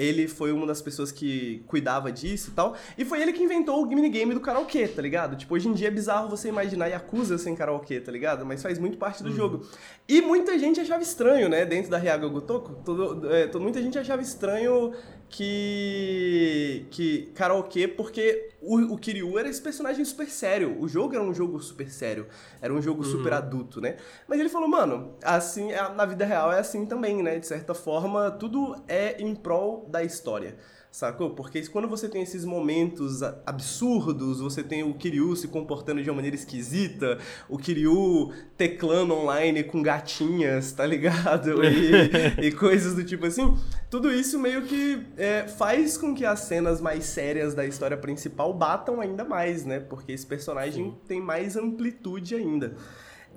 ele 0.00 0.26
foi 0.28 0.50
uma 0.52 0.66
das 0.66 0.80
pessoas 0.80 1.12
que 1.12 1.62
cuidava 1.66 2.10
disso 2.10 2.50
e 2.50 2.54
tal. 2.54 2.74
E 2.96 3.04
foi 3.04 3.20
ele 3.20 3.32
que 3.32 3.42
inventou 3.42 3.82
o 3.82 3.86
minigame 3.86 4.32
do 4.34 4.40
karaokê, 4.40 4.88
tá 4.88 5.02
ligado? 5.02 5.36
Tipo, 5.36 5.54
hoje 5.54 5.68
em 5.68 5.72
dia 5.72 5.88
é 5.88 5.90
bizarro 5.90 6.28
você 6.28 6.48
imaginar 6.48 6.86
Yakuza 6.86 7.36
sem 7.38 7.54
karaokê, 7.54 8.00
tá 8.00 8.10
ligado? 8.10 8.44
Mas 8.46 8.62
faz 8.62 8.78
muito 8.78 8.96
parte 8.98 9.22
do 9.22 9.30
jogo. 9.32 9.66
E 10.08 10.20
muita 10.22 10.58
gente 10.58 10.80
achava 10.80 11.02
estranho, 11.02 11.48
né? 11.48 11.64
Dentro 11.64 11.90
da 11.90 11.98
Ryaga 11.98 12.26
Gotoku, 12.28 12.74
todo, 12.84 13.30
é, 13.32 13.46
todo- 13.46 13.62
muita 13.62 13.80
gente 13.82 13.98
achava 13.98 14.22
estranho 14.22 14.92
que. 15.30 16.86
que 16.90 17.30
karaokê, 17.34 17.88
porque 17.88 18.50
o, 18.60 18.94
o 18.94 18.98
Kiryu 18.98 19.38
era 19.38 19.48
esse 19.48 19.60
personagem 19.62 20.04
super 20.04 20.28
sério. 20.28 20.76
O 20.80 20.88
jogo 20.88 21.14
era 21.14 21.22
um 21.22 21.32
jogo 21.32 21.60
super 21.60 21.90
sério. 21.90 22.26
Era 22.60 22.72
um 22.72 22.82
jogo 22.82 23.04
super 23.04 23.32
adulto, 23.32 23.80
né? 23.80 23.96
Mas 24.28 24.38
ele 24.40 24.48
falou, 24.48 24.68
mano, 24.68 25.14
assim, 25.22 25.72
é- 25.72 25.88
na 25.94 26.04
vida 26.04 26.24
real 26.24 26.52
é 26.52 26.58
assim 26.58 26.84
também, 26.86 27.22
né? 27.22 27.38
De 27.38 27.46
certa 27.46 27.74
forma, 27.74 28.30
tudo 28.30 28.76
é 28.88 29.20
em 29.22 29.34
prol 29.34 29.86
da 29.88 30.02
história. 30.02 30.56
Sacou? 30.90 31.30
Porque 31.30 31.64
quando 31.68 31.86
você 31.86 32.08
tem 32.08 32.20
esses 32.20 32.44
momentos 32.44 33.22
absurdos, 33.46 34.40
você 34.40 34.60
tem 34.60 34.82
o 34.82 34.92
Kiryu 34.92 35.36
se 35.36 35.46
comportando 35.46 36.02
de 36.02 36.10
uma 36.10 36.16
maneira 36.16 36.34
esquisita, 36.34 37.18
o 37.48 37.56
Kiryu 37.56 38.32
teclando 38.56 39.14
online 39.14 39.62
com 39.62 39.82
gatinhas, 39.82 40.72
tá 40.72 40.84
ligado? 40.84 41.64
E, 41.64 42.42
e 42.48 42.52
coisas 42.52 42.96
do 42.96 43.04
tipo 43.04 43.24
assim. 43.24 43.56
Tudo 43.88 44.12
isso 44.12 44.36
meio 44.36 44.62
que 44.62 45.06
é, 45.16 45.46
faz 45.46 45.96
com 45.96 46.12
que 46.12 46.24
as 46.24 46.40
cenas 46.40 46.80
mais 46.80 47.04
sérias 47.04 47.54
da 47.54 47.64
história 47.64 47.96
principal 47.96 48.52
batam 48.52 49.00
ainda 49.00 49.24
mais, 49.24 49.64
né? 49.64 49.78
Porque 49.78 50.10
esse 50.10 50.26
personagem 50.26 50.86
Sim. 50.86 50.96
tem 51.06 51.20
mais 51.20 51.56
amplitude 51.56 52.34
ainda. 52.34 52.74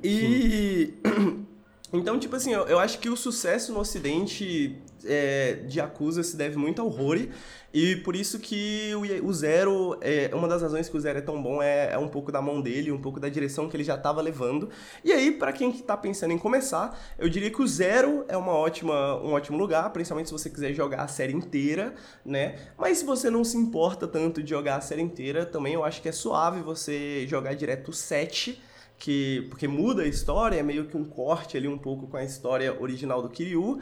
E. 0.03 0.95
Então, 1.95 2.17
tipo 2.17 2.35
assim, 2.35 2.51
eu, 2.51 2.65
eu 2.65 2.79
acho 2.79 2.97
que 2.97 3.07
o 3.07 3.15
sucesso 3.15 3.71
no 3.71 3.79
Ocidente 3.79 4.81
é, 5.05 5.55
de 5.67 5.79
Yakuza 5.79 6.23
se 6.23 6.35
deve 6.35 6.57
muito 6.57 6.81
ao 6.81 6.87
Rory. 6.87 7.31
E 7.73 7.95
por 7.97 8.15
isso 8.15 8.37
que 8.37 8.91
o, 8.93 9.27
o 9.27 9.33
Zero, 9.33 9.97
é, 9.99 10.29
uma 10.33 10.47
das 10.47 10.61
razões 10.61 10.87
que 10.87 10.95
o 10.95 10.99
Zero 10.99 11.17
é 11.17 11.21
tão 11.21 11.41
bom 11.41 11.61
é, 11.61 11.93
é 11.93 11.97
um 11.97 12.07
pouco 12.07 12.31
da 12.31 12.39
mão 12.39 12.61
dele, 12.61 12.91
um 12.91 13.01
pouco 13.01 13.19
da 13.19 13.27
direção 13.27 13.67
que 13.67 13.75
ele 13.75 13.83
já 13.83 13.95
estava 13.95 14.21
levando. 14.21 14.69
E 15.03 15.11
aí, 15.11 15.31
para 15.31 15.51
quem 15.51 15.71
está 15.71 15.97
pensando 15.97 16.31
em 16.31 16.37
começar, 16.37 16.97
eu 17.17 17.27
diria 17.27 17.49
que 17.49 17.61
o 17.61 17.67
Zero 17.67 18.25
é 18.27 18.37
uma 18.37 18.53
ótima, 18.53 19.15
um 19.23 19.33
ótimo 19.33 19.57
lugar, 19.57 19.89
principalmente 19.91 20.27
se 20.27 20.33
você 20.33 20.51
quiser 20.51 20.73
jogar 20.73 21.01
a 21.01 21.07
série 21.07 21.33
inteira, 21.33 21.95
né? 22.23 22.59
Mas 22.77 22.99
se 22.99 23.05
você 23.05 23.29
não 23.31 23.43
se 23.43 23.57
importa 23.57 24.07
tanto 24.07 24.43
de 24.43 24.51
jogar 24.51 24.75
a 24.75 24.81
série 24.81 25.01
inteira, 25.01 25.43
também 25.43 25.73
eu 25.73 25.83
acho 25.83 25.99
que 25.99 26.09
é 26.09 26.11
suave 26.11 26.61
você 26.61 27.25
jogar 27.27 27.55
direto 27.55 27.89
o 27.89 27.93
7 27.93 28.61
que 29.03 29.47
porque 29.49 29.67
muda 29.67 30.03
a 30.03 30.07
história, 30.07 30.57
é 30.57 30.63
meio 30.63 30.85
que 30.85 30.95
um 30.95 31.03
corte 31.03 31.57
ali 31.57 31.67
um 31.67 31.77
pouco 31.77 32.07
com 32.07 32.15
a 32.15 32.23
história 32.23 32.79
original 32.81 33.21
do 33.21 33.27
Kiryu. 33.27 33.81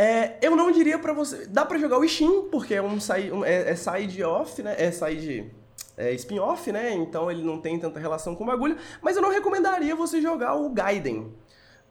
É, 0.00 0.38
eu 0.40 0.56
não 0.56 0.72
diria 0.72 0.98
para 0.98 1.12
você. 1.12 1.46
Dá 1.46 1.62
para 1.62 1.78
jogar 1.78 1.98
o 1.98 2.04
Ishin, 2.04 2.48
porque 2.50 2.72
é 2.72 2.80
um, 2.80 2.98
side, 2.98 3.30
um 3.30 3.44
é, 3.44 3.72
é 3.72 3.76
side 3.76 4.24
off, 4.24 4.62
né? 4.62 4.74
É 4.78 4.90
side. 4.90 5.52
É 5.94 6.14
spin-off, 6.14 6.72
né? 6.72 6.94
Então 6.94 7.30
ele 7.30 7.42
não 7.42 7.60
tem 7.60 7.78
tanta 7.78 8.00
relação 8.00 8.34
com 8.34 8.42
o 8.44 8.46
bagulho. 8.46 8.78
Mas 9.02 9.16
eu 9.16 9.20
não 9.20 9.30
recomendaria 9.30 9.94
você 9.94 10.22
jogar 10.22 10.54
o 10.54 10.70
Gaiden. 10.70 11.30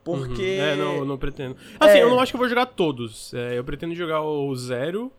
Porque. 0.04 0.58
Uhum. 0.58 0.66
É, 0.66 0.76
não, 0.76 0.96
eu 0.96 1.06
não 1.06 1.20
pretendo. 1.20 1.56
Assim, 1.80 2.00
é... 2.00 2.04
eu 2.04 2.10
não 2.10 2.20
acho 2.20 2.32
que 2.32 2.36
eu 2.36 2.40
vou 2.40 2.50
jogar 2.50 2.66
todos. 2.66 3.32
É, 3.32 3.60
eu 3.60 3.64
pretendo 3.64 3.94
jogar 3.94 4.24
o 4.24 4.56
Zero, 4.56 5.12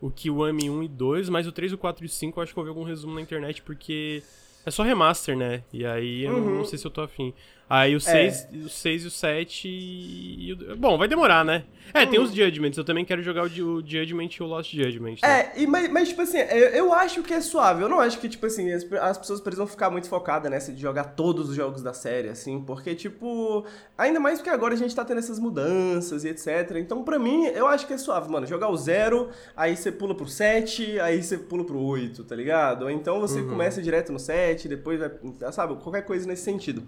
o 0.00 0.10
Kiwami 0.10 0.70
1 0.70 0.82
e 0.84 0.88
2, 0.88 1.28
mas 1.28 1.46
o 1.46 1.52
3, 1.52 1.74
o 1.74 1.78
4 1.78 2.04
e 2.04 2.06
o 2.06 2.08
5 2.08 2.38
eu 2.38 2.42
acho 2.42 2.54
que 2.54 2.58
eu 2.58 2.64
ver 2.64 2.70
algum 2.70 2.84
resumo 2.84 3.16
na 3.16 3.20
internet, 3.20 3.60
porque 3.60 4.22
é 4.64 4.70
só 4.70 4.82
remaster, 4.82 5.36
né? 5.36 5.62
E 5.70 5.84
aí 5.84 6.24
eu 6.24 6.32
uhum. 6.32 6.54
não 6.56 6.64
sei 6.64 6.78
se 6.78 6.86
eu 6.86 6.90
tô 6.90 7.02
afim. 7.02 7.34
Aí 7.68 7.96
o 7.96 8.00
6 8.00 8.48
é. 8.52 8.56
o 8.58 8.68
seis 8.68 9.04
e 9.04 9.06
o 9.06 9.10
7 9.10 9.68
e 9.68 10.52
o... 10.52 10.76
Bom, 10.76 10.98
vai 10.98 11.08
demorar, 11.08 11.44
né? 11.44 11.64
É, 11.92 12.04
tem 12.04 12.18
os 12.18 12.30
uhum. 12.30 12.36
Judgments. 12.36 12.76
Eu 12.76 12.84
também 12.84 13.04
quero 13.04 13.22
jogar 13.22 13.42
o, 13.42 13.46
o 13.46 13.80
Judgment 13.80 14.28
e 14.38 14.42
o 14.42 14.46
Lost 14.46 14.74
Judgment. 14.74 15.16
Né? 15.22 15.40
É, 15.40 15.52
e, 15.56 15.66
mas, 15.66 15.88
mas, 15.90 16.08
tipo 16.08 16.22
assim, 16.22 16.38
eu, 16.38 16.68
eu, 16.70 16.92
acho 16.92 17.22
que 17.22 17.32
é 17.32 17.40
suave. 17.40 17.82
Eu 17.82 17.88
não 17.88 18.00
acho 18.00 18.18
que, 18.18 18.28
tipo 18.28 18.44
assim, 18.46 18.72
as, 18.72 18.84
as, 18.92 19.16
pessoas 19.16 19.40
precisam 19.40 19.66
ficar 19.66 19.90
muito 19.90 20.08
focadas 20.08 20.50
nessa 20.50 20.72
de 20.72 20.80
jogar 20.80 21.04
todos 21.04 21.50
os 21.50 21.54
jogos 21.54 21.82
da 21.82 21.94
série, 21.94 22.28
assim, 22.28 22.60
porque, 22.60 22.94
tipo. 22.94 23.64
Ainda 23.96 24.18
mais 24.18 24.38
porque 24.38 24.50
agora 24.50 24.74
a 24.74 24.76
gente 24.76 24.94
tá 24.94 25.04
tendo 25.04 25.18
essas 25.18 25.38
mudanças 25.38 26.24
e 26.24 26.28
etc. 26.28 26.76
Então, 26.76 27.04
pra 27.04 27.18
mim, 27.18 27.46
eu 27.46 27.66
acho 27.66 27.86
que 27.86 27.92
é 27.92 27.98
suave, 27.98 28.28
mano. 28.28 28.46
Jogar 28.46 28.70
o 28.70 28.76
0, 28.76 29.30
aí 29.56 29.76
você 29.76 29.92
pula 29.92 30.14
pro 30.14 30.26
7, 30.26 30.98
aí 30.98 31.22
você 31.22 31.38
pula 31.38 31.64
pro 31.64 31.78
8, 31.78 32.24
tá 32.24 32.34
ligado? 32.34 32.82
Ou 32.82 32.90
então 32.90 33.20
você 33.20 33.40
uhum. 33.40 33.50
começa 33.50 33.80
direto 33.80 34.12
no 34.12 34.18
7, 34.18 34.68
depois 34.68 34.98
vai. 34.98 35.10
Sabe? 35.52 35.76
Qualquer 35.76 36.02
coisa 36.02 36.26
nesse 36.26 36.42
sentido. 36.42 36.82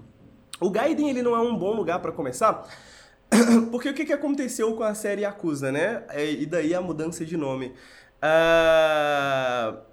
O 0.61 0.71
Gaiden 0.71 1.11
ele 1.11 1.23
não 1.23 1.35
é 1.35 1.41
um 1.41 1.57
bom 1.57 1.75
lugar 1.75 2.01
para 2.01 2.13
começar, 2.13 2.67
porque 3.71 3.91
o 3.91 3.95
que, 3.95 4.05
que 4.05 4.13
aconteceu 4.13 4.75
com 4.75 4.83
a 4.83 4.95
série 4.95 5.23
Yakuza, 5.23 5.71
né? 5.71 6.05
É, 6.09 6.31
e 6.31 6.47
daí 6.47 6.75
a 6.75 6.81
mudança 6.81 7.25
de 7.25 7.37
nome. 7.37 7.75
Uh... 8.23 9.87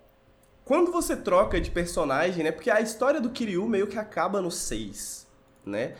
Quando 0.65 0.91
você 0.93 1.15
troca 1.15 1.59
de 1.59 1.69
personagem, 1.69 2.43
né? 2.43 2.51
Porque 2.51 2.71
a 2.71 2.79
história 2.79 3.19
do 3.19 3.29
Kiryu 3.29 3.67
meio 3.67 3.85
que 3.85 3.97
acaba 3.97 4.41
no 4.41 4.49
6, 4.49 5.27
né? 5.65 5.93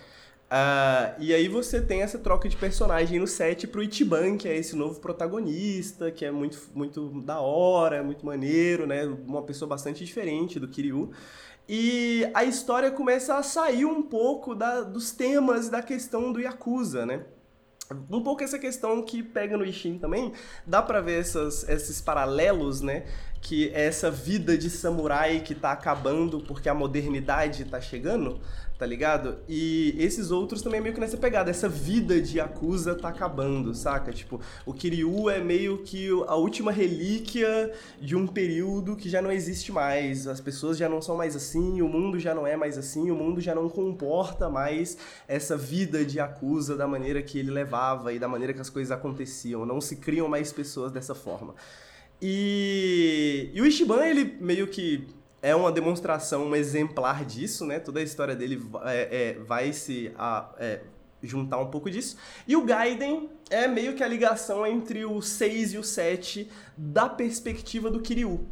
Uh, 0.54 1.20
e 1.20 1.34
aí 1.34 1.48
você 1.48 1.82
tem 1.82 2.02
essa 2.02 2.20
troca 2.20 2.48
de 2.48 2.56
personagem 2.56 3.20
no 3.20 3.28
7 3.28 3.68
pro 3.68 3.84
Ichiban, 3.84 4.38
que 4.38 4.48
é 4.48 4.56
esse 4.56 4.76
novo 4.76 5.00
protagonista, 5.00 6.12
que 6.12 6.24
é 6.24 6.32
muito, 6.32 6.62
muito 6.74 7.10
da 7.22 7.42
hora, 7.42 8.04
muito 8.04 8.26
maneiro, 8.26 8.86
né? 8.86 9.04
Uma 9.06 9.42
pessoa 9.42 9.68
bastante 9.68 10.06
diferente 10.06 10.60
do 10.60 10.68
Kiryu. 10.68 11.12
E 11.68 12.30
a 12.34 12.44
história 12.44 12.92
começa 12.92 13.36
a 13.36 13.44
sair 13.44 13.86
um 13.86 14.02
pouco 14.02 14.54
da, 14.54 14.82
dos 14.82 15.12
temas 15.12 15.70
da 15.70 15.82
questão 15.82 16.32
do 16.32 16.40
Yakuza, 16.40 17.06
né? 17.06 17.24
Um 18.10 18.22
pouco 18.22 18.44
essa 18.44 18.58
questão 18.58 19.02
que 19.04 19.22
pega 19.22 19.58
no 19.58 19.66
Ishin 19.66 19.98
também, 19.98 20.34
dá 20.66 20.82
para 20.82 21.00
ver 21.00 21.20
essas, 21.20 21.68
esses 21.70 22.02
paralelos, 22.02 22.82
né? 22.82 23.06
Que 23.42 23.70
é 23.70 23.86
essa 23.86 24.10
vida 24.10 24.58
de 24.58 24.70
samurai 24.70 25.42
que 25.42 25.54
tá 25.54 25.72
acabando 25.72 26.40
porque 26.42 26.68
a 26.68 26.74
modernidade 26.74 27.66
tá 27.66 27.80
chegando, 27.80 28.40
tá 28.78 28.86
ligado? 28.86 29.38
E 29.48 29.96
esses 29.98 30.32
outros 30.32 30.62
também 30.62 30.80
é 30.80 30.84
meio 30.84 30.96
que 30.96 31.00
nessa 31.00 31.18
pegada, 31.18 31.50
essa 31.50 31.70
vida 31.70 32.20
de 32.22 32.38
Yakuza 32.38 32.96
tá 32.96 33.10
acabando, 33.10 33.74
saca? 33.74 34.12
Tipo, 34.12 34.42
o 34.66 34.74
Kiryu 34.74 35.30
é 35.30 35.40
meio 35.40 35.80
que 35.80 36.10
a 36.28 36.36
última 36.36 36.72
relíquia 36.72 37.72
de 38.02 38.16
um 38.16 38.26
período 38.26 38.96
que 38.96 39.10
já 39.10 39.22
não 39.22 39.32
existe 39.32 39.72
mais. 39.72 40.28
As 40.28 40.42
pessoas 40.42 40.78
já 40.78 40.90
não 40.90 41.02
são 41.02 41.16
mais 41.16 41.36
assim, 41.36 41.82
o 41.82 41.88
mundo 41.88 42.20
já 42.20 42.34
não 42.34 42.48
é 42.48 42.58
mais 42.58 42.78
assim, 42.78 43.12
o 43.12 43.16
mundo 43.16 43.40
já 43.40 43.54
não 43.54 43.70
comporta 43.70 44.50
mais 44.50 44.98
essa 45.28 45.56
vida 45.56 46.04
de 46.04 46.18
Yakuza 46.18 46.76
da 46.76 46.88
maneira 46.88 47.22
que 47.22 47.38
ele 47.38 47.52
levava 47.52 48.12
e 48.12 48.20
da 48.20 48.28
maneira 48.28 48.54
que 48.54 48.62
as 48.62 48.70
coisas 48.70 48.92
aconteciam. 48.92 49.66
Não 49.66 49.80
se 49.80 49.98
criam 49.98 50.28
mais 50.28 50.52
pessoas 50.52 50.92
dessa 50.92 51.14
forma. 51.14 51.54
E, 52.22 53.50
e 53.54 53.62
o 53.62 53.66
Ishiban, 53.66 54.06
ele 54.06 54.38
meio 54.40 54.68
que 54.68 55.08
é 55.44 55.54
uma 55.54 55.74
demonstração, 55.74 56.48
um 56.48 56.56
exemplar 56.56 57.26
disso, 57.26 57.66
né? 57.66 57.78
Toda 57.78 58.00
a 58.00 58.04
história 58.04 58.34
dele 58.34 58.66
é, 58.86 59.10
é, 59.12 59.34
vai 59.44 59.74
se 59.74 60.10
a, 60.18 60.50
é, 60.58 60.80
juntar 61.22 61.60
um 61.60 61.70
pouco 61.70 61.92
disso. 61.92 62.16
E 62.48 62.56
o 62.56 62.64
Gaiden 62.64 63.30
é 63.50 63.68
meio 63.68 63.94
que 63.94 64.02
a 64.02 64.08
ligação 64.08 64.66
entre 64.66 65.04
o 65.04 65.22
6 65.22 65.74
e 65.74 65.78
o 65.78 65.84
7 65.84 66.50
da 66.78 67.10
perspectiva 67.10 67.92
do 67.92 68.00
Kiryu. 68.00 68.48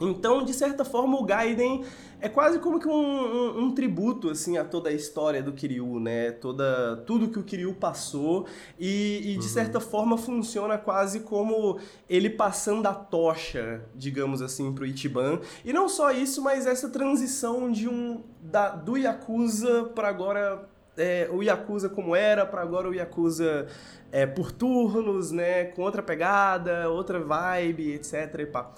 Então, 0.00 0.44
de 0.44 0.54
certa 0.54 0.84
forma, 0.84 1.18
o 1.18 1.24
Gaiden 1.24 1.84
é 2.20 2.28
quase 2.28 2.58
como 2.60 2.78
que 2.78 2.88
um, 2.88 2.92
um, 2.92 3.64
um, 3.64 3.74
tributo 3.74 4.30
assim 4.30 4.56
a 4.56 4.64
toda 4.64 4.88
a 4.88 4.92
história 4.92 5.42
do 5.42 5.52
Kiryu, 5.52 5.98
né? 5.98 6.30
Toda 6.30 6.96
tudo 7.04 7.28
que 7.28 7.38
o 7.38 7.42
Kiryu 7.42 7.74
passou 7.74 8.46
e, 8.78 9.18
e 9.24 9.32
de 9.32 9.38
uhum. 9.38 9.42
certa 9.42 9.80
forma 9.80 10.16
funciona 10.16 10.78
quase 10.78 11.20
como 11.20 11.78
ele 12.08 12.30
passando 12.30 12.86
a 12.86 12.94
tocha, 12.94 13.82
digamos 13.94 14.40
assim, 14.40 14.72
pro 14.72 14.86
Ichiban. 14.86 15.40
E 15.64 15.72
não 15.72 15.88
só 15.88 16.12
isso, 16.12 16.40
mas 16.40 16.66
essa 16.66 16.88
transição 16.88 17.70
de 17.70 17.88
um 17.88 18.22
da, 18.40 18.70
do 18.70 18.96
Yakuza 18.96 19.90
para 19.94 20.08
agora 20.08 20.68
é, 20.96 21.28
o 21.32 21.42
Yakuza 21.42 21.88
como 21.88 22.14
era, 22.14 22.46
para 22.46 22.62
agora 22.62 22.88
o 22.88 22.94
Yakuza 22.94 23.66
é, 24.10 24.26
por 24.26 24.52
turnos, 24.52 25.32
né? 25.32 25.64
Com 25.64 25.82
outra 25.82 26.02
pegada, 26.02 26.88
outra 26.88 27.18
vibe, 27.18 27.94
etc. 27.94 28.12
E 28.38 28.46
pá. 28.46 28.70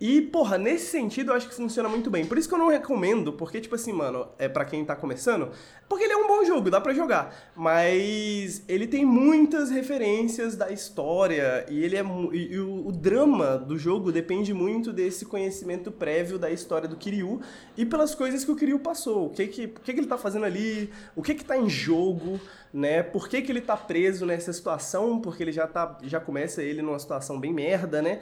E, 0.00 0.22
porra, 0.22 0.56
nesse 0.56 0.86
sentido 0.86 1.30
eu 1.30 1.34
acho 1.36 1.46
que 1.46 1.54
funciona 1.54 1.86
muito 1.86 2.10
bem. 2.10 2.24
Por 2.24 2.38
isso 2.38 2.48
que 2.48 2.54
eu 2.54 2.58
não 2.58 2.68
recomendo, 2.68 3.34
porque, 3.34 3.60
tipo 3.60 3.74
assim, 3.74 3.92
mano, 3.92 4.28
é 4.38 4.48
para 4.48 4.64
quem 4.64 4.82
tá 4.82 4.96
começando, 4.96 5.50
porque 5.86 6.04
ele 6.04 6.14
é 6.14 6.16
um 6.16 6.26
bom 6.26 6.42
jogo, 6.42 6.70
dá 6.70 6.80
para 6.80 6.94
jogar. 6.94 7.52
Mas 7.54 8.62
ele 8.66 8.86
tem 8.86 9.04
muitas 9.04 9.68
referências 9.68 10.56
da 10.56 10.70
história 10.70 11.66
e 11.68 11.84
ele 11.84 11.96
é. 11.96 12.04
E, 12.32 12.58
o, 12.58 12.86
o, 12.88 12.92
drama 12.92 13.58
do 13.58 13.76
jogo 13.76 14.10
depende 14.10 14.54
muito 14.54 14.90
desse 14.90 15.26
conhecimento 15.26 15.92
prévio 15.92 16.38
da 16.38 16.50
história 16.50 16.88
do 16.88 16.96
Kiryu 16.96 17.40
e 17.76 17.84
pelas 17.84 18.14
coisas 18.14 18.42
que 18.42 18.50
o 18.50 18.56
Kiryu 18.56 18.78
passou. 18.78 19.26
O 19.26 19.30
que 19.30 19.46
que, 19.48 19.64
o 19.66 19.80
que, 19.80 19.92
que 19.92 20.00
ele 20.00 20.06
tá 20.06 20.16
fazendo 20.16 20.46
ali, 20.46 20.90
o 21.14 21.22
que 21.22 21.34
que 21.34 21.44
tá 21.44 21.58
em 21.58 21.68
jogo, 21.68 22.40
né? 22.72 23.02
Por 23.02 23.28
que, 23.28 23.42
que 23.42 23.52
ele 23.52 23.60
tá 23.60 23.76
preso 23.76 24.24
nessa 24.24 24.50
situação? 24.52 25.20
Porque 25.20 25.42
ele 25.42 25.52
já 25.52 25.66
tá. 25.66 25.98
Já 26.04 26.20
começa 26.20 26.62
ele 26.62 26.80
numa 26.80 26.98
situação 26.98 27.38
bem 27.38 27.52
merda, 27.52 28.00
né? 28.00 28.20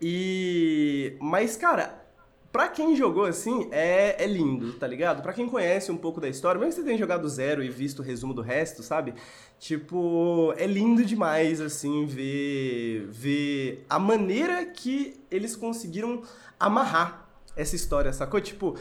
E. 0.00 1.16
Mas, 1.20 1.56
cara, 1.56 2.00
pra 2.52 2.68
quem 2.68 2.96
jogou 2.96 3.24
assim, 3.24 3.68
é, 3.70 4.22
é 4.22 4.26
lindo, 4.26 4.72
tá 4.74 4.86
ligado? 4.86 5.22
Pra 5.22 5.32
quem 5.32 5.48
conhece 5.48 5.92
um 5.92 5.96
pouco 5.96 6.20
da 6.20 6.28
história, 6.28 6.58
mesmo 6.58 6.74
que 6.74 6.80
você 6.80 6.86
tenha 6.86 6.98
jogado 6.98 7.28
zero 7.28 7.62
e 7.62 7.68
visto 7.68 8.00
o 8.00 8.02
resumo 8.02 8.34
do 8.34 8.42
resto, 8.42 8.82
sabe? 8.82 9.14
Tipo, 9.58 10.54
é 10.56 10.66
lindo 10.66 11.04
demais, 11.04 11.60
assim, 11.60 12.06
ver, 12.06 13.06
ver 13.10 13.84
a 13.88 13.98
maneira 13.98 14.64
que 14.64 15.20
eles 15.30 15.54
conseguiram 15.54 16.22
amarrar 16.58 17.28
essa 17.56 17.76
história, 17.76 18.12
sacou? 18.12 18.40
Tipo, 18.40 18.76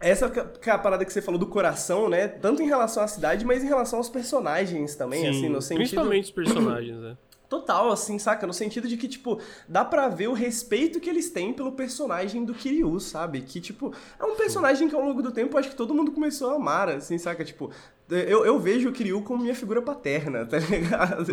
essa 0.00 0.26
é 0.26 0.70
a 0.70 0.78
parada 0.78 1.04
que 1.04 1.12
você 1.12 1.22
falou 1.22 1.38
do 1.38 1.46
coração, 1.46 2.08
né? 2.08 2.26
Tanto 2.26 2.62
em 2.62 2.66
relação 2.66 3.02
à 3.04 3.06
cidade, 3.06 3.44
mas 3.44 3.62
em 3.62 3.68
relação 3.68 4.00
aos 4.00 4.08
personagens 4.08 4.96
também, 4.96 5.22
Sim, 5.22 5.28
assim, 5.28 5.48
no 5.48 5.62
sentido... 5.62 5.78
Principalmente 5.78 6.24
os 6.24 6.30
personagens, 6.32 6.98
né? 6.98 7.16
Total, 7.52 7.92
assim, 7.92 8.18
saca? 8.18 8.46
No 8.46 8.54
sentido 8.54 8.88
de 8.88 8.96
que, 8.96 9.06
tipo, 9.06 9.38
dá 9.68 9.84
pra 9.84 10.08
ver 10.08 10.28
o 10.28 10.32
respeito 10.32 10.98
que 10.98 11.10
eles 11.10 11.28
têm 11.28 11.52
pelo 11.52 11.72
personagem 11.72 12.46
do 12.46 12.54
Kiryu, 12.54 12.98
sabe? 12.98 13.42
Que, 13.42 13.60
tipo, 13.60 13.92
é 14.18 14.24
um 14.24 14.36
personagem 14.36 14.88
que 14.88 14.94
ao 14.94 15.02
longo 15.02 15.20
do 15.20 15.30
tempo 15.30 15.58
acho 15.58 15.68
que 15.68 15.76
todo 15.76 15.94
mundo 15.94 16.12
começou 16.12 16.50
a 16.50 16.54
amar, 16.54 16.88
assim, 16.88 17.18
saca? 17.18 17.44
Tipo, 17.44 17.70
Eu, 18.10 18.44
eu 18.44 18.58
vejo 18.58 18.90
o 18.90 18.92
Kiryu 18.92 19.22
como 19.22 19.42
minha 19.42 19.54
figura 19.54 19.80
paterna, 19.80 20.44
tá 20.44 20.58
ligado? 20.58 21.24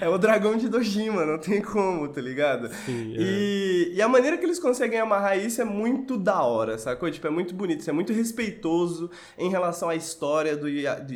É, 0.00 0.04
é, 0.04 0.08
o 0.08 0.16
dragão 0.16 0.56
de 0.56 0.68
Dojima, 0.68 1.26
não 1.26 1.38
tem 1.38 1.60
como, 1.60 2.06
tá 2.08 2.20
ligado? 2.20 2.68
Sim, 2.86 3.16
é. 3.16 3.20
e, 3.20 3.92
e 3.94 4.02
a 4.02 4.08
maneira 4.08 4.36
que 4.36 4.44
eles 4.44 4.60
conseguem 4.60 5.00
amarrar 5.00 5.36
isso 5.36 5.60
é 5.60 5.64
muito 5.64 6.16
da 6.16 6.42
hora, 6.42 6.78
sacou? 6.78 7.10
Tipo, 7.10 7.26
é 7.26 7.30
muito 7.30 7.52
bonito, 7.54 7.80
isso 7.80 7.90
é 7.90 7.92
muito 7.92 8.12
respeitoso 8.12 9.10
em 9.36 9.50
relação 9.50 9.88
à 9.88 9.96
história 9.96 10.56
do, 10.56 10.66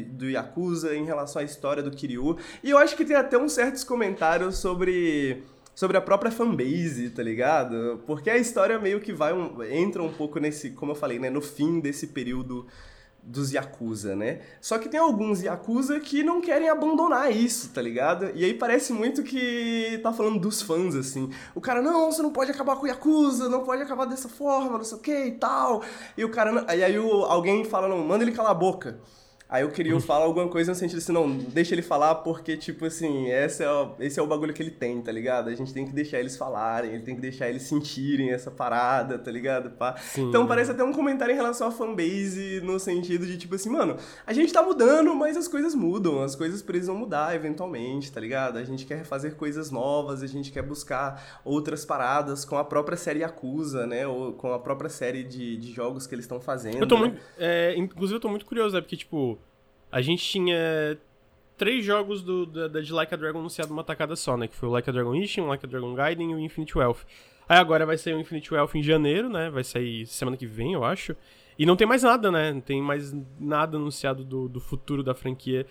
do 0.09 0.29
Yakuza, 0.29 0.97
em 0.97 1.05
relação 1.05 1.41
à 1.41 1.45
história 1.45 1.83
do 1.83 1.91
Kiryu. 1.91 2.37
E 2.63 2.71
eu 2.71 2.79
acho 2.79 2.97
que 2.97 3.05
tem 3.05 3.15
até 3.15 3.39
uns 3.39 3.53
certos 3.53 3.85
comentários 3.85 4.59
sobre 4.59 5.43
sobre 5.75 5.97
a 5.97 6.01
própria 6.03 6.31
fanbase, 6.31 7.11
tá 7.11 7.23
ligado? 7.23 8.03
Porque 8.07 8.29
a 8.29 8.37
história 8.37 8.79
meio 8.79 9.01
que 9.01 9.13
vai 9.13 9.33
um, 9.33 9.63
entra 9.63 10.03
um 10.03 10.13
pouco 10.13 10.39
nesse, 10.39 10.71
como 10.71 10.93
eu 10.93 10.97
falei, 10.97 11.19
né, 11.19 11.31
no 11.31 11.41
fim 11.41 11.81
desse 11.81 12.09
período 12.09 12.67
dos 13.23 13.53
Yakuza, 13.53 14.17
né? 14.17 14.41
Só 14.61 14.79
que 14.79 14.89
tem 14.89 14.99
alguns 14.99 15.43
Yakuza 15.43 16.01
que 16.01 16.25
não 16.25 16.41
querem 16.41 16.69
abandonar 16.69 17.31
isso, 17.35 17.71
tá 17.71 17.81
ligado? 17.81 18.33
E 18.35 18.45
aí 18.45 18.53
parece 18.53 18.93
muito 18.93 19.23
que 19.23 20.01
tá 20.03 20.13
falando 20.13 20.41
dos 20.41 20.61
fãs, 20.61 20.97
assim. 20.97 21.31
O 21.55 21.61
cara, 21.61 21.81
não, 21.81 22.11
você 22.11 22.21
não 22.21 22.33
pode 22.33 22.51
acabar 22.51 22.77
com 22.77 22.85
o 22.85 22.89
Yakuza, 22.89 23.49
não 23.49 23.65
pode 23.65 23.83
acabar 23.83 24.07
dessa 24.07 24.29
forma, 24.29 24.77
não 24.77 24.85
sei 24.85 24.99
o 24.99 25.01
que 25.01 25.25
e 25.27 25.33
tal. 25.33 25.83
E 26.17 26.25
o 26.25 26.31
cara, 26.31 26.67
e 26.75 26.83
aí 26.83 26.97
alguém 26.97 27.65
fala, 27.65 27.89
não, 27.89 27.99
manda 27.99 28.25
ele 28.25 28.33
calar 28.33 28.51
a 28.51 28.55
boca. 28.55 28.99
Aí 29.53 29.65
eu 29.65 29.69
queria 29.69 30.01
falar 30.01 30.25
alguma 30.25 30.49
coisa 30.49 30.73
no 30.73 30.75
sentido 30.75 30.97
assim, 30.97 31.13
não, 31.13 31.31
deixa 31.31 31.75
ele 31.75 31.83
falar 31.83 32.15
porque, 32.15 32.57
tipo 32.57 32.87
assim, 32.87 33.29
esse 33.29 33.63
é, 33.63 33.71
o, 33.71 33.91
esse 34.01 34.19
é 34.19 34.23
o 34.23 34.27
bagulho 34.27 34.55
que 34.55 34.63
ele 34.63 34.71
tem, 34.71 35.03
tá 35.03 35.13
ligado? 35.13 35.51
A 35.51 35.55
gente 35.55 35.75
tem 35.75 35.85
que 35.85 35.93
deixar 35.93 36.21
eles 36.21 36.39
falarem, 36.39 36.95
ele 36.95 37.03
tem 37.03 37.15
que 37.15 37.21
deixar 37.21 37.51
eles 37.51 37.65
sentirem 37.65 38.31
essa 38.31 38.51
parada, 38.51 39.19
tá 39.19 39.31
ligado? 39.31 39.69
Pá. 39.73 39.95
Então 40.17 40.47
parece 40.47 40.71
até 40.71 40.83
um 40.83 40.91
comentário 40.91 41.35
em 41.35 41.37
relação 41.37 41.69
à 41.69 41.71
fanbase, 41.71 42.63
no 42.65 42.81
sentido 42.81 43.27
de, 43.27 43.37
tipo 43.37 43.55
assim, 43.55 43.69
mano, 43.69 43.99
a 44.27 44.33
gente 44.33 44.51
tá 44.51 44.63
mudando, 44.63 45.15
mas 45.15 45.37
as 45.37 45.47
coisas 45.47 45.75
mudam, 45.75 46.23
as 46.23 46.35
coisas 46.35 46.63
precisam 46.63 46.97
mudar 46.97 47.37
eventualmente, 47.37 48.11
tá 48.11 48.23
ligado? 48.23 48.57
A 48.57 48.65
gente 48.65 48.87
quer 48.87 49.05
fazer 49.05 49.35
coisas 49.35 49.71
novas, 49.71 50.23
a 50.23 50.27
gente 50.27 50.51
quer 50.51 50.63
buscar 50.63 51.43
outras 51.45 51.85
paradas 51.85 52.47
com 52.47 52.57
a 52.57 52.65
própria 52.65 52.97
série 52.97 53.23
Acusa, 53.23 53.87
né? 53.87 54.07
Ou 54.07 54.33
com 54.33 54.51
a 54.51 54.59
própria 54.59 54.89
série 54.89 55.23
de, 55.23 55.59
de 55.59 55.73
jogos 55.75 56.07
que 56.07 56.15
eles 56.15 56.25
estão 56.25 56.41
fazendo. 56.41 56.79
Eu 56.79 56.89
tô 56.89 56.95
né? 56.95 57.01
muito. 57.03 57.21
É, 57.37 57.77
inclusive, 57.77 58.17
eu 58.17 58.21
tô 58.21 58.31
muito 58.31 58.47
curioso, 58.47 58.75
né? 58.75 58.81
Porque, 58.81 58.97
tipo 58.97 59.42
a 59.93 60.01
gente 60.01 60.25
tinha 60.25 60.99
três 61.59 61.85
jogos 61.85 62.23
do, 62.23 62.47
da, 62.47 62.67
da, 62.67 62.81
de 62.81 62.93
Like 62.93 63.13
a 63.13 63.17
Dragon 63.17 63.39
anunciado 63.39 63.71
numa 63.71 63.85
tacada 63.85 64.17
só, 64.17 64.37
né? 64.37 64.49
Que 64.49 64.57
foi 64.57 64.69
o 64.69 64.73
Like 64.73 64.89
a 64.89 64.93
Dragon 64.93 65.15
Ishin, 65.15 65.43
o 65.43 65.47
Like 65.47 65.65
a 65.65 65.69
Dragon 65.69 65.95
Gaiden 65.95 66.33
e 66.33 66.35
o 66.35 66.41
Infinite 66.41 66.77
Wealth. 66.77 67.01
Aí 67.49 67.59
agora 67.59 67.85
vai 67.85 67.99
sair 67.99 68.15
o 68.15 68.21
Infinite 68.21 68.53
Wealth 68.53 68.75
em 68.75 68.83
janeiro, 68.83 69.29
né? 69.29 69.51
Vai 69.51 69.63
sair 69.63 70.07
semana 70.07 70.37
que 70.37 70.47
vem, 70.47 70.73
eu 70.73 70.83
acho. 70.83 71.15
E 71.59 71.67
não 71.67 71.77
tem 71.77 71.87
mais 71.87 72.03
nada, 72.03 72.31
né? 72.31 72.53
Não 72.53 72.61
tem 72.61 72.81
mais 72.81 73.15
nada 73.39 73.77
anunciado 73.77 74.25
do, 74.25 74.49
do 74.49 74.59
futuro 74.59 75.03
da 75.03 75.15
franquia 75.15 75.67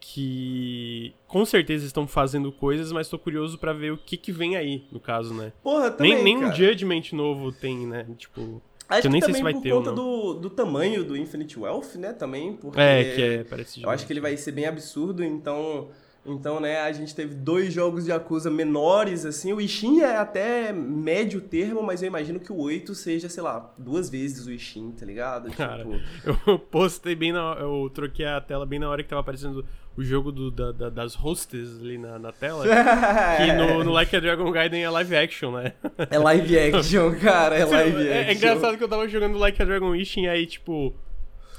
que 0.00 1.14
com 1.26 1.44
certeza 1.44 1.84
estão 1.84 2.08
fazendo 2.08 2.50
coisas, 2.50 2.90
mas 2.90 3.08
tô 3.08 3.18
curioso 3.18 3.58
para 3.58 3.74
ver 3.74 3.92
o 3.92 3.98
que 3.98 4.16
que 4.16 4.32
vem 4.32 4.56
aí, 4.56 4.86
no 4.90 4.98
caso, 4.98 5.34
né? 5.34 5.52
Porra, 5.62 5.90
também, 5.90 6.14
Nem, 6.14 6.24
nem 6.24 6.44
um 6.44 6.52
Judgment 6.52 7.12
novo 7.12 7.52
tem, 7.52 7.86
né? 7.86 8.06
Tipo... 8.16 8.62
Acho 8.90 9.02
que 9.02 9.06
eu 9.06 9.12
nem 9.12 9.20
sei 9.20 9.34
se 9.34 9.42
vai 9.42 9.52
por 9.52 9.62
ter 9.62 9.70
conta 9.70 9.92
do, 9.92 10.34
do 10.34 10.50
tamanho 10.50 11.04
do 11.04 11.16
Infinite 11.16 11.58
Wealth, 11.58 11.94
né? 11.96 12.12
Também, 12.12 12.54
porque... 12.54 12.80
É, 12.80 13.14
que 13.14 13.22
é, 13.22 13.44
parece 13.44 13.82
Eu 13.82 13.88
acho 13.88 14.06
que 14.06 14.12
ele 14.12 14.20
vai 14.20 14.36
ser 14.36 14.52
bem 14.52 14.66
absurdo, 14.66 15.24
então... 15.24 15.88
Então, 16.26 16.60
né, 16.60 16.82
a 16.82 16.92
gente 16.92 17.14
teve 17.14 17.34
dois 17.34 17.72
jogos 17.72 18.04
de 18.04 18.10
Yakuza 18.10 18.50
menores, 18.50 19.24
assim. 19.24 19.54
O 19.54 19.60
Ishin 19.60 20.00
é 20.00 20.18
até 20.18 20.70
médio 20.70 21.40
termo, 21.40 21.82
mas 21.82 22.02
eu 22.02 22.08
imagino 22.08 22.38
que 22.38 22.52
o 22.52 22.58
8 22.58 22.94
seja, 22.94 23.26
sei 23.30 23.42
lá, 23.42 23.72
duas 23.78 24.10
vezes 24.10 24.46
o 24.46 24.52
Ishin, 24.52 24.90
tá 24.92 25.06
ligado? 25.06 25.50
Cara, 25.52 25.82
tipo... 25.82 25.98
eu 26.46 26.58
postei 26.70 27.14
bem 27.14 27.32
na... 27.32 27.56
Eu 27.58 27.90
troquei 27.94 28.26
a 28.26 28.38
tela 28.38 28.66
bem 28.66 28.78
na 28.78 28.90
hora 28.90 29.02
que 29.02 29.08
tava 29.08 29.22
aparecendo 29.22 29.64
o 29.96 30.02
jogo 30.02 30.30
do, 30.32 30.50
da, 30.50 30.72
da, 30.72 30.88
das 30.88 31.14
hostess 31.14 31.78
ali 31.80 31.98
na, 31.98 32.18
na 32.18 32.32
tela. 32.32 32.64
que 33.36 33.52
no, 33.52 33.84
no 33.84 33.90
Like 33.92 34.14
a 34.14 34.20
Dragon 34.20 34.50
Gaiden 34.50 34.82
é 34.82 34.90
live 34.90 35.16
action, 35.16 35.52
né? 35.52 35.72
É 36.10 36.18
live 36.18 36.58
action, 36.58 37.14
cara, 37.20 37.56
é 37.56 37.64
live 37.64 37.96
action. 37.96 38.12
É, 38.12 38.30
é 38.30 38.32
engraçado 38.32 38.78
que 38.78 38.84
eu 38.84 38.88
tava 38.88 39.08
jogando 39.08 39.38
Like 39.38 39.60
a 39.60 39.64
Dragon 39.64 39.94
Ishin 39.94 40.22
e 40.24 40.28
aí, 40.28 40.46
tipo... 40.46 40.94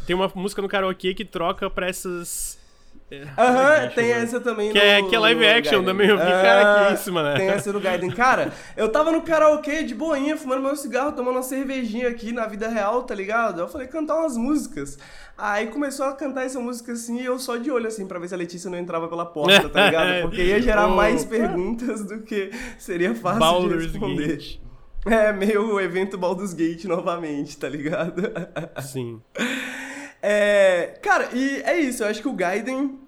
Tem 0.05 0.15
uma 0.15 0.31
música 0.33 0.61
no 0.61 0.67
karaokê 0.67 1.13
que 1.13 1.23
troca 1.23 1.69
pra 1.69 1.87
essas 1.87 2.57
Aham, 3.37 3.89
tem 3.93 4.05
né? 4.05 4.21
essa 4.21 4.39
também 4.39 4.71
que 4.71 4.79
no, 4.79 4.85
é, 4.85 5.01
que 5.03 5.15
é 5.15 5.19
live 5.19 5.45
action 5.45 5.83
também. 5.83 6.07
Eu 6.07 6.17
fiquei, 6.17 6.33
cara, 6.33 6.87
que 6.87 6.93
isso, 6.93 7.11
mano. 7.11 7.37
Tem 7.37 7.49
essa 7.49 7.73
do 7.73 7.79
Gaiden. 7.79 8.09
Cara, 8.11 8.53
eu 8.77 8.89
tava 8.89 9.11
no 9.11 9.21
karaokê 9.21 9.83
de 9.83 9.93
boinha, 9.93 10.37
fumando 10.37 10.61
meu 10.61 10.75
cigarro, 10.75 11.11
tomando 11.11 11.35
uma 11.35 11.43
cervejinha 11.43 12.07
aqui 12.07 12.31
na 12.31 12.45
vida 12.45 12.69
real, 12.69 13.03
tá 13.03 13.13
ligado? 13.13 13.59
Eu 13.59 13.67
falei, 13.67 13.87
cantar 13.87 14.15
umas 14.15 14.37
músicas. 14.37 14.97
Aí 15.37 15.67
começou 15.67 16.05
a 16.05 16.13
cantar 16.13 16.45
essa 16.45 16.59
música 16.59 16.93
assim 16.93 17.19
e 17.19 17.25
eu 17.25 17.37
só 17.37 17.57
de 17.57 17.69
olho 17.69 17.87
assim 17.87 18.07
pra 18.07 18.19
ver 18.19 18.29
se 18.29 18.33
a 18.33 18.37
Letícia 18.37 18.69
não 18.69 18.77
entrava 18.77 19.07
pela 19.07 19.25
porta, 19.25 19.67
tá 19.67 19.85
ligado? 19.85 20.21
Porque 20.29 20.43
ia 20.43 20.61
gerar 20.61 20.87
oh. 20.87 20.95
mais 20.95 21.25
perguntas 21.25 22.05
do 22.05 22.21
que 22.21 22.51
seria 22.77 23.13
fácil 23.15 23.39
Baldur's 23.39 23.87
de 23.87 23.91
responder. 23.91 24.27
Gate. 24.27 24.59
É, 25.05 25.33
meio 25.33 25.73
o 25.73 25.81
evento 25.81 26.17
Baldur's 26.17 26.53
Gate 26.53 26.85
novamente, 26.85 27.57
tá 27.57 27.67
ligado? 27.67 28.31
Sim. 28.81 29.19
É, 30.21 30.93
cara, 31.01 31.29
e 31.33 31.61
é 31.63 31.79
isso. 31.79 32.03
Eu 32.03 32.07
acho 32.07 32.21
que 32.21 32.27
o 32.27 32.33
Gaiden 32.33 32.99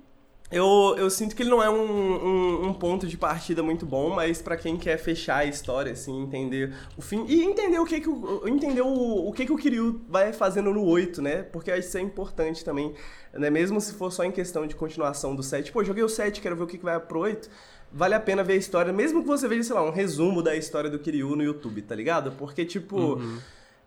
eu, 0.54 0.96
eu 1.00 1.10
sinto 1.10 1.36
que 1.36 1.42
ele 1.42 1.50
não 1.50 1.64
é 1.64 1.70
um, 1.70 1.82
um, 1.82 2.68
um 2.68 2.74
ponto 2.76 3.08
de 3.08 3.18
partida 3.18 3.64
muito 3.64 3.88
bom, 3.88 4.12
mas 4.12 4.40
para 4.40 4.56
quem 4.56 4.78
quer 4.78 4.98
fechar 4.98 5.38
a 5.38 5.46
história, 5.46 5.94
assim, 5.94 6.22
entender 6.22 6.72
o 6.96 7.02
fim. 7.02 7.26
E 7.28 7.44
entender 7.44 7.80
o 7.80 7.86
que 7.86 8.00
que 8.00 8.08
o, 8.08 8.48
entender 8.48 8.82
o, 8.82 9.28
o 9.28 9.34
que 9.34 9.48
que 9.48 9.52
o 9.52 9.58
Kiryu 9.58 10.02
vai 10.08 10.32
fazendo 10.32 10.72
no 10.72 10.86
8, 10.86 11.24
né? 11.24 11.42
Porque 11.42 11.76
isso 11.76 11.98
é 11.98 12.02
importante 12.02 12.64
também, 12.64 12.94
né? 13.34 13.50
Mesmo 13.50 13.82
se 13.82 13.96
for 13.96 14.12
só 14.12 14.24
em 14.24 14.32
questão 14.32 14.68
de 14.68 14.76
continuação 14.76 15.36
do 15.36 15.42
7. 15.42 15.72
Pô, 15.72 15.84
joguei 15.84 16.04
o 16.04 16.10
7, 16.10 16.40
quero 16.40 16.56
ver 16.56 16.64
o 16.64 16.68
que, 16.68 16.78
que 16.78 16.86
vai 16.86 17.00
pro 17.00 17.20
8 17.22 17.50
vale 17.96 18.16
a 18.16 18.20
pena 18.20 18.44
ver 18.44 18.54
a 18.54 18.56
história, 18.56 18.92
mesmo 18.92 19.22
que 19.22 19.28
você 19.28 19.48
veja, 19.48 19.62
sei 19.62 19.76
lá, 19.76 19.84
um 19.84 19.92
resumo 19.92 20.42
da 20.42 20.56
história 20.56 20.90
do 20.90 20.98
Kiryu 20.98 21.36
no 21.36 21.44
YouTube, 21.44 21.80
tá 21.84 21.94
ligado? 21.94 22.32
Porque, 22.32 22.66
tipo, 22.66 22.98
uhum. 22.98 23.38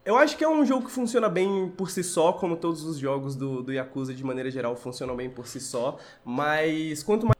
Eu 0.06 0.16
acho 0.16 0.36
que 0.36 0.44
é 0.44 0.48
um 0.48 0.64
jogo 0.64 0.86
que 0.86 0.92
funciona 0.92 1.28
bem 1.28 1.68
por 1.76 1.90
si 1.90 2.04
só, 2.04 2.32
como 2.32 2.56
todos 2.56 2.84
os 2.84 2.96
jogos 2.96 3.34
do, 3.34 3.60
do 3.60 3.72
Yakuza 3.72 4.14
de 4.14 4.22
maneira 4.22 4.48
geral 4.52 4.76
funcionam 4.76 5.16
bem 5.16 5.28
por 5.28 5.48
si 5.48 5.58
só, 5.58 5.98
mas 6.24 7.02
quanto 7.02 7.26
mais 7.26 7.36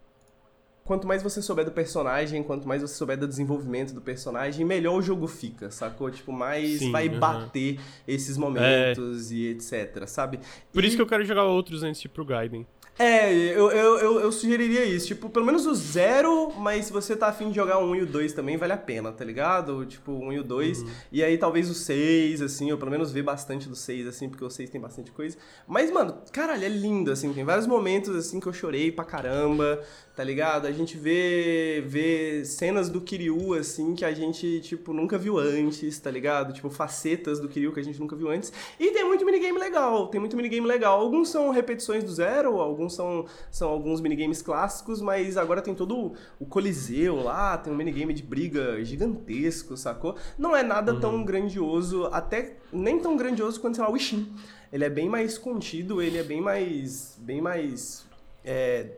quanto 0.84 1.06
mais 1.06 1.22
você 1.22 1.40
souber 1.42 1.64
do 1.64 1.70
personagem, 1.70 2.42
quanto 2.42 2.66
mais 2.66 2.82
você 2.82 2.94
souber 2.94 3.16
do 3.16 3.26
desenvolvimento 3.26 3.92
do 3.92 4.00
personagem, 4.00 4.64
melhor 4.64 4.96
o 4.96 5.02
jogo 5.02 5.26
fica, 5.28 5.70
sacou? 5.70 6.10
Tipo, 6.10 6.32
mais 6.32 6.80
Sim, 6.80 6.90
vai 6.92 7.08
bater 7.08 7.78
esses 8.06 8.36
momentos 8.36 9.30
é. 9.30 9.34
e 9.34 9.48
etc, 9.50 10.06
sabe? 10.06 10.40
Por 10.72 10.82
e... 10.82 10.88
isso 10.88 10.96
que 10.96 11.02
eu 11.02 11.06
quero 11.06 11.24
jogar 11.24 11.44
outros 11.44 11.84
antes 11.84 12.00
de 12.00 12.06
ir 12.06 12.10
pro 12.10 12.24
Gaiden. 12.24 12.66
É, 12.98 13.30
eu, 13.30 13.70
eu, 13.70 13.98
eu, 13.98 14.20
eu, 14.20 14.32
sugeriria 14.32 14.84
isso. 14.84 15.08
Tipo, 15.08 15.28
pelo 15.28 15.44
menos 15.44 15.66
o 15.66 15.74
zero, 15.74 16.52
mas 16.56 16.86
se 16.86 16.92
você 16.92 17.14
tá 17.14 17.28
afim 17.28 17.50
de 17.50 17.56
jogar 17.56 17.78
o 17.78 17.90
1 17.90 17.96
e 17.96 18.02
o 18.02 18.06
2 18.06 18.32
também, 18.32 18.56
vale 18.56 18.72
a 18.72 18.76
pena, 18.76 19.12
tá 19.12 19.22
ligado? 19.22 19.84
Tipo, 19.84 20.12
o 20.12 20.28
1 20.28 20.32
e 20.32 20.38
o 20.38 20.44
2. 20.44 20.80
Uhum. 20.80 20.90
E 21.12 21.22
aí 21.22 21.36
talvez 21.36 21.68
o 21.68 21.74
6, 21.74 22.40
assim, 22.40 22.70
eu 22.70 22.78
pelo 22.78 22.90
menos 22.90 23.12
ver 23.12 23.22
bastante 23.22 23.68
do 23.68 23.76
6, 23.76 24.06
assim, 24.06 24.30
porque 24.30 24.44
o 24.44 24.48
6 24.48 24.70
tem 24.70 24.80
bastante 24.80 25.10
coisa. 25.10 25.36
Mas, 25.66 25.90
mano, 25.90 26.16
caralho, 26.32 26.64
é 26.64 26.68
lindo, 26.68 27.10
assim. 27.10 27.32
Tem 27.34 27.44
vários 27.44 27.66
momentos, 27.66 28.16
assim, 28.16 28.40
que 28.40 28.46
eu 28.46 28.52
chorei 28.52 28.90
pra 28.90 29.04
caramba 29.04 29.82
tá 30.16 30.24
ligado? 30.24 30.66
A 30.66 30.72
gente 30.72 30.96
vê, 30.96 31.84
vê 31.86 32.42
cenas 32.42 32.88
do 32.88 33.02
Kiryu, 33.02 33.52
assim, 33.52 33.94
que 33.94 34.02
a 34.02 34.14
gente, 34.14 34.60
tipo, 34.60 34.94
nunca 34.94 35.18
viu 35.18 35.38
antes, 35.38 35.98
tá 35.98 36.10
ligado? 36.10 36.54
Tipo, 36.54 36.70
facetas 36.70 37.38
do 37.38 37.50
Kiryu 37.50 37.70
que 37.70 37.80
a 37.80 37.84
gente 37.84 38.00
nunca 38.00 38.16
viu 38.16 38.30
antes. 38.30 38.50
E 38.80 38.92
tem 38.92 39.04
muito 39.04 39.26
minigame 39.26 39.58
legal, 39.58 40.08
tem 40.08 40.18
muito 40.18 40.34
minigame 40.34 40.66
legal. 40.66 40.98
Alguns 40.98 41.28
são 41.28 41.50
repetições 41.50 42.02
do 42.02 42.10
zero, 42.10 42.58
alguns 42.58 42.94
são, 42.94 43.26
são 43.50 43.68
alguns 43.68 44.00
minigames 44.00 44.40
clássicos, 44.40 45.02
mas 45.02 45.36
agora 45.36 45.60
tem 45.60 45.74
todo 45.74 46.14
o 46.40 46.46
Coliseu 46.46 47.22
lá, 47.22 47.58
tem 47.58 47.70
um 47.70 47.76
minigame 47.76 48.14
de 48.14 48.22
briga 48.22 48.82
gigantesco, 48.82 49.76
sacou? 49.76 50.16
Não 50.38 50.56
é 50.56 50.62
nada 50.62 50.94
uhum. 50.94 51.00
tão 51.00 51.24
grandioso, 51.24 52.06
até 52.06 52.56
nem 52.72 52.98
tão 52.98 53.18
grandioso 53.18 53.60
quanto, 53.60 53.74
sei 53.74 53.84
lá, 53.84 53.90
o 53.90 53.96
Ishin. 53.96 54.32
Ele 54.72 54.84
é 54.84 54.90
bem 54.90 55.10
mais 55.10 55.36
contido, 55.36 56.00
ele 56.00 56.16
é 56.16 56.22
bem 56.22 56.40
mais, 56.40 57.18
bem 57.20 57.42
mais... 57.42 58.06
É, 58.42 58.92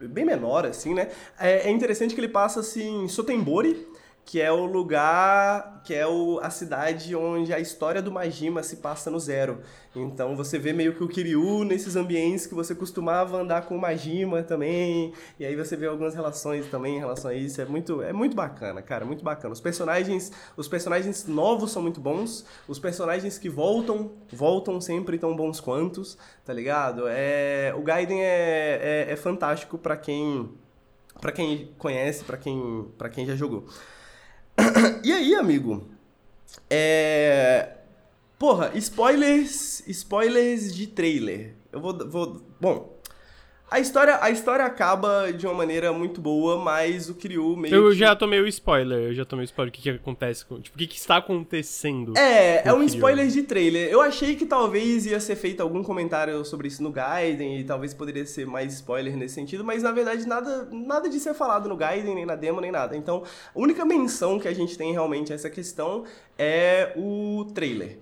bem 0.00 0.24
menor, 0.24 0.66
assim, 0.66 0.94
né? 0.94 1.10
É, 1.38 1.68
é 1.68 1.70
interessante 1.70 2.14
que 2.14 2.20
ele 2.20 2.28
passa, 2.28 2.60
assim, 2.60 3.04
em 3.04 3.08
Sotembori, 3.08 3.86
que 4.24 4.40
é 4.40 4.50
o 4.50 4.64
lugar, 4.64 5.82
que 5.84 5.92
é 5.92 6.06
o, 6.06 6.38
a 6.40 6.48
cidade 6.48 7.14
onde 7.14 7.52
a 7.52 7.58
história 7.58 8.00
do 8.00 8.10
Majima 8.10 8.62
se 8.62 8.76
passa 8.76 9.10
no 9.10 9.18
zero. 9.18 9.60
Então 9.94 10.34
você 10.36 10.58
vê 10.58 10.72
meio 10.72 10.94
que 10.94 11.04
o 11.04 11.08
Kiryu 11.08 11.64
nesses 11.64 11.96
ambientes 11.96 12.46
que 12.46 12.54
você 12.54 12.74
costumava 12.74 13.36
andar 13.36 13.66
com 13.66 13.76
o 13.76 13.80
Majima 13.80 14.42
também, 14.42 15.12
e 15.38 15.44
aí 15.44 15.54
você 15.54 15.76
vê 15.76 15.86
algumas 15.86 16.14
relações 16.14 16.66
também 16.66 16.96
em 16.96 16.98
relação 16.98 17.30
a 17.30 17.34
isso. 17.34 17.60
É 17.60 17.64
muito, 17.64 18.00
é 18.00 18.12
muito 18.12 18.34
bacana, 18.34 18.80
cara, 18.80 19.04
muito 19.04 19.22
bacana. 19.22 19.52
Os 19.52 19.60
personagens, 19.60 20.32
os 20.56 20.66
personagens 20.68 21.26
novos 21.26 21.72
são 21.72 21.82
muito 21.82 22.00
bons, 22.00 22.46
os 22.66 22.78
personagens 22.78 23.38
que 23.38 23.50
voltam, 23.50 24.12
voltam 24.32 24.80
sempre 24.80 25.18
tão 25.18 25.36
bons 25.36 25.60
quantos, 25.60 26.16
tá 26.44 26.54
ligado? 26.54 27.04
É, 27.06 27.74
o 27.76 27.82
Gaiden 27.82 28.22
é, 28.22 29.06
é, 29.08 29.12
é 29.12 29.16
fantástico 29.16 29.76
para 29.76 29.96
quem 29.96 30.48
para 31.20 31.30
quem 31.30 31.68
conhece, 31.78 32.24
para 32.24 32.36
quem, 32.36 32.88
pra 32.98 33.08
quem 33.08 33.24
já 33.24 33.36
jogou. 33.36 33.64
e 35.04 35.12
aí, 35.12 35.34
amigo? 35.34 35.88
É... 36.68 37.76
porra, 38.38 38.72
spoilers, 38.74 39.82
spoilers 39.86 40.74
de 40.74 40.86
trailer. 40.86 41.54
Eu 41.70 41.80
vou, 41.80 42.08
vou, 42.08 42.42
bom, 42.60 42.98
a 43.72 43.80
história, 43.80 44.18
a 44.20 44.30
história 44.30 44.66
acaba 44.66 45.32
de 45.32 45.46
uma 45.46 45.54
maneira 45.54 45.92
muito 45.94 46.20
boa, 46.20 46.58
mas 46.58 47.08
o 47.08 47.14
Kiryu 47.14 47.56
meio 47.56 47.74
Eu 47.74 47.88
que... 47.88 47.96
já 47.96 48.14
tomei 48.14 48.38
o 48.38 48.46
spoiler, 48.46 49.08
eu 49.08 49.14
já 49.14 49.24
tomei 49.24 49.44
o 49.44 49.46
spoiler. 49.46 49.70
O 49.70 49.72
que, 49.72 49.80
que 49.80 49.88
acontece 49.88 50.44
com. 50.44 50.60
Tipo, 50.60 50.76
o 50.76 50.78
que, 50.78 50.86
que 50.86 50.98
está 50.98 51.16
acontecendo? 51.16 52.12
É, 52.18 52.68
é 52.68 52.74
um 52.74 52.82
spoiler 52.82 53.26
de 53.28 53.42
trailer. 53.42 53.88
Eu 53.88 54.02
achei 54.02 54.36
que 54.36 54.44
talvez 54.44 55.06
ia 55.06 55.18
ser 55.18 55.36
feito 55.36 55.62
algum 55.62 55.82
comentário 55.82 56.44
sobre 56.44 56.68
isso 56.68 56.82
no 56.82 56.92
Gaiden 56.92 57.60
e 57.60 57.64
talvez 57.64 57.94
poderia 57.94 58.26
ser 58.26 58.46
mais 58.46 58.74
spoiler 58.74 59.16
nesse 59.16 59.34
sentido, 59.34 59.64
mas 59.64 59.82
na 59.82 59.90
verdade 59.90 60.26
nada, 60.26 60.68
nada 60.70 61.08
disso 61.08 61.30
é 61.30 61.34
falado 61.34 61.66
no 61.66 61.76
Gaiden, 61.76 62.14
nem 62.14 62.26
na 62.26 62.36
demo, 62.36 62.60
nem 62.60 62.70
nada. 62.70 62.94
Então, 62.94 63.22
a 63.54 63.58
única 63.58 63.86
menção 63.86 64.38
que 64.38 64.48
a 64.48 64.54
gente 64.54 64.76
tem 64.76 64.92
realmente 64.92 65.32
a 65.32 65.34
essa 65.34 65.48
questão 65.48 66.04
é 66.38 66.92
o 66.94 67.46
trailer. 67.54 67.98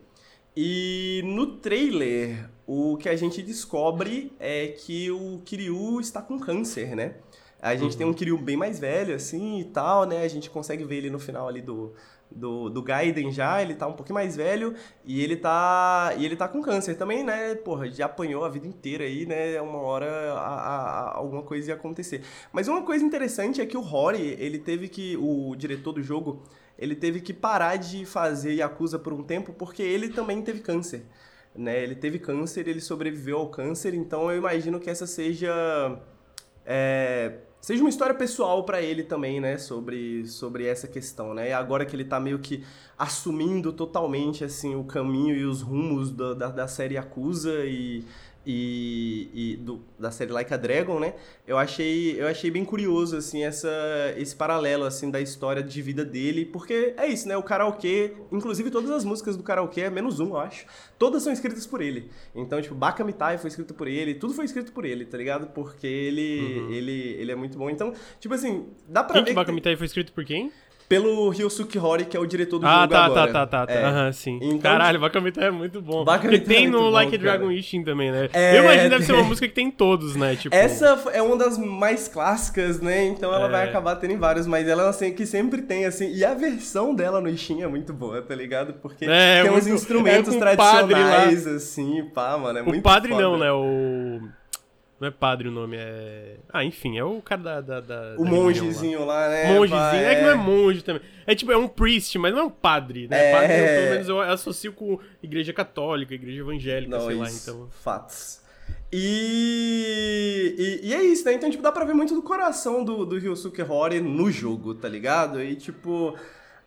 E 0.56 1.22
no 1.24 1.58
trailer, 1.58 2.49
o 2.72 2.96
que 2.96 3.08
a 3.08 3.16
gente 3.16 3.42
descobre 3.42 4.32
é 4.38 4.68
que 4.68 5.10
o 5.10 5.40
Kiryu 5.44 6.00
está 6.00 6.22
com 6.22 6.38
câncer, 6.38 6.94
né? 6.94 7.14
A 7.60 7.76
gente 7.76 7.96
tem 7.96 8.06
um 8.06 8.12
Kiryu 8.14 8.38
bem 8.38 8.56
mais 8.56 8.78
velho, 8.78 9.14
assim, 9.14 9.60
e 9.60 9.64
tal, 9.64 10.06
né? 10.06 10.22
A 10.22 10.28
gente 10.28 10.48
consegue 10.48 10.84
ver 10.84 10.96
ele 10.98 11.10
no 11.10 11.18
final 11.18 11.46
ali 11.48 11.60
do, 11.60 11.92
do, 12.30 12.70
do 12.70 12.82
Gaiden 12.82 13.30
já, 13.32 13.60
ele 13.60 13.74
tá 13.74 13.86
um 13.86 13.92
pouquinho 13.92 14.14
mais 14.14 14.34
velho 14.36 14.74
e 15.04 15.20
ele 15.22 15.36
tá 15.36 16.14
e 16.16 16.24
ele 16.24 16.36
tá 16.36 16.48
com 16.48 16.62
câncer 16.62 16.94
também, 16.96 17.22
né? 17.24 17.54
Porra, 17.56 17.90
já 17.90 18.06
apanhou 18.06 18.44
a 18.44 18.48
vida 18.48 18.66
inteira 18.66 19.04
aí, 19.04 19.26
né? 19.26 19.60
Uma 19.60 19.78
hora 19.80 20.06
a, 20.34 20.38
a- 20.38 21.10
a- 21.10 21.16
alguma 21.18 21.42
coisa 21.42 21.70
ia 21.70 21.74
acontecer. 21.74 22.22
Mas 22.52 22.68
uma 22.68 22.82
coisa 22.82 23.04
interessante 23.04 23.60
é 23.60 23.66
que 23.66 23.76
o 23.76 23.80
Rory, 23.80 24.36
ele 24.38 24.58
teve 24.58 24.88
que, 24.88 25.16
o 25.18 25.54
diretor 25.56 25.92
do 25.92 26.02
jogo, 26.02 26.42
ele 26.78 26.94
teve 26.94 27.20
que 27.20 27.32
parar 27.34 27.76
de 27.76 28.06
fazer 28.06 28.54
Yakuza 28.54 28.98
por 28.98 29.12
um 29.12 29.22
tempo 29.22 29.52
porque 29.52 29.82
ele 29.82 30.08
também 30.08 30.40
teve 30.42 30.60
câncer. 30.60 31.04
Né? 31.54 31.82
Ele 31.82 31.94
teve 31.94 32.18
câncer, 32.18 32.68
ele 32.68 32.80
sobreviveu 32.80 33.38
ao 33.38 33.48
câncer, 33.48 33.94
então 33.94 34.30
eu 34.30 34.38
imagino 34.38 34.78
que 34.78 34.88
essa 34.88 35.06
seja 35.06 35.52
é, 36.64 37.38
seja 37.60 37.82
uma 37.82 37.90
história 37.90 38.14
pessoal 38.14 38.64
pra 38.64 38.80
ele 38.80 39.02
também, 39.02 39.40
né, 39.40 39.58
sobre, 39.58 40.26
sobre 40.26 40.66
essa 40.66 40.88
questão, 40.88 41.34
né? 41.34 41.50
E 41.50 41.52
agora 41.52 41.84
que 41.84 41.94
ele 41.94 42.04
tá 42.04 42.18
meio 42.18 42.38
que 42.38 42.64
assumindo 42.98 43.72
totalmente 43.72 44.44
assim 44.44 44.74
o 44.74 44.84
caminho 44.84 45.34
e 45.36 45.44
os 45.44 45.60
rumos 45.60 46.10
da, 46.10 46.34
da, 46.34 46.48
da 46.48 46.68
série 46.68 46.94
Yakuza 46.94 47.64
e 47.64 48.04
e, 48.44 49.28
e 49.34 49.56
do, 49.56 49.82
da 49.98 50.10
série 50.10 50.32
Like 50.32 50.52
a 50.52 50.56
Dragon, 50.56 50.98
né? 50.98 51.14
Eu 51.46 51.58
achei, 51.58 52.20
eu 52.20 52.26
achei 52.26 52.50
bem 52.50 52.64
curioso 52.64 53.16
assim 53.16 53.44
essa 53.44 53.68
esse 54.16 54.34
paralelo 54.34 54.84
assim 54.84 55.10
da 55.10 55.20
história 55.20 55.62
de 55.62 55.82
vida 55.82 56.04
dele, 56.04 56.44
porque 56.44 56.94
é 56.96 57.06
isso, 57.06 57.28
né? 57.28 57.36
O 57.36 57.42
karaokê, 57.42 58.14
inclusive 58.32 58.70
todas 58.70 58.90
as 58.90 59.04
músicas 59.04 59.36
do 59.36 59.42
karaokê, 59.42 59.90
menos 59.90 60.20
um, 60.20 60.28
eu 60.28 60.38
acho, 60.38 60.66
todas 60.98 61.22
são 61.22 61.32
escritas 61.32 61.66
por 61.66 61.82
ele. 61.82 62.10
Então, 62.34 62.60
tipo, 62.62 62.74
Baka 62.74 63.04
Mitai 63.04 63.36
foi 63.38 63.48
escrito 63.48 63.74
por 63.74 63.86
ele, 63.86 64.14
tudo 64.14 64.32
foi 64.32 64.44
escrito 64.46 64.72
por 64.72 64.84
ele, 64.84 65.04
tá 65.04 65.18
ligado? 65.18 65.48
Porque 65.48 65.86
ele 65.86 66.74
ele 66.74 67.16
ele 67.18 67.32
é 67.32 67.36
muito 67.36 67.58
bom. 67.58 67.68
Então, 67.68 67.92
tipo 68.18 68.34
assim, 68.34 68.68
dá 68.88 69.04
pra 69.04 69.14
Quem 69.14 69.24
ver 69.24 69.30
que 69.30 69.34
Baka 69.34 69.52
Mitai 69.52 69.76
foi 69.76 69.86
escrito 69.86 70.12
por 70.12 70.24
quem? 70.24 70.50
Pelo 70.90 71.28
Ryosuke 71.30 71.78
Hori, 71.78 72.04
que 72.04 72.16
é 72.16 72.20
o 72.20 72.26
diretor 72.26 72.58
do 72.58 72.66
Ah, 72.66 72.80
jogo 72.80 72.88
tá, 72.92 73.04
agora. 73.04 73.32
tá, 73.32 73.46
tá, 73.46 73.64
tá, 73.64 73.72
É. 73.72 73.80
tá. 73.80 73.88
Aham, 73.90 74.12
sim. 74.12 74.40
Então, 74.42 74.58
Caralho, 74.58 74.98
Baka 74.98 75.20
Mitai 75.20 75.44
é 75.46 75.50
muito 75.52 75.80
bom. 75.80 76.02
Baka 76.04 76.22
Porque 76.22 76.34
é 76.34 76.40
tem 76.40 76.62
muito 76.62 76.72
no 76.72 76.78
bom, 76.86 76.90
Like 76.90 77.14
a. 77.14 77.18
Dragon 77.18 77.48
Ishin 77.52 77.84
também, 77.84 78.10
né? 78.10 78.28
É, 78.32 78.58
Eu 78.58 78.64
imagino 78.64 78.82
que 78.82 78.88
deve 78.90 79.04
ser 79.04 79.12
uma 79.12 79.22
música 79.22 79.46
que 79.46 79.54
tem 79.54 79.68
em 79.68 79.70
todos, 79.70 80.16
né? 80.16 80.34
Tipo, 80.34 80.52
Essa 80.52 81.00
é 81.12 81.22
uma 81.22 81.36
das 81.36 81.56
mais 81.56 82.08
clássicas, 82.08 82.80
né? 82.80 83.04
Então 83.06 83.32
ela 83.32 83.46
É. 83.46 83.50
vai 83.50 83.68
acabar 83.68 83.94
tendo 83.96 84.14
em 84.14 84.18
vários, 84.18 84.48
mas 84.48 84.66
ela 84.66 84.82
é 84.86 84.88
assim, 84.88 85.12
que 85.12 85.24
sempre 85.24 85.62
tem, 85.62 85.84
assim. 85.84 86.12
E 86.12 86.24
a 86.24 86.34
versão 86.34 86.92
dela 86.92 87.20
no 87.20 87.28
Ishin 87.28 87.62
é 87.62 87.68
muito 87.68 87.92
boa, 87.92 88.20
tá 88.20 88.34
ligado? 88.34 88.72
Porque 88.82 89.04
É, 89.08 89.42
tem 89.42 89.50
uns 89.52 89.64
muito- 89.66 89.68
instrumentos 89.76 90.34
é 90.34 90.36
o 90.36 90.40
tradicionais, 90.40 91.46
assim, 91.46 92.04
pá, 92.12 92.36
mano. 92.36 92.58
É 92.58 92.62
o 92.62 92.66
muito 92.66 92.82
padre 92.82 93.12
foda. 93.12 93.22
não, 93.22 93.38
né? 93.38 93.52
O. 93.52 94.39
Não 95.00 95.08
é 95.08 95.10
padre 95.10 95.48
o 95.48 95.50
nome, 95.50 95.78
é. 95.78 96.36
Ah, 96.52 96.62
enfim, 96.62 96.98
é 96.98 97.02
o 97.02 97.22
cara 97.22 97.40
da. 97.40 97.60
da, 97.62 97.80
da 97.80 98.14
O 98.18 98.24
da 98.24 98.30
mongezinho 98.30 99.06
lá, 99.06 99.30
né? 99.30 99.44
lá. 99.44 99.54
Mongezinho. 99.54 99.80
pá, 99.80 99.96
É 99.96 100.14
que 100.14 100.22
não 100.22 100.30
é 100.30 100.34
monge 100.34 100.82
também. 100.82 101.00
É 101.26 101.34
tipo, 101.34 101.50
é 101.50 101.56
um 101.56 101.66
priest, 101.66 102.18
mas 102.18 102.34
não 102.34 102.40
é 102.40 102.44
um 102.44 102.50
padre, 102.50 103.08
né? 103.08 103.30
É. 103.30 103.32
Padre, 103.32 103.52
eu, 103.54 103.66
pelo 103.66 103.90
menos 103.92 104.08
eu 104.10 104.20
associo 104.20 104.72
com 104.74 104.98
igreja 105.22 105.54
católica, 105.54 106.14
igreja 106.14 106.40
evangélica, 106.40 106.98
Não, 106.98 107.06
sei 107.06 107.16
lá, 107.16 107.30
então. 107.30 107.68
Fatos. 107.82 108.42
E, 108.92 110.54
e, 110.82 110.88
e 110.88 110.94
é 110.94 111.02
isso, 111.02 111.24
né? 111.24 111.32
Então, 111.32 111.50
tipo, 111.50 111.62
dá 111.62 111.72
pra 111.72 111.84
ver 111.84 111.94
muito 111.94 112.14
do 112.14 112.22
coração 112.22 112.84
do, 112.84 113.06
do 113.06 113.18
Ryosuke 113.18 113.62
Hori 113.62 114.00
no 114.00 114.30
jogo, 114.30 114.74
tá 114.74 114.88
ligado? 114.88 115.42
E, 115.42 115.56
tipo, 115.56 116.14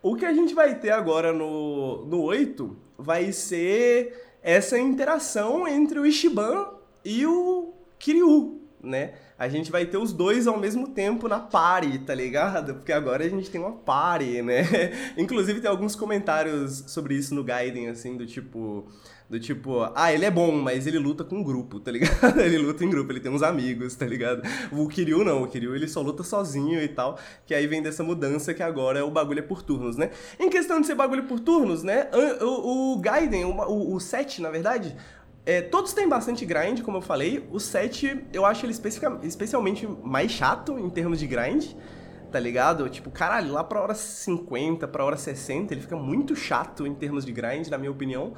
o 0.02 0.16
que 0.16 0.26
a 0.26 0.34
gente 0.34 0.56
vai 0.56 0.74
ter 0.80 0.92
agora 0.92 1.32
no, 1.32 2.04
no 2.06 2.24
8 2.24 2.76
vai 2.98 3.32
ser 3.32 4.38
essa 4.42 4.80
interação 4.80 5.68
entre 5.68 6.00
o 6.00 6.06
Ishiban 6.06 6.68
e 7.06 7.26
o 7.26 7.74
Kiryu, 8.04 8.62
né? 8.84 9.14
A 9.40 9.48
gente 9.48 9.72
vai 9.72 9.86
ter 9.86 9.98
os 9.98 10.12
dois 10.12 10.46
ao 10.46 10.60
mesmo 10.60 10.90
tempo 10.90 11.30
na 11.30 11.40
party, 11.40 12.00
tá 12.00 12.14
ligado? 12.14 12.76
Porque 12.76 12.92
agora 12.92 13.24
a 13.24 13.30
gente 13.30 13.50
tem 13.50 13.62
uma 13.62 13.72
party, 13.72 14.42
né? 14.42 14.64
Inclusive 15.18 15.62
tem 15.62 15.70
alguns 15.70 15.96
comentários 15.96 16.84
sobre 16.88 17.16
isso 17.16 17.34
no 17.34 17.44
Gaiden, 17.44 17.88
assim, 17.88 18.18
do 18.18 18.26
tipo... 18.26 18.86
Do 19.30 19.40
tipo, 19.40 19.90
ah, 19.96 20.14
ele 20.14 20.26
é 20.26 20.30
bom, 20.30 20.52
mas 20.52 20.86
ele 20.86 21.00
luta 21.00 21.24
com 21.24 21.38
um 21.38 21.44
grupo, 21.44 21.80
tá 21.80 21.90
ligado? 21.90 22.38
Ele 22.40 22.58
luta 22.58 22.84
em 22.84 22.90
grupo, 22.90 23.12
ele 23.12 23.22
tem 23.22 23.32
uns 23.32 23.42
amigos, 23.42 23.96
tá 23.96 24.06
ligado? 24.06 24.44
O 24.72 24.88
Kiryu 24.88 25.24
não, 25.24 25.42
o 25.42 25.48
Kiryu 25.48 25.76
ele 25.76 25.88
só 25.88 26.02
luta 26.02 26.22
sozinho 26.22 26.80
e 26.80 26.88
tal, 26.88 27.18
que 27.48 27.56
aí 27.56 27.66
vem 27.66 27.82
dessa 27.82 28.04
mudança 28.04 28.54
que 28.54 28.62
agora 28.62 29.04
o 29.04 29.10
bagulho 29.10 29.40
é 29.40 29.42
por 29.42 29.64
turnos, 29.64 29.98
né? 29.98 30.12
Em 30.40 30.52
questão 30.52 30.80
de 30.80 30.86
ser 30.86 30.94
bagulho 30.94 31.24
por 31.24 31.40
turnos, 31.40 31.82
né? 31.82 32.10
O, 32.42 32.94
o 32.94 33.00
Gaiden, 33.00 33.46
o, 33.46 33.56
o, 33.56 33.96
o 33.96 34.00
7, 34.00 34.40
na 34.40 34.52
verdade, 34.52 34.96
é, 35.46 35.62
todos 35.62 35.94
têm 35.94 36.08
bastante 36.08 36.46
grind, 36.46 36.82
como 36.82 36.98
eu 36.98 37.02
falei. 37.02 37.48
O 37.52 37.60
7, 37.60 38.26
eu 38.32 38.46
acho 38.46 38.66
ele 38.66 38.72
especifica- 38.72 39.20
especialmente 39.24 39.86
mais 39.88 40.32
chato 40.32 40.80
em 40.80 40.90
termos 40.90 41.20
de 41.20 41.28
grind, 41.28 41.74
tá 42.32 42.40
ligado? 42.40 42.88
Tipo, 42.90 43.12
caralho, 43.12 43.52
lá 43.52 43.64
pra 43.64 43.82
hora 43.82 43.94
50, 43.94 44.88
pra 44.88 45.04
hora 45.04 45.18
60, 45.18 45.74
ele 45.74 45.82
fica 45.82 45.96
muito 45.96 46.36
chato 46.36 46.88
em 46.88 46.94
termos 46.96 47.26
de 47.26 47.32
grind, 47.32 47.68
na 47.68 47.78
minha 47.78 47.92
opinião. 47.92 48.34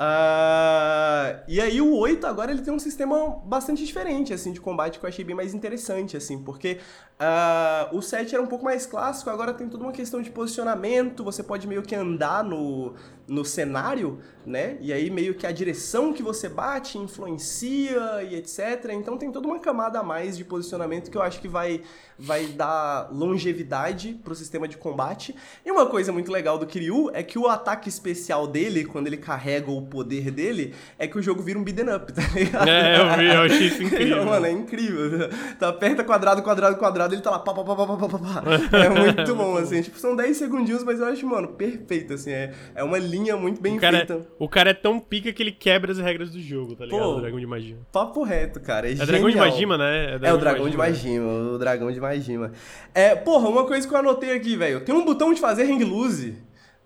Ah, 0.00 1.40
e 1.48 1.60
aí 1.60 1.80
o 1.80 1.92
8 1.96 2.24
agora 2.24 2.52
ele 2.52 2.62
tem 2.62 2.72
um 2.72 2.78
sistema 2.78 3.40
bastante 3.44 3.84
diferente, 3.84 4.32
assim, 4.32 4.52
de 4.52 4.60
combate 4.60 4.98
que 5.00 5.04
eu 5.04 5.08
achei 5.08 5.24
bem 5.24 5.34
mais 5.34 5.54
interessante, 5.54 6.16
assim, 6.16 6.38
porque 6.40 6.78
ah, 7.18 7.88
o 7.92 8.00
7 8.00 8.32
era 8.32 8.42
um 8.42 8.46
pouco 8.46 8.64
mais 8.64 8.86
clássico, 8.86 9.28
agora 9.28 9.52
tem 9.52 9.68
toda 9.68 9.82
uma 9.82 9.92
questão 9.92 10.22
de 10.22 10.30
posicionamento, 10.30 11.24
você 11.24 11.42
pode 11.42 11.66
meio 11.66 11.82
que 11.82 11.96
andar 11.96 12.44
no, 12.44 12.94
no 13.28 13.44
cenário, 13.44 14.18
né? 14.46 14.78
E 14.80 14.90
aí 14.92 15.10
meio 15.10 15.34
que 15.34 15.46
a 15.46 15.52
direção 15.52 16.12
que 16.14 16.22
você 16.22 16.48
bate 16.48 16.96
influencia 16.96 18.22
e 18.22 18.34
etc. 18.34 18.90
Então 18.92 19.18
tem 19.18 19.30
toda 19.30 19.46
uma 19.46 19.58
camada 19.58 20.00
a 20.00 20.02
mais 20.02 20.36
de 20.36 20.44
posicionamento 20.44 21.10
que 21.10 21.18
eu 21.18 21.22
acho 21.22 21.38
que 21.38 21.46
vai, 21.46 21.82
vai 22.18 22.46
dar 22.46 23.10
longevidade 23.12 24.18
pro 24.24 24.34
sistema 24.34 24.66
de 24.66 24.78
combate. 24.78 25.36
E 25.64 25.70
uma 25.70 25.84
coisa 25.86 26.10
muito 26.10 26.32
legal 26.32 26.58
do 26.58 26.66
Kiryu 26.66 27.10
é 27.12 27.22
que 27.22 27.38
o 27.38 27.46
ataque 27.46 27.90
especial 27.90 28.46
dele, 28.46 28.86
quando 28.86 29.06
ele 29.06 29.18
carrega 29.18 29.70
o 29.70 29.82
poder 29.82 30.30
dele, 30.30 30.74
é 30.98 31.06
que 31.06 31.18
o 31.18 31.22
jogo 31.22 31.42
vira 31.42 31.58
um 31.58 31.62
beat'em 31.62 31.94
up, 31.94 32.10
tá 32.14 32.22
ligado? 32.34 32.68
É, 32.68 32.98
eu 32.98 33.16
vi, 33.18 33.26
eu 33.26 33.42
achei 33.42 33.66
isso 33.66 33.82
incrível. 33.84 34.24
Mano, 34.24 34.46
é 34.46 34.50
incrível. 34.50 35.28
Tá, 35.58 35.68
aperta 35.68 36.02
quadrado, 36.02 36.42
quadrado, 36.42 36.76
quadrado, 36.78 37.14
ele 37.14 37.20
tá 37.20 37.30
lá, 37.30 37.38
pá, 37.38 37.52
pá, 37.52 37.62
pá, 37.62 37.76
pá, 37.76 37.86
pá, 37.86 38.08
pá, 38.08 38.18
pá. 38.18 38.42
É 38.78 38.88
muito 38.88 39.34
bom, 39.34 39.58
assim. 39.58 39.82
Tipo, 39.82 39.98
são 39.98 40.16
10 40.16 40.34
segundinhos, 40.34 40.82
mas 40.82 41.00
eu 41.00 41.06
acho, 41.06 41.26
mano, 41.26 41.48
perfeito, 41.48 42.14
assim. 42.14 42.30
É, 42.30 42.54
é 42.74 42.82
uma 42.82 42.98
linha 42.98 43.17
muito 43.36 43.60
bem 43.60 43.76
O 43.76 43.80
cara, 43.80 43.98
feita. 43.98 44.14
é, 44.14 44.20
o 44.38 44.48
cara 44.48 44.70
é 44.70 44.74
tão 44.74 44.98
pica 45.00 45.32
que 45.32 45.42
ele 45.42 45.52
quebra 45.52 45.92
as 45.92 45.98
regras 45.98 46.30
do 46.30 46.40
jogo, 46.40 46.74
tá 46.76 46.84
ligado? 46.84 47.00
Pô, 47.02 47.16
o 47.16 47.20
dragão 47.20 47.38
de 47.40 47.46
magia. 47.46 47.76
Papo 47.92 48.22
reto, 48.22 48.60
cara. 48.60 48.88
É, 48.88 48.92
É 48.92 49.06
dragão 49.06 49.30
de. 49.30 49.36
Magima, 49.36 49.76
né? 49.78 50.18
É 50.22 50.32
o 50.32 50.38
dragão 50.38 50.68
de 50.68 50.76
Magima, 50.76 51.26
o 51.54 51.58
dragão 51.58 51.90
de 51.92 52.00
Magima. 52.00 52.52
É, 52.94 53.14
porra, 53.14 53.48
uma 53.48 53.64
coisa 53.66 53.86
que 53.86 53.92
eu 53.94 53.98
anotei 53.98 54.32
aqui, 54.32 54.56
velho. 54.56 54.80
Tem 54.80 54.94
um 54.94 55.04
botão 55.04 55.32
de 55.34 55.40
fazer 55.40 55.64
hang 55.64 55.84
loose, 55.84 56.36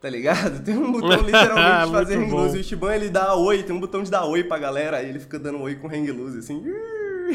tá 0.00 0.08
ligado? 0.08 0.62
Tem 0.64 0.76
um 0.76 0.90
botão 0.92 1.20
literalmente 1.22 1.86
de 1.86 1.92
fazer 1.92 2.16
hang 2.18 2.30
loose. 2.30 2.56
O 2.56 2.60
Ishiban, 2.60 2.94
ele 2.94 3.08
dá 3.08 3.34
oi, 3.34 3.62
tem 3.62 3.74
um 3.74 3.80
botão 3.80 4.02
de 4.02 4.10
dar 4.10 4.24
oi 4.24 4.44
pra 4.44 4.58
galera, 4.58 4.98
aí 4.98 5.08
ele 5.08 5.18
fica 5.20 5.38
dando 5.38 5.60
oi 5.60 5.74
com 5.76 5.88
hang 5.88 6.10
loose, 6.10 6.38
assim. 6.38 6.62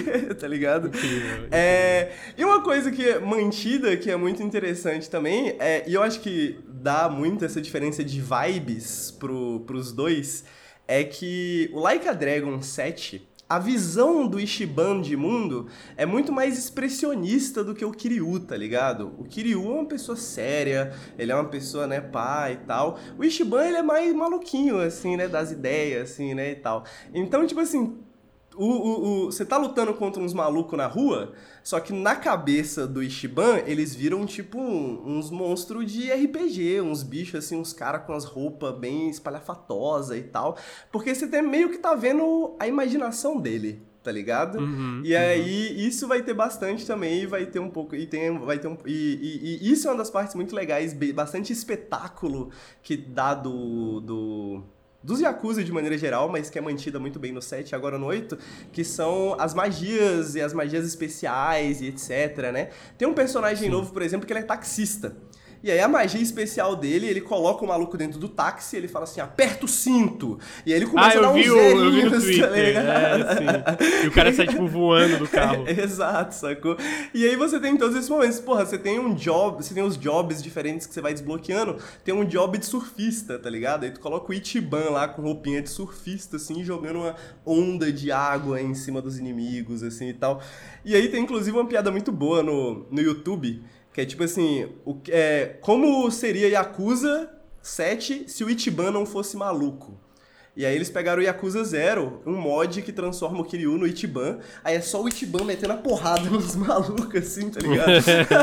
tá 0.39 0.47
ligado? 0.47 0.87
Incrível, 0.87 1.47
É, 1.51 2.11
e 2.37 2.43
uma 2.43 2.61
coisa 2.61 2.91
que 2.91 3.07
é 3.07 3.19
mantida, 3.19 3.95
que 3.97 4.09
é 4.09 4.15
muito 4.15 4.41
interessante 4.43 5.09
também, 5.09 5.55
é, 5.59 5.83
e 5.87 5.93
eu 5.93 6.03
acho 6.03 6.19
que 6.19 6.59
dá 6.67 7.09
muito 7.09 7.43
essa 7.43 7.61
diferença 7.61 8.03
de 8.03 8.21
vibes 8.21 9.11
pro, 9.11 9.61
pros 9.61 9.91
dois, 9.91 10.45
é 10.87 11.03
que 11.03 11.69
o 11.73 11.79
Like 11.79 12.07
a 12.07 12.13
Dragon 12.13 12.61
7, 12.61 13.27
a 13.49 13.59
visão 13.59 14.27
do 14.27 14.39
Ishiban 14.39 15.01
de 15.01 15.15
mundo 15.15 15.67
é 15.95 16.05
muito 16.05 16.33
mais 16.33 16.57
expressionista 16.57 17.63
do 17.63 17.73
que 17.73 17.85
o 17.85 17.91
Kiryu, 17.91 18.41
tá 18.41 18.57
ligado? 18.57 19.13
O 19.17 19.23
Kiryu 19.23 19.63
é 19.63 19.73
uma 19.75 19.85
pessoa 19.85 20.17
séria, 20.17 20.93
ele 21.17 21.31
é 21.31 21.35
uma 21.35 21.45
pessoa, 21.45 21.87
né, 21.87 22.01
pá 22.01 22.51
e 22.51 22.57
tal. 22.57 22.99
O 23.17 23.23
Ishiban, 23.23 23.65
ele 23.65 23.77
é 23.77 23.81
mais 23.81 24.13
maluquinho, 24.13 24.79
assim, 24.79 25.15
né, 25.15 25.29
das 25.29 25.51
ideias, 25.51 26.11
assim, 26.11 26.33
né, 26.33 26.51
e 26.51 26.55
tal. 26.55 26.83
Então, 27.13 27.47
tipo 27.47 27.61
assim, 27.61 27.97
o, 28.57 28.65
o, 28.65 29.25
o, 29.25 29.25
você 29.25 29.45
tá 29.45 29.57
lutando 29.57 29.93
contra 29.93 30.21
uns 30.21 30.33
malucos 30.33 30.77
na 30.77 30.87
rua, 30.87 31.33
só 31.63 31.79
que 31.79 31.93
na 31.93 32.15
cabeça 32.15 32.87
do 32.87 33.03
Ishiban, 33.03 33.59
eles 33.65 33.93
viram 33.93 34.25
tipo 34.25 34.59
um, 34.59 35.17
uns 35.17 35.29
monstros 35.29 35.91
de 35.91 36.11
RPG, 36.11 36.81
uns 36.81 37.03
bichos 37.03 37.45
assim, 37.45 37.55
uns 37.55 37.73
caras 37.73 38.05
com 38.05 38.13
as 38.13 38.25
roupas 38.25 38.77
bem 38.77 39.09
espalhafatosas 39.09 40.17
e 40.17 40.23
tal. 40.23 40.57
Porque 40.91 41.13
você 41.13 41.27
tem, 41.27 41.41
meio 41.41 41.69
que 41.69 41.77
tá 41.77 41.93
vendo 41.93 42.55
a 42.59 42.67
imaginação 42.67 43.39
dele 43.39 43.81
tá 44.07 44.11
ligado? 44.13 44.59
Uhum, 44.59 45.01
e 45.03 45.13
aí 45.13 45.69
uhum. 45.69 45.79
isso 45.85 46.07
vai 46.07 46.21
ter 46.21 46.33
bastante 46.33 46.87
também, 46.87 47.23
e 47.23 47.25
vai 47.25 47.45
ter 47.45 47.59
um 47.59 47.69
pouco 47.69 47.93
e 47.93 48.07
tem 48.07 48.39
vai 48.39 48.57
ter 48.57 48.69
um 48.69 48.77
e, 48.85 49.59
e, 49.61 49.67
e, 49.67 49.69
isso 49.69 49.85
é 49.85 49.91
uma 49.91 49.97
das 49.97 50.09
partes 50.09 50.33
muito 50.33 50.55
legais, 50.55 50.93
bastante 51.13 51.51
espetáculo 51.51 52.49
que 52.81 52.95
dá 52.95 53.33
do, 53.33 53.99
do 53.99 54.63
dos 55.07 55.21
Yakuza 55.21 55.63
de 55.63 55.71
maneira 55.71 55.97
geral, 55.97 56.27
mas 56.27 56.49
que 56.49 56.59
é 56.59 56.61
mantida 56.61 56.99
muito 56.99 57.17
bem 57.17 57.31
no 57.31 57.41
7 57.41 57.71
e 57.71 57.75
agora 57.75 57.97
no 57.97 58.07
8, 58.07 58.37
que 58.73 58.83
são 58.83 59.37
as 59.39 59.53
magias 59.53 60.35
e 60.35 60.41
as 60.41 60.51
magias 60.51 60.85
especiais 60.85 61.79
e 61.79 61.87
etc, 61.87 62.51
né? 62.51 62.71
Tem 62.97 63.07
um 63.07 63.13
personagem 63.13 63.69
Sim. 63.69 63.69
novo, 63.69 63.93
por 63.93 64.01
exemplo, 64.01 64.27
que 64.27 64.33
ele 64.33 64.41
é 64.41 64.43
taxista. 64.43 65.15
E 65.67 65.71
aí 65.71 65.81
a 65.81 65.87
magia 65.89 66.21
especial 66.21 66.77
dele, 66.77 67.07
ele 67.07 67.19
coloca 67.19 67.65
o 67.65 67.67
maluco 67.67 67.97
dentro 67.97 68.17
do 68.17 68.29
táxi, 68.29 68.77
ele 68.77 68.87
fala 68.87 69.03
assim, 69.03 69.19
aperta 69.19 69.65
o 69.65 69.67
cinto. 69.67 70.39
E 70.65 70.71
aí 70.71 70.79
ele 70.79 70.85
começa 70.85 71.17
ah, 71.17 71.19
a 71.19 71.21
dar 71.23 71.31
uns 71.33 71.45
zerinhos, 71.45 72.23
vi 72.23 72.39
no 72.39 72.47
tá 72.47 72.57
é, 72.57 74.05
E 74.05 74.07
o 74.07 74.11
cara 74.13 74.31
sai, 74.31 74.47
tipo, 74.47 74.65
voando 74.65 75.17
do 75.17 75.27
carro. 75.27 75.65
É, 75.67 75.71
exato, 75.83 76.33
sacou? 76.35 76.77
E 77.13 77.27
aí 77.27 77.35
você 77.35 77.59
tem 77.59 77.75
todos 77.75 77.97
esses 77.97 78.09
momentos. 78.09 78.39
Porra, 78.39 78.65
você 78.65 78.77
tem 78.77 78.97
um 78.97 79.13
job, 79.13 79.61
você 79.61 79.73
tem 79.73 79.83
os 79.83 79.97
jobs 79.97 80.41
diferentes 80.41 80.87
que 80.87 80.93
você 80.93 81.01
vai 81.01 81.11
desbloqueando. 81.11 81.75
Tem 82.01 82.15
um 82.15 82.23
job 82.23 82.57
de 82.57 82.65
surfista, 82.65 83.37
tá 83.37 83.49
ligado? 83.49 83.83
Aí 83.83 83.91
tu 83.91 83.99
coloca 83.99 84.31
o 84.31 84.33
Ichiban 84.33 84.91
lá 84.91 85.05
com 85.05 85.21
roupinha 85.21 85.61
de 85.61 85.69
surfista, 85.69 86.37
assim, 86.37 86.63
jogando 86.63 86.99
uma 86.99 87.15
onda 87.45 87.91
de 87.91 88.09
água 88.09 88.61
em 88.61 88.73
cima 88.73 89.01
dos 89.01 89.19
inimigos, 89.19 89.83
assim, 89.83 90.07
e 90.07 90.13
tal. 90.13 90.41
E 90.85 90.95
aí 90.95 91.09
tem, 91.09 91.23
inclusive, 91.23 91.57
uma 91.57 91.67
piada 91.67 91.91
muito 91.91 92.09
boa 92.09 92.41
no, 92.41 92.87
no 92.89 93.01
YouTube, 93.01 93.61
que 93.97 94.01
é 94.01 94.05
tipo 94.05 94.23
assim, 94.23 94.69
o, 94.85 94.95
é, 95.09 95.57
como 95.59 96.11
seria 96.11 96.47
Yakuza 96.47 97.31
7 97.63 98.25
se 98.27 98.43
o 98.43 98.49
Ichiban 98.49 98.91
não 98.91 99.07
fosse 99.07 99.35
maluco? 99.35 99.99
E 100.55 100.63
aí 100.67 100.75
eles 100.75 100.87
pegaram 100.87 101.19
o 101.19 101.25
Yakuza 101.25 101.63
Zero, 101.63 102.21
um 102.23 102.35
mod 102.35 102.83
que 102.83 102.91
transforma 102.91 103.39
o 103.39 103.43
Kiryu 103.43 103.75
no 103.75 103.87
Ichiban. 103.87 104.37
Aí 104.63 104.75
é 104.75 104.81
só 104.81 105.01
o 105.01 105.07
Ichiban 105.07 105.43
metendo 105.45 105.73
a 105.73 105.77
porrada 105.77 106.21
nos 106.29 106.55
malucos, 106.55 107.15
assim, 107.15 107.49
tá 107.49 107.59
ligado? 107.59 107.89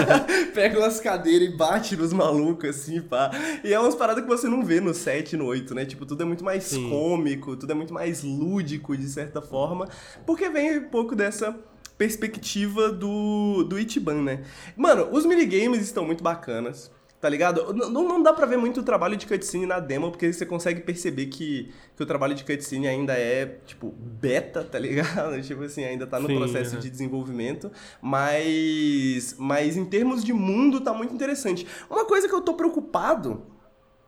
Pega 0.53 0.77
umas 0.77 0.99
cadeiras 0.99 1.49
e 1.49 1.57
bate 1.57 1.97
nos 1.97 2.13
malucos, 2.13 2.71
assim, 2.71 3.01
pá. 3.01 3.31
E 3.63 3.73
é 3.73 3.79
umas 3.79 3.95
paradas 3.95 4.25
que 4.25 4.29
você 4.29 4.49
não 4.49 4.65
vê 4.65 4.81
no 4.81 4.93
7 4.93 5.35
e 5.35 5.37
no 5.37 5.47
8, 5.47 5.73
né? 5.73 5.85
Tipo, 5.85 6.05
tudo 6.05 6.25
é 6.25 6.27
muito 6.27 6.43
mais 6.43 6.65
Sim. 6.65 6.91
cômico, 6.91 7.57
tudo 7.57 7.71
é 7.71 7.75
muito 7.77 7.95
mais 7.95 8.25
lúdico, 8.25 8.97
de 8.97 9.09
certa 9.09 9.41
forma. 9.41 9.89
Porque 10.27 10.51
vem 10.51 10.79
um 10.79 10.89
pouco 10.89 11.15
dessa 11.15 11.57
perspectiva 11.97 12.91
do, 12.91 13.65
do 13.65 13.79
Ichiban, 13.79 14.23
né? 14.23 14.45
Mano, 14.77 15.09
os 15.13 15.25
minigames 15.25 15.81
estão 15.81 16.05
muito 16.05 16.23
bacanas, 16.23 16.91
tá 17.21 17.29
ligado? 17.29 17.73
Não, 17.73 17.91
não 17.91 18.23
dá 18.23 18.33
pra 18.33 18.47
ver 18.47 18.57
muito 18.59 18.81
o 18.81 18.83
trabalho 18.83 19.17
de 19.17 19.27
cutscene 19.27 19.65
na 19.65 19.81
demo, 19.81 20.11
porque 20.11 20.33
você 20.33 20.45
consegue 20.45 20.81
perceber 20.81 21.27
que, 21.27 21.73
que 21.97 22.03
o 22.03 22.07
trabalho 22.07 22.35
de 22.35 22.45
cutscene 22.45 22.87
ainda 22.87 23.15
é, 23.15 23.61
tipo, 23.65 23.91
beta, 23.99 24.63
tá 24.65 24.79
ligado? 24.79 25.41
Tipo 25.43 25.63
assim, 25.63 25.85
ainda 25.85 26.07
tá 26.07 26.19
no 26.19 26.27
Sim, 26.29 26.37
processo 26.37 26.77
de 26.77 26.91
desenvolvimento. 26.91 27.71
Mas, 28.03 29.37
mas 29.39 29.77
em 29.77 29.85
termos 29.85 30.23
de 30.23 30.33
mundo, 30.33 30.81
tá 30.81 30.93
muito 30.93 31.15
interessante. 31.15 31.67
Uma 31.89 32.05
coisa 32.05 32.29
que 32.29 32.35
eu 32.35 32.41
tô 32.41 32.55
preocupado 32.55 33.54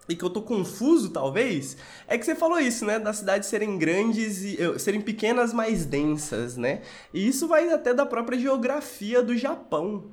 e 0.08 0.14
que 0.14 0.24
eu 0.24 0.30
tô 0.30 0.42
confuso, 0.42 1.10
talvez, 1.10 1.76
é 2.06 2.16
que 2.16 2.24
você 2.24 2.34
falou 2.34 2.58
isso, 2.58 2.84
né? 2.84 2.98
Das 2.98 3.16
cidades 3.16 3.48
serem 3.48 3.76
grandes 3.76 4.42
e 4.42 4.78
serem 4.78 5.00
pequenas, 5.00 5.52
mais 5.52 5.84
densas, 5.84 6.56
né? 6.56 6.82
E 7.12 7.26
isso 7.26 7.48
vai 7.48 7.68
até 7.72 7.92
da 7.92 8.06
própria 8.06 8.38
geografia 8.38 9.22
do 9.22 9.36
Japão, 9.36 10.04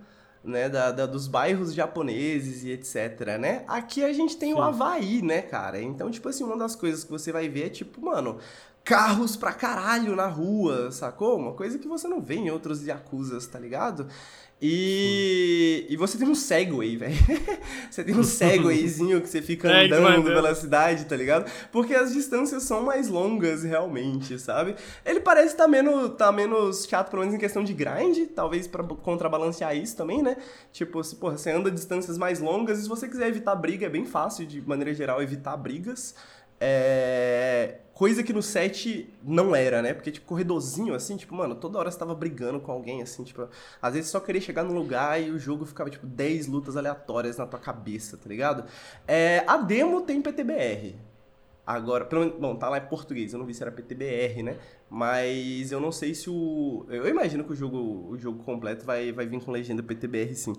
né? 0.44 0.68
Da, 0.68 0.92
da 0.92 1.06
dos 1.06 1.28
bairros 1.28 1.74
japoneses 1.74 2.64
e 2.64 2.72
etc, 2.72 3.38
né? 3.40 3.64
Aqui 3.68 4.04
a 4.04 4.12
gente 4.12 4.36
tem 4.36 4.54
Sim. 4.54 4.60
o 4.60 4.62
Havaí, 4.62 5.22
né, 5.22 5.42
cara? 5.42 5.82
Então, 5.82 6.10
tipo 6.10 6.28
assim, 6.28 6.44
uma 6.44 6.58
das 6.58 6.76
coisas 6.76 7.04
que 7.04 7.12
você 7.12 7.32
vai 7.32 7.48
ver 7.48 7.68
é 7.68 7.70
tipo, 7.70 8.02
mano, 8.02 8.40
carros 8.84 9.36
pra 9.36 9.54
caralho 9.54 10.16
na 10.16 10.28
rua, 10.28 10.92
sacou? 10.92 11.38
Uma 11.38 11.54
coisa 11.54 11.80
que 11.80 11.88
você 11.88 12.08
não 12.08 12.22
vê 12.22 12.36
em 12.36 12.52
outros 12.52 12.86
Yakuzas, 12.86 13.48
tá 13.48 13.58
ligado? 13.58 14.08
E, 14.66 15.86
e 15.90 15.98
você 15.98 16.18
tem 16.18 16.26
um 16.26 16.34
Segway, 16.34 16.96
velho. 16.96 17.14
você 17.92 18.02
tem 18.02 18.16
um 18.16 18.24
Segwayzinho 18.24 19.20
que 19.20 19.28
você 19.28 19.42
fica 19.42 19.68
é, 19.70 19.88
andando 19.88 20.24
pela 20.24 20.56
cidade, 20.56 21.04
tá 21.04 21.18
ligado? 21.18 21.52
Porque 21.70 21.94
as 21.94 22.14
distâncias 22.14 22.64
são 22.64 22.82
mais 22.82 23.10
longas, 23.10 23.64
realmente, 23.64 24.40
sabe? 24.40 24.76
Ele 25.06 25.20
parece 25.20 25.48
estar 25.48 25.66
tá 25.66 25.70
menos, 25.70 26.16
tá 26.16 26.32
menos 26.32 26.88
chato, 26.88 27.10
pelo 27.10 27.24
menos 27.24 27.36
em 27.36 27.40
questão 27.40 27.62
de 27.62 27.74
grind, 27.74 28.30
talvez 28.34 28.66
para 28.66 28.86
contrabalancear 28.86 29.76
isso 29.76 29.98
também, 29.98 30.24
né? 30.24 30.38
Tipo, 30.72 31.04
se 31.04 31.18
porra, 31.18 31.38
você 31.38 31.52
anda 31.52 31.70
distâncias 31.70 32.18
mais 32.18 32.40
longas 32.40 32.80
e 32.80 32.84
se 32.84 32.88
você 32.88 33.06
quiser 33.06 33.28
evitar 33.28 33.56
briga, 33.56 33.88
é 33.88 33.90
bem 33.90 34.06
fácil, 34.06 34.46
de 34.46 34.62
maneira 34.62 34.94
geral, 34.94 35.22
evitar 35.22 35.58
brigas. 35.58 36.16
É... 36.66 37.80
Coisa 37.94 38.24
que 38.24 38.32
no 38.32 38.42
set 38.42 39.14
não 39.22 39.54
era, 39.54 39.82
né? 39.82 39.94
Porque, 39.94 40.12
tipo, 40.12 40.26
corredorzinho, 40.26 40.96
assim, 40.96 41.18
tipo, 41.18 41.36
mano, 41.36 41.56
toda 41.56 41.78
hora 41.78 41.92
você 41.92 42.00
tava 42.00 42.16
brigando 42.16 42.60
com 42.60 42.72
alguém, 42.72 43.02
assim, 43.02 43.24
tipo, 43.24 43.48
às 43.82 43.94
vezes 43.94 44.10
só 44.10 44.20
queria 44.20 44.42
chegar 44.42 44.64
no 44.64 44.74
lugar 44.74 45.22
e 45.22 45.30
o 45.30 45.38
jogo 45.38 45.66
ficava, 45.66 45.90
tipo, 45.90 46.08
10 46.08 46.48
lutas 46.48 46.78
aleatórias 46.78 47.38
na 47.38 47.46
tua 47.46 47.60
cabeça, 47.60 48.18
tá 48.18 48.30
ligado? 48.30 48.64
É... 49.06 49.44
A 49.46 49.58
demo 49.58 50.02
tem 50.02 50.22
PTBR. 50.22 50.96
Agora, 51.68 52.06
pelo 52.06 52.22
menos, 52.22 52.40
bom, 52.40 52.56
tá 52.56 52.70
lá 52.70 52.78
em 52.78 52.88
português, 52.88 53.34
eu 53.34 53.40
não 53.40 53.46
vi 53.46 53.54
se 53.54 53.62
era 53.62 53.72
PTBR, 53.72 54.44
né? 54.44 54.58
Mas 54.90 55.72
eu 55.72 55.80
não 55.80 55.92
sei 55.92 56.16
se 56.16 56.30
o. 56.30 56.86
Eu 56.90 57.08
imagino 57.08 57.44
que 57.44 57.54
o 57.54 57.56
jogo, 57.56 58.08
o 58.10 58.18
jogo 58.18 58.44
completo 58.44 58.86
vai, 58.86 59.12
vai 59.12 59.26
vir 59.26 59.42
com 59.42 59.52
legenda 59.52 59.84
PTBR, 59.84 60.36
sim. 60.36 60.54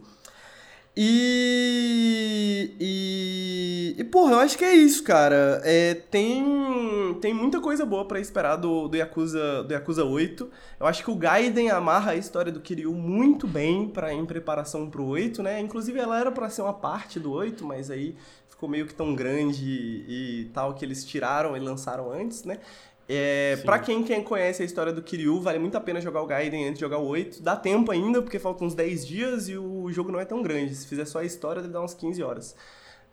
E, 0.97 2.77
e, 2.79 3.97
e, 3.99 4.05
porra, 4.05 4.33
eu 4.35 4.39
acho 4.39 4.57
que 4.57 4.65
é 4.65 4.75
isso, 4.75 5.03
cara. 5.03 5.61
É, 5.65 5.95
tem, 5.95 7.19
tem 7.21 7.35
muita 7.35 7.61
coisa 7.61 7.85
boa 7.85 8.05
para 8.05 8.21
esperar 8.21 8.55
do, 8.57 8.87
do, 8.87 8.97
Yakuza, 8.97 9.65
do 9.65 9.73
Yakuza 9.73 10.05
8. 10.05 10.49
Eu 10.79 10.87
acho 10.87 11.03
que 11.03 11.11
o 11.11 11.17
Gaiden 11.17 11.71
amarra 11.71 12.13
a 12.13 12.17
história 12.17 12.53
do 12.53 12.61
Kiryu 12.61 12.93
muito 12.93 13.49
bem 13.49 13.89
para 13.89 14.13
em 14.13 14.25
preparação 14.25 14.89
pro 14.89 15.05
8, 15.05 15.43
né? 15.43 15.59
Inclusive 15.59 15.99
ela 15.99 16.19
era 16.19 16.31
para 16.31 16.49
ser 16.49 16.63
uma 16.63 16.75
parte 16.75 17.19
do 17.19 17.33
8, 17.33 17.65
mas 17.65 17.91
aí 17.91 18.15
ficou 18.49 18.69
meio 18.69 18.87
que 18.87 18.95
tão 18.95 19.17
grande 19.17 19.65
e, 19.65 20.43
e 20.43 20.45
tal 20.55 20.75
que 20.75 20.85
eles 20.85 21.05
tiraram 21.05 21.57
e 21.57 21.61
lançaram 21.61 22.13
antes, 22.13 22.45
né? 22.45 22.61
É, 23.09 23.57
pra 23.65 23.79
quem, 23.79 24.03
quem 24.03 24.23
conhece 24.23 24.63
a 24.63 24.65
história 24.65 24.93
do 24.93 25.03
Kiryu, 25.03 25.41
vale 25.41 25.59
muito 25.59 25.77
a 25.77 25.81
pena 25.81 26.01
jogar 26.01 26.23
o 26.23 26.27
Gaiden 26.27 26.65
antes 26.65 26.75
de 26.75 26.81
jogar 26.81 26.99
o 26.99 27.07
8. 27.07 27.43
Dá 27.43 27.55
tempo 27.55 27.91
ainda, 27.91 28.23
porque 28.23 28.39
faltam 28.39 28.67
uns 28.67 28.75
10 28.75 29.07
dias 29.07 29.49
e 29.49 29.57
o 29.59 29.91
jogo 29.91 30.11
não 30.11 30.21
é 30.21 30.25
tão 30.25 30.43
grande. 30.43 30.75
Se 30.75 30.87
fizer 30.87 31.05
só 31.05 31.19
a 31.19 31.25
história, 31.25 31.61
deve 31.61 31.75
dar 31.75 31.83
uns 31.83 31.95
15 31.95 32.23
horas. 32.23 32.57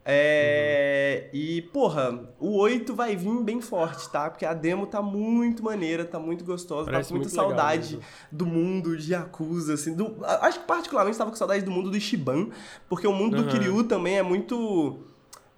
É, 0.03 1.25
uhum. 1.25 1.39
E, 1.39 1.61
porra, 1.61 2.27
o 2.39 2.57
8 2.57 2.95
vai 2.95 3.15
vir 3.15 3.43
bem 3.43 3.61
forte, 3.61 4.09
tá? 4.09 4.29
Porque 4.29 4.45
a 4.45 4.53
demo 4.53 4.87
tá 4.87 5.01
muito 5.01 5.63
maneira, 5.63 6.03
tá 6.03 6.19
muito 6.19 6.43
gostosa, 6.43 6.89
Parece 6.89 7.09
tá 7.09 7.13
com 7.13 7.19
muita 7.19 7.29
saudade 7.29 7.99
do 8.31 8.45
mundo 8.45 8.97
de 8.97 9.13
Yakuza, 9.13 9.75
assim. 9.75 9.93
Do, 9.93 10.15
acho 10.25 10.61
que 10.61 10.65
particularmente 10.65 11.17
tava 11.17 11.29
com 11.29 11.37
saudade 11.37 11.63
do 11.63 11.69
mundo 11.69 11.91
do 11.91 11.97
Ishiban, 11.97 12.49
porque 12.89 13.05
o 13.05 13.13
mundo 13.13 13.37
uhum. 13.37 13.43
do 13.43 13.51
Kiryu 13.51 13.83
também 13.83 14.17
é 14.17 14.23
muito 14.23 15.10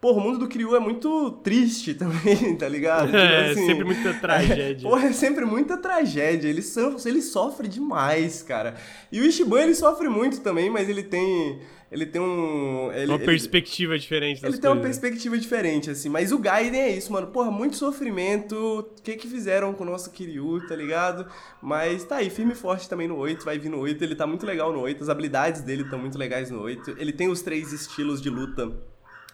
Porra, 0.04 0.18
o 0.18 0.22
mundo 0.22 0.38
do 0.38 0.50
Kiryu 0.50 0.76
é 0.76 0.82
muito 0.82 1.32
triste 1.46 1.94
também, 1.96 2.58
tá 2.58 2.68
ligado? 2.68 3.06
Tipo 3.06 3.18
é, 3.18 3.52
assim, 3.52 3.66
sempre 3.68 3.86
muita 3.86 4.14
tragédia. 4.20 4.86
É, 4.86 4.90
porra, 4.90 5.08
é 5.08 5.14
sempre 5.14 5.46
muita 5.46 5.78
tragédia. 5.78 6.50
Ele, 6.50 6.62
so, 6.62 6.98
ele 7.06 7.22
sofre 7.22 7.70
demais, 7.70 8.44
cara. 8.44 8.76
E 9.10 9.22
o 9.22 9.26
Ishiban, 9.26 9.62
ele 9.62 9.74
sofre 9.74 10.10
muito 10.10 10.42
também, 10.42 10.70
mas 10.70 10.90
ele 10.90 11.04
tem... 11.04 11.62
Ele 11.90 12.06
tem 12.06 12.20
um... 12.22 12.92
Ele, 12.92 13.12
uma 13.12 13.20
perspectiva 13.20 13.98
diferente 13.98 14.42
das 14.42 14.52
Ele 14.52 14.52
coisas. 14.52 14.60
tem 14.60 14.72
uma 14.72 14.82
perspectiva 14.82 15.38
diferente, 15.38 15.90
assim. 15.90 16.10
Mas 16.10 16.34
o 16.34 16.38
Gaiden 16.38 16.82
é 16.82 16.98
isso, 16.98 17.14
mano. 17.14 17.28
Porra, 17.28 17.50
muito 17.50 17.78
sofrimento. 17.78 18.56
O 18.98 19.02
que 19.02 19.16
que 19.16 19.28
fizeram 19.28 19.74
com 19.74 19.84
o 19.84 19.88
nosso 19.88 20.12
Kiryu, 20.12 20.68
tá 20.68 20.76
ligado? 20.76 21.28
Mas 21.62 22.04
tá 22.04 22.18
aí, 22.18 22.30
firme 22.30 22.52
e 22.52 22.56
forte 22.56 22.90
também 22.90 23.08
no 23.08 23.16
8. 23.16 23.46
Vai 23.46 23.58
vir 23.58 23.70
no 23.70 23.80
8. 23.80 24.04
Ele 24.04 24.16
tá 24.16 24.28
muito 24.28 24.46
legal 24.46 24.74
no 24.74 24.82
8. 24.82 25.02
As 25.02 25.08
habilidades 25.08 25.62
dele 25.62 25.84
estão 25.84 26.00
muito 26.00 26.18
legais 26.18 26.50
no 26.52 26.62
8. 26.62 26.96
Ele 26.98 27.14
tem 27.14 27.30
os 27.30 27.42
três 27.42 27.72
estilos 27.72 28.20
de 28.22 28.30
luta 28.30 28.74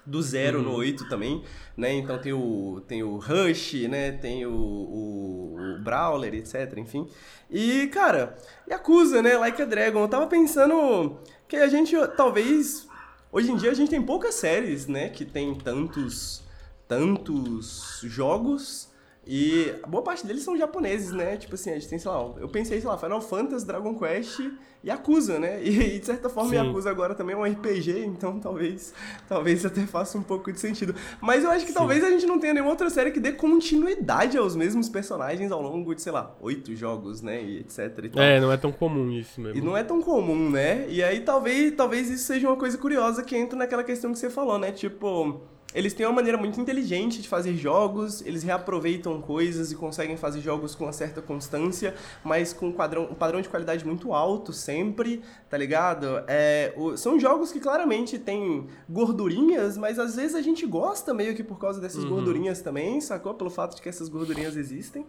do 0.05 0.21
zero 0.21 0.59
uhum. 0.59 0.65
no 0.65 0.75
8 0.75 1.07
também, 1.07 1.43
né? 1.77 1.93
Então 1.93 2.17
tem 2.17 2.33
o, 2.33 2.81
tem 2.87 3.03
o 3.03 3.17
Rush, 3.17 3.73
né? 3.87 4.11
Tem 4.11 4.45
o, 4.45 4.51
o, 4.51 5.75
o 5.75 5.79
Brawler, 5.79 6.33
etc, 6.33 6.77
enfim. 6.77 7.07
E, 7.49 7.87
cara, 7.87 8.37
Yakuza, 8.69 9.21
né? 9.21 9.37
Like 9.37 9.61
a 9.61 9.65
Dragon. 9.65 10.01
Eu 10.01 10.07
tava 10.07 10.27
pensando 10.27 11.17
que 11.47 11.55
a 11.55 11.67
gente, 11.67 11.95
talvez... 12.15 12.87
Hoje 13.31 13.51
em 13.51 13.55
dia 13.55 13.69
a 13.69 13.75
gente 13.75 13.89
tem 13.89 14.01
poucas 14.01 14.35
séries, 14.35 14.87
né? 14.87 15.09
Que 15.09 15.23
tem 15.23 15.53
tantos, 15.53 16.43
tantos 16.87 18.01
jogos 18.03 18.88
E 19.32 19.75
boa 19.88 20.01
parte 20.01 20.25
deles 20.25 20.41
são 20.41 20.57
japoneses, 20.57 21.11
né? 21.11 21.38
Tipo 21.38 21.53
assim, 21.53 21.69
a 21.69 21.73
gente 21.75 21.88
tem, 21.88 21.99
sei 21.99 22.09
lá, 22.09 22.34
eu 22.39 22.49
pensei, 22.49 22.82
sei 22.82 22.89
lá, 22.89 22.97
Final 22.97 23.21
Fantasy, 23.21 23.63
Dragon 23.63 23.93
Quest 23.93 24.39
e 24.39 24.57
Yakuza, 24.84 25.38
né? 25.38 25.63
E, 25.63 25.99
de 25.99 26.05
certa 26.05 26.30
forma, 26.30 26.49
Sim. 26.49 26.55
Yakuza 26.55 26.89
agora 26.89 27.13
também 27.13 27.36
é 27.36 27.38
um 27.38 27.43
RPG, 27.43 28.05
então 28.07 28.39
talvez, 28.39 28.91
talvez 29.27 29.63
até 29.63 29.86
faça 29.86 30.17
um 30.17 30.23
pouco 30.23 30.51
de 30.51 30.59
sentido. 30.59 30.95
Mas 31.21 31.43
eu 31.43 31.51
acho 31.51 31.63
que 31.63 31.71
Sim. 31.71 31.77
talvez 31.77 32.03
a 32.03 32.09
gente 32.09 32.25
não 32.25 32.39
tenha 32.39 32.55
nenhuma 32.55 32.71
outra 32.71 32.89
série 32.89 33.11
que 33.11 33.19
dê 33.19 33.32
continuidade 33.32 34.36
aos 34.36 34.55
mesmos 34.55 34.89
personagens 34.89 35.51
ao 35.51 35.61
longo 35.61 35.93
de, 35.93 36.01
sei 36.01 36.11
lá, 36.11 36.36
oito 36.41 36.75
jogos, 36.75 37.21
né? 37.21 37.39
E 37.43 37.59
etc. 37.59 38.09
E 38.15 38.19
é, 38.19 38.39
não 38.39 38.51
é 38.51 38.57
tão 38.57 38.71
comum 38.71 39.11
isso 39.11 39.39
mesmo. 39.39 39.59
E 39.59 39.61
não 39.61 39.77
é 39.77 39.84
tão 39.84 40.01
comum, 40.01 40.49
né? 40.49 40.88
E 40.89 41.03
aí 41.03 41.19
talvez, 41.19 41.75
talvez 41.75 42.09
isso 42.09 42.23
seja 42.23 42.47
uma 42.47 42.57
coisa 42.57 42.80
curiosa 42.80 43.21
que 43.21 43.38
entra 43.38 43.55
naquela 43.55 43.84
questão 43.84 44.11
que 44.11 44.17
você 44.17 44.27
falou, 44.32 44.57
né? 44.57 44.71
Tipo 44.71 45.39
eles 45.74 45.93
têm 45.93 46.05
uma 46.05 46.13
maneira 46.13 46.38
muito 46.38 46.59
inteligente 46.59 47.22
de 47.22 47.28
fazer 47.28 47.55
jogos, 47.55 48.22
eles 48.26 48.41
reaproveitam 48.41 49.22
coisas 49.22 49.72
e 49.72 49.76
conseguem 49.76 50.17
fazer 50.17 50.41
jogos 50.41 50.74
com 50.74 50.86
uma 50.86 50.93
certa 50.93 51.22
constância, 51.22 51.93
mas 52.24 52.51
com 52.51 52.67
um 52.67 52.72
padrão, 52.72 53.03
um 53.03 53.13
padrão 53.13 53.39
de 53.39 53.47
qualidade 53.47 53.86
muito 53.86 54.13
alto 54.13 54.51
sempre, 54.51 55.22
tá 55.47 55.57
ligado? 55.57 56.24
É, 56.28 56.74
o, 56.76 56.97
são 56.97 57.20
jogos 57.20 57.51
que 57.51 57.59
claramente 57.59 58.17
têm 58.17 58.67
gordurinhas, 58.89 59.78
mas 59.78 59.99
às 59.99 60.15
vezes 60.15 60.36
a 60.36 60.41
gente 60.41 60.65
gosta 60.65 61.13
meio 61.13 61.36
que 61.36 61.43
por 61.43 61.59
causa 61.59 61.80
dessas 61.80 62.03
uhum. 62.03 62.09
gordurinhas 62.11 62.61
também, 62.61 62.99
sacou? 62.99 63.36
Pelo 63.36 63.51
fato 63.51 63.76
de 63.76 63.82
que 63.82 63.89
essas 63.89 64.09
gordurinhas 64.09 64.57
existem. 64.57 65.05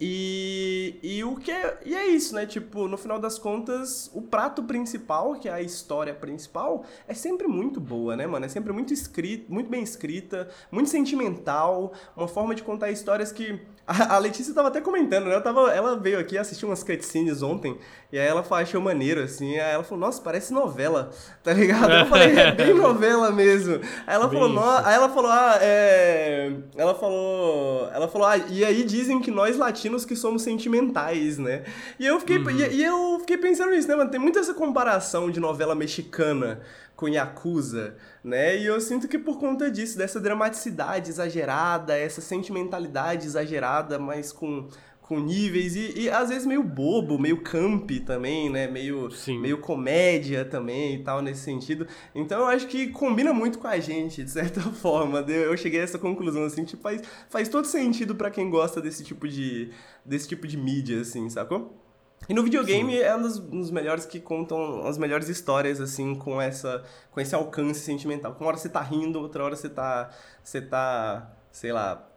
E, 0.00 0.96
e 1.02 1.24
o 1.24 1.34
que 1.34 1.50
é, 1.50 1.78
e 1.84 1.94
é 1.94 2.06
isso, 2.06 2.34
né? 2.34 2.46
Tipo, 2.46 2.86
no 2.86 2.96
final 2.96 3.18
das 3.18 3.38
contas, 3.38 4.08
o 4.14 4.22
prato 4.22 4.62
principal, 4.62 5.34
que 5.34 5.48
é 5.48 5.52
a 5.52 5.60
história 5.60 6.14
principal, 6.14 6.84
é 7.08 7.14
sempre 7.14 7.48
muito 7.48 7.80
boa, 7.80 8.16
né, 8.16 8.26
mano? 8.26 8.46
É 8.46 8.48
sempre 8.48 8.72
muito 8.72 8.92
escrito, 8.92 9.52
muito 9.52 9.68
bem 9.68 9.82
escrita, 9.82 10.48
muito 10.70 10.88
sentimental, 10.88 11.92
uma 12.16 12.28
forma 12.28 12.54
de 12.54 12.62
contar 12.62 12.90
histórias 12.90 13.32
que 13.32 13.60
a, 13.88 14.18
Letícia 14.18 14.52
tava 14.52 14.68
até 14.68 14.82
comentando, 14.82 15.26
né? 15.26 15.34
Eu 15.34 15.42
tava, 15.42 15.72
ela 15.72 15.96
veio 15.96 16.18
aqui 16.18 16.36
assistir 16.36 16.66
umas 16.66 16.82
cutscenes 16.82 17.42
ontem, 17.42 17.78
e 18.12 18.18
aí 18.18 18.26
ela 18.26 18.44
achou 18.50 18.82
maneiro, 18.82 19.22
assim. 19.22 19.58
Aí 19.58 19.72
ela 19.72 19.82
falou, 19.82 20.04
nossa, 20.04 20.20
parece 20.20 20.52
novela, 20.52 21.10
tá 21.42 21.54
ligado? 21.54 21.90
Eu 21.90 22.06
falei, 22.06 22.38
é 22.38 22.52
bem 22.52 22.74
novela 22.76 23.30
mesmo. 23.30 23.80
Aí 24.06 24.14
ela 24.14 24.28
bem 24.28 24.38
falou, 24.38 24.54
no... 24.54 24.86
aí 24.86 24.94
ela 24.94 25.08
falou, 25.08 25.30
ah, 25.30 25.58
é. 25.62 26.52
Ela 26.76 26.94
falou. 26.94 27.88
Ela 27.92 28.08
falou, 28.08 28.26
ah, 28.26 28.36
e 28.36 28.62
aí 28.62 28.84
dizem 28.84 29.20
que 29.20 29.30
nós 29.30 29.56
latinos 29.56 30.04
que 30.04 30.14
somos 30.14 30.42
sentimentais, 30.42 31.38
né? 31.38 31.64
E 31.98 32.04
eu 32.06 32.20
fiquei, 32.20 32.36
uhum. 32.36 32.50
e, 32.50 32.74
e 32.74 32.84
eu 32.84 33.18
fiquei 33.20 33.38
pensando 33.38 33.70
nisso, 33.70 33.88
né, 33.88 33.96
mano? 33.96 34.10
Tem 34.10 34.20
muita 34.20 34.40
essa 34.40 34.52
comparação 34.52 35.30
de 35.30 35.40
novela 35.40 35.74
mexicana 35.74 36.60
com 36.94 37.08
Yakuza, 37.08 37.94
né? 38.28 38.56
E 38.58 38.66
eu 38.66 38.80
sinto 38.80 39.08
que 39.08 39.18
por 39.18 39.38
conta 39.38 39.70
disso, 39.70 39.96
dessa 39.96 40.20
dramaticidade 40.20 41.10
exagerada, 41.10 41.96
essa 41.96 42.20
sentimentalidade 42.20 43.26
exagerada, 43.26 43.98
mas 43.98 44.30
com, 44.30 44.68
com 45.00 45.18
níveis 45.18 45.74
e, 45.74 46.02
e 46.02 46.10
às 46.10 46.28
vezes 46.28 46.46
meio 46.46 46.62
bobo, 46.62 47.18
meio 47.18 47.40
camp 47.42 47.90
também, 48.04 48.50
né? 48.50 48.68
Meio, 48.68 49.08
meio 49.40 49.58
comédia 49.58 50.44
também 50.44 50.96
e 50.96 51.02
tal, 51.02 51.22
nesse 51.22 51.40
sentido. 51.40 51.86
Então 52.14 52.40
eu 52.40 52.46
acho 52.46 52.66
que 52.68 52.88
combina 52.88 53.32
muito 53.32 53.58
com 53.58 53.66
a 53.66 53.80
gente, 53.80 54.22
de 54.22 54.30
certa 54.30 54.60
forma. 54.72 55.20
Eu 55.20 55.56
cheguei 55.56 55.80
a 55.80 55.84
essa 55.84 55.98
conclusão, 55.98 56.44
assim, 56.44 56.64
tipo, 56.64 56.82
faz, 56.82 57.02
faz 57.30 57.48
todo 57.48 57.66
sentido 57.66 58.14
para 58.14 58.30
quem 58.30 58.50
gosta 58.50 58.80
desse 58.80 59.02
tipo 59.02 59.26
de, 59.26 59.70
desse 60.04 60.28
tipo 60.28 60.46
de 60.46 60.56
mídia, 60.56 61.00
assim, 61.00 61.28
sacou? 61.30 61.87
E 62.26 62.34
no 62.34 62.42
videogame 62.42 62.92
Sim. 62.92 63.02
é 63.02 63.14
um 63.14 63.22
dos, 63.22 63.38
um 63.38 63.60
dos, 63.60 63.70
melhores 63.70 64.06
que 64.06 64.20
contam 64.20 64.86
as 64.86 64.96
melhores 64.96 65.28
histórias, 65.28 65.80
assim, 65.80 66.14
com, 66.14 66.40
essa, 66.40 66.82
com 67.10 67.20
esse 67.20 67.34
alcance 67.34 67.80
sentimental. 67.80 68.34
Uma 68.38 68.48
hora 68.48 68.56
você 68.56 68.68
tá 68.68 68.80
rindo, 68.80 69.20
outra 69.20 69.44
hora 69.44 69.56
você 69.56 69.68
tá, 69.68 70.10
você 70.42 70.60
tá, 70.60 71.30
sei 71.50 71.72
lá, 71.72 72.07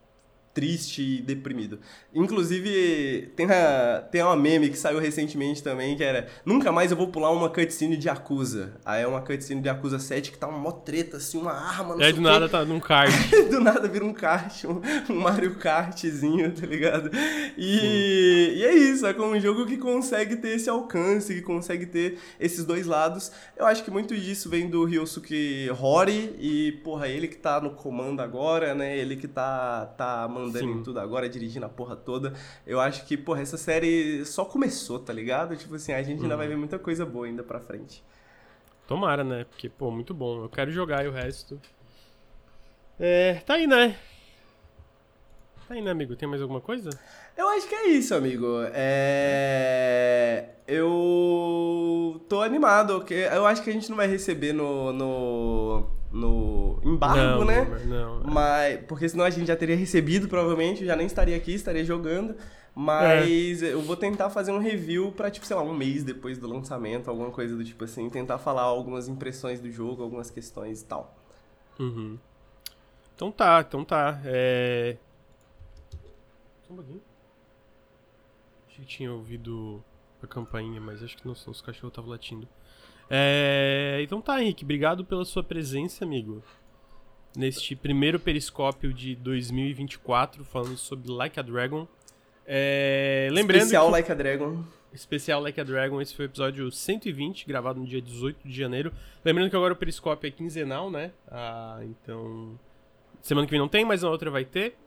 triste 0.53 1.01
e 1.01 1.21
deprimido. 1.21 1.79
Inclusive, 2.13 3.31
tem, 3.35 3.45
a, 3.49 4.03
tem 4.11 4.21
uma 4.21 4.35
meme 4.35 4.69
que 4.69 4.77
saiu 4.77 4.99
recentemente 4.99 5.63
também, 5.63 5.95
que 5.95 6.03
era 6.03 6.27
Nunca 6.45 6.71
mais 6.71 6.91
eu 6.91 6.97
vou 6.97 7.07
pular 7.07 7.31
uma 7.31 7.49
cutscene 7.49 7.95
de 7.95 8.07
Yakuza. 8.07 8.73
Aí 8.83 9.03
é 9.03 9.07
uma 9.07 9.21
cutscene 9.21 9.61
de 9.61 9.67
Yakuza 9.67 9.99
7 9.99 10.31
que 10.31 10.37
tá 10.37 10.47
uma 10.47 10.57
mó 10.57 10.71
treta, 10.71 11.17
assim, 11.17 11.37
uma 11.37 11.53
arma, 11.53 11.95
não 11.95 12.03
É, 12.03 12.11
do 12.11 12.21
nada 12.21 12.49
tá 12.49 12.65
num 12.65 12.79
kart. 12.79 13.11
do 13.49 13.59
nada 13.59 13.87
vira 13.87 14.05
um 14.05 14.13
kart, 14.13 14.65
um, 14.65 14.81
um 15.13 15.19
Mario 15.19 15.55
Kartzinho, 15.55 16.51
tá 16.51 16.65
ligado? 16.65 17.11
E, 17.57 18.53
e 18.57 18.63
é 18.63 18.73
isso, 18.73 19.05
é 19.05 19.21
um 19.21 19.39
jogo 19.39 19.65
que 19.65 19.77
consegue 19.77 20.35
ter 20.35 20.55
esse 20.55 20.69
alcance, 20.69 21.33
que 21.33 21.41
consegue 21.41 21.85
ter 21.85 22.17
esses 22.39 22.65
dois 22.65 22.85
lados. 22.85 23.31
Eu 23.55 23.65
acho 23.65 23.83
que 23.83 23.91
muito 23.91 24.15
disso 24.15 24.49
vem 24.49 24.69
do 24.69 24.83
Ryosuke 24.85 25.69
Hori 25.79 26.35
e, 26.39 26.71
porra, 26.83 27.07
ele 27.07 27.27
que 27.27 27.37
tá 27.37 27.61
no 27.61 27.71
comando 27.71 28.21
agora, 28.21 28.73
né? 28.73 28.97
Ele 28.97 29.15
que 29.15 29.27
tá, 29.27 29.85
tá 29.97 30.27
mandando 30.41 30.73
Sim. 30.73 30.79
em 30.79 30.83
tudo 30.83 30.99
agora, 30.99 31.29
dirigindo 31.29 31.65
a 31.65 31.69
porra 31.69 31.95
toda. 31.95 32.33
Eu 32.65 32.79
acho 32.79 33.05
que, 33.05 33.15
porra, 33.17 33.41
essa 33.41 33.57
série 33.57 34.25
só 34.25 34.45
começou, 34.45 34.99
tá 34.99 35.13
ligado? 35.13 35.55
Tipo 35.55 35.75
assim, 35.75 35.93
a 35.93 36.03
gente 36.03 36.17
uhum. 36.17 36.23
ainda 36.23 36.37
vai 36.37 36.47
ver 36.47 36.57
muita 36.57 36.77
coisa 36.77 37.05
boa 37.05 37.25
ainda 37.25 37.43
pra 37.43 37.59
frente. 37.59 38.03
Tomara, 38.87 39.23
né? 39.23 39.45
Porque, 39.45 39.69
pô, 39.69 39.89
muito 39.89 40.13
bom. 40.13 40.43
Eu 40.43 40.49
quero 40.49 40.71
jogar 40.71 41.05
e 41.05 41.07
o 41.07 41.11
resto. 41.11 41.59
É, 42.99 43.35
tá 43.45 43.53
aí, 43.53 43.65
né? 43.65 43.97
Tá 45.67 45.75
aí, 45.75 45.81
né, 45.81 45.91
amigo? 45.91 46.15
Tem 46.15 46.27
mais 46.27 46.41
alguma 46.41 46.59
coisa? 46.59 46.89
Eu 47.37 47.47
acho 47.47 47.67
que 47.67 47.73
é 47.73 47.87
isso, 47.87 48.13
amigo. 48.13 48.45
É... 48.73 50.49
Eu 50.67 52.21
tô 52.27 52.41
animado. 52.41 53.05
Eu 53.09 53.45
acho 53.45 53.63
que 53.63 53.69
a 53.69 53.73
gente 53.73 53.89
não 53.89 53.95
vai 53.95 54.07
receber 54.07 54.51
no, 54.51 54.91
no 54.91 56.00
no 56.11 56.79
embargo, 56.83 57.39
não, 57.39 57.45
né? 57.45 57.65
Não, 57.85 58.19
não. 58.19 58.31
Mas 58.31 58.81
porque 58.85 59.07
senão 59.07 59.23
a 59.23 59.29
gente 59.29 59.47
já 59.47 59.55
teria 59.55 59.75
recebido, 59.75 60.27
provavelmente, 60.27 60.85
já 60.85 60.95
nem 60.95 61.07
estaria 61.07 61.35
aqui, 61.35 61.53
estaria 61.53 61.85
jogando. 61.85 62.35
Mas 62.73 63.61
é. 63.61 63.73
eu 63.73 63.81
vou 63.81 63.97
tentar 63.97 64.29
fazer 64.29 64.51
um 64.51 64.59
review 64.59 65.11
pra, 65.11 65.29
tipo, 65.29 65.45
sei 65.45 65.55
lá, 65.55 65.61
um 65.61 65.73
mês 65.73 66.03
depois 66.03 66.37
do 66.37 66.47
lançamento, 66.47 67.09
alguma 67.09 67.29
coisa 67.29 67.55
do 67.55 67.63
tipo 67.63 67.83
assim, 67.83 68.09
tentar 68.09 68.37
falar 68.37 68.61
algumas 68.61 69.07
impressões 69.09 69.59
do 69.59 69.69
jogo, 69.69 70.03
algumas 70.03 70.29
questões 70.29 70.81
e 70.81 70.85
tal. 70.85 71.15
Uhum. 71.79 72.17
Então 73.15 73.31
tá, 73.31 73.63
então 73.67 73.83
tá. 73.83 74.21
É. 74.23 74.97
Só 76.65 76.73
um 76.73 76.75
pouquinho. 76.77 77.01
Achei 78.69 78.85
que 78.85 78.89
tinha 78.89 79.11
ouvido 79.11 79.83
a 80.23 80.27
campainha, 80.27 80.79
mas 80.79 81.03
acho 81.03 81.17
que 81.17 81.25
não, 81.25 81.33
os 81.33 81.61
cachorros 81.61 81.91
estavam 81.91 82.09
latindo. 82.09 82.47
É, 83.13 83.99
então 84.01 84.21
tá, 84.21 84.41
Henrique, 84.41 84.63
obrigado 84.63 85.03
pela 85.03 85.25
sua 85.25 85.43
presença, 85.43 86.05
amigo. 86.05 86.41
Neste 87.35 87.75
primeiro 87.75 88.17
periscópio 88.17 88.93
de 88.93 89.15
2024, 89.15 90.45
falando 90.45 90.77
sobre 90.77 91.11
Like 91.11 91.37
a 91.37 91.43
Dragon. 91.43 91.85
É, 92.47 93.27
lembrando 93.31 93.63
Especial 93.63 93.85
que... 93.87 93.91
Like 93.91 94.11
a 94.11 94.15
Dragon. 94.15 94.63
Especial 94.93 95.41
Like 95.41 95.59
a 95.59 95.63
Dragon, 95.63 96.01
esse 96.01 96.15
foi 96.15 96.25
o 96.25 96.27
episódio 96.27 96.71
120, 96.71 97.45
gravado 97.45 97.81
no 97.81 97.85
dia 97.85 98.01
18 98.01 98.47
de 98.47 98.57
janeiro. 98.57 98.93
Lembrando 99.25 99.49
que 99.49 99.55
agora 99.57 99.73
o 99.73 99.75
periscópio 99.75 100.27
é 100.29 100.31
quinzenal, 100.31 100.89
né? 100.89 101.11
Ah, 101.29 101.79
então. 101.83 102.57
Semana 103.21 103.45
que 103.45 103.51
vem 103.51 103.59
não 103.59 103.67
tem, 103.67 103.83
mas 103.83 104.03
na 104.03 104.09
outra 104.09 104.31
vai 104.31 104.45
ter. 104.45 104.77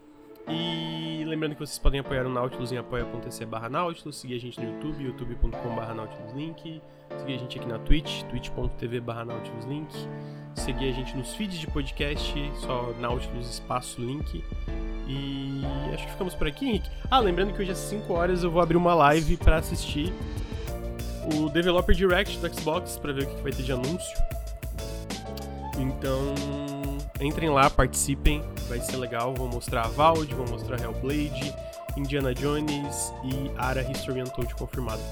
E 0.49 1.25
lembrando 1.27 1.55
que 1.55 1.61
vocês 1.61 1.79
podem 1.79 2.01
apoiar 2.01 2.27
o 2.27 2.29
Nautilus 2.29 2.73
em 2.73 2.77
apoia.se 2.77 3.45
barra 3.47 3.69
Nautilus, 3.69 4.17
seguir 4.17 4.35
a 4.35 4.41
gente 4.41 4.61
no 4.61 4.73
YouTube, 4.73 5.05
youtube.com 5.05 5.75
barra 5.75 5.95
Nautilus 5.95 6.33
Link, 6.33 6.83
seguir 7.19 7.35
a 7.35 7.39
gente 7.39 7.59
aqui 7.59 7.69
na 7.69 7.79
Twitch, 7.79 8.23
twitch.tv 8.25 9.01
barra 9.01 9.25
Nautilus 9.25 9.65
Link, 9.65 9.89
seguir 10.55 10.91
a 10.91 10.93
gente 10.93 11.17
nos 11.17 11.35
feeds 11.35 11.59
de 11.59 11.67
podcast, 11.67 12.35
só 12.61 12.93
Nautilus 12.99 13.49
espaço 13.51 14.01
link. 14.01 14.45
E 15.07 15.63
acho 15.93 16.05
que 16.07 16.13
ficamos 16.13 16.35
por 16.35 16.47
aqui, 16.47 16.67
Henrique. 16.67 16.91
Ah, 17.11 17.19
lembrando 17.19 17.53
que 17.53 17.61
hoje 17.61 17.71
às 17.71 17.79
5 17.79 18.13
horas 18.13 18.43
eu 18.43 18.51
vou 18.51 18.63
abrir 18.63 18.77
uma 18.77 18.95
live 18.95 19.37
para 19.37 19.57
assistir 19.57 20.13
o 21.35 21.49
Developer 21.51 21.95
Direct 21.95 22.39
do 22.39 22.55
Xbox 22.55 22.99
para 22.99 23.13
ver 23.13 23.25
o 23.25 23.27
que 23.27 23.43
vai 23.43 23.53
ter 23.53 23.63
de 23.63 23.73
anúncio. 23.73 24.17
Então, 25.79 26.35
entrem 27.21 27.51
lá, 27.51 27.69
participem, 27.69 28.43
vai 28.69 28.81
ser 28.81 28.97
legal. 28.97 29.35
Vou 29.35 29.49
mostrar 29.49 29.83
a 29.83 29.89
Valve, 29.89 30.35
vou 30.35 30.49
mostrar 30.49 30.81
Hellblade, 30.81 31.55
Indiana 31.97 32.35
Jones 32.35 33.13
e 33.25 33.51
Ara 33.59 33.83
History 33.83 34.23
Untold 34.23 34.55
confirmado. 34.55 35.03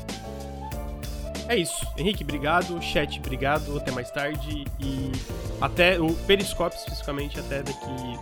É 1.48 1.56
isso. 1.56 1.86
Henrique, 1.96 2.22
obrigado. 2.22 2.80
Chat, 2.82 3.18
obrigado. 3.18 3.76
Até 3.76 3.90
mais 3.90 4.10
tarde. 4.10 4.64
E 4.80 5.12
até 5.60 6.00
o 6.00 6.12
Periscope, 6.26 6.76
especificamente, 6.76 7.38
até 7.38 7.62
daqui 7.62 8.18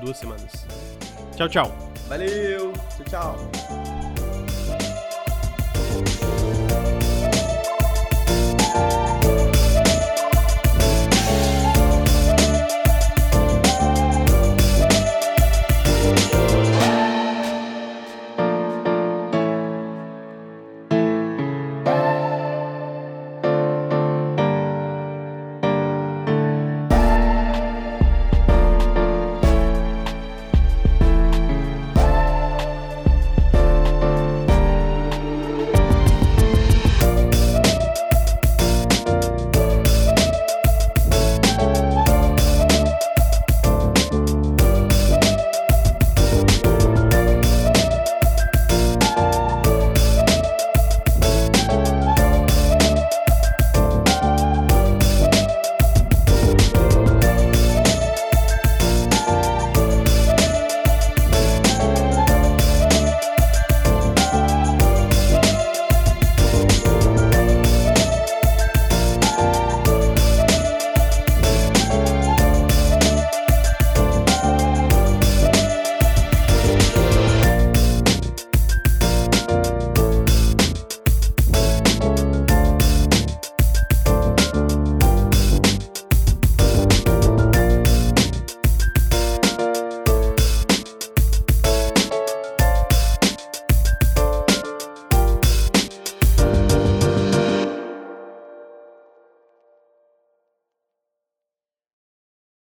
duas 0.00 0.16
semanas. 0.16 0.66
Tchau, 1.36 1.48
tchau. 1.48 1.74
Valeu. 2.08 2.72
Tchau, 2.96 3.04
tchau. 3.36 3.93